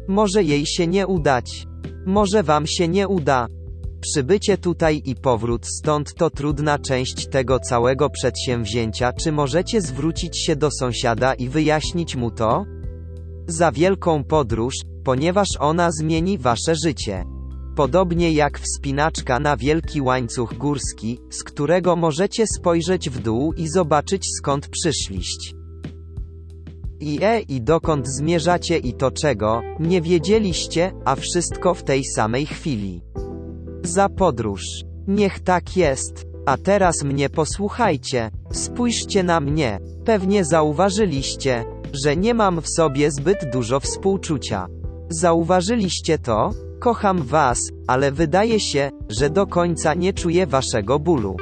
Może 0.08 0.42
jej 0.42 0.66
się 0.66 0.86
nie 0.86 1.06
udać. 1.06 1.66
Może 2.06 2.42
wam 2.42 2.66
się 2.66 2.88
nie 2.88 3.08
uda. 3.08 3.46
Przybycie 4.00 4.58
tutaj 4.58 5.02
i 5.04 5.14
powrót 5.14 5.66
stąd 5.66 6.14
to 6.14 6.30
trudna 6.30 6.78
część 6.78 7.26
tego 7.26 7.58
całego 7.58 8.10
przedsięwzięcia. 8.10 9.12
Czy 9.12 9.32
możecie 9.32 9.80
zwrócić 9.80 10.38
się 10.38 10.56
do 10.56 10.70
sąsiada 10.70 11.34
i 11.34 11.48
wyjaśnić 11.48 12.16
mu 12.16 12.30
to? 12.30 12.64
Za 13.46 13.72
wielką 13.72 14.24
podróż, 14.24 14.74
ponieważ 15.04 15.48
ona 15.60 15.90
zmieni 15.92 16.38
wasze 16.38 16.74
życie. 16.84 17.24
Podobnie 17.76 18.32
jak 18.32 18.58
wspinaczka 18.58 19.40
na 19.40 19.56
wielki 19.56 20.00
łańcuch 20.00 20.54
górski, 20.54 21.18
z 21.30 21.44
którego 21.44 21.96
możecie 21.96 22.44
spojrzeć 22.46 23.10
w 23.10 23.22
dół 23.22 23.52
i 23.52 23.68
zobaczyć 23.68 24.26
skąd 24.38 24.68
przyszliście. 24.68 25.55
I 27.00 27.18
e 27.22 27.40
i 27.40 27.60
dokąd 27.60 28.08
zmierzacie 28.08 28.78
i 28.78 28.94
to 28.94 29.10
czego, 29.10 29.62
nie 29.80 30.02
wiedzieliście, 30.02 30.92
a 31.04 31.14
wszystko 31.14 31.74
w 31.74 31.82
tej 31.82 32.04
samej 32.04 32.46
chwili. 32.46 33.02
Za 33.82 34.08
podróż. 34.08 34.62
Niech 35.08 35.40
tak 35.40 35.76
jest. 35.76 36.26
A 36.46 36.56
teraz 36.56 37.02
mnie 37.04 37.28
posłuchajcie. 37.28 38.30
Spójrzcie 38.52 39.22
na 39.22 39.40
mnie. 39.40 39.78
Pewnie 40.04 40.44
zauważyliście, 40.44 41.64
że 41.92 42.16
nie 42.16 42.34
mam 42.34 42.60
w 42.60 42.68
sobie 42.68 43.10
zbyt 43.10 43.50
dużo 43.52 43.80
współczucia. 43.80 44.66
Zauważyliście 45.08 46.18
to? 46.18 46.50
Kocham 46.80 47.22
was, 47.22 47.58
ale 47.86 48.12
wydaje 48.12 48.60
się, 48.60 48.90
że 49.08 49.30
do 49.30 49.46
końca 49.46 49.94
nie 49.94 50.12
czuję 50.12 50.46
waszego 50.46 50.98
bólu. 50.98 51.36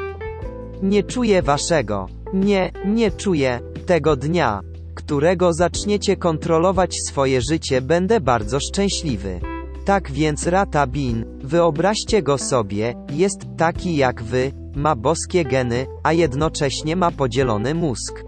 Nie 0.83 1.03
czuję 1.03 1.43
waszego. 1.43 2.07
Nie, 2.35 2.73
nie 2.87 3.11
czuję 3.11 3.61
tego 3.87 4.17
dnia 4.17 4.61
którego 5.05 5.53
zaczniecie 5.53 6.17
kontrolować 6.17 6.95
swoje 7.09 7.41
życie 7.51 7.81
będę 7.81 8.21
bardzo 8.21 8.61
szczęśliwy. 8.61 9.41
Tak 9.85 10.13
więc 10.13 10.47
Rata 10.47 10.87
Bin, 10.87 11.25
wyobraźcie 11.43 12.23
go 12.23 12.39
sobie, 12.39 12.95
jest 13.11 13.41
taki 13.57 13.97
jak 13.97 14.23
wy, 14.23 14.53
ma 14.77 14.97
boskie 14.97 15.45
geny, 15.45 15.87
a 16.03 16.13
jednocześnie 16.13 16.97
ma 16.97 17.11
podzielony 17.11 17.75
mózg. 17.75 18.25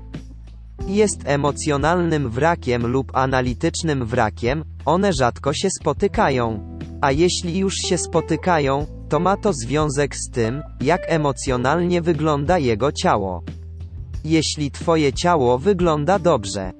Jest 0.86 1.20
emocjonalnym 1.24 2.30
wrakiem 2.30 2.86
lub 2.86 3.16
analitycznym 3.16 4.06
wrakiem, 4.06 4.64
one 4.84 5.12
rzadko 5.12 5.52
się 5.52 5.68
spotykają. 5.80 6.78
A 7.00 7.12
jeśli 7.12 7.58
już 7.58 7.74
się 7.74 7.98
spotykają, 7.98 8.86
to 9.08 9.20
ma 9.20 9.36
to 9.36 9.52
związek 9.52 10.16
z 10.16 10.30
tym, 10.30 10.62
jak 10.80 11.00
emocjonalnie 11.06 12.02
wygląda 12.02 12.58
jego 12.58 12.92
ciało. 12.92 13.42
Jeśli 14.28 14.70
twoje 14.70 15.12
ciało 15.12 15.58
wygląda 15.58 16.18
dobrze, 16.18 16.72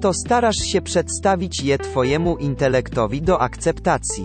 to 0.00 0.12
starasz 0.14 0.56
się 0.56 0.82
przedstawić 0.82 1.62
je 1.62 1.78
twojemu 1.78 2.36
intelektowi 2.36 3.22
do 3.22 3.40
akceptacji. 3.40 4.24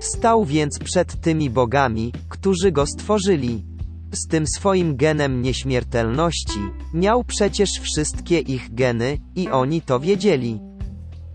Stał 0.00 0.44
więc 0.44 0.78
przed 0.78 1.20
tymi 1.20 1.50
bogami, 1.50 2.12
którzy 2.28 2.72
go 2.72 2.86
stworzyli. 2.86 3.64
Z 4.12 4.26
tym 4.26 4.46
swoim 4.46 4.96
genem 4.96 5.42
nieśmiertelności, 5.42 6.58
miał 6.94 7.24
przecież 7.24 7.70
wszystkie 7.82 8.38
ich 8.38 8.74
geny, 8.74 9.18
i 9.34 9.48
oni 9.48 9.82
to 9.82 10.00
wiedzieli. 10.00 10.60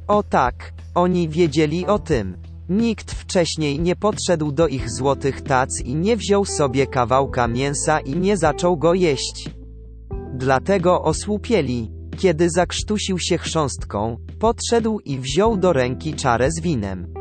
O 0.07 0.23
tak, 0.23 0.73
oni 0.95 1.29
wiedzieli 1.29 1.85
o 1.85 1.99
tym. 1.99 2.37
Nikt 2.69 3.11
wcześniej 3.11 3.79
nie 3.79 3.95
podszedł 3.95 4.51
do 4.51 4.67
ich 4.67 4.91
złotych 4.91 5.41
tac 5.41 5.81
i 5.85 5.95
nie 5.95 6.17
wziął 6.17 6.45
sobie 6.45 6.87
kawałka 6.87 7.47
mięsa 7.47 7.99
i 7.99 8.15
nie 8.15 8.37
zaczął 8.37 8.77
go 8.77 8.93
jeść. 8.93 9.60
Dlatego 10.33 11.01
osłupieli. 11.01 11.91
Kiedy 12.17 12.49
zakrztusił 12.49 13.19
się 13.19 13.37
chrząstką, 13.37 14.17
podszedł 14.39 14.99
i 14.99 15.19
wziął 15.19 15.57
do 15.57 15.73
ręki 15.73 16.13
czarę 16.13 16.51
z 16.51 16.61
winem. 16.61 17.13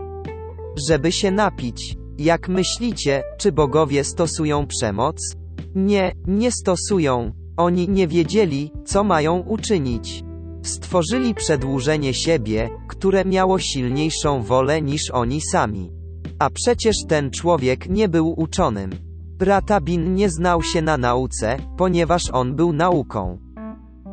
Żeby 0.88 1.12
się 1.12 1.30
napić. 1.30 1.96
Jak 2.18 2.48
myślicie, 2.48 3.22
czy 3.38 3.52
bogowie 3.52 4.04
stosują 4.04 4.66
przemoc? 4.66 5.36
Nie, 5.74 6.12
nie 6.26 6.52
stosują. 6.52 7.32
Oni 7.56 7.88
nie 7.88 8.08
wiedzieli, 8.08 8.72
co 8.84 9.04
mają 9.04 9.38
uczynić. 9.38 10.24
Stworzyli 10.62 11.34
przedłużenie 11.34 12.14
siebie, 12.14 12.70
które 12.88 13.24
miało 13.24 13.58
silniejszą 13.58 14.42
wolę 14.42 14.82
niż 14.82 15.10
oni 15.10 15.40
sami. 15.40 15.90
A 16.38 16.50
przecież 16.50 16.96
ten 17.08 17.30
człowiek 17.30 17.88
nie 17.88 18.08
był 18.08 18.40
uczonym. 18.40 19.09
Ratabin 19.42 20.14
nie 20.14 20.30
znał 20.30 20.62
się 20.62 20.82
na 20.82 20.96
nauce, 20.96 21.56
ponieważ 21.76 22.22
on 22.32 22.56
był 22.56 22.72
nauką. 22.72 23.38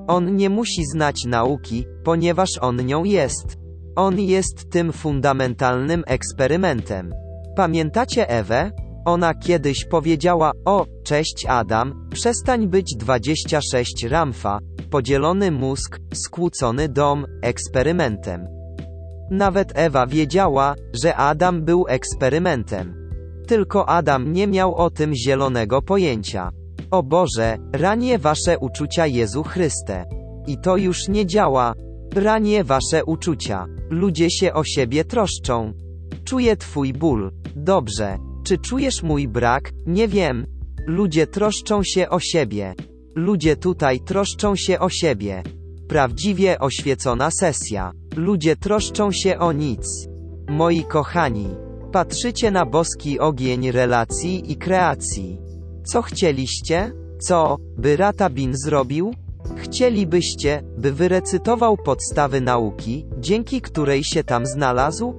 On 0.08 0.36
nie 0.36 0.50
musi 0.50 0.86
znać 0.86 1.26
nauki, 1.26 1.86
ponieważ 2.04 2.50
on 2.62 2.86
nią 2.86 3.04
jest. 3.04 3.58
On 3.96 4.20
jest 4.20 4.70
tym 4.70 4.92
fundamentalnym 4.92 6.04
eksperymentem. 6.08 7.14
Pamiętacie 7.56 8.30
Ewę? 8.30 8.72
Ona 9.06 9.34
kiedyś 9.34 9.86
powiedziała: 9.86 10.52
O, 10.66 10.86
cześć 11.04 11.46
Adam, 11.48 12.10
przestań 12.14 12.68
być 12.68 12.96
26 12.96 14.04
Ramfa, 14.10 14.60
podzielony 14.90 15.52
mózg, 15.52 16.00
skłócony 16.14 16.90
dom, 16.90 17.26
eksperymentem. 17.42 18.48
Nawet 19.32 19.72
Ewa 19.76 20.08
wiedziała, 20.08 20.76
że 21.04 21.16
Adam 21.16 21.66
był 21.66 21.86
eksperymentem. 21.88 22.97
Tylko 23.48 23.90
Adam 23.90 24.34
nie 24.34 24.48
miał 24.48 24.76
o 24.76 24.90
tym 24.90 25.16
zielonego 25.16 25.82
pojęcia. 25.82 26.52
O 26.92 27.04
Boże, 27.04 27.58
ranię 27.74 28.20
wasze 28.20 28.58
uczucia 28.60 29.08
Jezu 29.08 29.44
Chryste. 29.44 30.06
I 30.48 30.58
to 30.58 30.78
już 30.78 31.08
nie 31.08 31.26
działa. 31.26 31.74
Ranię 32.16 32.64
wasze 32.64 33.06
uczucia. 33.06 33.66
Ludzie 33.90 34.30
się 34.30 34.54
o 34.54 34.64
siebie 34.64 35.06
troszczą. 35.06 35.74
Czuję 36.26 36.58
twój 36.58 36.94
ból. 36.94 37.32
Dobrze. 37.56 38.18
Czy 38.44 38.58
czujesz 38.58 39.04
mój 39.04 39.28
brak? 39.28 39.72
Nie 39.86 40.08
wiem. 40.08 40.46
Ludzie 40.88 41.28
troszczą 41.28 41.84
się 41.84 42.10
o 42.10 42.20
siebie. 42.20 42.76
Ludzie 43.16 43.56
tutaj 43.56 44.00
troszczą 44.00 44.56
się 44.56 44.80
o 44.80 44.90
siebie. 44.90 45.44
Prawdziwie 45.88 46.60
oświecona 46.60 47.32
sesja. 47.32 47.92
Ludzie 48.16 48.56
troszczą 48.56 49.12
się 49.12 49.40
o 49.40 49.52
nic. 49.52 50.08
Moi 50.50 50.84
kochani, 50.84 51.48
patrzycie 51.88 52.52
na 52.52 52.66
boski 52.66 53.20
ogień 53.20 53.72
relacji 53.72 54.52
i 54.52 54.56
kreacji. 54.56 55.38
Co 55.86 56.02
chcieliście? 56.02 56.92
Co, 57.20 57.58
by 57.78 57.98
Ratabin 57.98 58.54
zrobił? 58.56 59.14
Chcielibyście, 59.56 60.64
by 60.78 60.92
wyrecytował 60.92 61.78
podstawy 61.78 62.42
nauki, 62.42 63.06
dzięki 63.20 63.62
której 63.62 64.04
się 64.04 64.24
tam 64.24 64.46
znalazł? 64.46 65.14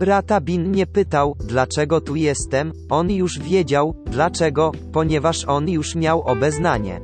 Ratabin 0.00 0.70
nie 0.70 0.86
pytał, 0.86 1.36
dlaczego 1.38 2.00
tu 2.00 2.16
jestem, 2.16 2.72
on 2.90 3.10
już 3.10 3.38
wiedział, 3.38 3.94
dlaczego, 4.06 4.72
ponieważ 4.92 5.44
on 5.44 5.68
już 5.68 5.94
miał 5.94 6.22
obeznanie. 6.22 7.00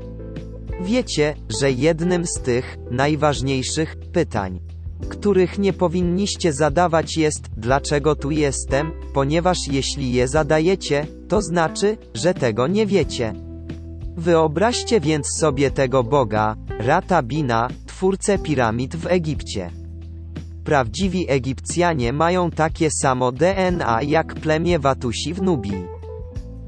Wiecie, 0.81 1.35
że 1.61 1.73
jednym 1.73 2.27
z 2.27 2.35
tych 2.35 2.77
najważniejszych 2.91 3.97
pytań, 4.13 4.61
których 5.09 5.59
nie 5.59 5.73
powinniście 5.73 6.53
zadawać 6.53 7.17
jest, 7.17 7.51
dlaczego 7.57 8.17
tu 8.17 8.31
jestem, 8.31 8.91
ponieważ 9.15 9.59
jeśli 9.71 10.13
je 10.13 10.29
zadajecie, 10.29 11.07
to 11.29 11.43
znaczy, 11.43 11.97
że 12.15 12.35
tego 12.35 12.67
nie 12.67 12.87
wiecie. 12.87 13.35
Wyobraźcie 14.17 15.01
więc 15.01 15.27
sobie 15.39 15.71
tego 15.71 16.05
Boga, 16.05 16.57
Ratabina, 16.79 17.69
twórcę 17.87 18.39
piramid 18.39 18.97
w 18.97 19.07
Egipcie. 19.07 19.71
Prawdziwi 20.65 21.31
Egipcjanie 21.31 22.13
mają 22.13 22.51
takie 22.51 22.91
samo 22.91 23.33
DNA 23.33 24.03
jak 24.03 24.35
plemię 24.35 24.79
Watusi 24.79 25.35
w 25.35 25.43
Nubii. 25.43 25.85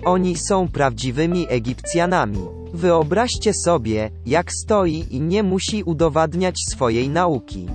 Oni 0.05 0.37
są 0.37 0.69
prawdziwymi 0.69 1.47
Egipcjanami. 1.49 2.39
Wyobraźcie 2.75 3.55
sobie, 3.55 4.11
jak 4.27 4.53
stoi 4.53 5.07
i 5.11 5.21
nie 5.21 5.43
musi 5.43 5.83
udowadniać 5.83 6.55
swojej 6.73 7.09
nauki. 7.09 7.67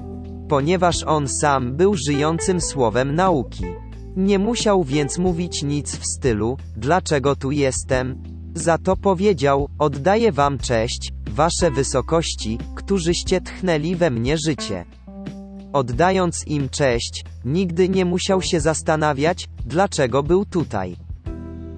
Ponieważ 0.50 1.04
on 1.04 1.28
sam 1.28 1.74
był 1.74 1.96
żyjącym 2.08 2.62
słowem 2.62 3.16
nauki. 3.16 3.64
Nie 4.16 4.40
musiał 4.40 4.84
więc 4.84 5.18
mówić 5.18 5.64
nic 5.64 5.96
w 5.96 6.06
stylu, 6.06 6.58
dlaczego 6.78 7.36
tu 7.36 7.52
jestem. 7.52 8.24
Za 8.56 8.78
to 8.78 8.96
powiedział, 8.96 9.70
oddaję 9.80 10.32
wam 10.32 10.58
cześć, 10.58 11.14
wasze 11.32 11.72
wysokości, 11.72 12.58
którzyście 12.76 13.42
tchnęli 13.42 13.96
we 13.96 14.10
mnie 14.10 14.38
życie. 14.38 14.86
Oddając 15.74 16.48
im 16.48 16.70
cześć, 16.70 17.26
nigdy 17.46 17.90
nie 17.90 18.06
musiał 18.06 18.42
się 18.42 18.60
zastanawiać, 18.60 19.48
dlaczego 19.66 20.24
był 20.24 20.46
tutaj. 20.46 20.96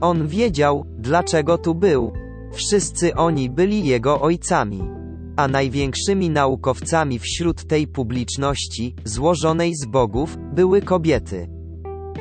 On 0.01 0.27
wiedział, 0.27 0.85
dlaczego 0.97 1.57
tu 1.57 1.75
był. 1.75 2.13
Wszyscy 2.53 3.15
oni 3.15 3.49
byli 3.49 3.85
jego 3.85 4.21
ojcami. 4.21 4.96
A 5.37 5.47
największymi 5.47 6.29
naukowcami 6.29 7.19
wśród 7.19 7.67
tej 7.67 7.87
publiczności, 7.87 8.95
złożonej 9.03 9.75
z 9.75 9.85
bogów, 9.85 10.37
były 10.53 10.81
kobiety. 10.81 11.49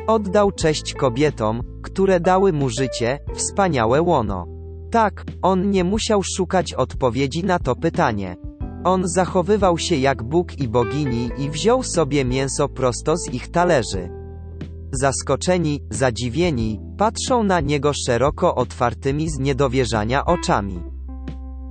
Oddał 0.06 0.52
cześć 0.52 0.94
kobietom, 0.94 1.62
które 1.82 2.20
dały 2.20 2.52
mu 2.52 2.68
życie, 2.68 3.18
wspaniałe 3.34 4.02
łono. 4.02 4.46
Tak, 4.90 5.24
on 5.42 5.70
nie 5.70 5.84
musiał 5.84 6.22
szukać 6.22 6.74
odpowiedzi 6.74 7.44
na 7.44 7.58
to 7.58 7.76
pytanie. 7.76 8.36
On 8.84 9.02
zachowywał 9.08 9.78
się 9.78 9.96
jak 9.96 10.22
Bóg 10.22 10.58
i 10.58 10.68
bogini 10.68 11.30
i 11.38 11.50
wziął 11.50 11.82
sobie 11.82 12.24
mięso 12.24 12.68
prosto 12.68 13.16
z 13.16 13.34
ich 13.34 13.48
talerzy. 13.48 14.08
Zaskoczeni, 14.92 15.80
zadziwieni, 15.90 16.80
patrzą 16.98 17.42
na 17.42 17.60
niego 17.60 17.92
szeroko 18.06 18.54
otwartymi 18.54 19.30
z 19.30 19.38
niedowierzania 19.38 20.24
oczami. 20.24 20.95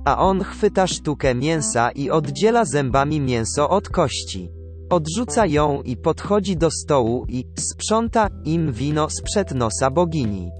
A 0.06 0.18
on 0.18 0.44
chwyta 0.44 0.86
sztukę 0.86 1.34
mięsa 1.34 1.90
i 1.90 2.10
oddziela 2.10 2.64
zębami 2.64 3.20
mięso 3.20 3.70
od 3.70 3.88
kości. 3.88 4.50
Odrzuca 4.90 5.46
ją 5.46 5.82
i 5.82 5.96
podchodzi 5.96 6.56
do 6.56 6.70
stołu 6.70 7.26
i 7.28 7.44
sprząta 7.58 8.28
im 8.44 8.72
wino 8.72 9.10
sprzed 9.10 9.54
nosa 9.54 9.90
bogini. 9.90 10.50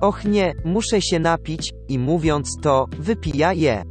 Och 0.00 0.24
nie, 0.24 0.52
muszę 0.64 1.02
się 1.02 1.18
napić, 1.18 1.72
i 1.88 1.98
mówiąc 1.98 2.48
to, 2.62 2.86
wypija 2.98 3.52
je. 3.52 3.82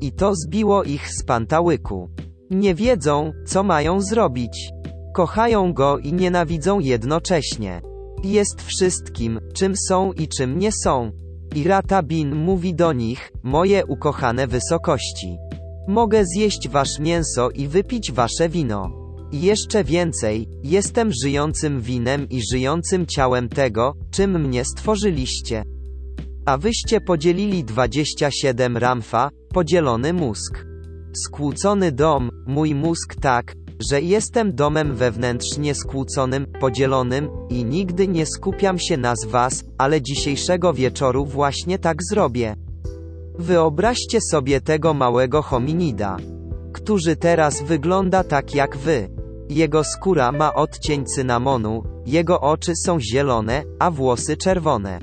I 0.00 0.12
to 0.12 0.34
zbiło 0.34 0.84
ich 0.84 1.08
z 1.08 1.24
pantałyku. 1.24 2.08
Nie 2.50 2.74
wiedzą, 2.74 3.32
co 3.46 3.62
mają 3.62 4.00
zrobić. 4.00 4.70
Kochają 5.14 5.72
go 5.72 5.98
i 5.98 6.12
nienawidzą 6.12 6.78
jednocześnie. 6.78 7.80
Jest 8.24 8.62
wszystkim, 8.62 9.40
czym 9.54 9.74
są 9.88 10.12
i 10.12 10.28
czym 10.28 10.58
nie 10.58 10.70
są. 10.84 11.12
I 11.54 11.64
Ratabin 11.64 12.34
mówi 12.34 12.74
do 12.74 12.92
nich, 12.92 13.32
moje 13.42 13.86
ukochane 13.86 14.46
wysokości. 14.46 15.36
Mogę 15.88 16.24
zjeść 16.24 16.68
wasz 16.68 16.98
mięso 16.98 17.50
i 17.50 17.68
wypić 17.68 18.12
wasze 18.12 18.48
wino. 18.48 18.90
I 19.32 19.40
jeszcze 19.40 19.84
więcej, 19.84 20.48
jestem 20.62 21.10
żyjącym 21.22 21.80
winem 21.80 22.28
i 22.28 22.40
żyjącym 22.52 23.06
ciałem 23.06 23.48
tego, 23.48 23.94
czym 24.10 24.40
mnie 24.40 24.64
stworzyliście. 24.64 25.64
A 26.46 26.58
wyście 26.58 27.00
podzielili 27.00 27.64
27 27.64 28.76
ramfa, 28.76 29.30
podzielony 29.54 30.12
mózg. 30.12 30.66
Skłócony 31.26 31.92
dom, 31.92 32.30
mój 32.46 32.74
mózg 32.74 33.14
tak, 33.20 33.54
że 33.90 34.00
jestem 34.00 34.54
domem 34.54 34.96
wewnętrznie 34.96 35.74
skłóconym, 35.74 36.46
podzielonym, 36.60 37.28
i 37.48 37.64
nigdy 37.64 38.08
nie 38.08 38.26
skupiam 38.26 38.78
się 38.78 38.96
na 38.96 39.16
z 39.16 39.24
was, 39.24 39.64
ale 39.78 40.02
dzisiejszego 40.02 40.72
wieczoru 40.72 41.26
właśnie 41.26 41.78
tak 41.78 41.96
zrobię. 42.10 42.56
Wyobraźcie 43.38 44.18
sobie 44.30 44.60
tego 44.60 44.94
małego 44.94 45.42
hominida, 45.42 46.16
który 46.72 47.16
teraz 47.16 47.62
wygląda 47.62 48.24
tak 48.24 48.54
jak 48.54 48.76
wy. 48.76 49.08
Jego 49.48 49.84
skóra 49.84 50.32
ma 50.32 50.54
odcień 50.54 51.04
cynamonu, 51.04 51.82
jego 52.06 52.40
oczy 52.40 52.72
są 52.76 53.00
zielone, 53.00 53.62
a 53.78 53.90
włosy 53.90 54.36
czerwone. 54.36 54.98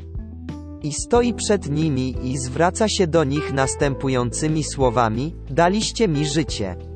I 0.83 0.93
stoi 0.93 1.33
przed 1.33 1.69
nimi 1.69 2.15
i 2.23 2.37
zwraca 2.37 2.87
się 2.89 3.07
do 3.07 3.23
nich 3.23 3.53
następującymi 3.53 4.63
słowami: 4.63 5.35
Daliście 5.49 6.07
mi 6.07 6.25
życie. 6.25 6.86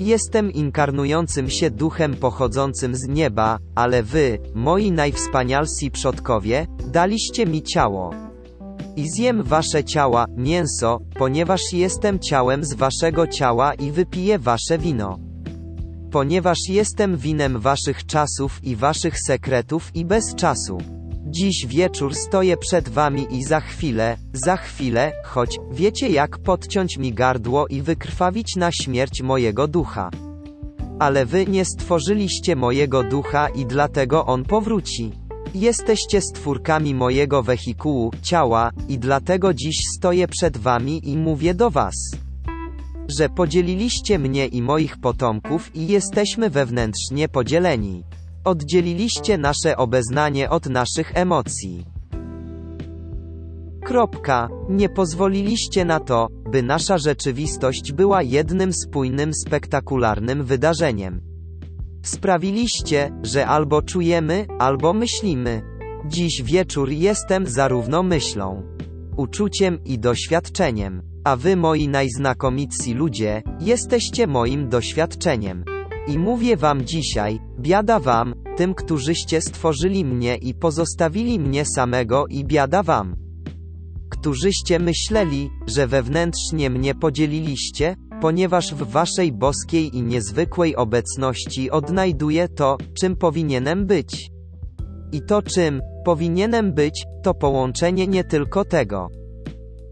Jestem 0.00 0.52
inkarnującym 0.52 1.50
się 1.50 1.70
duchem 1.70 2.16
pochodzącym 2.16 2.94
z 2.94 3.08
nieba, 3.08 3.58
ale 3.74 4.02
wy, 4.02 4.38
moi 4.54 4.92
najwspanialsi 4.92 5.90
przodkowie, 5.90 6.66
daliście 6.86 7.46
mi 7.46 7.62
ciało. 7.62 8.10
I 8.96 9.10
zjem 9.10 9.42
wasze 9.42 9.84
ciała, 9.84 10.26
mięso, 10.36 10.98
ponieważ 11.18 11.60
jestem 11.72 12.18
ciałem 12.18 12.64
z 12.64 12.74
waszego 12.74 13.26
ciała 13.26 13.74
i 13.74 13.90
wypiję 13.90 14.38
wasze 14.38 14.78
wino. 14.78 15.18
Ponieważ 16.10 16.58
jestem 16.68 17.16
winem 17.16 17.60
waszych 17.60 18.06
czasów 18.06 18.64
i 18.64 18.76
waszych 18.76 19.20
sekretów 19.20 19.90
i 19.94 20.04
bez 20.04 20.34
czasu. 20.34 20.97
Dziś 21.30 21.66
wieczór 21.66 22.14
stoję 22.14 22.56
przed 22.56 22.88
wami 22.88 23.26
i 23.30 23.44
za 23.44 23.60
chwilę, 23.60 24.16
za 24.32 24.56
chwilę, 24.56 25.12
choć 25.24 25.58
wiecie 25.72 26.08
jak 26.08 26.38
podciąć 26.38 26.98
mi 26.98 27.12
gardło 27.12 27.66
i 27.66 27.82
wykrwawić 27.82 28.56
na 28.56 28.72
śmierć 28.72 29.22
mojego 29.22 29.68
ducha. 29.68 30.10
Ale 30.98 31.26
wy 31.26 31.46
nie 31.46 31.64
stworzyliście 31.64 32.56
mojego 32.56 33.02
ducha 33.02 33.48
i 33.48 33.66
dlatego 33.66 34.26
on 34.26 34.44
powróci. 34.44 35.12
Jesteście 35.54 36.20
stwórkami 36.20 36.94
mojego 36.94 37.42
wehikułu, 37.42 38.10
ciała, 38.22 38.70
i 38.88 38.98
dlatego 38.98 39.54
dziś 39.54 39.76
stoję 39.96 40.28
przed 40.28 40.56
wami 40.56 41.00
i 41.10 41.16
mówię 41.16 41.54
do 41.54 41.70
was. 41.70 41.94
Że 43.18 43.28
podzieliliście 43.28 44.18
mnie 44.18 44.46
i 44.46 44.62
moich 44.62 44.96
potomków 44.96 45.76
i 45.76 45.86
jesteśmy 45.86 46.50
wewnętrznie 46.50 47.28
podzieleni. 47.28 48.04
Oddzieliliście 48.48 49.38
nasze 49.38 49.76
obeznanie 49.76 50.50
od 50.50 50.66
naszych 50.66 51.12
emocji. 51.14 51.84
Kropka. 53.84 54.48
Nie 54.68 54.88
pozwoliliście 54.88 55.84
na 55.84 56.00
to, 56.00 56.28
by 56.52 56.62
nasza 56.62 56.98
rzeczywistość 56.98 57.92
była 57.92 58.22
jednym 58.22 58.72
spójnym, 58.72 59.34
spektakularnym 59.34 60.44
wydarzeniem. 60.44 61.20
Sprawiliście, 62.02 63.10
że 63.22 63.46
albo 63.46 63.82
czujemy, 63.82 64.46
albo 64.58 64.92
myślimy. 64.92 65.62
Dziś 66.06 66.42
wieczór 66.42 66.90
jestem 66.90 67.46
zarówno 67.46 68.02
myślą, 68.02 68.62
uczuciem 69.16 69.84
i 69.84 69.98
doświadczeniem. 69.98 71.02
A 71.24 71.36
wy, 71.36 71.56
moi 71.56 71.88
najznakomitsi 71.88 72.94
ludzie, 72.94 73.42
jesteście 73.60 74.26
moim 74.26 74.68
doświadczeniem. 74.68 75.77
I 76.08 76.18
mówię 76.18 76.56
wam 76.56 76.84
dzisiaj, 76.84 77.40
biada 77.60 78.00
wam, 78.00 78.34
tym 78.56 78.74
którzyście 78.74 79.40
stworzyli 79.40 80.04
mnie 80.04 80.36
i 80.36 80.54
pozostawili 80.54 81.40
mnie 81.40 81.64
samego 81.64 82.26
i 82.26 82.44
biada 82.44 82.82
wam. 82.82 83.16
Którzyście 84.10 84.78
myśleli, 84.78 85.50
że 85.66 85.86
wewnętrznie 85.86 86.70
mnie 86.70 86.94
podzieliliście, 86.94 87.96
ponieważ 88.20 88.74
w 88.74 88.82
waszej 88.82 89.32
boskiej 89.32 89.96
i 89.96 90.02
niezwykłej 90.02 90.76
obecności 90.76 91.70
odnajduję 91.70 92.48
to, 92.48 92.76
czym 93.00 93.16
powinienem 93.16 93.86
być. 93.86 94.30
I 95.12 95.22
to 95.22 95.42
czym 95.42 95.80
powinienem 96.04 96.74
być, 96.74 97.04
to 97.22 97.34
połączenie 97.34 98.06
nie 98.06 98.24
tylko 98.24 98.64
tego, 98.64 99.08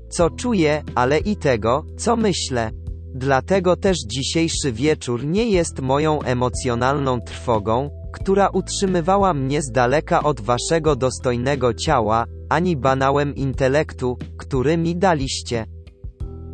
co 0.08 0.30
czuję, 0.30 0.82
ale 0.94 1.18
i 1.18 1.36
tego, 1.36 1.84
co 1.98 2.16
myślę. 2.16 2.70
Dlatego 3.18 3.76
też 3.76 3.96
dzisiejszy 4.06 4.72
wieczór 4.72 5.24
nie 5.24 5.50
jest 5.50 5.80
moją 5.80 6.22
emocjonalną 6.22 7.20
trwogą, 7.20 7.90
która 8.12 8.48
utrzymywała 8.48 9.34
mnie 9.34 9.62
z 9.62 9.70
daleka 9.70 10.22
od 10.22 10.40
waszego 10.40 10.96
dostojnego 10.96 11.74
ciała, 11.74 12.24
ani 12.48 12.76
banałem 12.76 13.34
intelektu, 13.34 14.18
który 14.36 14.76
mi 14.76 14.96
daliście. 14.96 15.66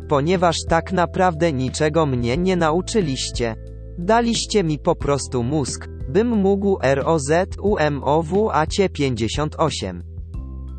Ponieważ 0.09 0.55
tak 0.69 0.91
naprawdę 0.91 1.53
niczego 1.53 2.05
mnie 2.05 2.37
nie 2.37 2.55
nauczyliście. 2.55 3.55
Daliście 3.97 4.63
mi 4.63 4.79
po 4.79 4.95
prostu 4.95 5.43
mózg, 5.43 5.87
bym 6.09 6.27
mógł 6.27 6.77
ROZ 6.95 7.31
UMOWAC 7.61 8.75
58. 8.93 10.12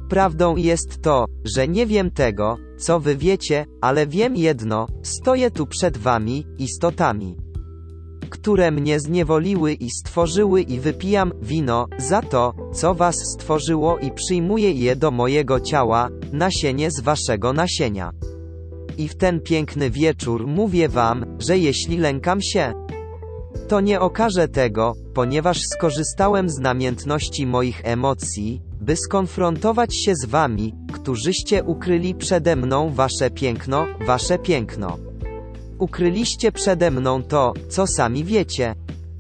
Prawdą 0.09 0.57
jest 0.57 1.03
to, 1.03 1.25
że 1.45 1.69
nie 1.69 1.87
wiem 1.87 2.11
tego, 2.11 2.57
co 2.79 3.01
wy 3.01 3.17
wiecie, 3.17 3.67
ale 3.81 4.07
wiem 4.07 4.37
jedno, 4.37 4.87
stoję 5.03 5.51
tu 5.51 5.67
przed 5.67 5.97
wami, 5.97 6.47
istotami, 6.59 7.37
które 8.31 8.71
mnie 8.71 9.01
zniewoliły 9.01 9.73
i 9.73 9.91
stworzyły 9.91 10.63
i 10.63 10.81
wypijam 10.81 11.33
wino 11.43 11.87
za 11.99 12.23
to, 12.23 12.55
co 12.73 12.95
was 12.95 13.17
stworzyło 13.35 13.99
i 13.99 14.11
przyjmuję 14.11 14.73
je 14.73 14.97
do 14.97 15.11
mojego 15.11 15.61
ciała, 15.61 16.09
nasienie 16.33 16.91
z 16.91 17.01
waszego 17.01 17.53
nasienia. 17.53 18.11
I 18.99 19.09
w 19.09 19.17
ten 19.17 19.41
piękny 19.41 19.91
wieczór 19.91 20.47
mówię 20.47 20.89
wam, 20.89 21.27
że 21.39 21.59
jeśli 21.59 21.97
lękam 21.97 22.41
się, 22.41 22.73
to 23.69 23.81
nie 23.81 24.01
okażę 24.01 24.49
tego, 24.49 24.93
ponieważ 25.15 25.63
skorzystałem 25.63 26.51
z 26.51 26.59
namiętności 26.59 27.47
moich 27.47 27.81
emocji, 27.85 28.63
by 28.85 28.97
skonfrontować 28.97 29.97
się 29.97 30.15
z 30.15 30.25
wami, 30.25 30.75
którzyście 30.93 31.65
ukryli 31.65 32.15
przede 32.15 32.57
mną 32.57 32.91
wasze 32.95 33.31
piękno, 33.31 33.87
wasze 34.07 34.39
piękno. 34.39 34.99
Ukryliście 35.79 36.53
przede 36.53 36.91
mną 36.91 37.23
to, 37.23 37.53
co 37.69 37.87
sami 37.87 38.25
wiecie. 38.25 38.75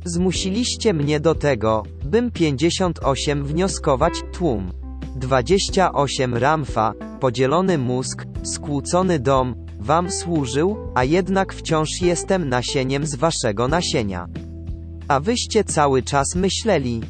Zmusiliście 0.04 0.94
mnie 0.94 1.20
do 1.20 1.34
tego, 1.34 1.82
bym 2.04 2.30
58 2.30 3.44
wnioskować, 3.44 4.12
tłum. 4.32 4.72
28 5.16 6.34
Ramfa, 6.34 6.92
podzielony 7.20 7.78
mózg, 7.78 8.26
skłócony 8.42 9.18
dom, 9.18 9.54
wam 9.80 10.10
służył, 10.10 10.76
a 10.94 11.04
jednak 11.04 11.54
wciąż 11.54 11.88
jestem 12.00 12.48
nasieniem 12.48 13.06
z 13.06 13.14
waszego 13.14 13.68
nasienia. 13.68 14.26
A 15.08 15.20
wyście 15.20 15.64
cały 15.64 16.02
czas 16.02 16.34
myśleli, 16.34 17.00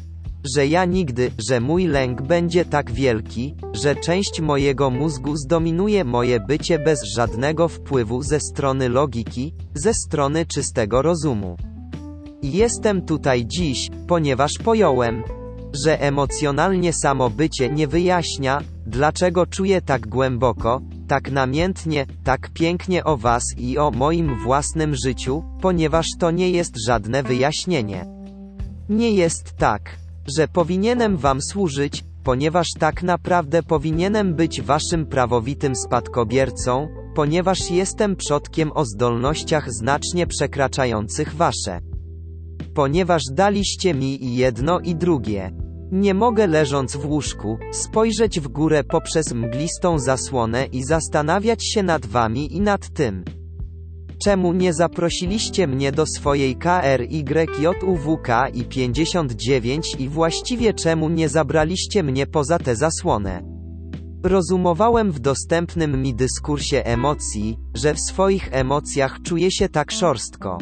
że 0.55 0.67
ja 0.67 0.85
nigdy, 0.85 1.31
że 1.49 1.59
mój 1.59 1.87
lęk 1.87 2.21
będzie 2.21 2.65
tak 2.65 2.91
wielki, 2.91 3.55
że 3.73 3.95
część 3.95 4.41
mojego 4.41 4.89
mózgu 4.89 5.37
zdominuje 5.37 6.03
moje 6.03 6.39
bycie 6.39 6.79
bez 6.79 7.03
żadnego 7.03 7.67
wpływu 7.67 8.21
ze 8.21 8.39
strony 8.39 8.89
logiki, 8.89 9.53
ze 9.73 9.93
strony 9.93 10.45
czystego 10.45 11.01
rozumu. 11.01 11.57
I 12.41 12.51
jestem 12.51 13.01
tutaj 13.01 13.45
dziś, 13.45 13.89
ponieważ 14.07 14.51
pojąłem, 14.63 15.23
że 15.83 16.01
emocjonalnie 16.01 16.93
samo 16.93 17.29
bycie 17.29 17.69
nie 17.69 17.87
wyjaśnia, 17.87 18.61
dlaczego 18.87 19.45
czuję 19.45 19.81
tak 19.81 20.07
głęboko, 20.07 20.81
tak 21.07 21.31
namiętnie, 21.31 22.05
tak 22.23 22.49
pięknie 22.53 23.03
o 23.03 23.17
Was 23.17 23.43
i 23.57 23.77
o 23.77 23.91
moim 23.91 24.39
własnym 24.43 24.95
życiu, 24.95 25.43
ponieważ 25.61 26.07
to 26.19 26.31
nie 26.31 26.49
jest 26.49 26.75
żadne 26.87 27.23
wyjaśnienie. 27.23 28.05
Nie 28.89 29.11
jest 29.11 29.57
tak 29.57 30.04
że 30.37 30.47
powinienem 30.47 31.17
wam 31.17 31.41
służyć, 31.41 32.03
ponieważ 32.23 32.67
tak 32.79 33.03
naprawdę 33.03 33.63
powinienem 33.63 34.35
być 34.35 34.61
waszym 34.61 35.05
prawowitym 35.05 35.75
spadkobiercą, 35.75 36.87
ponieważ 37.15 37.71
jestem 37.71 38.15
przodkiem 38.15 38.71
o 38.71 38.85
zdolnościach 38.85 39.73
znacznie 39.73 40.27
przekraczających 40.27 41.35
wasze. 41.35 41.79
Ponieważ 42.73 43.23
daliście 43.31 43.93
mi 43.93 44.25
i 44.25 44.35
jedno 44.35 44.79
i 44.79 44.95
drugie. 44.95 45.51
Nie 45.91 46.13
mogę 46.13 46.47
leżąc 46.47 46.95
w 46.95 47.05
łóżku, 47.05 47.57
spojrzeć 47.71 48.39
w 48.39 48.47
górę 48.47 48.83
poprzez 48.83 49.33
mglistą 49.33 49.99
zasłonę 49.99 50.65
i 50.65 50.83
zastanawiać 50.83 51.65
się 51.65 51.83
nad 51.83 52.05
wami 52.05 52.55
i 52.55 52.61
nad 52.61 52.89
tym, 52.89 53.23
Czemu 54.23 54.53
nie 54.53 54.73
zaprosiliście 54.73 55.67
mnie 55.67 55.91
do 55.91 56.05
swojej 56.05 56.55
KRYJUWK 56.55 58.27
i 58.53 58.63
59 58.63 59.95
i 59.99 60.09
właściwie 60.09 60.73
czemu 60.73 61.09
nie 61.09 61.29
zabraliście 61.29 62.03
mnie 62.03 62.27
poza 62.27 62.59
tę 62.59 62.75
zasłonę? 62.75 63.43
Rozumowałem 64.23 65.11
w 65.11 65.19
dostępnym 65.19 66.01
mi 66.01 66.15
dyskursie 66.15 66.83
emocji, 66.83 67.57
że 67.73 67.93
w 67.93 67.99
swoich 67.99 68.49
emocjach 68.51 69.21
czuję 69.23 69.51
się 69.51 69.69
tak 69.69 69.91
szorstko. 69.91 70.57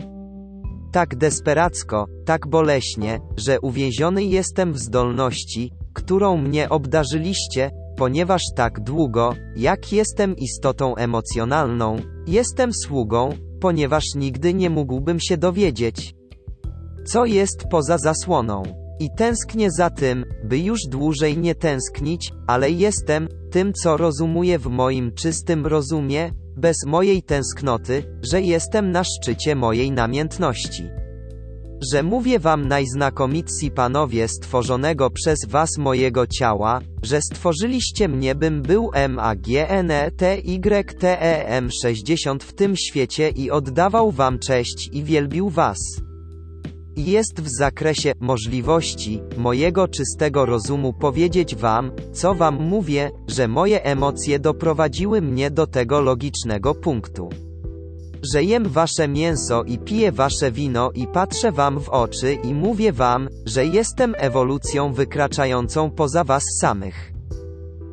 Tak 0.91 1.15
desperacko, 1.15 2.05
tak 2.25 2.47
boleśnie, 2.47 3.19
że 3.37 3.61
uwięziony 3.61 4.23
jestem 4.23 4.73
w 4.73 4.79
zdolności, 4.79 5.71
którą 5.93 6.37
mnie 6.37 6.69
obdarzyliście, 6.69 7.71
ponieważ 7.97 8.41
tak 8.55 8.79
długo, 8.79 9.35
jak 9.55 9.93
jestem 9.93 10.35
istotą 10.37 10.95
emocjonalną, 10.95 11.97
jestem 12.27 12.73
sługą, 12.73 13.29
ponieważ 13.61 14.03
nigdy 14.15 14.53
nie 14.53 14.69
mógłbym 14.69 15.19
się 15.19 15.37
dowiedzieć, 15.37 16.15
co 17.05 17.25
jest 17.25 17.63
poza 17.71 17.97
zasłoną. 17.97 18.63
I 18.99 19.09
tęsknię 19.17 19.71
za 19.71 19.89
tym, 19.89 20.25
by 20.43 20.59
już 20.59 20.79
dłużej 20.89 21.37
nie 21.37 21.55
tęsknić, 21.55 22.33
ale 22.47 22.71
jestem 22.71 23.27
tym, 23.51 23.73
co 23.73 23.97
rozumuję 23.97 24.59
w 24.59 24.67
moim 24.67 25.11
czystym 25.11 25.65
rozumie, 25.65 26.31
bez 26.57 26.75
mojej 26.87 27.23
tęsknoty, 27.23 28.03
że 28.21 28.41
jestem 28.41 28.91
na 28.91 29.03
szczycie 29.03 29.55
mojej 29.55 29.91
namiętności 29.91 31.02
że 31.91 32.03
mówię 32.03 32.39
wam 32.39 32.67
najznakomitsi 32.67 33.71
panowie 33.71 34.27
stworzonego 34.27 35.09
przez 35.09 35.39
was 35.47 35.77
mojego 35.77 36.27
ciała, 36.27 36.81
że 37.03 37.21
stworzyliście 37.21 38.07
mnie 38.07 38.35
bym 38.35 38.61
był 38.61 38.91
MAGNETYTEM 39.09 40.09
60 41.81 42.43
w 42.43 42.53
tym 42.53 42.75
świecie 42.75 43.29
i 43.29 43.51
oddawał 43.51 44.11
wam 44.11 44.39
cześć 44.39 44.89
i 44.91 45.03
wielbił 45.03 45.49
was. 45.49 45.77
Jest 46.95 47.41
w 47.41 47.47
zakresie 47.57 48.11
możliwości 48.19 49.21
mojego 49.37 49.87
czystego 49.87 50.45
rozumu 50.45 50.93
powiedzieć 50.93 51.55
wam, 51.55 51.91
co 52.13 52.35
wam 52.35 52.55
mówię, 52.55 53.11
że 53.27 53.47
moje 53.47 53.83
emocje 53.83 54.39
doprowadziły 54.39 55.21
mnie 55.21 55.51
do 55.51 55.67
tego 55.67 56.01
logicznego 56.01 56.75
punktu 56.75 57.29
że 58.31 58.43
jem 58.43 58.69
wasze 58.69 59.07
mięso 59.07 59.63
i 59.63 59.77
piję 59.77 60.11
wasze 60.11 60.51
wino 60.51 60.91
i 60.91 61.07
patrzę 61.07 61.51
wam 61.51 61.79
w 61.79 61.89
oczy 61.89 62.33
i 62.33 62.53
mówię 62.53 62.93
wam, 62.93 63.29
że 63.45 63.65
jestem 63.65 64.15
ewolucją 64.17 64.93
wykraczającą 64.93 65.91
poza 65.91 66.23
was 66.23 66.43
samych. 66.61 67.13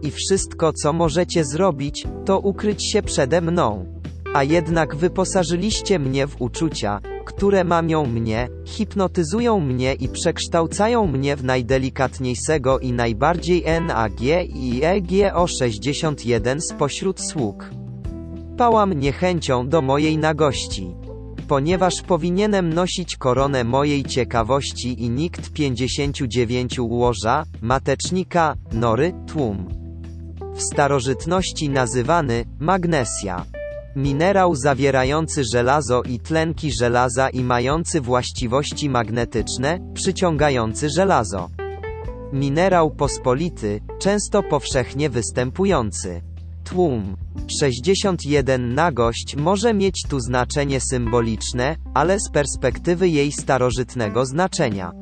I 0.03 0.11
wszystko 0.11 0.73
co 0.73 0.93
możecie 0.93 1.45
zrobić, 1.45 2.07
to 2.25 2.39
ukryć 2.39 2.93
się 2.93 3.03
przede 3.03 3.41
mną. 3.41 3.87
A 4.35 4.43
jednak 4.45 4.97
wyposażyliście 4.97 5.99
mnie 5.99 6.27
w 6.27 6.43
uczucia, 6.43 7.01
które 7.25 7.65
mamią 7.65 8.07
mnie, 8.07 8.49
hipnotyzują 8.65 9.61
mnie 9.61 9.95
i 9.95 10.09
przekształcają 10.09 11.07
mnie 11.07 11.37
w 11.37 11.45
najdelikatniejszego 11.45 12.79
i 12.79 12.93
najbardziej 12.93 13.65
NAG 13.87 14.21
i 14.55 14.81
EGO 14.85 15.47
61 15.47 16.61
spośród 16.61 17.21
sług 17.21 17.80
pałam 18.61 18.93
niechęcią 18.93 19.69
do 19.69 19.83
mojej 19.83 20.19
nagości. 20.19 20.97
Ponieważ 21.49 22.03
powinienem 22.03 22.73
nosić 22.73 23.17
koronę 23.17 23.65
mojej 23.65 24.05
ciekawości 24.05 25.03
i 25.05 25.11
nikt 25.11 25.53
59 25.53 26.77
łoża, 26.81 27.45
matecznika, 27.63 28.55
nory, 28.73 29.13
tłum. 29.27 29.69
W 30.55 30.63
starożytności 30.63 31.69
nazywany 31.69 32.45
magnesja. 32.59 33.45
Minerał 33.97 34.55
zawierający 34.55 35.43
żelazo 35.53 36.03
i 36.03 36.19
tlenki 36.19 36.73
żelaza 36.73 37.31
i 37.31 37.45
mający 37.45 38.01
właściwości 38.01 38.89
magnetyczne, 38.89 39.79
przyciągający 39.95 40.91
żelazo. 40.97 41.49
Minerał 42.33 42.91
pospolity, 42.91 43.81
często 43.99 44.43
powszechnie 44.43 45.11
występujący. 45.11 46.30
Tłum. 46.71 47.17
61 47.61 48.75
nagość 48.75 49.37
może 49.37 49.75
mieć 49.75 50.03
tu 50.09 50.21
znaczenie 50.21 50.81
symboliczne, 50.81 51.77
ale 51.95 52.21
z 52.21 52.31
perspektywy 52.31 53.09
jej 53.09 53.33
starożytnego 53.33 54.27
znaczenia. 54.27 54.93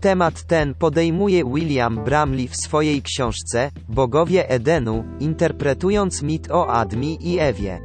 Temat 0.00 0.46
ten 0.46 0.74
podejmuje 0.74 1.44
William 1.44 2.04
Bramley 2.04 2.48
w 2.48 2.56
swojej 2.56 3.02
książce 3.02 3.70
Bogowie 3.88 4.50
Edenu, 4.50 5.04
interpretując 5.20 6.22
mit 6.22 6.50
o 6.50 6.68
Admi 6.68 7.18
i 7.20 7.38
Ewie. 7.38 7.80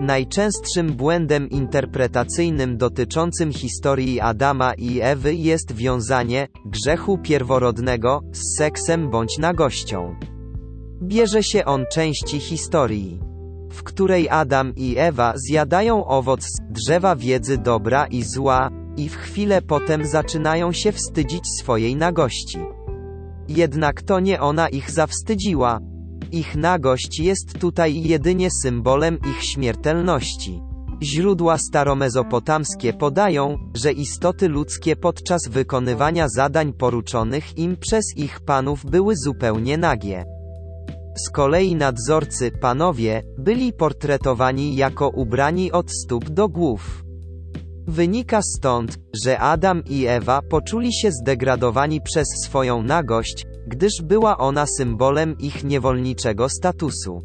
Najczęstszym 0.00 0.92
błędem 0.92 1.50
interpretacyjnym 1.50 2.76
dotyczącym 2.76 3.52
historii 3.52 4.20
Adama 4.20 4.74
i 4.74 5.00
Ewy 5.00 5.34
jest 5.34 5.72
wiązanie 5.72 6.48
grzechu 6.66 7.18
pierworodnego 7.18 8.20
z 8.32 8.58
seksem 8.58 9.10
bądź 9.10 9.38
nagością. 9.38 10.16
Bierze 11.02 11.42
się 11.42 11.64
on 11.64 11.84
części 11.92 12.40
historii, 12.40 13.20
w 13.70 13.82
której 13.82 14.28
Adam 14.28 14.74
i 14.76 14.94
Ewa 14.98 15.32
zjadają 15.36 16.06
owoc 16.06 16.42
z 16.42 16.60
drzewa 16.70 17.16
wiedzy 17.16 17.58
dobra 17.58 18.06
i 18.06 18.22
zła, 18.22 18.70
i 18.96 19.08
w 19.08 19.16
chwilę 19.16 19.62
potem 19.62 20.06
zaczynają 20.06 20.72
się 20.72 20.92
wstydzić 20.92 21.48
swojej 21.60 21.96
nagości. 21.96 22.58
Jednak 23.48 24.02
to 24.02 24.20
nie 24.20 24.40
ona 24.40 24.68
ich 24.68 24.90
zawstydziła. 24.90 25.80
Ich 26.32 26.56
nagość 26.56 27.20
jest 27.20 27.58
tutaj 27.58 28.02
jedynie 28.02 28.48
symbolem 28.62 29.18
ich 29.30 29.44
śmiertelności. 29.44 30.62
Źródła 31.02 31.58
staromezopotamskie 31.58 32.92
podają, 32.92 33.58
że 33.74 33.92
istoty 33.92 34.48
ludzkie 34.48 34.96
podczas 34.96 35.48
wykonywania 35.48 36.28
zadań 36.28 36.72
poruczonych 36.72 37.58
im 37.58 37.76
przez 37.76 38.04
ich 38.16 38.40
panów 38.40 38.84
były 38.84 39.16
zupełnie 39.16 39.78
nagie. 39.78 40.39
Z 41.20 41.30
kolei 41.30 41.74
nadzorcy, 41.74 42.50
panowie, 42.50 43.22
byli 43.38 43.72
portretowani 43.72 44.76
jako 44.76 45.08
ubrani 45.08 45.72
od 45.72 45.90
stóp 45.90 46.30
do 46.30 46.48
głów. 46.48 47.04
Wynika 47.86 48.40
stąd, 48.42 48.98
że 49.24 49.38
Adam 49.38 49.82
i 49.84 50.06
Ewa 50.06 50.42
poczuli 50.42 50.94
się 50.94 51.10
zdegradowani 51.12 52.00
przez 52.00 52.28
swoją 52.44 52.82
nagość, 52.82 53.46
gdyż 53.66 53.92
była 54.02 54.38
ona 54.38 54.66
symbolem 54.66 55.38
ich 55.38 55.64
niewolniczego 55.64 56.48
statusu. 56.48 57.22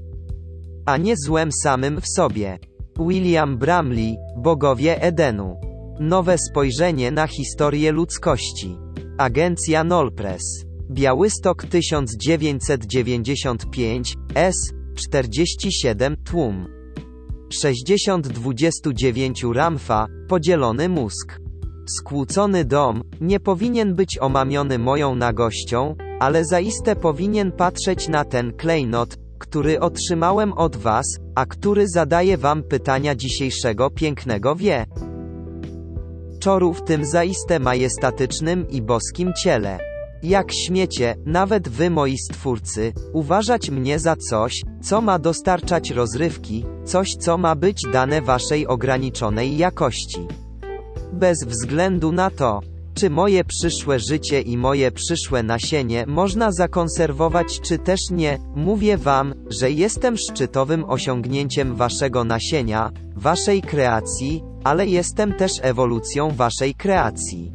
A 0.86 0.98
nie 0.98 1.16
złem 1.18 1.50
samym 1.64 2.02
w 2.02 2.08
sobie. 2.08 2.60
William 3.00 3.58
Bramley, 3.58 4.18
Bogowie 4.38 5.02
Edenu. 5.02 5.56
Nowe 6.00 6.38
spojrzenie 6.38 7.12
na 7.12 7.28
historię 7.28 7.92
ludzkości. 7.92 8.78
Agencja 9.18 9.84
Nolpress. 9.84 10.65
Białystok 10.91 11.66
1995, 11.66 14.16
S. 14.36 14.56
47, 14.95 16.16
tłum. 16.26 16.68
60-29 17.64 19.53
Ramfa, 19.53 20.07
podzielony 20.28 20.90
mózg. 20.90 21.40
Skłócony 21.98 22.66
dom, 22.66 23.03
nie 23.22 23.40
powinien 23.40 23.95
być 23.95 24.18
omamiony 24.20 24.80
moją 24.80 25.16
nagością, 25.16 25.95
ale 26.20 26.45
zaiste 26.45 26.95
powinien 26.95 27.52
patrzeć 27.52 28.07
na 28.07 28.26
ten 28.26 28.53
klejnot, 28.53 29.18
który 29.40 29.80
otrzymałem 29.80 30.53
od 30.53 30.76
was, 30.76 31.06
a 31.36 31.45
który 31.45 31.88
zadaje 31.88 32.38
wam 32.38 32.64
pytania 32.64 33.16
dzisiejszego 33.16 33.90
pięknego 33.90 34.56
wie. 34.56 34.86
Czoru 36.40 36.74
w 36.74 36.84
tym 36.84 37.06
zaiste 37.06 37.60
majestatycznym 37.60 38.70
i 38.70 38.82
boskim 38.82 39.34
ciele. 39.44 39.95
Jak 40.24 40.52
śmiecie, 40.52 41.16
nawet 41.26 41.70
wy 41.70 41.90
moi 41.90 42.18
stwórcy, 42.18 42.94
uważać 43.14 43.70
mnie 43.70 44.00
za 44.00 44.16
coś, 44.16 44.64
co 44.82 45.02
ma 45.02 45.20
dostarczać 45.20 45.92
rozrywki, 45.92 46.66
coś 46.86 47.16
co 47.16 47.38
ma 47.38 47.56
być 47.56 47.82
dane 47.94 48.22
waszej 48.22 48.68
ograniczonej 48.68 49.58
jakości. 49.58 50.28
Bez 51.14 51.44
względu 51.44 52.12
na 52.12 52.30
to, 52.30 52.62
czy 52.96 53.10
moje 53.10 53.44
przyszłe 53.44 54.00
życie 54.00 54.42
i 54.42 54.58
moje 54.58 54.92
przyszłe 54.92 55.44
nasienie 55.44 56.06
można 56.08 56.52
zakonserwować 56.52 57.62
czy 57.62 57.78
też 57.78 58.00
nie, 58.12 58.40
mówię 58.56 58.98
wam, 58.98 59.34
że 59.50 59.72
jestem 59.72 60.18
szczytowym 60.18 60.86
osiągnięciem 60.90 61.76
waszego 61.76 62.24
nasienia, 62.24 62.92
waszej 63.16 63.62
kreacji, 63.62 64.44
ale 64.64 64.88
jestem 64.88 65.34
też 65.34 65.52
ewolucją 65.62 66.32
waszej 66.32 66.76
kreacji. 66.76 67.52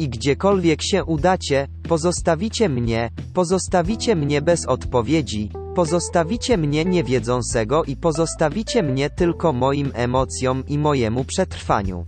I 0.00 0.08
gdziekolwiek 0.08 0.82
się 0.82 1.04
udacie, 1.04 1.68
pozostawicie 1.88 2.68
mnie, 2.68 3.10
pozostawicie 3.34 4.16
mnie 4.16 4.42
bez 4.42 4.66
odpowiedzi, 4.66 5.50
pozostawicie 5.74 6.56
mnie 6.56 6.84
niewiedzącego 6.84 7.84
i 7.84 7.96
pozostawicie 7.96 8.82
mnie 8.82 9.10
tylko 9.10 9.52
moim 9.52 9.92
emocjom 9.94 10.64
i 10.68 10.78
mojemu 10.78 11.24
przetrwaniu. 11.24 12.06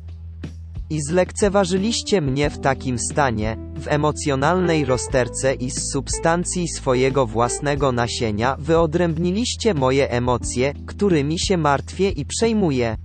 I 0.91 1.03
zlekceważyliście 1.03 2.21
mnie 2.21 2.51
w 2.51 2.59
takim 2.59 2.99
stanie, 2.99 3.57
w 3.77 3.89
emocjonalnej 3.89 4.85
rozterce 4.85 5.55
i 5.55 5.71
z 5.71 5.93
substancji 5.93 6.69
swojego 6.69 7.27
własnego 7.27 7.93
nasienia 7.93 8.57
wyodrębniliście 8.59 9.75
moje 9.75 10.11
emocje, 10.11 10.75
którymi 10.87 11.39
się 11.39 11.57
martwię 11.57 12.11
i 12.11 12.27
przejmuję, 12.27 12.97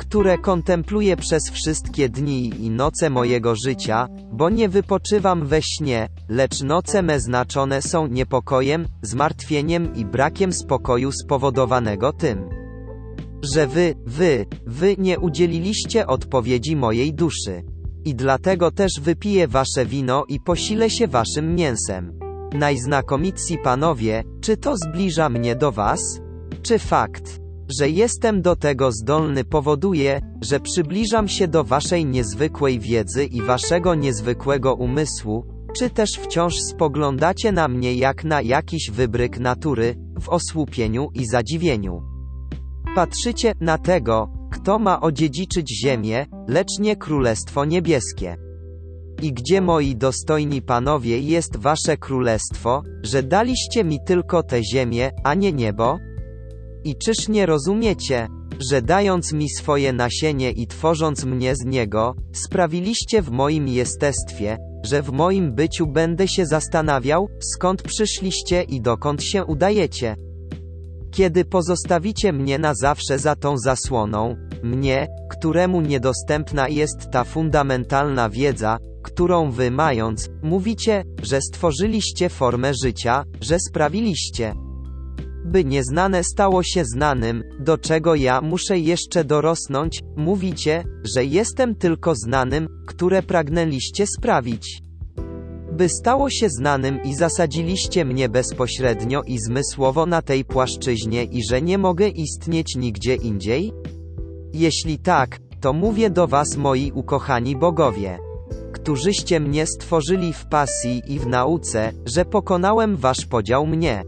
które 0.00 0.38
kontempluję 0.38 1.16
przez 1.16 1.50
wszystkie 1.50 2.08
dni 2.08 2.52
i 2.64 2.70
noce 2.70 3.10
mojego 3.10 3.54
życia, 3.56 4.08
bo 4.32 4.50
nie 4.50 4.68
wypoczywam 4.68 5.46
we 5.46 5.62
śnie, 5.62 6.08
lecz 6.28 6.62
noce 6.62 7.02
me 7.02 7.20
znaczone 7.20 7.82
są 7.82 8.06
niepokojem, 8.06 8.88
zmartwieniem 9.02 9.94
i 9.94 10.04
brakiem 10.04 10.52
spokoju 10.52 11.12
spowodowanego 11.12 12.12
tym, 12.12 12.48
że 13.54 13.66
wy, 13.66 13.94
wy, 14.06 14.46
wy 14.66 14.96
nie 14.98 15.18
udzieliliście 15.18 16.06
odpowiedzi 16.06 16.76
mojej 16.76 17.14
duszy. 17.14 17.62
I 18.04 18.14
dlatego 18.14 18.70
też 18.70 18.92
wypiję 19.00 19.48
wasze 19.48 19.86
wino 19.86 20.24
i 20.28 20.40
posilę 20.40 20.90
się 20.90 21.08
waszym 21.08 21.54
mięsem. 21.54 22.18
Najznakomitsi 22.52 23.58
panowie, 23.58 24.24
czy 24.40 24.56
to 24.56 24.76
zbliża 24.76 25.28
mnie 25.28 25.56
do 25.56 25.72
was? 25.72 26.20
Czy 26.62 26.78
fakt, 26.78 27.39
że 27.78 27.90
jestem 27.90 28.42
do 28.42 28.56
tego 28.56 28.92
zdolny 28.92 29.44
powoduje, 29.44 30.20
że 30.40 30.60
przybliżam 30.60 31.28
się 31.28 31.48
do 31.48 31.64
waszej 31.64 32.06
niezwykłej 32.06 32.80
wiedzy 32.80 33.24
i 33.24 33.42
waszego 33.42 33.94
niezwykłego 33.94 34.74
umysłu, 34.74 35.44
czy 35.76 35.90
też 35.90 36.10
wciąż 36.10 36.54
spoglądacie 36.60 37.52
na 37.52 37.68
mnie 37.68 37.94
jak 37.94 38.24
na 38.24 38.42
jakiś 38.42 38.90
wybryk 38.90 39.38
natury, 39.38 39.96
w 40.20 40.28
osłupieniu 40.28 41.08
i 41.14 41.26
zadziwieniu. 41.26 42.02
Patrzycie 42.94 43.52
na 43.60 43.78
tego, 43.78 44.28
kto 44.52 44.78
ma 44.78 45.00
odziedziczyć 45.00 45.80
ziemię, 45.82 46.26
lecz 46.48 46.78
nie 46.78 46.96
królestwo 46.96 47.64
niebieskie. 47.64 48.36
I 49.22 49.32
gdzie 49.32 49.60
moi 49.60 49.96
dostojni 49.96 50.62
panowie 50.62 51.20
jest 51.20 51.56
wasze 51.56 51.96
królestwo, 51.96 52.82
że 53.02 53.22
daliście 53.22 53.84
mi 53.84 53.98
tylko 54.06 54.42
tę 54.42 54.64
ziemię, 54.64 55.10
a 55.24 55.34
nie 55.34 55.52
niebo? 55.52 55.98
I 56.84 56.96
czyż 56.96 57.28
nie 57.28 57.46
rozumiecie, 57.46 58.28
że 58.70 58.82
dając 58.82 59.32
mi 59.32 59.48
swoje 59.48 59.92
nasienie 59.92 60.50
i 60.50 60.66
tworząc 60.66 61.24
mnie 61.24 61.56
z 61.56 61.64
niego, 61.64 62.14
sprawiliście 62.32 63.22
w 63.22 63.30
moim 63.30 63.68
jestestwie, 63.68 64.58
że 64.84 65.02
w 65.02 65.12
moim 65.12 65.54
byciu 65.54 65.86
będę 65.86 66.28
się 66.28 66.46
zastanawiał, 66.46 67.28
skąd 67.40 67.82
przyszliście 67.82 68.62
i 68.62 68.80
dokąd 68.80 69.22
się 69.22 69.44
udajecie. 69.44 70.16
Kiedy 71.10 71.44
pozostawicie 71.44 72.32
mnie 72.32 72.58
na 72.58 72.74
zawsze 72.74 73.18
za 73.18 73.36
tą 73.36 73.58
zasłoną, 73.58 74.36
mnie, 74.62 75.08
któremu 75.30 75.80
niedostępna 75.80 76.68
jest 76.68 77.10
ta 77.12 77.24
fundamentalna 77.24 78.28
wiedza, 78.28 78.78
którą 79.02 79.50
wy 79.50 79.70
mając, 79.70 80.28
mówicie, 80.42 81.04
że 81.22 81.40
stworzyliście 81.40 82.28
formę 82.28 82.72
życia, 82.84 83.24
że 83.40 83.58
sprawiliście, 83.68 84.54
by 85.50 85.64
nieznane 85.64 86.24
stało 86.24 86.62
się 86.62 86.84
znanym, 86.84 87.44
do 87.58 87.78
czego 87.78 88.14
ja 88.14 88.40
muszę 88.40 88.78
jeszcze 88.78 89.24
dorosnąć, 89.24 90.00
mówicie, 90.16 90.84
że 91.14 91.24
jestem 91.24 91.74
tylko 91.74 92.14
znanym, 92.14 92.68
które 92.86 93.22
pragnęliście 93.22 94.06
sprawić. 94.06 94.82
By 95.72 95.88
stało 95.88 96.30
się 96.30 96.48
znanym 96.48 97.02
i 97.02 97.14
zasadziliście 97.14 98.04
mnie 98.04 98.28
bezpośrednio 98.28 99.22
i 99.22 99.38
zmysłowo 99.38 100.06
na 100.06 100.22
tej 100.22 100.44
płaszczyźnie 100.44 101.24
i 101.24 101.40
że 101.50 101.62
nie 101.62 101.78
mogę 101.78 102.08
istnieć 102.08 102.76
nigdzie 102.76 103.14
indziej? 103.14 103.72
Jeśli 104.52 104.98
tak, 104.98 105.38
to 105.60 105.72
mówię 105.72 106.10
do 106.10 106.26
was 106.26 106.56
moi 106.56 106.92
ukochani 106.94 107.56
bogowie 107.56 108.18
którzyście 108.72 109.40
mnie 109.40 109.66
stworzyli 109.66 110.32
w 110.32 110.46
pasji 110.46 111.02
i 111.06 111.18
w 111.18 111.26
nauce, 111.26 111.92
że 112.06 112.24
pokonałem 112.24 112.96
wasz 112.96 113.26
podział 113.26 113.66
mnie. 113.66 114.02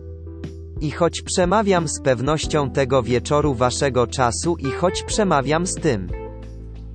I 0.83 0.91
choć 0.91 1.23
przemawiam 1.23 1.89
z 1.89 2.01
pewnością 2.01 2.71
tego 2.71 3.03
wieczoru 3.03 3.55
waszego 3.55 4.07
czasu 4.07 4.57
i 4.57 4.71
choć 4.71 5.03
przemawiam 5.03 5.67
z 5.67 5.75
tym, 5.75 6.09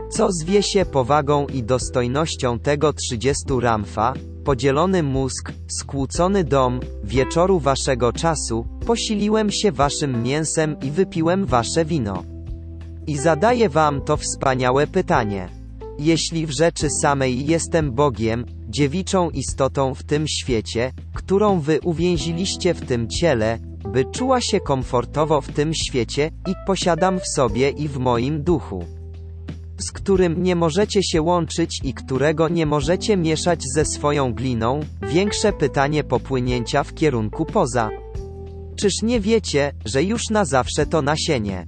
co 0.09 0.31
zwie 0.31 0.63
się 0.63 0.85
powagą 0.85 1.47
i 1.47 1.63
dostojnością 1.63 2.59
tego 2.59 2.93
30 2.93 3.43
ramfa, 3.61 4.13
podzielony 4.43 5.03
mózg, 5.03 5.51
skłócony 5.67 6.43
dom, 6.43 6.79
wieczoru 7.03 7.59
waszego 7.59 8.13
czasu, 8.13 8.65
posiliłem 8.85 9.51
się 9.51 9.71
waszym 9.71 10.23
mięsem 10.23 10.75
i 10.79 10.91
wypiłem 10.91 11.45
wasze 11.45 11.85
wino. 11.85 12.23
I 13.07 13.17
zadaję 13.17 13.69
wam 13.69 14.01
to 14.01 14.17
wspaniałe 14.17 14.87
pytanie. 14.87 15.49
Jeśli 15.99 16.45
w 16.45 16.51
rzeczy 16.51 16.87
samej 17.01 17.45
jestem 17.45 17.91
Bogiem, 17.91 18.45
dziewiczą 18.69 19.29
istotą 19.29 19.93
w 19.93 20.03
tym 20.03 20.27
świecie, 20.27 20.91
którą 21.13 21.59
wy 21.59 21.79
uwięziliście 21.83 22.73
w 22.73 22.85
tym 22.85 23.07
ciele, 23.09 23.59
by 23.83 24.05
czuła 24.05 24.41
się 24.41 24.59
komfortowo 24.59 25.41
w 25.41 25.51
tym 25.51 25.73
świecie, 25.73 26.31
i 26.47 26.53
posiadam 26.67 27.19
w 27.19 27.27
sobie 27.27 27.69
i 27.69 27.87
w 27.87 27.97
moim 27.97 28.43
duchu 28.43 28.97
z 29.79 29.91
którym 29.91 30.43
nie 30.43 30.55
możecie 30.55 31.03
się 31.03 31.21
łączyć 31.21 31.81
i 31.83 31.93
którego 31.93 32.49
nie 32.49 32.65
możecie 32.65 33.17
mieszać 33.17 33.61
ze 33.75 33.85
swoją 33.85 34.33
gliną, 34.33 34.79
większe 35.01 35.53
pytanie 35.53 36.03
popłynięcia 36.03 36.83
w 36.83 36.93
kierunku 36.93 37.45
poza. 37.45 37.89
Czyż 38.75 39.01
nie 39.01 39.19
wiecie, 39.19 39.71
że 39.85 40.03
już 40.03 40.29
na 40.29 40.45
zawsze 40.45 40.85
to 40.85 41.01
nasienie, 41.01 41.67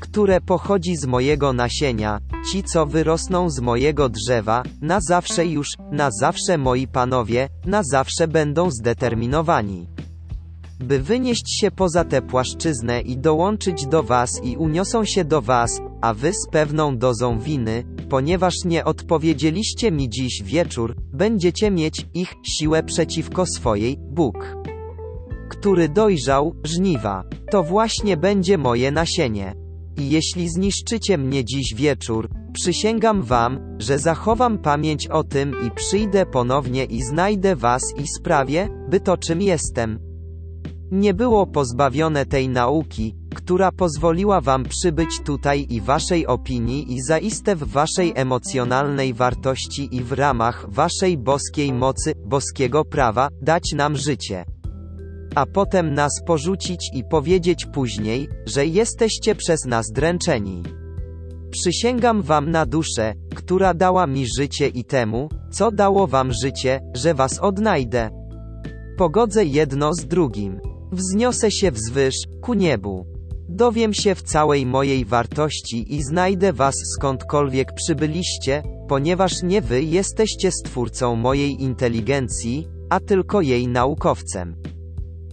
które 0.00 0.40
pochodzi 0.40 0.96
z 0.96 1.06
mojego 1.06 1.52
nasienia, 1.52 2.18
ci 2.52 2.62
co 2.62 2.86
wyrosną 2.86 3.50
z 3.50 3.60
mojego 3.60 4.08
drzewa, 4.08 4.62
na 4.80 5.00
zawsze 5.00 5.46
już, 5.46 5.68
na 5.92 6.10
zawsze 6.20 6.58
moi 6.58 6.86
panowie, 6.86 7.48
na 7.66 7.82
zawsze 7.82 8.28
będą 8.28 8.70
zdeterminowani 8.70 9.86
by 10.84 10.98
wynieść 10.98 11.60
się 11.60 11.70
poza 11.70 12.04
tę 12.04 12.22
płaszczyznę 12.22 13.00
i 13.00 13.18
dołączyć 13.18 13.86
do 13.86 14.02
was 14.02 14.44
i 14.44 14.56
uniosą 14.56 15.04
się 15.04 15.24
do 15.24 15.42
was, 15.42 15.80
a 16.00 16.14
wy 16.14 16.32
z 16.32 16.48
pewną 16.50 16.98
dozą 16.98 17.38
winy, 17.38 17.84
ponieważ 18.08 18.54
nie 18.64 18.84
odpowiedzieliście 18.84 19.90
mi 19.90 20.08
dziś 20.08 20.42
wieczór, 20.42 20.96
będziecie 21.12 21.70
mieć 21.70 22.06
ich 22.14 22.34
siłę 22.42 22.82
przeciwko 22.82 23.46
swojej, 23.46 23.96
Bóg, 23.98 24.56
który 25.48 25.88
dojrzał, 25.88 26.54
żniwa. 26.64 27.24
To 27.50 27.62
właśnie 27.62 28.16
będzie 28.16 28.58
moje 28.58 28.90
nasienie. 28.90 29.54
I 29.98 30.10
jeśli 30.10 30.48
zniszczycie 30.48 31.18
mnie 31.18 31.44
dziś 31.44 31.74
wieczór, 31.74 32.28
przysięgam 32.52 33.22
wam, 33.22 33.76
że 33.78 33.98
zachowam 33.98 34.58
pamięć 34.58 35.06
o 35.06 35.24
tym 35.24 35.54
i 35.66 35.70
przyjdę 35.70 36.26
ponownie 36.26 36.84
i 36.84 37.02
znajdę 37.02 37.56
was 37.56 37.82
i 37.98 38.08
sprawię, 38.18 38.68
by 38.88 39.00
to 39.00 39.16
czym 39.16 39.42
jestem, 39.42 40.09
nie 40.90 41.14
było 41.14 41.46
pozbawione 41.46 42.26
tej 42.26 42.48
nauki, 42.48 43.14
która 43.34 43.72
pozwoliła 43.72 44.40
wam 44.40 44.64
przybyć 44.64 45.20
tutaj 45.24 45.66
i 45.70 45.80
waszej 45.80 46.26
opinii 46.26 46.92
i 46.92 47.02
zaiste 47.02 47.56
w 47.56 47.64
waszej 47.64 48.12
emocjonalnej 48.16 49.14
wartości 49.14 49.96
i 49.96 50.00
w 50.00 50.12
ramach 50.12 50.66
waszej 50.68 51.18
boskiej 51.18 51.72
mocy, 51.72 52.12
boskiego 52.26 52.84
prawa, 52.84 53.28
dać 53.42 53.72
nam 53.76 53.96
życie. 53.96 54.44
A 55.34 55.46
potem 55.46 55.94
nas 55.94 56.12
porzucić 56.26 56.90
i 56.94 57.04
powiedzieć 57.04 57.66
później, 57.66 58.28
że 58.46 58.66
jesteście 58.66 59.34
przez 59.34 59.64
nas 59.64 59.86
dręczeni. 59.92 60.62
Przysięgam 61.50 62.22
wam 62.22 62.50
na 62.50 62.66
duszę, 62.66 63.14
która 63.34 63.74
dała 63.74 64.06
mi 64.06 64.26
życie 64.38 64.68
i 64.68 64.84
temu, 64.84 65.28
co 65.50 65.70
dało 65.70 66.06
wam 66.06 66.32
życie, 66.42 66.80
że 66.94 67.14
was 67.14 67.38
odnajdę. 67.38 68.10
Pogodzę 68.96 69.44
jedno 69.44 69.94
z 69.94 70.06
drugim. 70.06 70.60
Wzniosę 70.92 71.50
się 71.50 71.70
wzwyż, 71.70 72.14
ku 72.40 72.54
niebu. 72.54 73.06
Dowiem 73.48 73.94
się 73.94 74.14
w 74.14 74.22
całej 74.22 74.66
mojej 74.66 75.04
wartości 75.04 75.94
i 75.94 76.02
znajdę 76.02 76.52
was 76.52 76.74
skądkolwiek 76.96 77.72
przybyliście, 77.74 78.62
ponieważ 78.88 79.42
nie 79.42 79.60
wy 79.60 79.82
jesteście 79.82 80.50
stwórcą 80.52 81.16
mojej 81.16 81.62
inteligencji, 81.62 82.68
a 82.90 83.00
tylko 83.00 83.40
jej 83.40 83.68
naukowcem. 83.68 84.56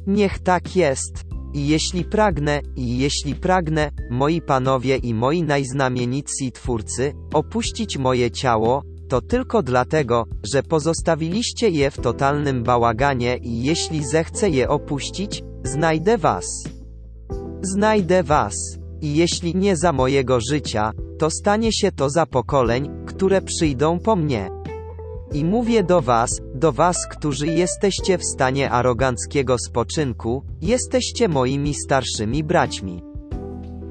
Niech 0.08 0.40
tak 0.40 0.76
jest. 0.76 1.24
I 1.54 1.68
jeśli 1.68 2.06
pragnę, 2.06 2.62
i 2.76 2.98
jeśli 2.98 3.36
pragnę, 3.36 3.92
moi 4.10 4.42
panowie 4.42 4.98
i 4.98 5.14
moi 5.14 5.44
najznamienitsi 5.44 6.52
twórcy, 6.52 7.14
opuścić 7.34 7.98
moje 7.98 8.32
ciało, 8.32 8.84
to 9.08 9.22
tylko 9.22 9.64
dlatego, 9.64 10.26
że 10.54 10.64
pozostawiliście 10.64 11.70
je 11.70 11.92
w 11.92 11.98
totalnym 11.98 12.64
bałaganie 12.64 13.38
i 13.38 13.64
jeśli 13.64 14.06
zechcę 14.06 14.50
je 14.50 14.70
opuścić, 14.70 15.44
znajdę 15.64 16.18
was. 16.18 16.46
Znajdę 17.62 18.24
was. 18.24 18.56
I 19.02 19.16
jeśli 19.16 19.56
nie 19.56 19.78
za 19.78 19.94
mojego 19.94 20.40
życia, 20.52 20.92
to 21.20 21.30
stanie 21.30 21.74
się 21.74 21.92
to 21.92 22.10
za 22.10 22.26
pokoleń, 22.26 22.90
które 23.06 23.42
przyjdą 23.42 24.00
po 24.00 24.16
mnie. 24.16 24.50
I 25.34 25.46
mówię 25.46 25.84
do 25.84 26.02
was, 26.02 26.30
do 26.56 26.72
was, 26.72 26.98
którzy 27.12 27.48
jesteście 27.48 28.18
w 28.18 28.26
stanie 28.26 28.72
aroganckiego 28.72 29.56
spoczynku, 29.58 30.44
jesteście 30.62 31.28
moimi 31.28 31.74
starszymi 31.74 32.44
braćmi. 32.44 33.07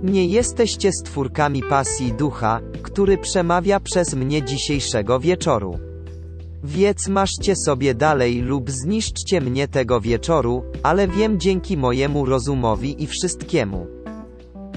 Nie 0.03 0.27
jesteście 0.27 0.93
stwórkami 0.93 1.63
pasji 1.63 2.13
ducha, 2.13 2.61
który 2.83 3.19
przemawia 3.19 3.81
przez 3.81 4.15
mnie 4.15 4.45
dzisiejszego 4.45 5.21
wieczoru. 5.21 5.79
Wiec 6.65 7.09
maszcie 7.09 7.57
sobie 7.57 7.95
dalej 7.95 8.41
lub 8.41 8.71
zniszczcie 8.71 9.41
mnie 9.41 9.69
tego 9.69 10.01
wieczoru, 10.01 10.63
ale 10.83 11.09
wiem 11.09 11.41
dzięki 11.41 11.77
mojemu 11.77 12.25
rozumowi 12.25 13.03
i 13.03 13.07
wszystkiemu. 13.07 13.87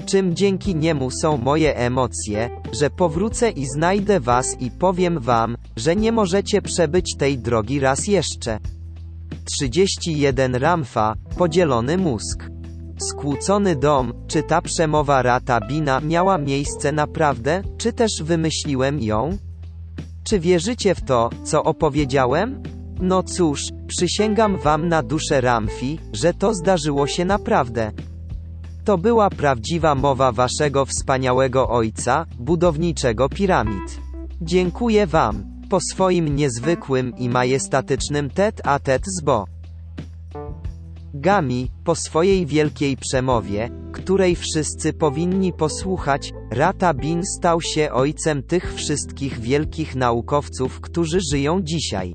Czym 0.06 0.36
dzięki 0.36 0.74
niemu 0.74 1.10
są 1.10 1.36
moje 1.36 1.76
emocje, 1.76 2.50
że 2.80 2.90
powrócę 2.90 3.50
i 3.50 3.66
znajdę 3.66 4.20
was 4.20 4.56
i 4.60 4.70
powiem 4.70 5.18
wam, 5.18 5.56
że 5.76 5.96
nie 5.96 6.12
możecie 6.12 6.62
przebyć 6.62 7.16
tej 7.16 7.38
drogi 7.38 7.80
raz 7.80 8.06
jeszcze. 8.06 8.58
31 9.44 10.54
Ramfa, 10.54 11.14
podzielony 11.38 11.98
mózg. 11.98 12.59
Skłócony 13.00 13.76
dom, 13.76 14.12
czy 14.26 14.42
ta 14.42 14.62
przemowa 14.62 15.22
Rata 15.22 15.60
Bina 15.60 16.00
miała 16.00 16.38
miejsce 16.38 16.92
naprawdę, 16.92 17.62
czy 17.78 17.92
też 17.92 18.22
wymyśliłem 18.22 19.00
ją? 19.00 19.38
Czy 20.24 20.40
wierzycie 20.40 20.94
w 20.94 21.04
to, 21.04 21.30
co 21.44 21.64
opowiedziałem? 21.64 22.62
No 23.00 23.22
cóż, 23.22 23.60
przysięgam 23.86 24.58
wam 24.58 24.88
na 24.88 25.02
duszę 25.02 25.40
Ramfi, 25.40 25.98
że 26.12 26.34
to 26.34 26.54
zdarzyło 26.54 27.06
się 27.06 27.24
naprawdę. 27.24 27.92
To 28.84 28.98
była 28.98 29.30
prawdziwa 29.30 29.94
mowa 29.94 30.32
waszego 30.32 30.84
wspaniałego 30.84 31.68
ojca, 31.68 32.26
budowniczego 32.38 33.28
piramid. 33.28 34.00
Dziękuję 34.40 35.06
wam, 35.06 35.44
po 35.70 35.80
swoim 35.80 36.36
niezwykłym 36.36 37.16
i 37.16 37.28
majestatycznym 37.28 38.30
tet 38.30 38.60
a 38.64 38.78
tet 38.78 39.02
z 39.06 39.24
Bo. 39.24 39.59
Gami, 41.20 41.70
po 41.84 41.94
swojej 41.94 42.46
wielkiej 42.46 42.96
przemowie, 42.96 43.70
której 43.92 44.36
wszyscy 44.36 44.92
powinni 44.92 45.52
posłuchać, 45.52 46.32
Rata 46.50 46.94
Bin 46.94 47.22
stał 47.38 47.60
się 47.60 47.92
ojcem 47.92 48.42
tych 48.42 48.74
wszystkich 48.74 49.40
wielkich 49.40 49.96
naukowców, 49.96 50.80
którzy 50.80 51.18
żyją 51.32 51.60
dzisiaj. 51.62 52.14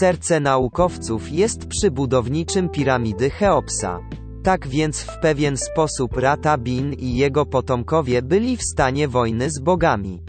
Serce 0.00 0.40
naukowców 0.40 1.32
jest 1.32 1.66
przy 1.66 1.90
budowniczym 1.90 2.68
piramidy 2.68 3.30
Cheopsa. 3.30 4.00
Tak 4.42 4.68
więc 4.68 5.00
w 5.00 5.20
pewien 5.20 5.56
sposób 5.56 6.16
Rata 6.16 6.58
Bin 6.58 6.92
i 6.92 7.16
jego 7.16 7.46
potomkowie 7.46 8.22
byli 8.22 8.56
w 8.56 8.62
stanie 8.62 9.08
wojny 9.08 9.50
z 9.50 9.58
bogami. 9.58 10.22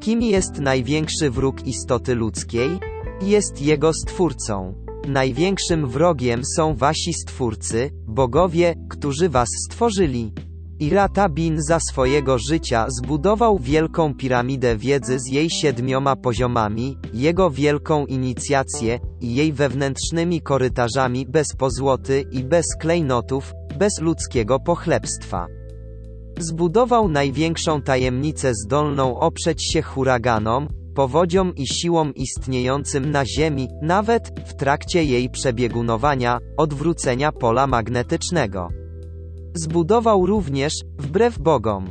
Kim 0.00 0.22
jest 0.22 0.58
największy 0.58 1.30
wróg 1.30 1.66
istoty 1.66 2.14
ludzkiej? 2.14 2.70
Jest 3.22 3.62
jego 3.62 3.92
stwórcą. 3.92 4.81
Największym 5.08 5.86
wrogiem 5.86 6.42
są 6.56 6.74
wasi 6.74 7.14
stwórcy, 7.14 7.90
bogowie, 8.06 8.74
którzy 8.88 9.28
was 9.28 9.48
stworzyli. 9.64 10.32
Irata 10.80 11.28
Bin 11.28 11.62
za 11.62 11.80
swojego 11.80 12.38
życia 12.38 12.86
zbudował 12.88 13.58
wielką 13.58 14.14
piramidę 14.14 14.76
wiedzy 14.76 15.18
z 15.18 15.32
jej 15.32 15.50
siedmioma 15.50 16.16
poziomami, 16.16 16.98
jego 17.14 17.50
wielką 17.50 18.06
inicjację 18.06 18.98
i 19.20 19.34
jej 19.34 19.52
wewnętrznymi 19.52 20.40
korytarzami 20.40 21.26
bez 21.26 21.46
pozłoty 21.58 22.24
i 22.32 22.44
bez 22.44 22.66
klejnotów, 22.80 23.52
bez 23.78 24.00
ludzkiego 24.00 24.60
pochlebstwa. 24.60 25.46
Zbudował 26.38 27.08
największą 27.08 27.82
tajemnicę 27.82 28.52
zdolną 28.54 29.18
oprzeć 29.18 29.72
się 29.72 29.82
huraganom, 29.82 30.68
powodziom 30.94 31.54
i 31.54 31.66
siłom 31.66 32.14
istniejącym 32.14 33.10
na 33.10 33.26
Ziemi, 33.26 33.68
nawet 33.82 34.40
w 34.46 34.54
trakcie 34.54 35.04
jej 35.04 35.30
przebiegunowania, 35.30 36.38
odwrócenia 36.56 37.32
pola 37.32 37.66
magnetycznego. 37.66 38.68
Zbudował 39.54 40.26
również, 40.26 40.72
wbrew 40.98 41.38
bogom, 41.38 41.90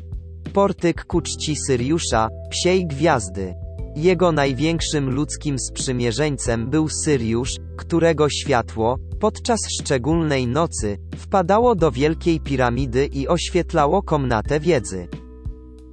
portyk 0.54 1.06
ku 1.06 1.22
czci 1.22 1.56
Syriusza, 1.56 2.30
psiej 2.50 2.88
gwiazdy. 2.88 3.54
Jego 3.96 4.32
największym 4.32 5.10
ludzkim 5.10 5.60
sprzymierzeńcem 5.60 6.70
był 6.70 6.90
Syriusz, 6.90 7.56
którego 7.78 8.30
światło, 8.30 8.98
podczas 9.20 9.60
szczególnej 9.82 10.48
nocy, 10.48 10.98
wpadało 11.16 11.76
do 11.76 11.92
wielkiej 11.92 12.40
piramidy 12.40 13.06
i 13.06 13.28
oświetlało 13.28 14.04
komnatę 14.04 14.60
wiedzy. 14.60 15.08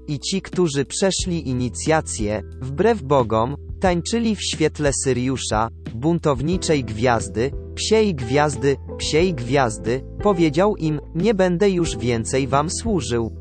I 0.09 0.19
ci, 0.19 0.43
którzy 0.43 0.85
przeszli 0.85 1.49
inicjację, 1.49 2.43
wbrew 2.61 3.03
bogom, 3.03 3.57
tańczyli 3.81 4.37
w 4.37 4.43
świetle 4.43 4.91
Syriusza, 5.05 5.69
buntowniczej 5.95 6.85
gwiazdy, 6.85 7.51
psiej 7.75 8.15
gwiazdy, 8.15 8.77
psiej 8.99 9.35
gwiazdy, 9.35 10.05
powiedział 10.23 10.77
im, 10.77 11.01
nie 11.15 11.35
będę 11.35 11.71
już 11.71 11.97
więcej 11.97 12.47
wam 12.47 12.71
służył. 12.71 13.37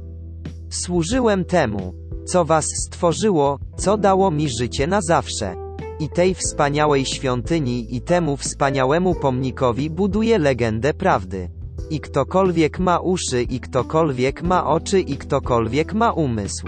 Służyłem 0.70 1.46
temu, 1.46 1.94
co 2.28 2.46
was 2.46 2.66
stworzyło, 2.86 3.60
co 3.78 3.98
dało 3.98 4.32
mi 4.32 4.50
życie 4.50 4.88
na 4.88 5.02
zawsze. 5.02 5.56
I 6.00 6.10
tej 6.10 6.36
wspaniałej 6.36 7.06
świątyni 7.06 7.96
i 7.96 8.02
temu 8.02 8.38
wspaniałemu 8.38 9.16
pomnikowi 9.16 9.90
buduje 9.90 10.38
legendę 10.38 10.94
prawdy. 10.94 11.57
I 11.90 12.00
ktokolwiek 12.00 12.80
ma 12.80 13.00
uszy, 13.00 13.44
i 13.44 13.60
ktokolwiek 13.60 14.44
ma 14.44 14.68
oczy, 14.68 15.00
i 15.00 15.18
ktokolwiek 15.18 15.94
ma 15.94 16.12
umysł. 16.12 16.68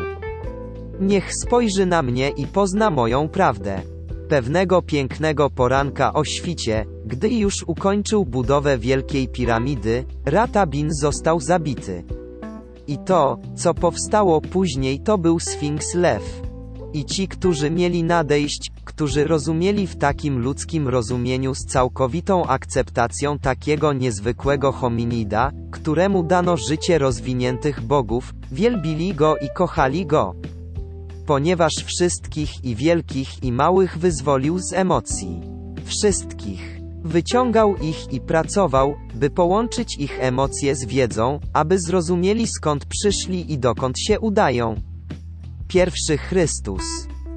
Niech 1.00 1.32
spojrzy 1.46 1.86
na 1.86 2.02
mnie 2.02 2.30
i 2.30 2.48
pozna 2.48 2.90
moją 2.90 3.30
prawdę. 3.30 3.82
Pewnego 4.30 4.82
pięknego 4.82 5.50
poranka 5.50 6.14
o 6.14 6.24
świcie, 6.24 6.86
gdy 7.06 7.30
już 7.30 7.54
ukończył 7.68 8.26
budowę 8.26 8.78
wielkiej 8.78 9.28
piramidy, 9.28 10.06
Ratabin 10.26 10.90
został 10.92 11.40
zabity. 11.40 12.04
I 12.88 12.98
to, 12.98 13.38
co 13.56 13.74
powstało 13.74 14.42
później, 14.42 15.00
to 15.00 15.18
był 15.18 15.40
Sfinks 15.40 15.96
Lew. 15.96 16.42
I 16.94 17.06
ci, 17.06 17.28
którzy 17.28 17.72
mieli 17.72 18.04
nadejść, 18.04 18.72
którzy 18.90 19.24
rozumieli 19.24 19.88
w 19.88 19.96
takim 19.96 20.40
ludzkim 20.40 20.88
rozumieniu 20.88 21.56
z 21.56 21.66
całkowitą 21.66 22.46
akceptacją 22.46 23.40
takiego 23.40 23.94
niezwykłego 23.94 24.72
hominida, 24.72 25.52
któremu 25.72 26.24
dano 26.24 26.58
życie 26.58 26.98
rozwiniętych 26.98 27.82
bogów, 27.82 28.34
wielbili 28.52 29.14
go 29.14 29.38
i 29.38 29.50
kochali 29.56 30.06
go. 30.06 30.36
Ponieważ 31.26 31.74
wszystkich 31.86 32.66
i 32.66 32.76
wielkich 32.76 33.44
i 33.44 33.52
małych 33.52 33.98
wyzwolił 33.98 34.60
z 34.60 34.74
emocji. 34.74 35.42
Wszystkich. 35.86 36.80
Wyciągał 37.04 37.76
ich 37.78 38.14
i 38.14 38.22
pracował, 38.22 38.96
by 39.16 39.30
połączyć 39.30 39.98
ich 39.98 40.18
emocje 40.20 40.76
z 40.76 40.86
wiedzą, 40.86 41.40
aby 41.54 41.80
zrozumieli 41.80 42.48
skąd 42.48 42.86
przyszli 42.86 43.54
i 43.54 43.58
dokąd 43.58 44.00
się 44.00 44.20
udają. 44.20 44.76
Pierwszy 45.68 46.18
Chrystus. 46.18 46.84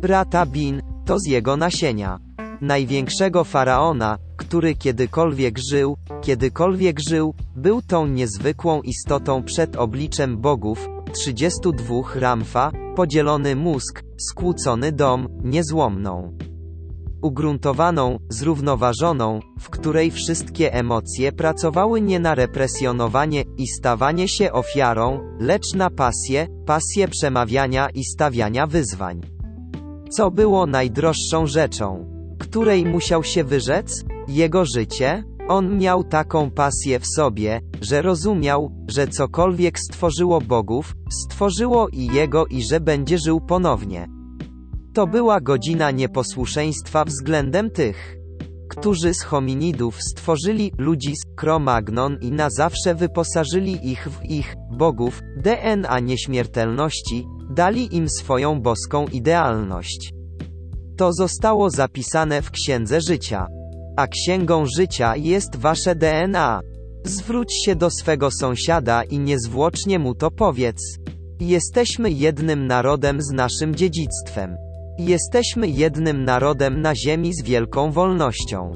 Brata 0.02 0.46
Bin, 0.46 0.91
to 1.04 1.18
z 1.18 1.26
jego 1.26 1.56
nasienia. 1.56 2.18
Największego 2.60 3.44
faraona, 3.44 4.18
który 4.36 4.74
kiedykolwiek 4.74 5.58
żył, 5.58 5.96
kiedykolwiek 6.22 7.00
żył, 7.00 7.34
był 7.56 7.82
tą 7.82 8.06
niezwykłą 8.06 8.82
istotą 8.82 9.42
przed 9.42 9.76
obliczem 9.76 10.38
bogów, 10.38 10.88
32 11.12 11.94
Ramfa, 12.14 12.72
podzielony 12.96 13.56
mózg, 13.56 14.02
skłócony 14.16 14.92
dom, 14.92 15.28
niezłomną. 15.44 16.36
Ugruntowaną, 17.22 18.18
zrównoważoną, 18.28 19.40
w 19.60 19.70
której 19.70 20.10
wszystkie 20.10 20.74
emocje 20.74 21.32
pracowały 21.32 22.00
nie 22.00 22.20
na 22.20 22.34
represjonowanie 22.34 23.44
i 23.58 23.66
stawanie 23.66 24.28
się 24.28 24.52
ofiarą, 24.52 25.20
lecz 25.40 25.74
na 25.74 25.90
pasję, 25.90 26.46
pasję 26.66 27.08
przemawiania 27.08 27.88
i 27.90 28.04
stawiania 28.04 28.66
wyzwań. 28.66 29.41
Co 30.12 30.30
było 30.30 30.66
najdroższą 30.66 31.46
rzeczą, 31.46 32.06
której 32.38 32.84
musiał 32.84 33.24
się 33.24 33.44
wyrzec? 33.44 34.04
Jego 34.28 34.64
życie? 34.64 35.24
On 35.48 35.78
miał 35.78 36.04
taką 36.04 36.50
pasję 36.50 37.00
w 37.00 37.06
sobie, 37.06 37.60
że 37.80 38.02
rozumiał, 38.02 38.72
że 38.88 39.08
cokolwiek 39.08 39.78
stworzyło 39.78 40.40
bogów, 40.40 40.94
stworzyło 41.10 41.88
i 41.88 42.06
jego 42.06 42.46
i 42.46 42.62
że 42.62 42.80
będzie 42.80 43.18
żył 43.18 43.40
ponownie. 43.40 44.08
To 44.94 45.06
była 45.06 45.40
godzina 45.40 45.90
nieposłuszeństwa 45.90 47.04
względem 47.04 47.70
tych, 47.70 48.16
którzy 48.70 49.14
z 49.14 49.22
hominidów 49.22 50.02
stworzyli 50.02 50.72
ludzi 50.78 51.16
z 51.16 51.40
Cro-Magnon 51.40 52.16
i 52.20 52.32
na 52.32 52.50
zawsze 52.50 52.94
wyposażyli 52.94 53.90
ich 53.90 54.08
w 54.08 54.24
ich 54.24 54.54
bogów 54.70 55.20
DNA 55.36 56.00
nieśmiertelności, 56.00 57.26
dali 57.54 57.96
im 57.96 58.08
swoją 58.08 58.60
boską 58.60 59.06
idealność. 59.06 60.12
To 60.96 61.12
zostało 61.12 61.70
zapisane 61.70 62.42
w 62.42 62.50
Księdze 62.50 63.00
Życia. 63.00 63.46
A 63.96 64.06
Księgą 64.06 64.64
Życia 64.76 65.16
jest 65.16 65.56
wasze 65.56 65.94
DNA. 65.94 66.60
Zwróć 67.04 67.64
się 67.64 67.76
do 67.76 67.90
swego 67.90 68.30
sąsiada 68.30 69.02
i 69.02 69.18
niezwłocznie 69.18 69.98
mu 69.98 70.14
to 70.14 70.30
powiedz. 70.30 70.98
Jesteśmy 71.40 72.10
jednym 72.10 72.66
narodem 72.66 73.22
z 73.22 73.30
naszym 73.32 73.74
dziedzictwem. 73.74 74.56
Jesteśmy 74.98 75.68
jednym 75.68 76.24
narodem 76.24 76.80
na 76.80 76.94
ziemi 76.94 77.34
z 77.34 77.42
wielką 77.42 77.92
wolnością. 77.92 78.70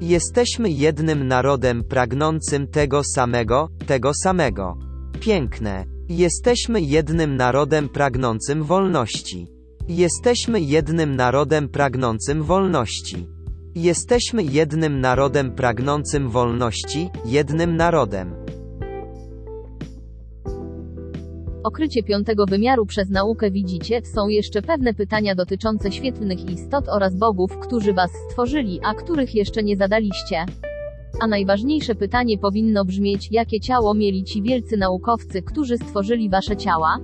Jesteśmy 0.00 0.70
jednym 0.70 1.28
narodem 1.28 1.84
pragnącym 1.84 2.68
tego 2.68 3.02
samego, 3.04 3.68
tego 3.86 4.14
samego. 4.14 4.76
Piękne. 5.20 5.95
Jesteśmy 6.08 6.80
jednym 6.80 7.36
narodem 7.36 7.88
pragnącym 7.88 8.64
wolności. 8.64 9.46
Jesteśmy 9.88 10.60
jednym 10.60 11.16
narodem 11.16 11.68
pragnącym 11.68 12.42
wolności. 12.42 13.28
Jesteśmy 13.74 14.42
jednym 14.42 15.00
narodem 15.00 15.52
pragnącym 15.52 16.30
wolności, 16.30 17.10
jednym 17.24 17.76
narodem. 17.76 18.34
Okrycie 21.64 22.02
piątego 22.02 22.46
wymiaru 22.46 22.86
przez 22.86 23.10
naukę 23.10 23.50
widzicie, 23.50 24.00
są 24.14 24.28
jeszcze 24.28 24.62
pewne 24.62 24.94
pytania 24.94 25.34
dotyczące 25.34 25.92
świetlnych 25.92 26.50
istot 26.50 26.88
oraz 26.88 27.16
bogów, 27.16 27.58
którzy 27.58 27.92
was 27.92 28.10
stworzyli, 28.30 28.80
a 28.84 28.94
których 28.94 29.34
jeszcze 29.34 29.62
nie 29.62 29.76
zadaliście. 29.76 30.46
A 31.20 31.26
najważniejsze 31.26 31.94
pytanie 31.94 32.38
powinno 32.38 32.84
brzmieć, 32.84 33.28
jakie 33.32 33.60
ciało 33.60 33.94
mieli 33.94 34.24
ci 34.24 34.42
wielcy 34.42 34.76
naukowcy, 34.76 35.42
którzy 35.42 35.76
stworzyli 35.76 36.30
wasze 36.30 36.56
ciała? 36.56 36.98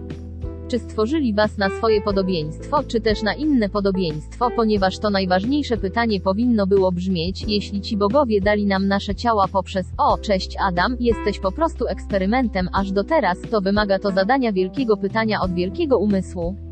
Czy 0.69 0.79
stworzyli 0.79 1.35
was 1.35 1.59
na 1.59 1.71
swoje 1.71 2.01
podobieństwo, 2.01 2.83
czy 2.89 3.01
też 3.01 3.23
na 3.23 3.35
inne 3.35 3.69
podobieństwo, 3.69 4.49
ponieważ 4.57 4.99
to 4.99 5.11
najważniejsze 5.11 5.77
pytanie 5.77 6.21
powinno 6.21 6.67
było 6.67 6.93
brzmieć, 6.93 7.45
jeśli 7.49 7.81
ci 7.81 7.97
bogowie 7.97 8.41
dali 8.41 8.67
nam 8.67 8.89
nasze 8.89 9.15
ciała 9.15 9.49
poprzez 9.49 9.87
O, 9.99 10.19
cześć 10.19 10.57
Adam, 10.69 10.97
jesteś 11.01 11.39
po 11.39 11.53
prostu 11.53 11.87
eksperymentem 11.87 12.69
aż 12.73 12.93
do 12.93 13.05
teraz, 13.05 13.39
to 13.51 13.61
wymaga 13.61 13.99
to 13.99 14.11
zadania 14.11 14.53
wielkiego 14.53 14.97
pytania 14.97 15.41
od 15.41 15.55
wielkiego 15.55 15.99
umysłu. 15.99 16.72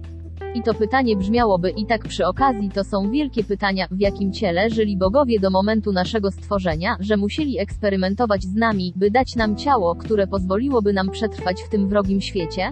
I 0.54 0.62
to 0.62 0.74
pytanie 0.74 1.16
brzmiałoby 1.16 1.70
i 1.70 1.86
tak 1.86 2.08
przy 2.08 2.26
okazji 2.26 2.70
to 2.70 2.84
są 2.84 3.10
wielkie 3.10 3.44
pytania, 3.44 3.86
w 3.90 4.00
jakim 4.00 4.32
ciele 4.32 4.70
żyli 4.70 4.96
bogowie 4.96 5.40
do 5.40 5.50
momentu 5.50 5.92
naszego 5.92 6.30
stworzenia, 6.30 6.96
że 7.00 7.16
musieli 7.16 7.58
eksperymentować 7.58 8.42
z 8.42 8.54
nami, 8.54 8.92
by 8.96 9.10
dać 9.10 9.36
nam 9.36 9.56
ciało, 9.56 9.94
które 9.94 10.26
pozwoliłoby 10.26 10.92
nam 10.92 11.10
przetrwać 11.10 11.62
w 11.62 11.68
tym 11.68 11.88
wrogim 11.88 12.20
świecie? 12.20 12.70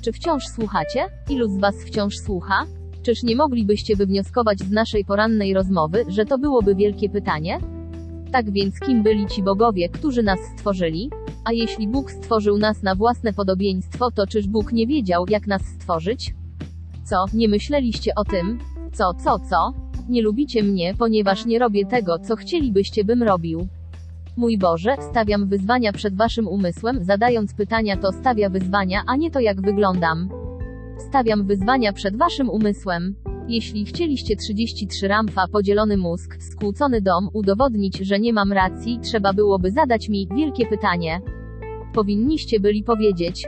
Czy 0.00 0.12
wciąż 0.12 0.44
słuchacie? 0.46 1.08
Ilu 1.30 1.48
z 1.48 1.60
Was 1.60 1.74
wciąż 1.86 2.14
słucha? 2.16 2.64
Czyż 3.02 3.22
nie 3.22 3.36
moglibyście 3.36 3.96
wywnioskować 3.96 4.58
z 4.58 4.70
naszej 4.70 5.04
porannej 5.04 5.54
rozmowy, 5.54 6.04
że 6.08 6.24
to 6.24 6.38
byłoby 6.38 6.74
wielkie 6.74 7.08
pytanie? 7.08 7.58
Tak 8.32 8.52
więc 8.52 8.80
kim 8.80 9.02
byli 9.02 9.26
ci 9.26 9.42
bogowie, 9.42 9.88
którzy 9.88 10.22
nas 10.22 10.38
stworzyli? 10.54 11.10
A 11.44 11.52
jeśli 11.52 11.88
Bóg 11.88 12.10
stworzył 12.10 12.58
nas 12.58 12.82
na 12.82 12.94
własne 12.94 13.32
podobieństwo, 13.32 14.10
to 14.10 14.26
czyż 14.26 14.46
Bóg 14.48 14.72
nie 14.72 14.86
wiedział, 14.86 15.24
jak 15.28 15.46
nas 15.46 15.62
stworzyć? 15.62 16.34
Co, 17.06 17.24
nie 17.34 17.48
myśleliście 17.48 18.14
o 18.14 18.24
tym? 18.24 18.58
Co, 18.92 19.14
co, 19.14 19.38
co? 19.38 19.72
Nie 20.08 20.22
lubicie 20.22 20.62
mnie, 20.62 20.94
ponieważ 20.98 21.46
nie 21.46 21.58
robię 21.58 21.86
tego, 21.86 22.18
co 22.18 22.36
chcielibyście 22.36 23.04
bym 23.04 23.22
robił. 23.22 23.68
Mój 24.36 24.58
Boże, 24.58 24.96
stawiam 25.10 25.48
wyzwania 25.48 25.92
przed 25.92 26.16
waszym 26.16 26.48
umysłem, 26.48 27.04
zadając 27.04 27.54
pytania 27.54 27.96
to 27.96 28.12
stawia 28.12 28.50
wyzwania, 28.50 29.02
a 29.06 29.16
nie 29.16 29.30
to 29.30 29.40
jak 29.40 29.60
wyglądam. 29.60 30.28
Stawiam 31.08 31.46
wyzwania 31.46 31.92
przed 31.92 32.16
waszym 32.16 32.50
umysłem. 32.50 33.14
Jeśli 33.48 33.84
chcieliście 33.84 34.36
33 34.36 35.08
ramfa, 35.08 35.48
podzielony 35.52 35.96
mózg, 35.96 36.36
skłócony 36.42 37.00
dom, 37.00 37.28
udowodnić, 37.32 37.98
że 37.98 38.20
nie 38.20 38.32
mam 38.32 38.52
racji, 38.52 38.98
trzeba 39.02 39.32
byłoby 39.32 39.70
zadać 39.70 40.08
mi 40.08 40.28
wielkie 40.36 40.66
pytanie. 40.66 41.20
Powinniście 41.94 42.60
byli 42.60 42.82
powiedzieć: 42.82 43.46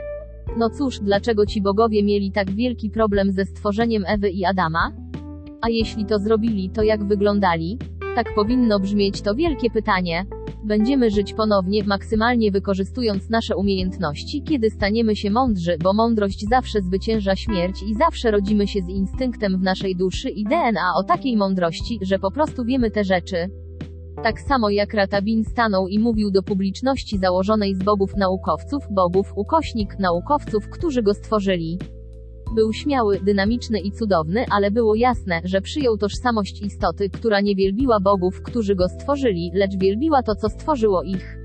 No 0.59 0.69
cóż, 0.69 0.99
dlaczego 0.99 1.45
ci 1.45 1.61
bogowie 1.61 2.03
mieli 2.03 2.31
tak 2.31 2.51
wielki 2.51 2.89
problem 2.89 3.31
ze 3.31 3.45
stworzeniem 3.45 4.03
Ewy 4.07 4.29
i 4.29 4.45
Adama? 4.45 4.91
A 5.61 5.69
jeśli 5.69 6.05
to 6.05 6.19
zrobili, 6.19 6.69
to 6.69 6.83
jak 6.83 7.07
wyglądali? 7.07 7.77
Tak 8.15 8.35
powinno 8.35 8.79
brzmieć 8.79 9.21
to 9.21 9.35
wielkie 9.35 9.69
pytanie. 9.69 10.25
Będziemy 10.63 11.09
żyć 11.09 11.33
ponownie, 11.33 11.83
maksymalnie 11.83 12.51
wykorzystując 12.51 13.29
nasze 13.29 13.55
umiejętności, 13.55 14.43
kiedy 14.43 14.69
staniemy 14.69 15.15
się 15.15 15.31
mądrzy, 15.31 15.77
bo 15.83 15.93
mądrość 15.93 16.45
zawsze 16.49 16.81
zwycięża 16.81 17.35
śmierć 17.35 17.83
i 17.83 17.95
zawsze 17.95 18.31
rodzimy 18.31 18.67
się 18.67 18.81
z 18.81 18.89
instynktem 18.89 19.59
w 19.59 19.61
naszej 19.61 19.95
duszy 19.95 20.29
i 20.29 20.43
DNA 20.43 20.91
o 20.95 21.03
takiej 21.03 21.37
mądrości, 21.37 21.99
że 22.01 22.19
po 22.19 22.31
prostu 22.31 22.65
wiemy 22.65 22.91
te 22.91 23.03
rzeczy. 23.03 23.49
Tak 24.23 24.41
samo 24.41 24.69
jak 24.69 24.93
Ratabin 24.93 25.43
stanął 25.43 25.87
i 25.87 25.99
mówił 25.99 26.31
do 26.31 26.43
publiczności 26.43 27.17
założonej 27.17 27.75
z 27.75 27.83
bogów 27.83 28.15
naukowców, 28.17 28.83
bogów, 28.91 29.33
ukośnik, 29.35 29.99
naukowców, 29.99 30.69
którzy 30.69 31.03
go 31.03 31.13
stworzyli. 31.13 31.79
Był 32.55 32.73
śmiały, 32.73 33.19
dynamiczny 33.19 33.79
i 33.79 33.91
cudowny, 33.91 34.45
ale 34.51 34.71
było 34.71 34.95
jasne, 34.95 35.41
że 35.43 35.61
przyjął 35.61 35.97
tożsamość 35.97 36.61
istoty, 36.61 37.09
która 37.09 37.41
nie 37.41 37.55
wielbiła 37.55 37.99
bogów, 37.99 38.41
którzy 38.41 38.75
go 38.75 38.89
stworzyli, 38.89 39.51
lecz 39.53 39.77
wielbiła 39.77 40.23
to, 40.23 40.35
co 40.35 40.49
stworzyło 40.49 41.03
ich. 41.03 41.38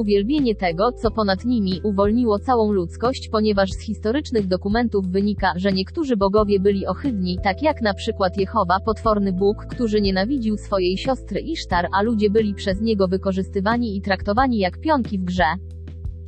Uwielbienie 0.00 0.54
tego, 0.54 0.92
co 0.92 1.10
ponad 1.10 1.44
nimi, 1.44 1.80
uwolniło 1.84 2.38
całą 2.38 2.72
ludzkość, 2.72 3.28
ponieważ 3.28 3.70
z 3.70 3.80
historycznych 3.80 4.46
dokumentów 4.46 5.06
wynika, 5.06 5.52
że 5.56 5.72
niektórzy 5.72 6.16
bogowie 6.16 6.60
byli 6.60 6.86
ohydni, 6.86 7.38
tak 7.44 7.62
jak 7.62 7.82
na 7.82 7.94
przykład 7.94 8.36
Jehowa, 8.36 8.80
potworny 8.84 9.32
Bóg, 9.32 9.66
który 9.70 10.00
nienawidził 10.00 10.56
swojej 10.56 10.98
siostry 10.98 11.40
Isztar, 11.40 11.88
a 11.98 12.02
ludzie 12.02 12.30
byli 12.30 12.54
przez 12.54 12.80
niego 12.80 13.08
wykorzystywani 13.08 13.96
i 13.96 14.02
traktowani 14.02 14.58
jak 14.58 14.80
pionki 14.80 15.18
w 15.18 15.24
grze. 15.24 15.46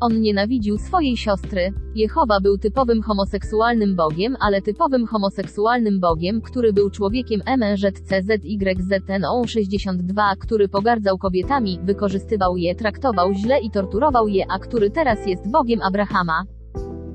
On 0.02 0.20
nienawidził 0.20 0.78
swojej 0.78 1.16
siostry. 1.16 1.72
Jehowa 1.94 2.40
był 2.40 2.58
typowym 2.58 3.02
homoseksualnym 3.02 3.96
bogiem, 3.96 4.36
ale 4.40 4.62
typowym 4.62 5.06
homoseksualnym 5.06 6.00
bogiem, 6.00 6.40
który 6.40 6.72
był 6.72 6.90
człowiekiem 6.90 7.40
MNZCZYZNO 7.46 9.44
62, 9.46 10.36
który 10.36 10.68
pogardzał 10.68 11.18
kobietami, 11.18 11.78
wykorzystywał 11.84 12.56
je, 12.56 12.74
traktował 12.74 13.34
źle 13.34 13.60
i 13.60 13.70
torturował 13.70 14.28
je, 14.28 14.44
a 14.50 14.58
który 14.58 14.90
teraz 14.90 15.26
jest 15.26 15.50
bogiem 15.50 15.82
Abrahama. 15.82 16.44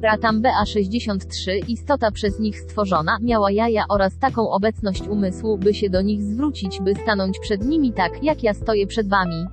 Ratam 0.01 0.41
BA63, 0.41 1.51
istota 1.67 2.11
przez 2.11 2.39
nich 2.39 2.59
stworzona, 2.59 3.17
miała 3.21 3.51
jaja 3.51 3.85
oraz 3.89 4.19
taką 4.19 4.49
obecność 4.49 5.07
umysłu, 5.07 5.57
by 5.57 5.73
się 5.73 5.89
do 5.89 6.01
nich 6.01 6.23
zwrócić, 6.23 6.81
by 6.81 6.95
stanąć 6.95 7.39
przed 7.39 7.65
nimi 7.65 7.93
tak, 7.93 8.23
jak 8.23 8.43
ja 8.43 8.53
stoję 8.53 8.87
przed 8.87 9.09
wami. 9.09 9.45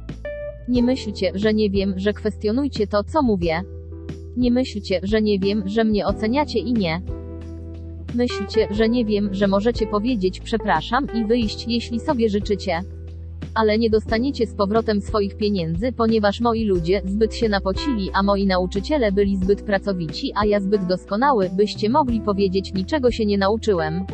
Nie 0.68 0.82
myślcie, 0.82 1.32
że 1.34 1.54
nie 1.54 1.70
wiem, 1.70 1.94
że 1.96 2.12
kwestionujcie 2.12 2.86
to, 2.86 3.04
co 3.04 3.22
mówię. 3.22 3.62
Nie 4.36 4.50
myślcie, 4.50 5.00
że 5.02 5.22
nie 5.22 5.38
wiem, 5.38 5.62
że 5.66 5.84
mnie 5.84 6.06
oceniacie 6.06 6.58
i 6.58 6.72
nie. 6.72 7.00
Myślcie, 8.14 8.68
że 8.70 8.88
nie 8.88 9.04
wiem, 9.04 9.28
że 9.34 9.46
możecie 9.46 9.86
powiedzieć 9.86 10.40
przepraszam 10.40 11.06
i 11.14 11.24
wyjść, 11.24 11.64
jeśli 11.68 12.00
sobie 12.00 12.28
życzycie. 12.28 12.80
Ale 13.54 13.78
nie 13.78 13.90
dostaniecie 13.90 14.46
z 14.46 14.54
powrotem 14.54 15.00
swoich 15.00 15.36
pieniędzy, 15.36 15.92
ponieważ 15.92 16.40
moi 16.40 16.64
ludzie 16.64 17.02
zbyt 17.04 17.34
się 17.34 17.48
napocili, 17.48 18.10
a 18.14 18.22
moi 18.22 18.46
nauczyciele 18.46 19.12
byli 19.12 19.36
zbyt 19.36 19.62
pracowici, 19.62 20.32
a 20.36 20.46
ja 20.46 20.60
zbyt 20.60 20.86
doskonały, 20.86 21.50
byście 21.56 21.90
mogli 21.90 22.20
powiedzieć 22.20 22.74
niczego 22.74 23.10
się 23.10 23.26
nie 23.26 23.38
nauczyłem. 23.38 24.06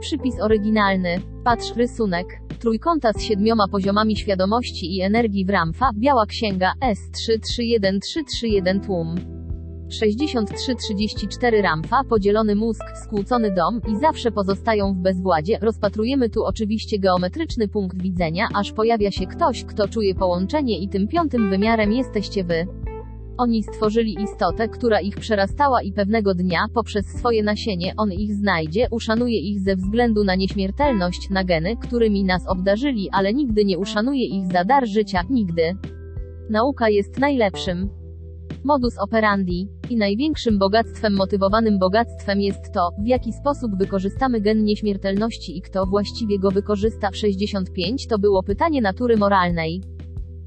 Przypis 0.00 0.40
oryginalny. 0.40 1.20
Patrz 1.44 1.76
rysunek. 1.76 2.26
Trójkąta 2.58 3.12
z 3.12 3.22
siedmioma 3.22 3.68
poziomami 3.68 4.16
świadomości 4.16 4.96
i 4.96 5.00
energii 5.00 5.44
w 5.44 5.50
Ramfa, 5.50 5.90
biała 5.94 6.26
księga, 6.26 6.72
S331331 6.80 8.86
tłum. 8.86 9.31
63-34 9.92 11.62
Ramfa, 11.62 12.04
podzielony 12.08 12.54
mózg, 12.54 12.82
skłócony 13.04 13.54
dom 13.54 13.80
i 13.88 13.96
zawsze 13.96 14.30
pozostają 14.30 14.94
w 14.94 14.96
bezwładzie. 14.96 15.58
Rozpatrujemy 15.60 16.30
tu 16.30 16.44
oczywiście 16.44 16.98
geometryczny 16.98 17.68
punkt 17.68 18.02
widzenia, 18.02 18.48
aż 18.54 18.72
pojawia 18.72 19.10
się 19.10 19.26
ktoś, 19.26 19.64
kto 19.64 19.88
czuje 19.88 20.14
połączenie 20.14 20.78
i 20.78 20.88
tym 20.88 21.08
piątym 21.08 21.50
wymiarem 21.50 21.92
jesteście 21.92 22.44
wy. 22.44 22.66
Oni 23.38 23.62
stworzyli 23.62 24.22
istotę, 24.22 24.68
która 24.68 25.00
ich 25.00 25.16
przerastała 25.16 25.82
i 25.82 25.92
pewnego 25.92 26.34
dnia, 26.34 26.66
poprzez 26.74 27.06
swoje 27.06 27.42
nasienie, 27.42 27.94
on 27.96 28.12
ich 28.12 28.34
znajdzie, 28.34 28.88
uszanuje 28.90 29.40
ich 29.40 29.60
ze 29.60 29.76
względu 29.76 30.24
na 30.24 30.34
nieśmiertelność, 30.34 31.30
na 31.30 31.44
geny, 31.44 31.76
którymi 31.76 32.24
nas 32.24 32.48
obdarzyli, 32.48 33.08
ale 33.12 33.34
nigdy 33.34 33.64
nie 33.64 33.78
uszanuje 33.78 34.24
ich 34.24 34.52
za 34.52 34.64
dar 34.64 34.88
życia, 34.88 35.22
nigdy. 35.30 35.76
Nauka 36.50 36.88
jest 36.88 37.18
najlepszym 37.18 38.01
modus 38.64 38.98
operandi 38.98 39.68
i 39.90 39.96
największym 39.96 40.58
bogactwem 40.58 41.16
motywowanym 41.16 41.78
bogactwem 41.78 42.40
jest 42.40 42.72
to, 42.74 42.90
w 43.04 43.06
jaki 43.06 43.32
sposób 43.32 43.70
wykorzystamy 43.78 44.40
gen 44.40 44.64
nieśmiertelności 44.64 45.58
i 45.58 45.62
kto 45.62 45.86
właściwie 45.86 46.38
go 46.38 46.50
wykorzysta 46.50 47.10
w 47.10 47.16
65 47.16 48.06
to 48.06 48.18
było 48.18 48.42
pytanie 48.42 48.82
natury 48.82 49.16
moralnej. 49.16 49.82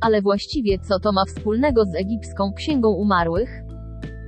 Ale 0.01 0.21
właściwie 0.21 0.79
co 0.79 0.99
to 0.99 1.11
ma 1.11 1.25
wspólnego 1.25 1.85
z 1.85 1.95
egipską 1.95 2.53
księgą 2.53 2.89
umarłych? 2.89 3.64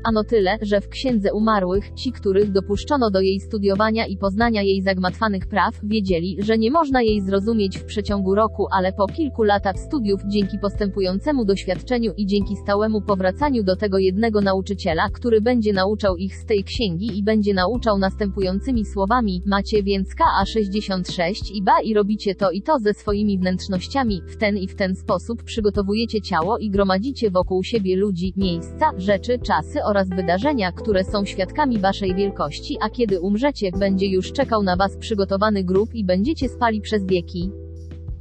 Ano 0.09 0.23
tyle, 0.23 0.57
że 0.61 0.81
w 0.81 0.89
Księdze 0.89 1.33
Umarłych, 1.33 1.93
ci, 1.93 2.11
których 2.11 2.51
dopuszczono 2.51 3.11
do 3.11 3.21
jej 3.21 3.39
studiowania 3.39 4.05
i 4.05 4.17
poznania 4.17 4.61
jej 4.61 4.81
zagmatwanych 4.81 5.47
praw, 5.47 5.79
wiedzieli, 5.83 6.37
że 6.39 6.57
nie 6.57 6.71
można 6.71 7.01
jej 7.01 7.21
zrozumieć 7.21 7.77
w 7.77 7.85
przeciągu 7.85 8.35
roku, 8.35 8.67
ale 8.71 8.93
po 8.93 9.07
kilku 9.07 9.43
latach 9.43 9.79
studiów, 9.79 10.21
dzięki 10.27 10.59
postępującemu 10.59 11.45
doświadczeniu 11.45 12.13
i 12.17 12.25
dzięki 12.25 12.55
stałemu 12.55 13.01
powracaniu 13.01 13.63
do 13.63 13.75
tego 13.75 13.97
jednego 13.97 14.41
nauczyciela, 14.41 15.09
który 15.13 15.41
będzie 15.41 15.73
nauczał 15.73 16.17
ich 16.17 16.35
z 16.35 16.45
tej 16.45 16.63
księgi 16.63 17.17
i 17.17 17.23
będzie 17.23 17.53
nauczał 17.53 17.97
następującymi 17.97 18.85
słowami, 18.85 19.41
macie 19.45 19.83
więc 19.83 20.09
KA66 20.15 21.51
i 21.53 21.63
ba 21.63 21.81
i 21.83 21.93
robicie 21.93 22.35
to 22.35 22.51
i 22.51 22.61
to 22.61 22.79
ze 22.79 22.93
swoimi 22.93 23.39
wnętrznościami, 23.39 24.21
w 24.27 24.37
ten 24.37 24.57
i 24.57 24.67
w 24.67 24.75
ten 24.75 24.95
sposób 24.95 25.43
przygotowujecie 25.43 26.21
ciało 26.21 26.57
i 26.57 26.69
gromadzicie 26.69 27.31
wokół 27.31 27.63
siebie 27.63 27.95
ludzi, 27.95 28.33
miejsca, 28.37 28.91
rzeczy, 28.97 29.39
czasy 29.39 29.83
oraz 29.83 29.96
wydarzenia, 30.05 30.71
które 30.71 31.03
są 31.03 31.25
świadkami 31.25 31.79
waszej 31.79 32.15
wielkości, 32.15 32.77
a 32.81 32.89
kiedy 32.89 33.21
umrzecie, 33.21 33.71
będzie 33.71 34.07
już 34.07 34.31
czekał 34.31 34.63
na 34.63 34.75
was 34.75 34.97
przygotowany 34.97 35.63
grób 35.63 35.95
i 35.95 36.05
będziecie 36.05 36.49
spali 36.49 36.81
przez 36.81 37.05
wieki. 37.05 37.51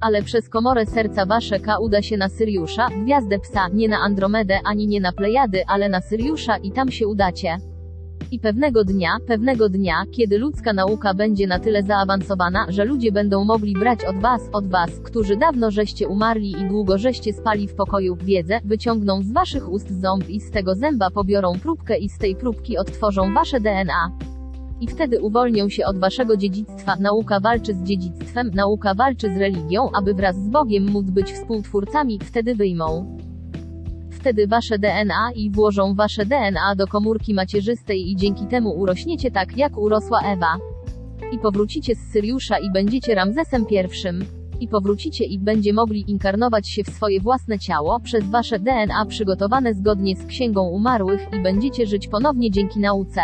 Ale 0.01 0.23
przez 0.23 0.49
komorę 0.49 0.87
serca 0.87 1.27
wasze 1.27 1.61
K 1.61 1.79
uda 1.79 2.03
się 2.03 2.17
na 2.17 2.29
Syriusza, 2.29 2.89
gwiazdę 3.05 3.39
psa, 3.39 3.69
nie 3.69 3.89
na 3.89 3.99
Andromedę 3.99 4.61
ani 4.65 4.87
nie 4.87 5.01
na 5.01 5.13
Plejady, 5.13 5.63
ale 5.67 5.89
na 5.89 6.01
Syriusza 6.01 6.57
i 6.57 6.71
tam 6.73 6.91
się 6.91 7.09
udacie. 7.09 7.57
I 8.33 8.39
pewnego 8.39 8.85
dnia, 8.85 9.17
pewnego 9.27 9.69
dnia, 9.69 9.95
kiedy 10.13 10.39
ludzka 10.39 10.73
nauka 10.73 11.15
będzie 11.15 11.47
na 11.47 11.59
tyle 11.59 11.83
zaawansowana, 11.83 12.67
że 12.69 12.85
ludzie 12.85 13.13
będą 13.13 13.45
mogli 13.45 13.73
brać 13.75 14.05
od 14.05 14.17
was, 14.17 14.41
od 14.53 14.69
was, 14.69 14.91
którzy 15.05 15.37
dawno 15.37 15.71
żeście 15.71 16.09
umarli 16.09 16.51
i 16.51 16.69
długo 16.69 16.99
żeście 16.99 17.33
spali 17.33 17.69
w 17.69 17.75
pokoju, 17.75 18.17
wiedzę, 18.17 18.61
wyciągną 18.65 19.23
z 19.23 19.33
waszych 19.33 19.73
ust 19.73 20.01
ząb 20.01 20.29
i 20.29 20.41
z 20.41 20.51
tego 20.51 20.75
zęba 20.75 21.11
pobiorą 21.11 21.53
próbkę 21.63 21.99
i 21.99 22.09
z 22.09 22.19
tej 22.19 22.37
próbki 22.37 22.79
odtworzą 22.79 23.35
wasze 23.35 23.61
DNA. 23.61 24.11
I 24.81 24.87
wtedy 24.87 25.21
uwolnią 25.21 25.69
się 25.69 25.87
od 25.87 25.99
waszego 25.99 26.37
dziedzictwa. 26.37 26.97
Nauka 27.01 27.41
walczy 27.41 27.75
z 27.75 27.83
dziedzictwem, 27.83 28.51
nauka 28.55 28.95
walczy 28.95 29.35
z 29.35 29.37
religią, 29.37 29.91
aby 29.99 30.15
wraz 30.15 30.37
z 30.37 30.49
Bogiem 30.49 30.91
móc 30.91 31.07
być 31.11 31.33
współtwórcami, 31.33 32.19
wtedy 32.25 32.55
wyjmą 32.55 33.19
wtedy 34.27 34.47
wasze 34.47 34.79
DNA 34.79 35.33
i 35.35 35.51
włożą 35.51 35.95
wasze 35.95 36.27
DNA 36.27 36.75
do 36.77 36.87
komórki 36.87 37.35
macierzystej 37.35 38.11
i 38.11 38.17
dzięki 38.17 38.47
temu 38.47 38.71
urośniecie 38.71 39.31
tak, 39.31 39.57
jak 39.57 39.79
urosła 39.79 40.21
Ewa. 40.21 40.57
I 41.33 41.39
powrócicie 41.39 41.95
z 41.95 42.13
Syriusza 42.13 42.59
i 42.59 42.73
będziecie 42.73 43.15
Ramzesem 43.15 43.67
I. 43.71 44.25
I 44.61 44.69
powrócicie 44.69 45.25
i 45.25 45.39
będzie 45.39 45.73
mogli 45.73 46.11
inkarnować 46.11 46.69
się 46.69 46.85
w 46.85 46.91
swoje 46.91 47.21
własne 47.21 47.59
ciało, 47.59 48.01
przez 48.01 48.31
wasze 48.31 48.59
DNA 48.59 49.07
przygotowane 49.09 49.75
zgodnie 49.75 50.17
z 50.17 50.27
Księgą 50.27 50.69
Umarłych 50.69 51.27
i 51.39 51.43
będziecie 51.43 51.87
żyć 51.87 52.09
ponownie 52.09 52.51
dzięki 52.51 52.81
nauce 52.81 53.21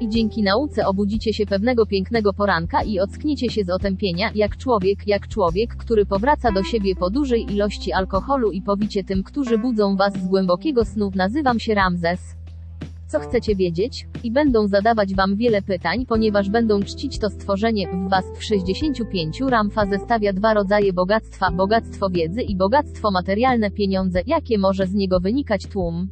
i 0.00 0.08
dzięki 0.08 0.42
nauce 0.42 0.86
obudzicie 0.86 1.32
się 1.32 1.46
pewnego 1.46 1.86
pięknego 1.86 2.32
poranka 2.32 2.82
i 2.82 3.00
ockniecie 3.00 3.50
się 3.50 3.64
z 3.64 3.70
otępienia, 3.70 4.30
jak 4.34 4.56
człowiek, 4.56 4.98
jak 5.06 5.28
człowiek, 5.28 5.76
który 5.76 6.06
powraca 6.06 6.52
do 6.52 6.62
siebie 6.62 6.94
po 6.96 7.10
dużej 7.10 7.52
ilości 7.52 7.92
alkoholu 7.92 8.50
i 8.50 8.62
powicie 8.62 9.04
tym, 9.04 9.22
którzy 9.22 9.58
budzą 9.58 9.96
was 9.96 10.14
z 10.14 10.28
głębokiego 10.28 10.84
snu, 10.84 11.10
nazywam 11.14 11.58
się 11.58 11.74
Ramzes. 11.74 12.40
Co 13.10 13.20
chcecie 13.20 13.56
wiedzieć? 13.56 14.06
I 14.24 14.30
będą 14.30 14.66
zadawać 14.68 15.14
wam 15.14 15.36
wiele 15.36 15.62
pytań, 15.62 16.06
ponieważ 16.06 16.50
będą 16.50 16.82
czcić 16.82 17.18
to 17.18 17.30
stworzenie 17.30 17.88
w 17.88 18.10
was 18.10 18.24
w 18.38 18.44
65 18.44 19.40
Ramfa 19.40 19.86
zestawia 19.86 20.32
dwa 20.32 20.54
rodzaje 20.54 20.92
bogactwa, 20.92 21.50
bogactwo 21.50 22.10
wiedzy 22.10 22.42
i 22.42 22.56
bogactwo 22.56 23.10
materialne 23.10 23.70
pieniądze, 23.70 24.22
jakie 24.26 24.58
może 24.58 24.86
z 24.86 24.94
niego 24.94 25.20
wynikać 25.20 25.66
tłum. 25.66 26.08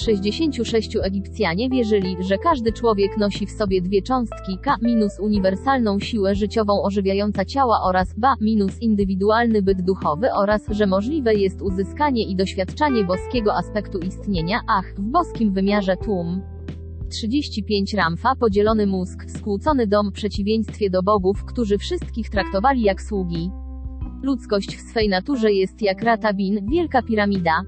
66 0.00 0.96
Egipcjanie 1.02 1.68
wierzyli, 1.68 2.16
że 2.20 2.38
każdy 2.38 2.72
człowiek 2.72 3.18
nosi 3.18 3.46
w 3.46 3.50
sobie 3.50 3.82
dwie 3.82 4.02
cząstki 4.02 4.58
K 4.62 4.76
uniwersalną 5.20 5.98
siłę 5.98 6.34
życiową 6.34 6.82
ożywiająca 6.82 7.44
ciała 7.44 7.80
oraz 7.84 8.14
B 8.18 8.28
minus 8.40 8.82
indywidualny 8.82 9.62
byt 9.62 9.82
duchowy 9.82 10.32
oraz, 10.32 10.62
że 10.70 10.86
możliwe 10.86 11.34
jest 11.34 11.62
uzyskanie 11.62 12.24
i 12.24 12.36
doświadczanie 12.36 13.04
boskiego 13.04 13.54
aspektu 13.54 13.98
istnienia, 13.98 14.60
ach, 14.68 14.94
w 14.96 15.00
boskim 15.00 15.52
wymiarze 15.52 15.96
tłum. 15.96 16.42
35 17.10 17.94
Ramfa 17.94 18.34
podzielony 18.36 18.86
mózg, 18.86 19.30
skłócony 19.30 19.86
dom 19.86 20.10
w 20.10 20.14
przeciwieństwie 20.14 20.90
do 20.90 21.02
bogów, 21.02 21.44
którzy 21.44 21.78
wszystkich 21.78 22.30
traktowali 22.30 22.82
jak 22.82 23.02
sługi. 23.02 23.50
Ludzkość 24.22 24.76
w 24.76 24.80
swej 24.80 25.08
naturze 25.08 25.52
jest 25.52 25.82
jak 25.82 26.02
Ratabin, 26.02 26.66
wielka 26.70 27.02
piramida. 27.02 27.64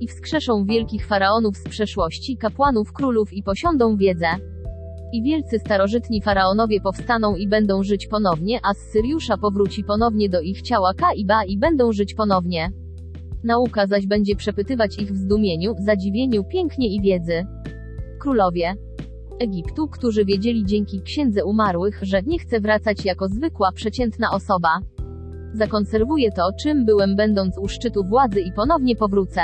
I 0.00 0.08
wskrzeszą 0.08 0.64
wielkich 0.64 1.06
faraonów 1.06 1.56
z 1.56 1.68
przeszłości, 1.68 2.36
kapłanów, 2.36 2.92
królów 2.92 3.32
i 3.32 3.42
posiądą 3.42 3.96
wiedzę. 3.96 4.26
I 5.12 5.22
wielcy 5.22 5.58
starożytni 5.58 6.22
faraonowie 6.22 6.80
powstaną 6.80 7.36
i 7.36 7.48
będą 7.48 7.82
żyć 7.82 8.06
ponownie, 8.06 8.60
a 8.62 8.74
z 8.74 8.78
Syriusza 8.78 9.36
powróci 9.36 9.84
ponownie 9.84 10.28
do 10.28 10.40
ich 10.40 10.62
ciała 10.62 10.94
Ka 10.94 11.12
i 11.12 11.26
Ba 11.26 11.44
i 11.44 11.58
będą 11.58 11.92
żyć 11.92 12.14
ponownie. 12.14 12.70
Nauka 13.44 13.86
zaś 13.86 14.06
będzie 14.06 14.36
przepytywać 14.36 14.98
ich 14.98 15.12
w 15.12 15.16
zdumieniu, 15.16 15.74
zadziwieniu, 15.78 16.44
pięknie 16.44 16.94
i 16.94 17.00
wiedzy. 17.00 17.46
Królowie 18.20 18.74
Egiptu, 19.38 19.88
którzy 19.88 20.24
wiedzieli 20.24 20.64
dzięki 20.64 21.02
księdze 21.02 21.44
umarłych, 21.44 21.98
że 22.02 22.22
nie 22.22 22.38
chce 22.38 22.60
wracać 22.60 23.04
jako 23.04 23.28
zwykła, 23.28 23.72
przeciętna 23.72 24.30
osoba. 24.30 24.68
Zakonserwuję 25.54 26.32
to, 26.32 26.50
czym 26.62 26.84
byłem 26.84 27.16
będąc 27.16 27.58
u 27.58 27.68
szczytu 27.68 28.04
władzy 28.04 28.40
i 28.40 28.52
ponownie 28.52 28.96
powrócę. 28.96 29.40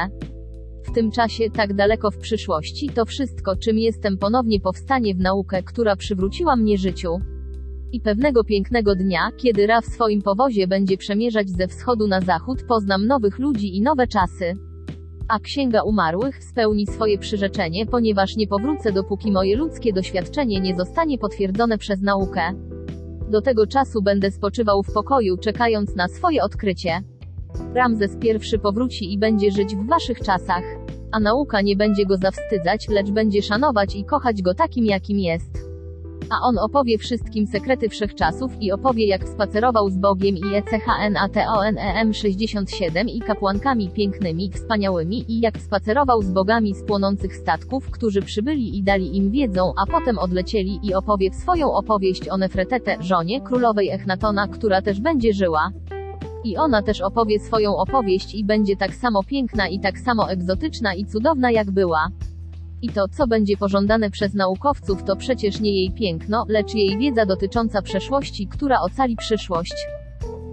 W 0.91 0.93
tym 0.93 1.11
czasie, 1.11 1.51
tak 1.51 1.75
daleko 1.75 2.11
w 2.11 2.19
przyszłości, 2.19 2.89
to 2.89 3.05
wszystko, 3.05 3.57
czym 3.57 3.79
jestem 3.79 4.19
ponownie 4.19 4.61
powstanie 4.61 5.15
w 5.15 5.19
naukę, 5.19 5.63
która 5.63 5.97
przywróciła 5.97 6.57
mnie 6.57 6.79
życiu. 6.79 7.21
I 7.93 8.01
pewnego 8.01 8.45
pięknego 8.45 8.95
dnia, 8.95 9.31
kiedy 9.37 9.67
Ra 9.67 9.81
w 9.81 9.85
swoim 9.85 10.23
powozie 10.23 10.67
będzie 10.67 10.97
przemierzać 10.97 11.51
ze 11.51 11.69
wschodu 11.69 12.07
na 12.09 12.21
zachód, 12.21 12.63
poznam 12.69 13.07
nowych 13.07 13.39
ludzi 13.39 13.77
i 13.77 13.83
nowe 13.83 14.07
czasy. 14.07 14.55
A 15.29 15.39
księga 15.39 15.83
umarłych 15.83 16.45
spełni 16.45 16.87
swoje 16.87 17.19
przyrzeczenie, 17.19 17.87
ponieważ 17.87 18.37
nie 18.37 18.47
powrócę 18.47 18.93
dopóki 18.93 19.33
moje 19.33 19.57
ludzkie 19.57 19.93
doświadczenie 19.93 20.61
nie 20.61 20.77
zostanie 20.77 21.19
potwierdzone 21.19 21.79
przez 21.79 22.01
naukę. 22.01 22.41
Do 23.31 23.43
tego 23.43 23.67
czasu 23.67 24.03
będę 24.03 24.31
spoczywał 24.31 24.83
w 24.83 24.93
pokoju, 24.93 25.37
czekając 25.37 25.97
na 25.97 26.09
swoje 26.09 26.43
odkrycie. 26.43 27.03
Ramzes 27.75 28.17
I 28.55 28.59
powróci 28.59 29.13
i 29.13 29.19
będzie 29.19 29.51
żyć 29.51 29.77
w 29.77 29.87
waszych 29.87 30.21
czasach. 30.21 30.65
A 31.13 31.21
nauka 31.21 31.61
nie 31.61 31.77
będzie 31.77 32.07
go 32.07 32.17
zawstydzać, 32.17 32.89
lecz 32.89 33.11
będzie 33.11 33.43
szanować 33.43 33.97
i 33.97 34.05
kochać 34.05 34.43
go 34.43 34.55
takim, 34.55 34.85
jakim 34.85 35.19
jest. 35.19 35.71
A 36.31 36.41
on 36.43 36.59
opowie 36.59 36.99
wszystkim 36.99 37.47
sekrety 37.47 37.89
wszechczasów 37.89 38.63
i 38.63 38.73
opowie 38.73 39.07
jak 39.07 39.29
spacerował 39.29 39.91
z 39.91 39.97
Bogiem 39.97 40.37
i 40.37 40.55
E 40.55 40.63
ECHNATONEM 40.73 42.15
67 42.15 43.09
i 43.09 43.21
kapłankami 43.21 43.89
pięknymi, 43.89 44.51
wspaniałymi 44.51 45.25
i 45.29 45.41
jak 45.41 45.59
spacerował 45.59 46.23
z 46.23 46.31
bogami 46.31 46.75
z 46.75 46.85
płonących 46.85 47.37
statków, 47.37 47.91
którzy 47.91 48.23
przybyli 48.23 48.79
i 48.79 48.83
dali 48.83 49.17
im 49.17 49.31
wiedzą, 49.31 49.73
a 49.77 49.87
potem 49.87 50.19
odlecieli 50.19 50.81
i 50.83 50.95
opowie 50.95 51.33
swoją 51.33 51.73
opowieść 51.73 52.29
o 52.29 52.37
Nefretete, 52.37 52.97
żonie 53.01 53.41
królowej 53.41 53.91
Echnatona, 53.91 54.49
która 54.49 54.83
też 54.83 55.01
będzie 55.01 55.33
żyła. 55.33 55.71
I 56.45 56.57
ona 56.57 56.83
też 56.83 57.01
opowie 57.01 57.41
swoją 57.41 57.77
opowieść 57.77 58.35
i 58.35 58.45
będzie 58.45 58.77
tak 58.77 58.95
samo 58.95 59.23
piękna 59.23 59.69
i 59.69 59.81
tak 59.81 59.99
samo 59.99 60.31
egzotyczna 60.31 60.95
i 60.95 61.05
cudowna 61.05 61.51
jak 61.51 61.71
była. 61.71 62.09
I 62.83 62.89
to, 62.89 63.09
co 63.09 63.27
będzie 63.27 63.57
pożądane 63.57 64.11
przez 64.11 64.35
naukowców, 64.35 65.03
to 65.05 65.17
przecież 65.17 65.61
nie 65.61 65.73
jej 65.73 65.91
piękno, 65.91 66.45
lecz 66.49 66.75
jej 66.75 66.99
wiedza 66.99 67.27
dotycząca 67.27 67.83
przeszłości, 67.83 68.47
która 68.47 68.81
ocali 68.81 69.17
przyszłość. 69.17 69.75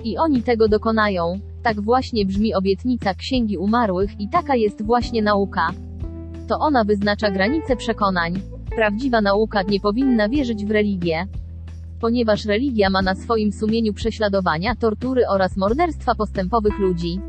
I 0.03 0.17
oni 0.17 0.43
tego 0.43 0.67
dokonają. 0.67 1.39
Tak 1.63 1.81
właśnie 1.81 2.25
brzmi 2.25 2.53
obietnica 2.53 3.13
Księgi 3.13 3.57
Umarłych 3.57 4.19
i 4.19 4.29
taka 4.29 4.55
jest 4.55 4.85
właśnie 4.85 5.21
nauka. 5.21 5.69
To 6.47 6.59
ona 6.59 6.83
wyznacza 6.83 7.31
granice 7.31 7.75
przekonań. 7.75 8.41
Prawdziwa 8.75 9.21
nauka 9.21 9.61
nie 9.61 9.79
powinna 9.79 10.29
wierzyć 10.29 10.65
w 10.65 10.71
religię. 10.71 11.27
Ponieważ 12.01 12.45
religia 12.45 12.89
ma 12.89 13.01
na 13.01 13.15
swoim 13.15 13.51
sumieniu 13.51 13.93
prześladowania, 13.93 14.75
tortury 14.75 15.27
oraz 15.27 15.57
morderstwa 15.57 16.15
postępowych 16.15 16.79
ludzi. 16.79 17.19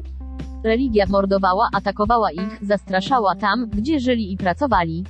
Religia 0.64 1.06
mordowała, 1.08 1.68
atakowała 1.72 2.32
ich, 2.32 2.58
zastraszała 2.62 3.34
tam, 3.34 3.70
gdzie 3.70 4.00
żyli 4.00 4.32
i 4.32 4.36
pracowali. 4.36 5.04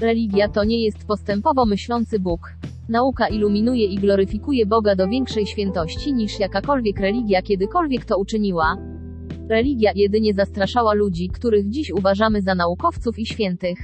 Religia 0.00 0.48
to 0.48 0.64
nie 0.64 0.84
jest 0.84 1.06
postępowo 1.06 1.66
myślący 1.66 2.18
Bóg. 2.18 2.52
Nauka 2.88 3.28
iluminuje 3.28 3.86
i 3.86 3.96
gloryfikuje 3.96 4.66
Boga 4.66 4.96
do 4.96 5.08
większej 5.08 5.46
świętości 5.46 6.14
niż 6.14 6.40
jakakolwiek 6.40 7.00
religia 7.00 7.42
kiedykolwiek 7.42 8.04
to 8.04 8.18
uczyniła. 8.18 8.76
Religia 9.48 9.92
jedynie 9.94 10.34
zastraszała 10.34 10.94
ludzi, 10.94 11.28
których 11.28 11.68
dziś 11.68 11.90
uważamy 11.90 12.42
za 12.42 12.54
naukowców 12.54 13.18
i 13.18 13.26
świętych. 13.26 13.78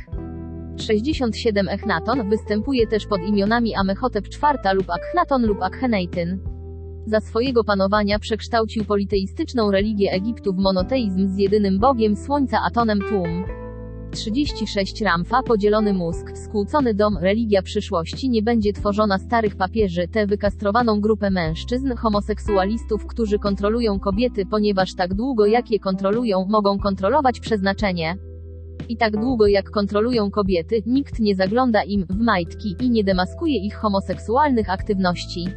67 0.82 1.68
Echnaton 1.68 2.30
występuje 2.30 2.86
też 2.86 3.06
pod 3.06 3.20
imionami 3.20 3.74
Amechotep 3.74 4.26
IV 4.26 4.74
lub 4.74 4.90
Akhenaton 4.90 5.46
lub 5.46 5.62
Akheneitin. 5.62 6.38
Za 7.06 7.20
swojego 7.20 7.64
panowania 7.64 8.18
przekształcił 8.18 8.84
politeistyczną 8.84 9.70
religię 9.70 10.12
Egiptu 10.12 10.52
w 10.52 10.58
monoteizm 10.58 11.28
z 11.28 11.38
jedynym 11.38 11.78
Bogiem 11.78 12.16
Słońca 12.16 12.58
Atonem 12.66 13.00
Tłum. 13.00 13.44
36 14.10 15.02
Ramfa 15.02 15.42
podzielony 15.42 15.92
mózg, 15.92 16.36
skłócony 16.36 16.94
dom, 16.94 17.18
religia 17.20 17.62
przyszłości 17.62 18.30
nie 18.30 18.42
będzie 18.42 18.72
tworzona 18.72 19.18
starych 19.18 19.56
papieży, 19.56 20.08
tę 20.08 20.26
wykastrowaną 20.26 21.00
grupę 21.00 21.30
mężczyzn, 21.30 21.94
homoseksualistów, 21.96 23.06
którzy 23.06 23.38
kontrolują 23.38 24.00
kobiety, 24.00 24.46
ponieważ 24.46 24.94
tak 24.94 25.14
długo 25.14 25.46
jak 25.46 25.70
je 25.70 25.78
kontrolują, 25.78 26.46
mogą 26.48 26.78
kontrolować 26.78 27.40
przeznaczenie. 27.40 28.27
I 28.88 28.96
tak 28.96 29.20
długo 29.20 29.46
jak 29.46 29.70
kontrolują 29.70 30.30
kobiety, 30.30 30.82
nikt 30.86 31.20
nie 31.20 31.34
zagląda 31.34 31.82
im 31.82 32.06
w 32.10 32.16
majtki 32.16 32.76
i 32.80 32.90
nie 32.90 33.04
demaskuje 33.04 33.56
ich 33.56 33.74
homoseksualnych 33.74 34.70
aktywności. 34.70 35.48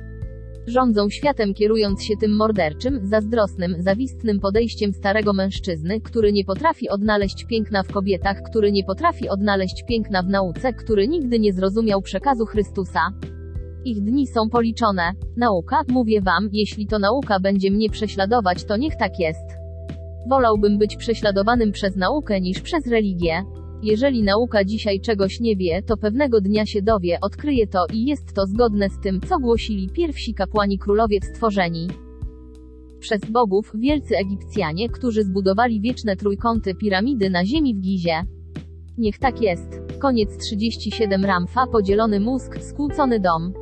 Rządzą 0.68 1.10
światem 1.10 1.54
kierując 1.54 2.04
się 2.04 2.14
tym 2.20 2.36
morderczym, 2.36 3.00
zazdrosnym, 3.04 3.76
zawistnym 3.80 4.40
podejściem 4.40 4.94
starego 4.94 5.34
mężczyzny, 5.34 6.02
który 6.02 6.34
nie 6.34 6.46
potrafi 6.46 6.90
odnaleźć 6.90 7.46
piękna 7.46 7.84
w 7.84 7.92
kobietach, 7.92 8.42
który 8.42 8.72
nie 8.72 8.84
potrafi 8.84 9.30
odnaleźć 9.30 9.84
piękna 9.88 10.24
w 10.24 10.28
nauce, 10.28 10.74
który 10.74 11.08
nigdy 11.08 11.40
nie 11.40 11.54
zrozumiał 11.54 12.02
przekazu 12.02 12.46
Chrystusa. 12.46 13.00
Ich 13.86 14.02
dni 14.02 14.28
są 14.28 14.50
policzone. 14.50 15.12
Nauka, 15.38 15.82
mówię 15.88 16.22
wam, 16.22 16.50
jeśli 16.52 16.88
to 16.88 17.00
nauka 17.00 17.40
będzie 17.40 17.72
mnie 17.72 17.90
prześladować, 17.90 18.64
to 18.64 18.78
niech 18.78 18.96
tak 18.96 19.20
jest. 19.20 19.61
Wolałbym 20.30 20.78
być 20.78 20.96
prześladowanym 20.98 21.72
przez 21.72 21.96
naukę 21.96 22.42
niż 22.42 22.62
przez 22.62 22.88
religię. 22.88 23.44
Jeżeli 23.84 24.24
nauka 24.24 24.64
dzisiaj 24.64 25.00
czegoś 25.00 25.40
nie 25.40 25.56
wie, 25.56 25.84
to 25.84 25.98
pewnego 25.98 26.42
dnia 26.42 26.66
się 26.66 26.82
dowie, 26.82 27.18
odkryje 27.22 27.68
to 27.68 27.86
i 27.94 28.06
jest 28.06 28.34
to 28.34 28.46
zgodne 28.46 28.90
z 28.90 29.00
tym, 29.00 29.22
co 29.22 29.40
głosili 29.40 29.90
pierwsi 29.90 30.34
kapłani 30.34 30.80
królowie 30.80 31.20
stworzeni. 31.22 31.88
Przez 33.00 33.22
bogów, 33.32 33.72
wielcy 33.76 34.18
Egipcjanie, 34.18 34.90
którzy 34.90 35.24
zbudowali 35.24 35.82
wieczne 35.82 36.16
trójkąty 36.16 36.76
piramidy 36.76 37.30
na 37.30 37.46
ziemi 37.46 37.76
w 37.76 37.80
Gizie. 37.80 38.22
Niech 38.98 39.20
tak 39.20 39.42
jest. 39.42 39.82
Koniec 40.00 40.38
37 40.38 41.26
Ramfa, 41.26 41.68
podzielony 41.72 42.20
mózg, 42.20 42.58
skłócony 42.64 43.20
dom. 43.20 43.54